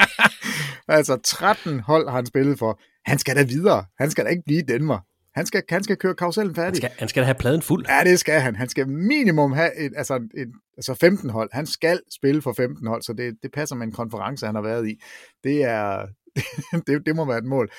altså 0.98 1.20
13 1.24 1.80
hold 1.80 2.10
har 2.10 2.16
han 2.16 2.26
spillet 2.26 2.60
for. 2.60 2.80
Han 3.06 3.20
skal 3.20 3.36
da 3.36 3.44
videre. 3.44 3.86
Han 3.98 4.12
skal 4.12 4.26
da 4.26 4.30
ikke 4.30 4.44
blive 4.46 4.60
i 4.60 4.66
Danmark. 4.66 5.02
Han 5.36 5.46
skal, 5.46 5.64
han 5.70 5.84
skal 5.84 5.98
køre 5.98 6.16
karusellen 6.16 6.56
færdig. 6.56 6.68
Han 6.70 6.76
skal, 6.76 7.00
han 7.00 7.08
skal 7.08 7.24
have 7.24 7.36
pladen 7.36 7.62
fuld. 7.62 7.86
Ja, 7.90 8.04
det 8.04 8.20
skal 8.20 8.42
han. 8.42 8.56
Han 8.56 8.70
skal 8.70 8.88
minimum 8.88 9.52
have 9.52 9.78
et, 9.78 9.94
altså, 9.96 10.16
et, 10.16 10.52
altså 10.78 10.94
15 10.94 11.30
hold. 11.30 11.50
Han 11.54 11.66
skal 11.66 12.00
spille 12.12 12.42
for 12.42 12.54
15 12.54 12.88
hold, 12.88 13.02
så 13.02 13.14
det, 13.14 13.38
det 13.44 13.52
passer 13.52 13.76
med 13.76 13.88
en 13.88 13.94
konference, 13.94 14.46
han 14.46 14.56
har 14.56 14.62
været 14.62 14.90
i. 14.90 15.02
Det 15.44 15.64
er, 15.64 16.08
det, 16.88 17.06
det 17.06 17.16
må 17.16 17.26
være 17.26 17.38
et 17.38 17.46
mål. 17.46 17.72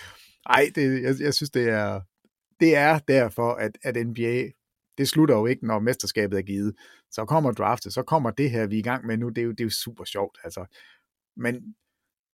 Ej, 0.47 0.71
det, 0.75 1.03
jeg, 1.03 1.15
jeg 1.21 1.35
synes, 1.35 1.51
det 1.51 1.69
er, 1.69 2.01
det 2.61 2.77
er 2.77 2.99
derfor, 2.99 3.53
at, 3.53 3.79
at 3.83 4.07
NBA, 4.07 4.43
det 4.99 5.09
slutter 5.09 5.37
jo 5.37 5.47
ikke, 5.47 5.67
når 5.67 5.79
mesterskabet 5.79 6.39
er 6.39 6.43
givet. 6.43 6.75
Så 7.11 7.25
kommer 7.25 7.53
draftet, 7.53 7.93
så 7.93 8.03
kommer 8.03 8.31
det 8.31 8.51
her, 8.51 8.67
vi 8.67 8.75
er 8.75 8.79
i 8.79 8.83
gang 8.83 9.07
med 9.07 9.17
nu, 9.17 9.29
det 9.29 9.39
er 9.39 9.43
jo, 9.43 9.51
det 9.51 9.61
er 9.61 9.65
jo 9.65 9.71
super 9.71 10.05
sjovt. 10.05 10.39
Altså. 10.45 10.65
Men 11.37 11.75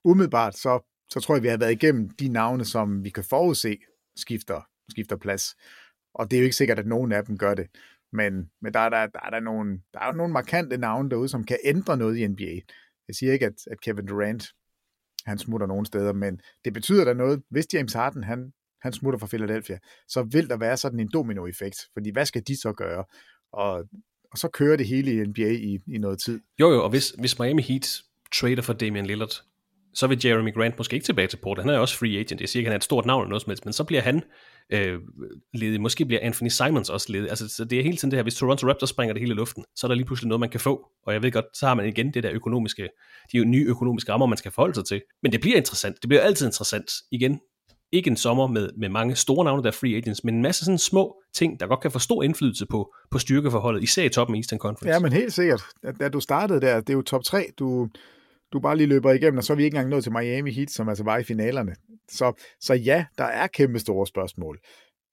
umiddelbart, 0.05 0.57
så, 0.57 1.05
så 1.11 1.21
tror 1.21 1.35
jeg, 1.35 1.43
vi 1.43 1.49
har 1.49 1.57
været 1.57 1.73
igennem 1.73 2.11
de 2.11 2.29
navne, 2.29 2.65
som 2.65 3.05
vi 3.05 3.11
kan 3.11 3.25
forudse 3.25 3.77
skifter, 4.17 4.61
skifter 4.91 5.17
plads. 5.17 5.57
Og 6.15 6.31
det 6.31 6.37
er 6.37 6.41
jo 6.41 6.45
ikke 6.45 6.57
sikkert, 6.57 6.79
at 6.79 6.87
nogen 6.87 7.13
af 7.13 7.25
dem 7.25 7.39
gør 7.39 7.55
det. 7.55 7.67
Men, 8.13 8.51
men 8.63 8.75
der, 8.75 8.81
er 8.81 8.89
der, 8.89 9.07
der, 9.07 9.21
er 9.25 9.31
der, 9.31 9.41
nogle, 9.41 9.81
der 9.95 10.01
er 10.01 10.13
nogle 10.13 10.33
markante 10.33 10.77
navne 10.77 11.11
derude, 11.11 11.29
som 11.29 11.45
kan 11.45 11.59
ændre 11.65 11.97
noget 11.97 12.17
i 12.17 12.27
NBA. 12.27 12.61
Jeg 13.09 13.15
siger 13.15 13.33
ikke, 13.33 13.47
at, 13.47 13.67
at 13.71 13.81
Kevin 13.81 14.07
Durant 14.07 14.45
han 15.27 15.39
smutter 15.39 15.67
nogen 15.67 15.87
steder, 15.87 16.13
men 16.13 16.41
det 16.65 16.73
betyder 16.73 17.05
da 17.05 17.13
noget, 17.13 17.43
hvis 17.51 17.67
James 17.75 17.93
Harden 17.93 18.25
han 18.25 18.53
han 18.83 18.93
smutter 18.93 19.19
fra 19.19 19.27
Philadelphia, 19.27 19.79
så 20.09 20.23
vil 20.23 20.49
der 20.49 20.57
være 20.57 20.77
sådan 20.77 21.01
en 21.01 21.11
dominoeffekt, 21.13 21.77
fordi 21.93 22.11
hvad 22.11 22.27
skal 22.27 22.43
de 22.49 22.61
så 22.61 22.73
gøre? 22.73 23.05
Og, 23.53 23.85
og 24.33 24.39
så 24.39 24.49
kører 24.49 24.77
det 24.77 24.87
hele 24.87 25.13
i 25.13 25.27
NBA 25.27 25.51
i, 25.51 25.79
i 25.87 25.99
noget 25.99 26.19
tid. 26.19 26.41
Jo 26.61 26.71
jo, 26.71 26.85
og 26.85 26.91
hvis, 26.91 27.11
hvis 27.11 27.39
Miami 27.39 27.63
Heat 27.63 28.03
trader 28.33 28.63
for 28.63 28.73
Damian 28.73 29.07
Lillard, 29.07 29.43
så 29.95 30.07
vil 30.07 30.21
Jeremy 30.25 30.55
Grant 30.55 30.79
måske 30.79 30.95
ikke 30.95 31.05
tilbage 31.05 31.29
til 31.29 31.37
Portland. 31.37 31.69
Han 31.69 31.77
er 31.77 31.81
også 31.81 31.99
free 31.99 32.19
agent. 32.19 32.41
Jeg 32.41 32.49
siger 32.49 32.61
ikke, 32.61 32.69
han 32.69 32.73
er 32.73 32.79
et 32.79 32.85
stort 32.85 33.07
navn 33.07 33.23
eller 33.23 33.29
noget 33.29 33.43
som 33.43 33.51
helst, 33.51 33.65
men 33.65 33.73
så 33.73 33.85
bliver 33.85 34.03
han 34.03 34.23
øh, 34.73 34.99
ledig. 35.55 35.81
Måske 35.81 36.05
bliver 36.07 36.21
Anthony 36.23 36.49
Simons 36.49 36.91
også 36.91 37.13
ledig. 37.13 37.31
Altså, 37.31 37.49
så 37.49 37.65
det 37.65 37.79
er 37.79 37.83
hele 37.83 37.97
tiden 37.97 38.11
det 38.11 38.17
her, 38.17 38.23
hvis 38.23 38.35
Toronto 38.35 38.69
Raptors 38.69 38.91
springer 38.91 39.13
det 39.13 39.21
hele 39.21 39.33
i 39.33 39.37
luften, 39.37 39.65
så 39.77 39.87
er 39.87 39.89
der 39.89 39.95
lige 39.95 40.07
pludselig 40.07 40.29
noget, 40.29 40.41
man 40.41 40.51
kan 40.51 40.61
få. 40.61 40.87
Og 41.07 41.13
jeg 41.13 41.23
ved 41.23 41.33
godt, 41.33 41.47
så 41.55 41.67
har 41.67 41.75
man 41.75 41.87
igen 41.87 42.15
det 42.15 42.23
der 42.23 42.31
økonomiske, 42.33 42.89
de 43.33 43.45
nye 43.45 43.65
økonomiske 43.67 44.13
rammer, 44.13 44.27
man 44.27 44.39
skal 44.39 44.53
forholde 44.53 44.75
sig 44.75 44.85
til. 44.85 45.03
Men 45.23 45.33
det 45.33 45.41
bliver 45.41 45.57
interessant. 45.57 45.97
Det 46.03 46.09
bliver 46.09 46.23
altid 46.23 46.47
interessant. 46.47 46.91
Igen, 47.13 47.41
ikke 47.93 48.11
en 48.11 48.17
sommer 48.17 48.47
med, 48.47 48.71
med 48.79 48.89
mange 48.89 49.17
store 49.17 49.45
navne, 49.45 49.63
der 49.63 49.69
er 49.69 49.73
free 49.73 49.97
agents, 49.97 50.25
men 50.25 50.35
en 50.35 50.43
masse 50.43 50.65
sådan 50.65 50.79
små 50.79 51.23
ting, 51.35 51.61
der 51.61 51.67
godt 51.67 51.81
kan 51.81 51.91
få 51.91 51.99
stor 51.99 52.23
indflydelse 52.23 52.67
på, 52.67 52.95
på 53.11 53.19
styrkeforholdet, 53.19 53.83
især 53.83 54.05
i 54.05 54.09
toppen 54.09 54.35
af 54.35 54.39
Eastern 54.39 54.59
Conference. 54.59 54.95
Ja, 54.95 54.99
men 54.99 55.13
helt 55.13 55.33
sikkert. 55.33 55.63
Da, 55.83 55.93
da 55.93 56.09
du 56.09 56.21
startede 56.21 56.61
der, 56.61 56.81
det 56.81 56.91
er 56.91 56.95
jo 56.95 57.03
top 57.03 57.25
3, 57.25 57.47
du, 57.59 57.89
du 58.53 58.61
bare 58.61 58.77
lige 58.77 58.87
løber 58.87 59.13
igennem, 59.13 59.39
og 59.39 59.45
så 59.45 59.53
er 59.53 59.57
vi 59.57 59.65
ikke 59.65 59.75
engang 59.75 59.91
nået 59.91 60.03
til 60.03 60.13
Miami 60.13 60.53
Heat, 60.53 60.71
som 60.71 60.89
altså 60.89 61.05
var 61.05 61.19
i 61.19 61.23
finalerne. 61.23 61.75
Så, 62.11 62.45
så 62.61 62.75
ja, 62.75 63.05
der 63.19 63.25
er 63.25 63.47
kæmpe 63.47 63.79
store 63.79 64.07
spørgsmål. 64.07 64.59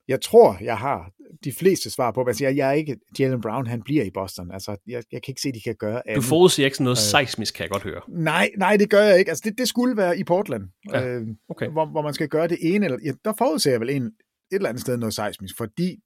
Jeg 0.08 0.22
tror, 0.22 0.58
jeg 0.62 0.78
har 0.78 1.12
de 1.44 1.52
fleste 1.52 1.90
svar 1.90 2.12
på, 2.12 2.20
men 2.20 2.28
altså, 2.28 2.44
jeg, 2.44 2.58
jeg 2.58 2.70
er 2.70 2.74
ikke, 2.74 2.98
Jalen 3.20 3.42
Brown, 3.42 3.68
han 3.68 3.82
bliver 3.82 4.04
i 4.04 4.10
Boston. 4.14 4.52
Altså, 4.52 4.78
jeg, 4.88 5.04
jeg 5.12 5.22
kan 5.24 5.32
ikke 5.32 5.42
se, 5.42 5.50
at 5.50 5.56
de 5.56 5.62
kan 5.62 5.76
gøre 5.76 6.10
andet. 6.10 6.24
Du 6.24 6.28
forudsiger 6.28 6.66
ikke 6.66 6.78
sådan 6.78 6.84
noget 6.84 6.98
øh, 6.98 7.02
seismisk, 7.02 7.54
kan 7.54 7.64
jeg 7.64 7.70
godt 7.70 7.84
høre. 7.84 8.02
Nej, 8.08 8.50
nej, 8.58 8.78
det 8.78 8.90
gør 8.90 9.02
jeg 9.02 9.20
ikke. 9.20 9.32
Altså, 9.32 9.42
det, 9.46 9.58
det 9.58 9.68
skulle 9.68 9.98
være 9.98 10.18
i 10.20 10.24
Portland, 10.24 10.64
ja, 10.94 11.08
øh, 11.08 11.28
okay. 11.50 11.70
hvor, 11.70 11.86
hvor 11.86 12.02
man 12.02 12.14
skal 12.14 12.28
gøre 12.28 12.48
det 12.48 12.58
ene, 12.62 12.86
eller 12.86 13.00
ja, 13.06 13.12
der 13.26 13.34
forudser 13.38 13.72
jeg 13.72 13.80
vel 13.80 13.90
en, 13.90 14.04
et 14.06 14.12
eller 14.52 14.70
andet 14.70 14.82
sted 14.82 14.98
noget 14.98 15.14
seismisk, 15.14 15.58
fordi 15.58 15.98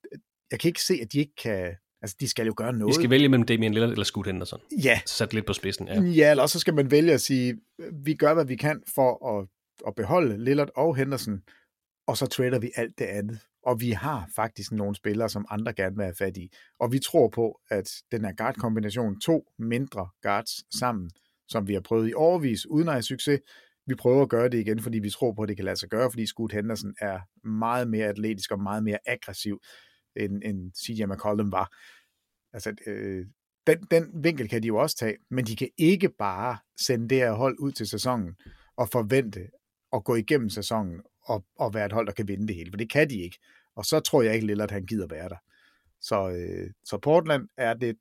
jeg 0.51 0.59
kan 0.59 0.67
ikke 0.69 0.81
se, 0.81 0.93
at 1.01 1.13
de 1.13 1.19
ikke 1.19 1.35
kan, 1.43 1.75
Altså, 2.01 2.17
de 2.19 2.27
skal 2.27 2.45
jo 2.45 2.53
gøre 2.57 2.73
noget. 2.73 2.95
De 2.95 3.01
skal 3.01 3.09
vælge 3.09 3.29
mellem 3.29 3.45
Damian 3.45 3.71
Lillard 3.73 3.91
eller 3.91 4.03
Scoot 4.03 4.25
Henderson. 4.25 4.59
Ja. 4.83 5.01
Sat 5.05 5.33
lidt 5.33 5.45
på 5.45 5.53
spidsen, 5.53 5.87
ja. 5.87 6.01
Ja, 6.01 6.31
eller 6.31 6.45
så 6.45 6.59
skal 6.59 6.73
man 6.73 6.91
vælge 6.91 7.13
at 7.13 7.21
sige, 7.21 7.57
vi 7.93 8.13
gør, 8.13 8.33
hvad 8.33 8.45
vi 8.45 8.55
kan 8.55 8.83
for 8.95 9.39
at, 9.39 9.47
at 9.87 9.95
beholde 9.95 10.43
Lillard 10.43 10.69
og 10.75 10.95
Henderson, 10.95 11.41
og 12.07 12.17
så 12.17 12.25
trader 12.25 12.59
vi 12.59 12.71
alt 12.75 12.99
det 12.99 13.05
andet. 13.05 13.39
Og 13.63 13.81
vi 13.81 13.91
har 13.91 14.29
faktisk 14.35 14.71
nogle 14.71 14.95
spillere, 14.95 15.29
som 15.29 15.45
andre 15.49 15.73
gerne 15.73 15.95
vil 15.95 16.03
have 16.03 16.15
fat 16.15 16.37
i. 16.37 16.51
Og 16.79 16.91
vi 16.91 16.99
tror 16.99 17.29
på, 17.29 17.59
at 17.69 17.91
den 18.11 18.25
her 18.25 18.31
guard-kombination, 18.33 19.19
to 19.19 19.51
mindre 19.59 20.07
guards 20.21 20.77
sammen, 20.79 21.11
som 21.47 21.67
vi 21.67 21.73
har 21.73 21.81
prøvet 21.81 22.09
i 22.09 22.13
overvis, 22.13 22.65
uden 22.65 22.87
at 22.87 22.93
have 22.93 23.03
succes, 23.03 23.39
vi 23.87 23.95
prøver 23.95 24.21
at 24.21 24.29
gøre 24.29 24.49
det 24.49 24.59
igen, 24.59 24.81
fordi 24.81 24.99
vi 24.99 25.09
tror 25.09 25.33
på, 25.33 25.41
at 25.41 25.49
det 25.49 25.55
kan 25.55 25.65
lade 25.65 25.75
sig 25.75 25.89
gøre, 25.89 26.11
fordi 26.11 26.25
Scoot 26.25 26.51
Henderson 26.51 26.93
er 27.01 27.19
meget 27.47 27.87
mere 27.87 28.07
atletisk 28.07 28.51
og 28.51 28.61
meget 28.61 28.83
mere 28.83 28.97
aggressiv, 29.05 29.61
end, 30.19 30.43
end 30.45 30.71
CJ 30.73 31.05
McCollum 31.05 31.51
var. 31.51 31.75
Altså, 32.53 32.73
øh, 32.87 33.25
den, 33.67 33.87
den 33.91 34.23
vinkel 34.23 34.49
kan 34.49 34.63
de 34.63 34.67
jo 34.67 34.77
også 34.77 34.97
tage, 34.97 35.17
men 35.29 35.45
de 35.45 35.55
kan 35.55 35.69
ikke 35.77 36.09
bare 36.09 36.57
sende 36.85 37.09
det 37.09 37.17
her 37.17 37.31
hold 37.31 37.59
ud 37.59 37.71
til 37.71 37.87
sæsonen 37.87 38.35
og 38.77 38.89
forvente 38.89 39.47
at 39.93 40.03
gå 40.03 40.15
igennem 40.15 40.49
sæsonen 40.49 41.01
og, 41.25 41.45
og 41.55 41.73
være 41.73 41.85
et 41.85 41.93
hold, 41.93 42.07
der 42.07 42.13
kan 42.13 42.27
vinde 42.27 42.47
det 42.47 42.55
hele, 42.55 42.71
for 42.71 42.77
det 42.77 42.91
kan 42.91 43.09
de 43.09 43.21
ikke. 43.21 43.39
Og 43.75 43.85
så 43.85 43.99
tror 43.99 44.21
jeg 44.21 44.33
ikke, 44.33 44.47
Lillard 44.47 44.71
han 44.71 44.85
gider 44.85 45.07
være 45.07 45.29
der. 45.29 45.37
Så, 46.01 46.29
øh, 46.29 46.71
så 46.83 46.97
Portland 46.97 47.47
er 47.57 47.73
det, 47.73 47.97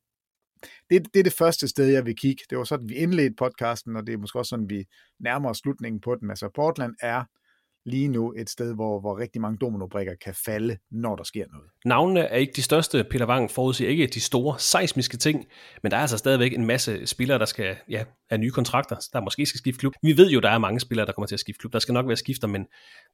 det, 0.91 1.15
det 1.15 1.21
er 1.21 1.25
det 1.25 1.33
første 1.33 1.69
sted, 1.69 1.87
jeg 1.87 2.07
vil 2.07 2.17
kigge. 2.17 2.45
Det 2.51 2.59
var 2.59 2.65
sådan, 2.65 2.89
vi 2.89 2.95
indledte 2.95 3.35
podcasten, 3.39 3.97
og 3.97 4.07
det 4.07 4.13
er 4.13 4.19
måske 4.19 4.39
også 4.39 4.51
sådan, 4.51 4.71
vi 4.71 4.87
nærmer 5.19 5.51
os 5.51 5.59
slutningen 5.59 6.01
på 6.01 6.15
den. 6.15 6.31
Altså 6.31 6.49
Portland 6.55 6.95
er 7.01 7.25
lige 7.89 8.09
nu 8.09 8.35
et 8.37 8.51
sted, 8.51 8.75
hvor, 8.75 9.01
hvor 9.01 9.19
rigtig 9.19 9.41
mange 9.41 9.59
dominobrikker 9.59 10.13
kan 10.25 10.35
falde, 10.45 10.77
når 10.91 11.17
der 11.17 11.25
sker 11.25 11.45
noget. 11.53 11.69
Navnene 11.85 12.21
er 12.21 12.37
ikke 12.37 12.53
de 12.57 12.63
største. 12.63 13.05
Peter 13.05 13.27
Wang 13.27 13.51
forudsiger 13.51 13.91
ikke 13.91 14.07
de 14.07 14.21
store 14.21 14.59
seismiske 14.59 15.17
ting, 15.17 15.47
men 15.83 15.91
der 15.91 15.97
er 15.97 16.01
altså 16.01 16.19
stadigvæk 16.19 16.53
en 16.53 16.67
masse 16.67 17.07
spillere, 17.07 17.39
der 17.39 17.45
skal 17.45 17.77
ja, 17.89 18.05
have 18.31 18.39
nye 18.39 18.51
kontrakter, 18.51 18.97
der 19.13 19.21
måske 19.21 19.47
skal 19.47 19.59
skifte 19.59 19.79
klub. 19.79 19.93
Vi 20.03 20.17
ved 20.17 20.31
jo, 20.31 20.41
der 20.41 20.51
er 20.51 20.59
mange 20.59 20.81
spillere, 20.81 21.07
der 21.07 21.13
kommer 21.13 21.27
til 21.27 21.35
at 21.35 21.41
skifte 21.41 21.59
klub. 21.61 21.73
Der 21.73 21.79
skal 21.79 21.93
nok 21.93 22.07
være 22.07 22.17
skifter, 22.17 22.49
men 22.49 22.67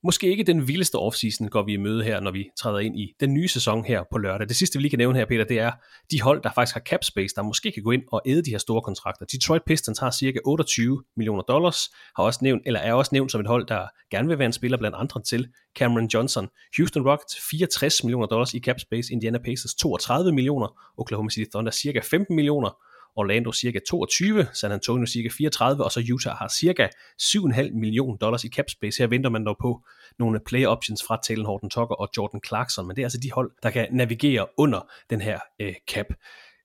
måske 0.05 0.31
ikke 0.31 0.45
den 0.45 0.69
vildeste 0.69 0.97
offseason 0.97 1.49
går 1.49 1.63
vi 1.63 1.73
i 1.73 1.77
møde 1.77 2.05
her, 2.05 2.21
når 2.21 2.31
vi 2.31 2.51
træder 2.59 2.79
ind 2.79 2.99
i 2.99 3.13
den 3.21 3.35
nye 3.35 3.49
sæson 3.49 3.85
her 3.85 4.03
på 4.13 4.19
lørdag. 4.19 4.49
Det 4.49 4.57
sidste, 4.57 4.79
vi 4.79 4.83
lige 4.83 4.91
kan 4.91 4.99
nævne 4.99 5.19
her, 5.19 5.27
Peter, 5.27 5.45
det 5.45 5.59
er 5.59 5.73
de 6.11 6.23
hold, 6.23 6.43
der 6.43 6.51
faktisk 6.55 6.75
har 6.75 6.81
cap 6.81 7.05
space, 7.05 7.35
der 7.35 7.43
måske 7.43 7.73
kan 7.73 7.83
gå 7.83 7.91
ind 7.91 8.03
og 8.13 8.23
æde 8.27 8.43
de 8.43 8.51
her 8.51 8.59
store 8.59 8.83
kontrakter. 8.83 9.27
Detroit 9.27 9.63
Pistons 9.67 9.99
har 9.99 10.11
cirka 10.11 10.39
28 10.45 11.03
millioner 11.17 11.43
dollars, 11.43 11.79
har 12.17 12.25
også 12.25 12.39
nævnt, 12.43 12.63
eller 12.67 12.81
er 12.81 12.95
også 12.95 13.11
nævnt 13.13 13.33
som 13.33 13.41
et 13.41 13.47
hold, 13.47 13.67
der 13.67 13.87
gerne 14.11 14.29
vil 14.29 14.39
være 14.39 14.47
en 14.47 14.53
spiller 14.65 14.79
blandt 14.79 14.97
andre 14.97 15.23
til 15.23 15.49
Cameron 15.79 16.07
Johnson. 16.15 16.49
Houston 16.77 17.03
Rockets 17.09 17.49
64 17.51 18.05
millioner 18.05 18.27
dollars 18.27 18.55
i 18.55 18.61
cap 18.61 18.81
space, 18.81 19.13
Indiana 19.13 19.39
Pacers 19.39 19.75
32 19.75 20.33
millioner, 20.33 20.69
Oklahoma 20.99 21.31
City 21.31 21.51
Thunder 21.51 21.73
cirka 21.73 22.01
15 22.01 22.37
millioner, 22.37 22.71
Orlando 23.17 23.53
cirka 23.53 23.79
22, 23.89 24.47
San 24.53 24.73
Antonio 24.73 25.07
cirka 25.07 25.29
34, 25.29 25.85
og 25.85 25.93
så 25.93 26.01
Utah 26.15 26.37
har 26.37 26.49
cirka 26.49 26.89
7,5 27.23 27.79
millioner 27.79 28.17
dollars 28.17 28.45
i 28.45 28.49
cap 28.49 28.71
space. 28.71 28.99
Her 28.99 29.07
venter 29.07 29.31
man 29.31 29.45
dog 29.45 29.57
på 29.61 29.83
nogle 30.19 30.41
play 30.47 30.65
options 30.67 31.03
fra 31.07 31.19
Talen 31.23 31.47
Horton 31.47 31.71
Tucker 31.71 31.95
og 31.95 32.09
Jordan 32.17 32.41
Clarkson, 32.47 32.87
men 32.87 32.97
det 32.97 33.03
er 33.03 33.07
altså 33.07 33.21
de 33.23 33.33
hold, 33.33 33.51
der 33.63 33.71
kan 33.71 33.89
navigere 33.93 34.47
under 34.59 34.81
den 35.11 35.21
her 35.21 35.39
øh, 35.61 35.75
cap. 35.89 36.07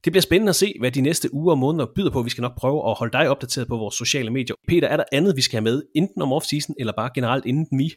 Det 0.03 0.13
bliver 0.13 0.21
spændende 0.21 0.49
at 0.49 0.55
se, 0.55 0.73
hvad 0.79 0.91
de 0.91 1.01
næste 1.01 1.33
uger 1.33 1.51
og 1.51 1.57
måneder 1.57 1.85
byder 1.95 2.11
på. 2.11 2.21
Vi 2.21 2.29
skal 2.29 2.41
nok 2.41 2.57
prøve 2.57 2.89
at 2.89 2.97
holde 2.97 3.17
dig 3.17 3.29
opdateret 3.29 3.67
på 3.67 3.77
vores 3.77 3.95
sociale 3.95 4.31
medier. 4.31 4.55
Peter, 4.67 4.87
er 4.87 4.97
der 4.97 5.03
andet, 5.11 5.35
vi 5.35 5.41
skal 5.41 5.55
have 5.55 5.63
med, 5.63 5.83
enten 5.95 6.21
om 6.21 6.33
off-season, 6.33 6.73
eller 6.79 6.93
bare 6.97 7.09
generelt 7.15 7.45
inden 7.45 7.79
vi? 7.79 7.93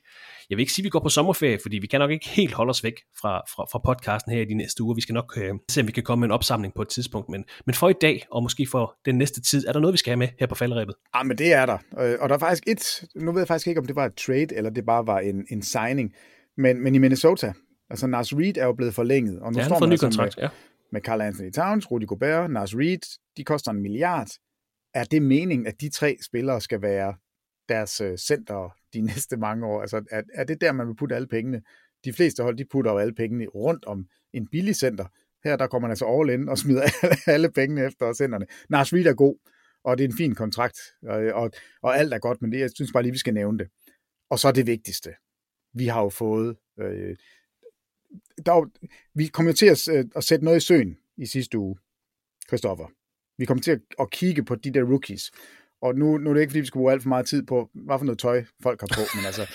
Jeg 0.51 0.57
vil 0.57 0.63
ikke 0.63 0.73
sige, 0.73 0.83
at 0.83 0.85
vi 0.85 0.89
går 0.89 1.01
på 1.01 1.09
sommerferie, 1.09 1.59
fordi 1.63 1.79
vi 1.79 1.87
kan 1.87 2.01
nok 2.01 2.11
ikke 2.11 2.29
helt 2.29 2.55
holde 2.55 2.71
os 2.71 2.85
væk 2.85 2.95
fra, 3.21 3.43
fra, 3.55 3.65
fra 3.73 3.81
podcasten 3.85 4.33
her 4.33 4.41
i 4.41 4.45
de 4.45 4.55
næste 4.55 4.83
uger. 4.83 4.95
Vi 4.95 5.01
skal 5.01 5.13
nok 5.13 5.39
øh, 5.43 5.55
se, 5.71 5.81
om 5.81 5.87
vi 5.87 5.93
kan 5.93 6.03
komme 6.03 6.21
med 6.21 6.29
en 6.29 6.33
opsamling 6.33 6.75
på 6.75 6.83
et 6.83 6.89
tidspunkt. 6.89 7.29
Men, 7.29 7.45
men 7.67 7.75
for 7.75 7.89
i 7.89 7.95
dag, 8.01 8.27
og 8.31 8.43
måske 8.43 8.67
for 8.71 8.95
den 9.05 9.19
næste 9.19 9.43
tid, 9.43 9.67
er 9.67 9.73
der 9.73 9.81
noget, 9.81 9.93
vi 9.93 9.99
skal 9.99 10.11
have 10.11 10.19
med 10.19 10.29
her 10.41 10.47
på 10.47 10.55
falderæbet? 10.55 10.95
Ja, 11.17 11.23
men 11.23 11.39
det 11.39 11.53
er 11.53 11.67
der. 11.67 11.79
Øh, 11.99 12.17
og 12.21 12.29
der 12.29 12.35
er 12.35 12.39
faktisk 12.39 12.63
et, 12.67 13.05
nu 13.15 13.33
ved 13.33 13.41
jeg 13.41 13.49
faktisk 13.49 13.67
ikke, 13.67 13.81
om 13.81 13.87
det 13.87 13.97
var 13.97 14.07
et 14.07 14.15
trade, 14.15 14.57
eller 14.57 14.71
det 14.71 14.87
bare 14.87 15.07
var 15.07 15.19
en, 15.19 15.47
en 15.51 15.63
signing, 15.63 16.13
men, 16.57 16.83
men 16.83 16.95
i 16.95 16.99
Minnesota, 16.99 17.53
altså 17.91 18.07
Nas 18.07 18.33
Reed 18.33 18.57
er 18.57 18.67
jo 18.67 18.73
blevet 18.73 18.95
forlænget. 18.95 19.41
Og 19.41 19.53
nu 19.53 19.59
ja, 19.59 19.65
står 19.65 19.75
han 19.75 19.81
får 19.81 19.87
man 19.87 19.89
en 19.89 19.91
ny 19.91 19.93
altså 19.93 20.07
kontrakt, 20.07 20.37
med, 20.37 20.45
ja 20.45 20.49
med 20.93 21.01
Carl 21.01 21.21
Anthony 21.21 21.51
Towns, 21.51 21.91
Rudy 21.91 22.07
Gobert, 22.07 22.51
Nas 22.51 22.77
Reed, 22.77 23.19
de 23.37 23.45
koster 23.45 23.71
en 23.71 23.83
milliard. 23.83 24.29
Er 24.95 25.05
det 25.05 25.23
meningen, 25.23 25.67
at 25.67 25.81
de 25.81 25.89
tre 25.89 26.17
spillere 26.23 26.61
skal 26.61 26.83
være 26.83 27.15
deres 27.69 28.01
øh, 28.01 28.19
center 28.19 28.77
de 28.93 29.01
næste 29.11 29.37
mange 29.37 29.67
år? 29.67 29.81
Altså, 29.81 30.05
er, 30.11 30.23
er 30.35 30.45
det 30.45 30.61
der, 30.61 30.73
man 30.73 30.89
vil 30.89 30.95
putte 30.95 31.17
alle 31.17 31.29
pengene? 31.29 31.63
De 32.05 32.13
fleste 32.13 32.43
hold, 32.43 32.57
de 32.57 32.65
putter 32.65 32.93
jo 32.93 32.99
alle 32.99 33.15
pengene 33.15 33.47
rundt 33.47 33.85
om 33.85 34.07
en 34.33 34.47
billig 34.47 34.77
center. 34.77 35.05
Her 35.45 35.57
der 35.57 35.67
kommer 35.67 35.89
man 35.89 35.93
altså 35.93 36.07
all 36.07 36.31
in 36.31 36.49
og 36.49 36.59
smider 36.59 36.83
alle, 37.03 37.17
alle 37.27 37.51
pengene 37.51 37.85
efter 37.87 38.13
centerne. 38.13 38.47
Nas 38.69 38.93
Reed 38.93 39.07
er 39.07 39.15
god, 39.15 39.37
og 39.85 39.99
det 39.99 40.05
er 40.05 40.09
en 40.09 40.17
fin 40.17 40.35
kontrakt, 40.35 40.79
og, 41.03 41.17
og, 41.17 41.51
og 41.83 41.99
alt 41.99 42.15
er 42.15 42.19
godt, 42.19 42.43
men 42.43 42.53
det, 42.53 42.61
jeg 42.61 42.71
synes 42.75 42.93
bare 42.93 43.03
lige, 43.03 43.13
vi 43.13 43.19
skal 43.19 43.35
nævne 43.35 43.59
det. 43.59 43.69
Og 44.31 44.39
så 44.39 44.53
det 44.53 44.67
vigtigste. 44.67 45.15
Vi 45.75 45.87
har 45.87 46.03
jo 46.03 46.09
fået 46.09 46.57
øh, 46.81 47.17
der, 48.47 48.71
vi 49.15 49.27
kom 49.27 49.47
jo 49.47 49.53
til 49.53 49.67
at, 49.67 49.89
øh, 49.89 50.05
at 50.17 50.25
sætte 50.25 50.45
noget 50.45 50.57
i 50.57 50.67
søen 50.67 50.97
i 51.17 51.27
sidste 51.27 51.59
uge, 51.59 51.77
Christoffer. 52.49 52.87
Vi 53.39 53.45
kom 53.45 53.59
til 53.59 53.71
at, 53.71 53.81
at 54.01 54.11
kigge 54.11 54.45
på 54.45 54.55
de 54.55 54.71
der 54.71 54.83
rookies. 54.83 55.33
Og 55.83 55.95
nu, 55.95 56.19
nu 56.19 56.31
er 56.31 56.35
det 56.35 56.41
ikke, 56.41 56.51
fordi 56.51 56.61
vi 56.61 56.67
skal 56.67 56.79
bruge 56.79 56.93
alt 56.93 57.03
for 57.03 57.09
meget 57.09 57.27
tid 57.27 57.43
på, 57.43 57.71
hvad 57.75 57.99
for 57.99 58.05
noget 58.05 58.19
tøj 58.19 58.45
folk 58.63 58.81
har 58.81 58.89
på, 58.95 59.01
men 59.17 59.27
altså, 59.27 59.43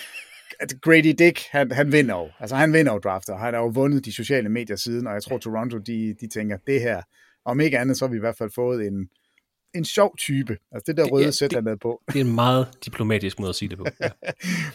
at 0.59 0.73
Grady 0.81 1.15
Dick, 1.19 1.39
han, 1.51 1.71
han 1.71 1.91
vinder 1.91 2.15
jo. 2.15 2.29
Altså, 2.39 2.55
han 2.55 2.73
vinder 2.73 2.93
jo 2.93 2.99
drafter. 2.99 3.37
Han 3.37 3.53
har 3.53 3.61
jo 3.61 3.67
vundet 3.67 4.05
de 4.05 4.13
sociale 4.13 4.49
medier 4.49 4.75
siden, 4.75 5.07
og 5.07 5.13
jeg 5.13 5.23
tror, 5.23 5.37
Toronto, 5.37 5.77
de, 5.77 6.15
de 6.21 6.27
tænker, 6.27 6.57
det 6.67 6.81
her, 6.81 7.01
om 7.45 7.59
ikke 7.59 7.79
andet, 7.79 7.97
så 7.97 8.05
har 8.05 8.11
vi 8.11 8.17
i 8.17 8.19
hvert 8.19 8.37
fald 8.37 8.51
fået 8.55 8.87
en, 8.87 9.09
en 9.75 9.85
sjov 9.85 10.17
type. 10.17 10.57
Altså 10.71 10.83
det 10.87 10.97
der 10.97 11.03
røde 11.03 11.25
ja, 11.25 11.31
sæt, 11.31 11.53
han 11.53 11.77
på. 11.81 12.01
Det 12.07 12.15
er 12.15 12.25
en 12.25 12.35
meget 12.35 12.67
diplomatisk 12.85 13.39
måde 13.39 13.49
at 13.49 13.55
sige 13.55 13.69
det 13.69 13.77
på. 13.77 13.85
Ja. 14.01 14.09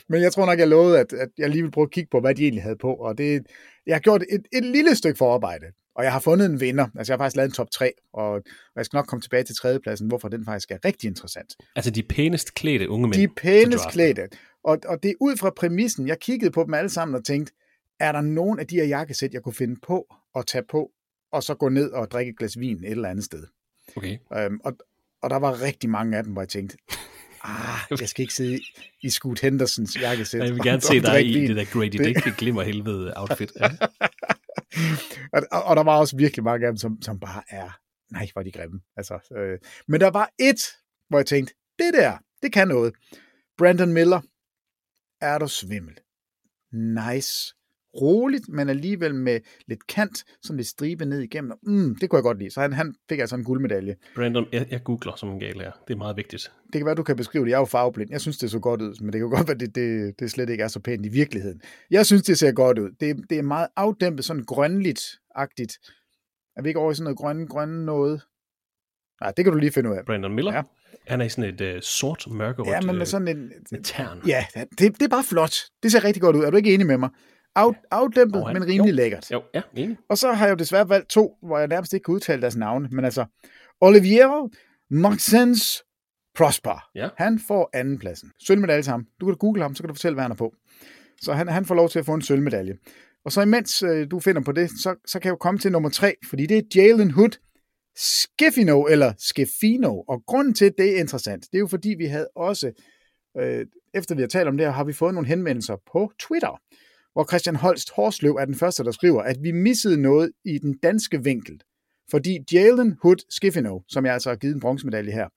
Men 0.09 0.23
jeg 0.23 0.33
tror 0.33 0.47
nok, 0.47 0.59
jeg 0.59 0.69
lovede, 0.69 1.01
at, 1.01 1.13
at 1.13 1.29
jeg 1.39 1.51
lige 1.51 1.63
vil 1.63 1.71
prøve 1.71 1.85
at 1.85 1.91
kigge 1.91 2.09
på, 2.11 2.21
hvad 2.21 2.35
de 2.35 2.43
egentlig 2.43 2.63
havde 2.63 2.77
på. 2.77 2.95
Og 2.95 3.19
det, 3.19 3.43
jeg 3.87 3.95
har 3.95 4.01
gjort 4.01 4.23
et, 4.23 4.43
et 4.53 4.65
lille 4.65 4.97
stykke 4.97 5.19
forarbejde. 5.19 5.67
Og 5.97 6.05
jeg 6.05 6.13
har 6.13 6.21
fundet 6.21 6.47
en 6.47 6.61
vinder. 6.61 6.87
Altså 6.99 7.13
jeg 7.13 7.19
har 7.19 7.25
faktisk 7.25 7.37
lavet 7.37 7.49
en 7.49 7.55
top 7.55 7.71
3, 7.71 7.93
og, 8.13 8.33
og 8.33 8.43
jeg 8.77 8.85
skal 8.85 8.97
nok 8.97 9.07
komme 9.07 9.23
tilbage 9.23 9.43
til 9.43 9.57
tredjepladsen, 9.57 10.09
hvorfor 10.09 10.29
den 10.29 10.45
faktisk 10.45 10.71
er 10.71 10.79
rigtig 10.85 11.09
interessant. 11.09 11.57
Altså 11.77 11.91
de 11.91 12.03
pænest 12.03 12.55
klædte 12.55 12.89
unge 12.89 13.09
mænd. 13.09 13.21
De 13.21 13.29
pænest 13.29 13.89
klædte. 13.91 14.29
Og, 14.65 14.79
og 14.87 15.03
det 15.03 15.09
er 15.09 15.15
ud 15.21 15.37
fra 15.37 15.51
præmissen, 15.57 16.09
jeg 16.09 16.19
kiggede 16.21 16.51
på 16.51 16.65
dem 16.65 16.75
alle 16.75 16.91
sammen 16.91 17.15
og 17.15 17.25
tænkte, 17.25 17.53
er 18.01 18.13
der 18.13 18.21
nogen 18.21 18.59
af 18.59 18.67
de 18.67 18.75
her 18.75 18.85
jakkesæt, 18.85 19.33
jeg 19.33 19.43
kunne 19.43 19.55
finde 19.55 19.77
på 19.87 20.07
at 20.37 20.47
tage 20.47 20.65
på, 20.71 20.91
og 21.33 21.43
så 21.43 21.55
gå 21.55 21.69
ned 21.69 21.91
og 21.91 22.11
drikke 22.11 22.31
et 22.31 22.39
glas 22.39 22.59
vin 22.59 22.85
et 22.85 22.91
eller 22.91 23.09
andet 23.09 23.25
sted. 23.25 23.47
Okay. 23.97 24.19
Øhm, 24.37 24.61
og, 24.65 24.73
og 25.23 25.31
der 25.31 25.37
var 25.37 25.63
rigtig 25.63 25.91
mange 25.91 26.17
af 26.17 26.25
dem, 26.25 26.33
hvor 26.33 26.43
jeg 26.43 26.49
tænkte, 26.49 26.77
ah, 27.43 27.79
jeg 28.01 28.09
skal 28.09 28.23
ikke 28.23 28.35
sidde 28.35 28.61
i 29.03 29.11
Scoot 29.11 29.41
Hendersons 29.41 30.01
jakkesæt. 30.01 30.45
Jeg 30.45 30.55
vil 30.55 30.63
gerne 30.63 30.81
se 30.93 31.01
dig 31.01 31.27
i 31.27 31.47
det 31.47 31.57
der 31.57 31.65
Grady 31.65 32.07
Dick, 32.07 32.25
det 32.25 32.37
glimmer 32.37 32.63
helvede 32.63 33.13
outfit. 33.17 33.53
Ja. 33.61 33.71
og, 35.53 35.63
og 35.63 35.77
der 35.77 35.83
var 35.83 35.99
også 35.99 36.17
virkelig 36.17 36.45
mange 36.45 36.67
af 36.67 36.73
dem, 36.73 36.77
som, 36.77 37.03
som 37.03 37.21
bare 37.21 37.43
er, 37.49 37.71
nej, 38.13 38.29
hvor 38.33 38.41
er 38.41 38.45
de 38.45 38.53
grimme. 38.53 38.81
Altså, 38.97 39.19
øh, 39.37 39.59
men 39.89 40.01
der 40.01 40.11
var 40.11 40.31
et, 40.39 40.63
hvor 41.09 41.19
jeg 41.19 41.27
tænkte, 41.27 41.55
det 41.79 41.95
der, 41.95 42.19
det 42.43 42.53
kan 42.53 42.69
noget. 42.69 42.95
Brandon 43.59 43.93
Miller, 43.93 44.21
er 45.21 45.39
du 45.39 45.49
svimmel. 45.49 45.99
Nice 46.73 47.55
roligt, 48.01 48.49
men 48.49 48.69
alligevel 48.69 49.15
med 49.15 49.41
lidt 49.67 49.87
kant, 49.87 50.25
sådan 50.43 50.57
lidt 50.57 50.69
stribe 50.69 51.05
ned 51.05 51.21
igennem. 51.21 51.53
Mm, 51.63 51.97
det 51.97 52.11
kunne 52.11 52.17
jeg 52.17 52.23
godt 52.23 52.39
lide. 52.39 52.51
Så 52.51 52.61
han, 52.61 52.73
han 52.73 52.95
fik 53.09 53.19
altså 53.19 53.37
en 53.37 53.45
guldmedalje. 53.45 53.97
Brandon, 54.15 54.47
jeg, 54.53 54.67
jeg 54.71 54.85
googler 54.85 55.17
som 55.17 55.29
en 55.29 55.41
gal 55.41 55.61
her. 55.61 55.71
Det 55.89 55.95
er 55.95 55.99
meget 55.99 56.17
vigtigt. 56.17 56.53
Det 56.73 56.79
kan 56.79 56.87
være, 56.87 56.95
du 56.95 57.03
kan 57.03 57.17
beskrive 57.17 57.45
det. 57.45 57.51
Jeg 57.51 57.57
er 57.57 57.61
jo 57.61 57.65
farveblind. 57.65 58.11
Jeg 58.11 58.21
synes, 58.21 58.39
det 58.39 58.51
så 58.51 58.59
godt 58.59 58.83
ud, 58.83 59.01
men 59.01 59.13
det 59.13 59.21
kan 59.21 59.31
godt 59.31 59.49
være, 59.49 59.59
det, 59.59 59.75
det, 59.75 60.21
det 60.21 60.31
slet 60.31 60.51
ikke 60.51 60.65
er 60.65 60.69
så 60.69 60.81
pænt 60.81 61.07
i 61.07 61.09
virkeligheden. 61.09 61.61
Jeg 61.91 62.07
synes, 62.07 62.23
det 62.23 62.39
ser 62.39 62.53
godt 62.53 62.79
ud. 62.79 62.91
Det, 63.01 63.17
det 63.31 63.39
er 63.39 63.43
meget 63.43 63.69
afdæmpet, 63.77 64.25
sådan 64.25 64.45
grønligt-agtigt. 64.53 65.79
Er 66.57 66.63
vi 66.63 66.69
ikke 66.69 66.81
over 66.81 66.93
i 66.93 66.95
sådan 66.95 67.05
noget 67.05 67.19
grønne, 67.19 67.47
grønne 67.47 67.85
noget? 67.85 68.23
Nej, 69.21 69.33
det 69.37 69.45
kan 69.45 69.53
du 69.53 69.59
lige 69.59 69.73
finde 69.73 69.91
ud 69.91 69.97
af. 69.97 70.05
Brandon 70.07 70.35
Miller? 70.35 70.55
Ja. 70.55 70.63
Han 71.07 71.21
er 71.21 71.25
i 71.25 71.29
sådan 71.29 71.55
et 71.55 71.77
uh, 71.77 71.81
sort 71.81 72.27
mørkerødt 72.31 72.69
ja, 72.69 72.81
men 72.81 72.99
med 72.99 73.07
sådan 73.07 73.29
en, 73.29 73.53
med 73.71 73.83
tern. 73.85 74.21
Ja, 74.27 74.47
det, 74.55 74.79
det 74.79 75.03
er 75.03 75.09
bare 75.09 75.25
flot. 75.25 75.55
Det 75.83 75.93
ser 75.93 76.05
rigtig 76.05 76.23
godt 76.23 76.37
ud. 76.37 76.45
Er 76.45 76.51
du 76.51 76.57
ikke 76.57 76.75
enig 76.75 76.87
med 76.87 76.99
mig? 76.99 77.11
Af, 77.57 77.73
afdæmpet, 77.91 78.43
oh, 78.43 78.53
men 78.53 78.67
rimelig 78.67 78.91
jo, 78.91 78.95
lækkert. 78.95 79.31
Jo, 79.31 79.43
ja, 79.55 79.63
enig. 79.77 79.97
Og 80.09 80.19
så 80.19 80.33
har 80.33 80.47
jeg 80.47 80.51
jo 80.51 80.57
desværre 80.57 80.89
valgt 80.89 81.11
to, 81.11 81.37
hvor 81.43 81.59
jeg 81.59 81.69
nærmest 81.69 81.93
ikke 81.93 82.05
kan 82.05 82.15
udtale 82.15 82.43
deres 82.43 82.57
navne, 82.57 82.89
men 82.93 83.05
altså, 83.05 83.25
Olivier 83.81 84.49
Maxens 84.91 85.83
Prosper. 86.35 86.89
Ja. 86.95 87.09
Han 87.17 87.41
får 87.49 87.71
andenpladsen. 87.73 88.31
Sølvmedalje 88.47 88.83
til 88.83 88.91
ham. 88.91 89.07
Du 89.21 89.27
kan 89.27 89.37
google 89.37 89.63
ham, 89.63 89.75
så 89.75 89.83
kan 89.83 89.89
du 89.89 89.95
fortælle, 89.95 90.15
hvad 90.15 90.25
han 90.25 90.31
er 90.31 90.37
på. 90.37 90.55
Så 91.21 91.33
han, 91.33 91.49
han 91.49 91.65
får 91.65 91.75
lov 91.75 91.89
til 91.89 91.99
at 91.99 92.07
få 92.07 92.15
en 92.15 92.23
sølvmedalje. 92.23 92.75
Og 93.25 93.33
så 93.33 93.43
imens 93.43 93.83
øh, 93.83 94.11
du 94.11 94.21
finder 94.21 94.43
på 94.43 94.53
det, 94.53 94.71
så, 94.71 94.95
så 95.07 95.19
kan 95.19 95.29
jeg 95.29 95.33
jo 95.33 95.37
komme 95.37 95.59
til 95.59 95.73
nummer 95.73 95.89
tre, 95.89 96.15
fordi 96.29 96.47
det 96.47 96.59
er 96.59 96.63
Jalen 96.75 97.11
Hood 97.11 97.39
Skeffino, 97.97 98.87
eller 98.87 99.13
Skeffino. 99.19 100.01
Og 100.01 100.23
grunden 100.27 100.55
til, 100.55 100.65
at 100.65 100.75
det 100.79 100.97
er 100.97 101.01
interessant, 101.01 101.43
det 101.43 101.55
er 101.55 101.61
jo 101.61 101.67
fordi, 101.67 101.95
vi 101.99 102.07
havde 102.07 102.29
også, 102.37 102.73
øh, 103.41 103.67
efter 103.95 104.15
vi 104.15 104.21
har 104.21 104.29
talt 104.29 104.49
om 104.49 104.57
det 104.57 104.67
her, 104.67 104.73
har 104.73 104.85
vi 104.85 104.93
fået 104.93 105.15
nogle 105.15 105.29
henvendelser 105.29 105.77
på 105.93 106.13
Twitter 106.19 106.61
hvor 107.13 107.25
Christian 107.25 107.57
Holst 107.57 107.91
Horsløv 107.97 108.35
er 108.35 108.45
den 108.45 108.55
første, 108.55 108.85
der 108.85 108.93
skriver, 108.93 109.23
at 109.23 109.37
vi 109.43 109.53
missede 109.53 110.03
noget 110.03 110.33
i 110.45 110.59
den 110.59 110.79
danske 110.79 111.25
vinkel. 111.25 111.61
Fordi 112.11 112.39
Jalen 112.53 112.97
Hood 113.03 113.25
Skiffino, 113.31 113.81
som 113.89 114.07
jeg 114.07 114.15
altså 114.15 114.29
har 114.29 114.37
givet 114.37 114.55
en 114.55 114.61
bronzemedalje 114.61 115.13
her, 115.13 115.29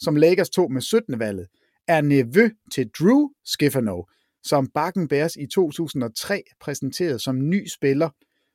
som 0.00 0.16
Lakers 0.16 0.50
tog 0.50 0.72
med 0.72 0.80
17. 0.80 1.18
valget, 1.18 1.46
er 1.88 2.00
nevø 2.00 2.48
til 2.74 2.90
Drew 3.00 3.28
Skiffino, 3.44 4.02
som 4.42 4.68
Bakken 4.74 5.08
Bears 5.08 5.36
i 5.36 5.46
2003 5.46 6.42
præsenterede 6.60 7.18
som 7.18 7.48
ny 7.48 7.66
spiller, 7.66 8.08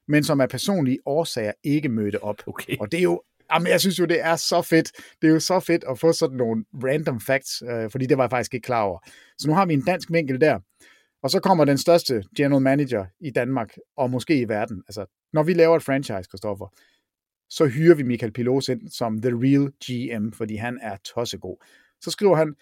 men 0.08 0.24
som 0.24 0.42
af 0.42 0.50
personlige 0.50 1.00
årsager 1.06 1.52
ikke 1.64 1.90
mødte 1.90 2.24
op. 2.24 2.38
Okay. 2.48 2.78
Og 2.80 2.92
det 2.92 2.98
er 2.98 3.04
jo 3.04 3.22
Jamen, 3.54 3.68
jeg 3.68 3.80
synes 3.80 4.00
jo, 4.00 4.06
det 4.06 4.22
er 4.22 4.36
så 4.36 4.62
fedt. 4.62 4.92
Det 5.22 5.28
er 5.28 5.32
jo 5.32 5.40
så 5.40 5.60
fedt 5.60 5.84
at 5.90 6.00
få 6.00 6.12
sådan 6.12 6.38
nogle 6.38 6.66
random 6.74 7.22
facts, 7.22 7.64
øh, 7.72 7.92
fordi 7.92 8.06
det 8.06 8.18
var 8.18 8.24
jeg 8.24 8.30
faktisk 8.30 8.54
ikke 8.54 8.66
klar 8.66 8.82
over. 8.82 9.00
Så 9.38 9.48
nu 9.48 9.54
har 9.54 9.66
vi 9.66 9.74
en 9.74 9.82
dansk 9.82 10.12
vinkel 10.12 10.42
der. 10.42 10.60
Og 11.24 11.30
så 11.30 11.40
kommer 11.40 11.66
den 11.66 11.78
største 11.78 12.24
general 12.38 12.62
manager 12.62 13.06
i 13.20 13.30
Danmark, 13.30 13.76
og 13.98 14.12
måske 14.12 14.40
i 14.40 14.48
verden. 14.48 14.84
Altså, 14.88 15.06
når 15.34 15.44
vi 15.44 15.54
laver 15.54 15.76
et 15.76 15.84
franchise, 15.84 16.30
Christoffer, 16.30 16.68
så 17.50 17.66
hyrer 17.66 17.96
vi 17.96 18.04
Michael 18.04 18.34
Pilos 18.34 18.70
ind 18.70 18.90
som 18.90 19.22
the 19.22 19.32
real 19.32 19.72
GM, 19.86 20.32
fordi 20.32 20.56
han 20.56 20.80
er 20.82 20.98
tossegod. 20.98 21.58
Så 22.02 22.12
skriver 22.12 22.36
han, 22.36 22.56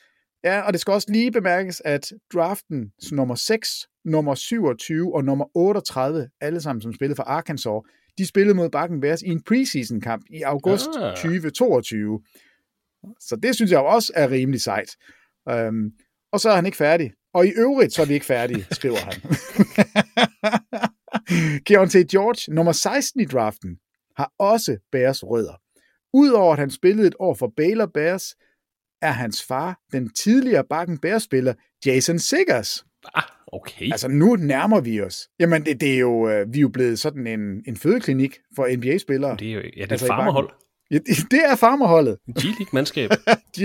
ja, 0.43 0.61
og 0.61 0.73
det 0.73 0.81
skal 0.81 0.93
også 0.93 1.11
lige 1.11 1.31
bemærkes, 1.31 1.81
at 1.85 2.13
draften 2.33 2.91
nummer 3.11 3.35
6, 3.35 3.87
nummer 4.05 4.35
27 4.35 5.15
og 5.15 5.23
nummer 5.23 5.57
38, 5.57 6.29
alle 6.41 6.61
sammen 6.61 6.81
som 6.81 6.93
spillede 6.93 7.15
for 7.15 7.23
Arkansas, 7.23 7.81
de 8.17 8.25
spillede 8.25 8.55
mod 8.55 8.69
Bakken 8.69 9.01
Bears 9.01 9.21
i 9.21 9.27
en 9.27 9.43
preseason 9.43 10.01
kamp 10.01 10.25
i 10.29 10.41
august 10.41 10.89
ah. 10.97 11.15
2022. 11.15 12.21
Så 13.19 13.35
det 13.35 13.55
synes 13.55 13.71
jeg 13.71 13.79
også 13.79 14.13
er 14.15 14.29
rimelig 14.31 14.61
sejt. 14.61 14.97
Um, 15.51 15.91
og 16.31 16.39
så 16.39 16.49
er 16.49 16.55
han 16.55 16.65
ikke 16.65 16.77
færdig. 16.77 17.11
Og 17.35 17.47
i 17.47 17.51
øvrigt, 17.57 17.93
så 17.93 18.01
er 18.01 18.05
vi 18.05 18.13
ikke 18.13 18.25
færdige, 18.25 18.67
skriver 18.71 18.97
han. 18.97 19.13
Keontae 21.67 22.05
George, 22.11 22.53
nummer 22.55 22.71
16 22.71 23.21
i 23.21 23.25
draften, 23.25 23.77
har 24.17 24.31
også 24.39 24.77
Bears 24.91 25.23
rødder. 25.23 25.61
Udover 26.13 26.53
at 26.53 26.59
han 26.59 26.69
spillede 26.69 27.07
et 27.07 27.15
år 27.19 27.33
for 27.33 27.53
Baylor 27.57 27.85
Bears, 27.85 28.35
er 29.01 29.11
hans 29.11 29.43
far 29.43 29.79
den 29.91 30.09
tidligere 30.09 30.63
Bakken 30.69 30.97
Bears-spiller 30.97 31.53
Jason 31.85 32.19
Siggers. 32.19 32.85
Ah, 33.15 33.23
okay. 33.47 33.91
Altså 33.91 34.07
nu 34.07 34.35
nærmer 34.35 34.81
vi 34.81 35.01
os. 35.01 35.29
Jamen 35.39 35.65
det, 35.65 35.81
det 35.81 35.93
er 35.93 35.99
jo, 35.99 36.29
øh, 36.29 36.53
vi 36.53 36.57
er 36.57 36.61
jo 36.61 36.69
blevet 36.69 36.99
sådan 36.99 37.27
en, 37.27 37.63
en 37.67 37.77
fødeklinik 37.77 38.39
for 38.55 38.77
NBA-spillere. 38.77 39.37
Det 39.39 39.49
er 39.49 39.53
jo, 39.53 39.59
ja, 39.59 39.81
det 39.81 39.81
er 39.81 39.91
altså, 39.91 40.07
farmerhold. 40.07 40.49
Ja, 40.91 40.97
det 41.31 41.45
er 41.45 41.55
farmerholdet. 41.55 42.17
G-League-mandskab. 42.39 43.09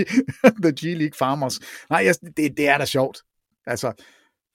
The 0.63 0.71
G-League 0.79 1.17
Farmers. 1.17 1.59
Nej, 1.89 2.05
det, 2.37 2.57
det 2.57 2.67
er 2.67 2.77
da 2.77 2.85
sjovt. 2.85 3.21
Altså, 3.65 4.03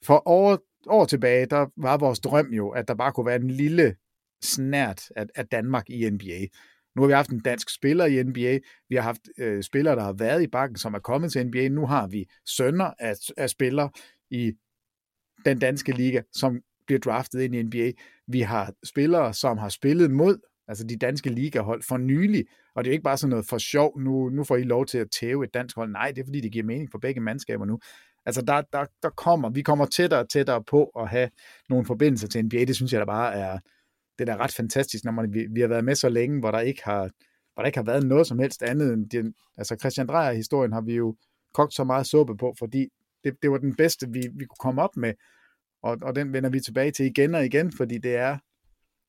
for 0.05 0.27
år, 0.27 0.59
år 0.87 1.05
tilbage, 1.05 1.45
der 1.45 1.65
var 1.77 1.97
vores 1.97 2.19
drøm 2.19 2.53
jo, 2.53 2.69
at 2.69 2.87
der 2.87 2.95
bare 2.95 3.11
kunne 3.11 3.25
være 3.25 3.35
en 3.35 3.51
lille 3.51 3.95
snært 4.43 5.09
af, 5.15 5.25
af 5.35 5.47
Danmark 5.47 5.89
i 5.89 6.09
NBA. 6.09 6.47
Nu 6.95 7.01
har 7.01 7.07
vi 7.07 7.13
haft 7.13 7.29
en 7.29 7.39
dansk 7.39 7.69
spiller 7.75 8.05
i 8.05 8.23
NBA. 8.23 8.59
Vi 8.89 8.95
har 8.95 9.01
haft 9.01 9.21
øh, 9.37 9.63
spillere, 9.63 9.95
der 9.95 10.03
har 10.03 10.13
været 10.13 10.43
i 10.43 10.47
bakken, 10.47 10.77
som 10.77 10.93
er 10.93 10.99
kommet 10.99 11.31
til 11.31 11.47
NBA. 11.47 11.67
Nu 11.67 11.85
har 11.85 12.07
vi 12.07 12.25
sønner 12.45 12.91
af, 12.99 13.13
af 13.37 13.49
spillere 13.49 13.89
i 14.29 14.51
den 15.45 15.59
danske 15.59 15.91
liga, 15.91 16.21
som 16.33 16.61
bliver 16.87 16.99
draftet 16.99 17.41
ind 17.41 17.55
i 17.55 17.63
NBA. 17.63 17.91
Vi 18.27 18.41
har 18.41 18.73
spillere, 18.83 19.33
som 19.33 19.57
har 19.57 19.69
spillet 19.69 20.11
mod 20.11 20.37
altså 20.67 20.83
de 20.83 20.97
danske 20.97 21.29
ligahold 21.29 21.83
for 21.83 21.97
nylig, 21.97 22.45
og 22.75 22.83
det 22.83 22.89
er 22.89 22.91
jo 22.91 22.93
ikke 22.93 23.03
bare 23.03 23.17
sådan 23.17 23.29
noget 23.29 23.45
for 23.45 23.57
sjov, 23.57 23.99
nu, 23.99 24.29
nu 24.29 24.43
får 24.43 24.55
I 24.55 24.63
lov 24.63 24.85
til 24.85 24.97
at 24.97 25.11
tæve 25.11 25.43
et 25.43 25.53
dansk 25.53 25.75
hold. 25.75 25.91
Nej, 25.91 26.11
det 26.11 26.21
er 26.21 26.25
fordi, 26.25 26.41
det 26.41 26.51
giver 26.51 26.65
mening 26.65 26.91
for 26.91 26.99
begge 26.99 27.21
mandskaber 27.21 27.65
nu. 27.65 27.79
Altså 28.27 28.41
der, 28.41 28.61
der, 28.73 28.85
der 29.03 29.09
kommer, 29.09 29.49
vi 29.49 29.61
kommer 29.61 29.85
tættere 29.85 30.19
og 30.19 30.29
tættere 30.29 30.63
på 30.63 30.85
at 30.85 31.09
have 31.09 31.29
nogle 31.69 31.85
forbindelser 31.85 32.27
til 32.27 32.45
NBA. 32.45 32.57
Det 32.57 32.75
synes 32.75 32.93
jeg 32.93 32.99
da 32.99 33.05
bare 33.05 33.33
er, 33.33 33.59
det 34.19 34.29
er 34.29 34.37
ret 34.37 34.53
fantastisk, 34.53 35.03
når 35.03 35.11
man, 35.11 35.33
vi, 35.33 35.47
vi 35.51 35.61
har 35.61 35.67
været 35.67 35.85
med 35.85 35.95
så 35.95 36.09
længe, 36.09 36.39
hvor 36.39 36.51
der 36.51 36.59
ikke 36.59 36.83
har, 36.83 37.01
hvor 37.53 37.63
der 37.63 37.65
ikke 37.65 37.77
har 37.77 37.85
været 37.85 38.05
noget 38.05 38.27
som 38.27 38.39
helst 38.39 38.63
andet 38.63 38.93
end 38.93 39.09
den, 39.09 39.33
altså 39.57 39.75
Christian 39.79 40.07
Dreyer-historien 40.07 40.73
har 40.73 40.81
vi 40.81 40.95
jo 40.95 41.15
kogt 41.53 41.73
så 41.73 41.83
meget 41.83 42.07
suppe 42.07 42.37
på, 42.37 42.53
fordi 42.59 42.87
det, 43.23 43.33
det 43.41 43.51
var 43.51 43.57
den 43.57 43.75
bedste, 43.75 44.07
vi, 44.13 44.19
vi 44.19 44.45
kunne 44.45 44.59
komme 44.59 44.81
op 44.81 44.97
med, 44.97 45.13
og, 45.83 45.97
og 46.01 46.15
den 46.15 46.33
vender 46.33 46.49
vi 46.49 46.59
tilbage 46.59 46.91
til 46.91 47.05
igen 47.05 47.35
og 47.35 47.45
igen, 47.45 47.71
fordi 47.77 47.97
det 47.97 48.15
er, 48.15 48.37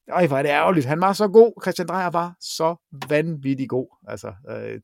ej, 0.08 0.26
hvor 0.26 0.38
er 0.38 0.42
det 0.42 0.50
ærgerligt. 0.50 0.86
Han 0.86 1.00
var 1.00 1.12
så 1.12 1.28
god. 1.28 1.62
Christian 1.62 1.88
Dreyer 1.88 2.10
var 2.10 2.36
så 2.40 2.76
vanvittig 3.08 3.68
god. 3.68 3.96
Altså, 4.08 4.32
øh, 4.50 4.80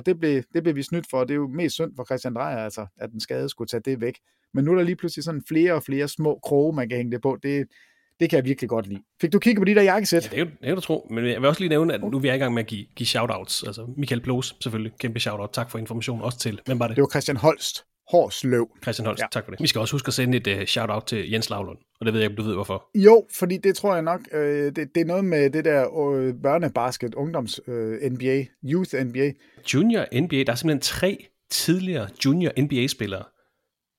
og 0.00 0.06
det 0.06 0.18
blev, 0.18 0.42
det 0.54 0.62
blev 0.62 0.76
vi 0.76 0.82
snydt 0.82 1.06
for. 1.10 1.24
Det 1.24 1.30
er 1.30 1.36
jo 1.36 1.48
mest 1.48 1.74
synd 1.74 1.92
for 1.96 2.04
Christian 2.04 2.34
Dreyer, 2.34 2.58
altså, 2.58 2.86
at 3.00 3.10
den 3.10 3.20
skade 3.20 3.48
skulle 3.48 3.68
tage 3.68 3.82
det 3.84 4.00
væk. 4.00 4.14
Men 4.54 4.64
nu 4.64 4.72
er 4.72 4.76
der 4.76 4.82
lige 4.82 4.96
pludselig 4.96 5.24
sådan 5.24 5.42
flere 5.48 5.72
og 5.72 5.82
flere 5.82 6.08
små 6.08 6.40
kroge, 6.42 6.72
man 6.76 6.88
kan 6.88 6.96
hænge 6.96 7.12
det 7.12 7.22
på. 7.22 7.38
Det, 7.42 7.66
det 8.20 8.30
kan 8.30 8.36
jeg 8.36 8.44
virkelig 8.44 8.68
godt 8.68 8.86
lide. 8.86 9.02
Fik 9.20 9.32
du 9.32 9.38
kigget 9.38 9.60
på 9.60 9.64
de 9.64 9.74
der 9.74 9.82
jakkesæt? 9.82 10.24
Ja, 10.24 10.28
det 10.28 10.36
er 10.36 10.44
jo, 10.44 10.50
det 10.60 10.68
er 10.68 10.70
jo 10.70 10.80
tro. 10.80 11.06
Men 11.10 11.26
jeg 11.26 11.40
vil 11.40 11.48
også 11.48 11.60
lige 11.60 11.68
nævne, 11.68 11.94
at 11.94 12.00
nu 12.00 12.06
er 12.06 12.18
vi 12.20 12.28
i 12.28 12.30
gang 12.30 12.54
med 12.54 12.62
at 12.62 12.68
give, 12.68 12.86
give 12.96 13.06
shoutouts. 13.06 13.62
Altså 13.62 13.94
Michael 13.96 14.20
Blos, 14.20 14.56
selvfølgelig. 14.60 14.92
Kæmpe 15.00 15.20
shoutout. 15.20 15.50
Tak 15.52 15.70
for 15.70 15.78
information 15.78 16.22
også 16.22 16.38
til. 16.38 16.60
Hvem 16.66 16.78
var 16.78 16.86
det? 16.86 16.96
Det 16.96 17.02
var 17.02 17.08
Christian 17.08 17.36
Holst. 17.36 17.84
Hårsløv. 18.10 18.68
Christian 18.82 19.06
Holst, 19.06 19.22
ja. 19.22 19.26
tak 19.32 19.44
for 19.44 19.50
det. 19.50 19.60
Vi 19.60 19.66
skal 19.66 19.80
også 19.80 19.94
huske 19.94 20.08
at 20.08 20.14
sende 20.14 20.36
et 20.36 20.60
uh, 20.60 20.64
shout-out 20.64 21.04
til 21.04 21.30
Jens 21.30 21.50
Lavlund, 21.50 21.78
og 22.00 22.06
det 22.06 22.14
ved 22.14 22.20
jeg 22.20 22.30
ikke, 22.30 22.42
du 22.42 22.46
ved 22.46 22.54
hvorfor. 22.54 22.90
Jo, 22.94 23.26
fordi 23.38 23.56
det 23.56 23.76
tror 23.76 23.94
jeg 23.94 24.02
nok, 24.02 24.20
øh, 24.32 24.64
det, 24.76 24.76
det 24.76 25.00
er 25.00 25.04
noget 25.04 25.24
med 25.24 25.50
det 25.50 25.64
der 25.64 26.10
øh, 26.10 26.34
børnebasket, 26.42 27.14
ungdoms 27.14 27.60
øh, 27.66 28.12
NBA, 28.12 28.44
youth 28.64 28.94
NBA. 28.94 29.30
Junior 29.74 30.20
NBA, 30.20 30.36
der 30.36 30.52
er 30.52 30.54
simpelthen 30.54 30.80
tre 30.80 31.26
tidligere 31.50 32.08
junior 32.24 32.52
NBA-spillere, 32.58 33.24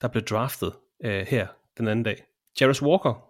der 0.00 0.08
blev 0.08 0.22
draftet 0.22 0.72
øh, 1.04 1.26
her 1.28 1.46
den 1.78 1.88
anden 1.88 2.02
dag. 2.02 2.24
Jarvis 2.60 2.82
Walker, 2.82 3.24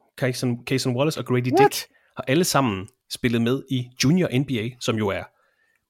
Cason 0.66 0.96
Wallace 0.96 1.20
og 1.20 1.26
Grady 1.26 1.52
What? 1.52 1.72
Dick 1.72 1.88
har 2.16 2.24
alle 2.28 2.44
sammen 2.44 2.88
spillet 3.10 3.42
med 3.42 3.62
i 3.70 3.88
Junior 4.04 4.28
NBA, 4.38 4.68
som 4.80 4.96
jo 4.96 5.08
er 5.08 5.22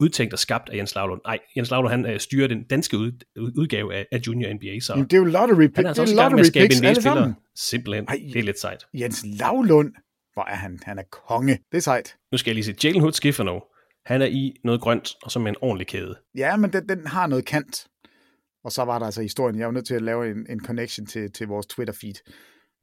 udtænkt 0.02 0.32
og 0.32 0.38
skabt 0.38 0.68
af 0.68 0.76
Jens 0.76 0.94
Lavlund. 0.94 1.20
Nej, 1.24 1.38
Jens 1.56 1.70
Lavlund 1.70 1.90
han 1.90 2.06
øh, 2.06 2.20
styrer 2.20 2.48
den 2.48 2.62
danske 2.62 2.98
ud, 2.98 3.12
udgave 3.56 3.94
af, 3.94 4.06
af 4.12 4.18
Junior 4.26 4.54
NBA, 4.54 4.80
så 4.80 4.92
Jamen, 4.92 5.04
det 5.04 5.12
er 5.12 5.18
jo 5.18 5.24
lottery, 5.24 5.68
han 5.74 5.84
er 5.84 5.88
altså 5.88 6.02
det 6.02 6.10
også 6.10 6.14
er 6.14 6.22
gang 6.22 6.34
med 6.34 6.40
at 6.40 6.46
lottery 6.46 6.50
skabe 6.50 6.68
picks 6.68 6.80
NBA-spillere. 6.80 7.34
Simpelthen, 7.56 8.04
Ej. 8.08 8.20
det 8.32 8.38
er 8.38 8.42
lidt 8.42 8.60
sejt. 8.60 8.86
Jens 8.94 9.24
Lavlund, 9.40 9.92
hvor 10.34 10.44
er 10.44 10.54
han? 10.54 10.78
Han 10.82 10.98
er 10.98 11.02
konge. 11.10 11.58
Det 11.72 11.76
er 11.76 11.82
sejt. 11.82 12.16
Nu 12.32 12.38
skal 12.38 12.50
jeg 12.50 12.54
lige 12.54 12.64
se, 12.64 12.74
Jalen 12.84 13.00
Hood 13.00 13.12
skifter 13.12 13.44
nu. 13.44 13.60
Han 14.06 14.22
er 14.22 14.26
i 14.26 14.52
noget 14.64 14.80
grønt, 14.80 15.14
og 15.22 15.30
så 15.30 15.38
med 15.38 15.48
en 15.48 15.56
ordentlig 15.60 15.86
kæde. 15.86 16.14
Ja, 16.36 16.56
men 16.56 16.72
den, 16.72 16.88
den 16.88 17.06
har 17.06 17.26
noget 17.26 17.44
kant. 17.44 17.86
Og 18.64 18.72
så 18.72 18.84
var 18.84 18.98
der 18.98 19.06
altså 19.06 19.22
historien. 19.22 19.58
Jeg 19.58 19.66
var 19.66 19.72
nødt 19.72 19.86
til 19.86 19.94
at 19.94 20.02
lave 20.02 20.30
en, 20.30 20.46
en 20.48 20.64
connection 20.64 21.06
til, 21.06 21.32
til 21.32 21.46
vores 21.46 21.66
Twitter-feed. 21.66 22.22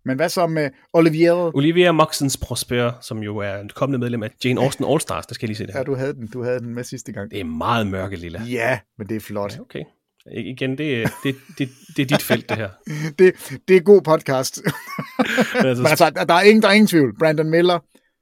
Men 0.06 0.16
hvad 0.16 0.30
så 0.30 0.48
med 0.48 0.70
Olivier? 0.94 1.56
Olivia 1.56 1.92
Moxens 1.92 2.38
Prosper, 2.38 2.92
som 3.02 3.18
jo 3.24 3.38
er 3.38 3.56
en 3.58 3.70
kommende 3.76 4.00
medlem 4.00 4.24
af 4.24 4.30
Jane 4.46 4.62
Austen 4.62 4.86
All 4.86 5.02
Stars, 5.02 5.26
der 5.26 5.34
skal 5.34 5.46
jeg 5.46 5.50
lige 5.50 5.58
se 5.58 5.66
det 5.66 5.74
her. 5.74 5.80
Ja, 5.80 5.84
du 5.84 5.96
havde 5.96 6.14
den. 6.14 6.28
Du 6.28 6.44
havde 6.44 6.60
den 6.60 6.76
med 6.76 6.84
sidste 6.84 7.12
gang. 7.12 7.32
Det 7.32 7.40
er 7.40 7.44
meget 7.44 7.88
mørke, 7.88 8.16
lilla. 8.16 8.42
Ja, 8.44 8.80
men 8.98 9.10
det 9.10 9.16
er 9.16 9.20
flot. 9.20 9.56
Ja, 9.56 9.62
okay. 9.62 9.84
Igen, 10.32 10.78
det, 10.78 11.02
er- 11.04 11.10
det, 11.24 11.36
det, 11.58 11.70
det 11.98 12.02
er 12.02 12.06
dit 12.18 12.22
felt, 12.24 12.50
det 12.50 12.58
her. 12.58 12.70
Det, 13.20 13.34
det 13.68 13.76
er 13.76 13.82
god 13.82 14.02
podcast. 14.02 14.62
Men 15.56 15.66
altså, 15.66 15.84
Men 15.84 15.90
altså, 15.90 16.10
der 16.28 16.34
er 16.34 16.42
ingen, 16.42 16.62
der 16.62 16.68
er 16.68 16.74
ingen 16.74 16.88
tvivl. 16.88 17.18
Brandon 17.20 17.50
Miller. 17.50 17.80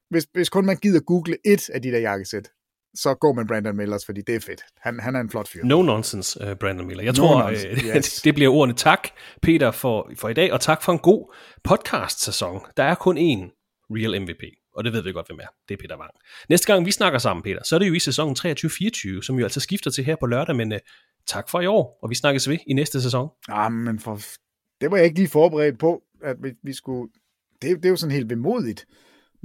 Hvis, 0.09 0.27
hvis 0.33 0.49
kun 0.49 0.65
man 0.65 0.77
gider 0.77 0.99
google 0.99 1.37
et 1.45 1.69
af 1.69 1.81
de 1.81 1.91
der 1.91 1.99
jakkesæt, 1.99 2.49
så 2.98 3.14
går 3.14 3.34
man 3.34 3.48
Brandon 3.48 3.78
Millers, 3.78 4.06
fordi 4.06 4.22
det 4.22 4.36
er 4.36 4.40
fedt. 4.40 4.61
Han, 4.78 4.99
han 4.99 5.15
er 5.15 5.19
en 5.19 5.30
flot 5.30 5.48
fyr. 5.48 5.64
No 5.64 5.82
nonsense, 5.82 6.40
uh, 6.41 6.57
Brandon 6.57 6.88
Miller. 6.88 7.03
Jeg 7.03 7.14
No 7.14 7.18
tror, 7.18 7.41
nonsense, 7.41 7.90
uh, 7.90 7.95
yes. 7.95 8.22
det 8.22 8.34
bliver 8.36 8.53
ordene 8.53 8.74
tak, 8.74 9.07
Peter, 9.41 9.72
for, 9.72 10.11
for 10.18 10.30
i 10.30 10.34
dag, 10.34 10.53
og 10.53 10.61
tak 10.61 10.84
for 10.84 10.91
en 10.91 10.99
god 10.99 11.34
podcast-sæson. 11.64 12.61
Der 12.78 12.84
er 12.84 12.95
kun 12.95 13.18
én 13.18 13.53
real 13.91 14.22
MVP, 14.22 14.44
og 14.76 14.84
det 14.84 14.94
ved 14.94 15.03
vi 15.03 15.11
godt, 15.11 15.28
hvem 15.28 15.40
er. 15.40 15.48
Det 15.69 15.74
er 15.74 15.82
Peter 15.82 15.98
Wang. 15.99 16.11
Næste 16.49 16.74
gang 16.74 16.86
vi 16.86 16.91
snakker 16.91 17.19
sammen, 17.19 17.44
Peter, 17.44 17.60
så 17.64 17.76
er 17.76 17.80
det 17.80 17.88
jo 17.88 17.94
i 17.94 17.99
sæsonen 17.99 18.36
23-24, 18.40 19.22
som 19.22 19.40
jo 19.40 19.44
altså 19.44 19.60
skifter 19.60 19.91
til 19.91 20.03
her 20.03 20.15
på 20.15 20.26
lørdag, 20.26 20.56
men 20.56 20.72
uh, 20.72 20.78
tak 21.28 21.49
for 21.49 21.61
i 21.61 21.65
år, 21.65 21.99
og 22.03 22.10
vi 22.10 22.15
snakkes 22.15 22.49
ved 22.49 22.57
i 22.68 22.74
næste 22.74 23.02
sæson. 23.02 23.30
Ah, 23.49 23.72
men 23.72 23.99
for, 23.99 24.19
det 24.82 24.91
var 24.91 24.98
jeg 24.98 25.06
ikke 25.06 25.18
lige 25.18 25.30
forberedt 25.30 25.80
på, 25.80 26.02
at 26.24 26.36
vi, 26.44 26.52
vi 26.64 26.74
skulle... 26.74 27.11
Det, 27.61 27.78
det 27.78 27.86
er 27.86 27.90
jo 27.90 27.95
sådan 27.95 28.15
helt 28.15 28.30
vemodigt. 28.30 28.86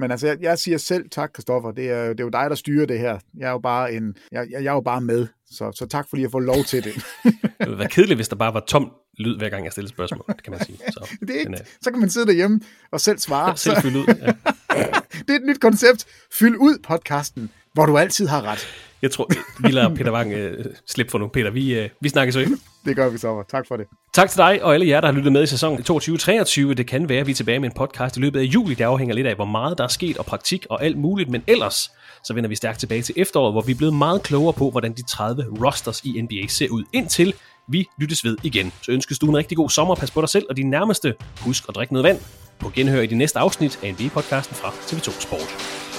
Men 0.03 0.11
altså, 0.11 0.27
jeg, 0.27 0.39
jeg 0.41 0.59
siger 0.59 0.79
selv 0.79 1.05
tak, 1.11 1.31
Kristoffer. 1.33 1.71
Det 1.71 1.91
er, 1.91 2.09
det 2.09 2.21
er 2.21 2.25
jo 2.25 2.29
dig, 2.29 2.47
der 2.51 2.55
styrer 2.55 2.87
det 2.87 2.99
her. 2.99 3.19
Jeg 3.39 3.47
er 3.47 3.51
jo 3.51 3.59
bare, 3.59 3.93
en, 3.93 4.17
jeg, 4.33 4.47
jeg, 4.51 4.63
jeg 4.63 4.71
er 4.71 4.75
jo 4.75 4.81
bare 4.81 5.01
med. 5.01 5.27
Så, 5.51 5.73
så 5.75 5.87
tak 5.87 6.07
fordi 6.09 6.23
jeg 6.23 6.31
får 6.31 6.41
lov 6.41 6.65
til 6.65 6.85
det. 6.85 6.95
Det 7.25 7.35
ville 7.59 7.79
være 7.79 7.89
kedeligt, 7.89 8.19
hvis 8.19 8.29
der 8.29 8.37
bare 8.37 8.55
var 8.55 8.61
tom 8.61 8.93
lyd, 9.19 9.39
hver 9.39 9.49
gang 9.49 9.65
jeg 9.65 9.73
stillede 9.73 9.93
spørgsmål, 9.93 10.25
kan 10.45 10.51
man 10.51 10.65
sige. 10.65 10.79
Så, 10.91 11.09
det 11.21 11.31
er 11.31 11.39
ikke, 11.39 11.51
men, 11.51 11.61
uh, 11.61 11.67
så 11.83 11.91
kan 11.91 12.01
man 12.01 12.11
sidde 12.11 12.27
derhjemme 12.27 12.61
og 12.91 13.01
selv 13.01 13.19
svare. 13.19 13.57
selv 13.57 13.77
fylde 13.77 13.99
ud. 13.99 14.05
Ja. 14.07 14.33
det 15.27 15.31
er 15.31 15.35
et 15.35 15.47
nyt 15.47 15.61
koncept. 15.61 16.07
Fyld 16.33 16.57
ud 16.57 16.79
podcasten, 16.83 17.51
hvor 17.73 17.87
du 17.87 17.99
altid 17.99 18.27
har 18.27 18.43
ret. 18.43 18.69
Jeg 19.03 19.11
tror, 19.11 19.31
vi 19.67 19.71
lader 19.71 19.95
Peter 19.95 20.13
Wang 20.13 20.35
uh, 20.35 20.65
slippe 20.87 21.11
for 21.11 21.19
nu. 21.19 21.29
Peter, 21.29 21.51
vi, 21.51 21.85
uh, 21.85 21.89
vi 22.01 22.09
snakkes 22.09 22.37
ved. 22.37 22.47
Det 22.85 22.97
gør 22.97 23.09
vi 23.09 23.19
så. 23.19 23.45
Tak 23.51 23.69
for 23.69 23.77
det. 23.77 23.87
Tak 24.15 24.31
til 24.31 24.39
dig 24.39 24.63
og 24.63 24.75
alle 24.75 24.89
jer, 24.89 25.01
der 25.01 25.09
har 25.09 25.15
lyttet 25.15 25.33
med 25.33 25.43
i 25.43 25.47
sæsonen 25.47 25.79
22-23. 25.91 26.75
Det 26.75 26.87
kan 26.87 27.09
være, 27.09 27.21
at 27.21 27.27
vi 27.27 27.31
er 27.31 27.35
tilbage 27.35 27.59
med 27.59 27.69
en 27.69 27.75
podcast 27.77 28.17
i 28.17 28.21
løbet 28.21 28.41
af 28.41 28.45
juli. 28.45 28.75
Det 28.75 28.85
afhænger 28.85 29.15
lidt 29.15 29.27
af, 29.27 29.35
hvor 29.35 29.45
meget 29.45 29.79
der 29.79 29.85
er 29.85 29.89
sket 29.89 30.19
og 30.19 30.27
praktik 30.27 30.67
og 30.71 30.85
alt 30.85 30.99
muligt. 30.99 31.31
Men 31.31 31.43
ellers, 31.47 31.91
så 32.25 32.35
vender 32.35 32.49
vi 32.49 32.55
stærkt 32.55 32.79
tilbage 32.79 33.03
til 33.03 33.15
efteråret, 33.19 33.55
hvor 33.55 33.61
vi 33.63 33.73
er 33.73 33.77
blevet 33.77 33.95
meget 33.95 34.23
klogere 34.23 34.53
på, 34.53 34.71
hvordan 34.71 34.93
de 34.93 35.03
30 35.03 35.47
rosters 35.65 36.01
i 36.05 36.21
NBA 36.21 36.47
ser 36.49 36.69
ud. 36.71 36.85
Indtil 36.93 37.35
vi 37.69 37.87
lyttes 37.99 38.25
ved 38.25 38.37
igen. 38.43 38.73
Så 38.83 38.93
ønskes 38.93 39.19
du 39.19 39.27
en 39.27 39.37
rigtig 39.37 39.57
god 39.57 39.71
sommer. 39.71 39.95
Pas 39.95 40.11
på 40.11 40.21
dig 40.21 40.29
selv 40.29 40.47
og 40.51 40.57
de 40.57 40.63
nærmeste. 40.63 41.15
Husk 41.41 41.65
at 41.69 41.75
drikke 41.75 41.93
noget 41.93 42.05
vand. 42.05 42.19
På 42.59 42.71
genhør 42.75 43.01
i 43.01 43.07
de 43.07 43.15
næste 43.15 43.39
afsnit 43.39 43.79
af 43.83 43.91
NBA-podcasten 43.93 44.55
fra 44.55 44.69
TV2 44.69 45.21
Sport. 45.21 45.92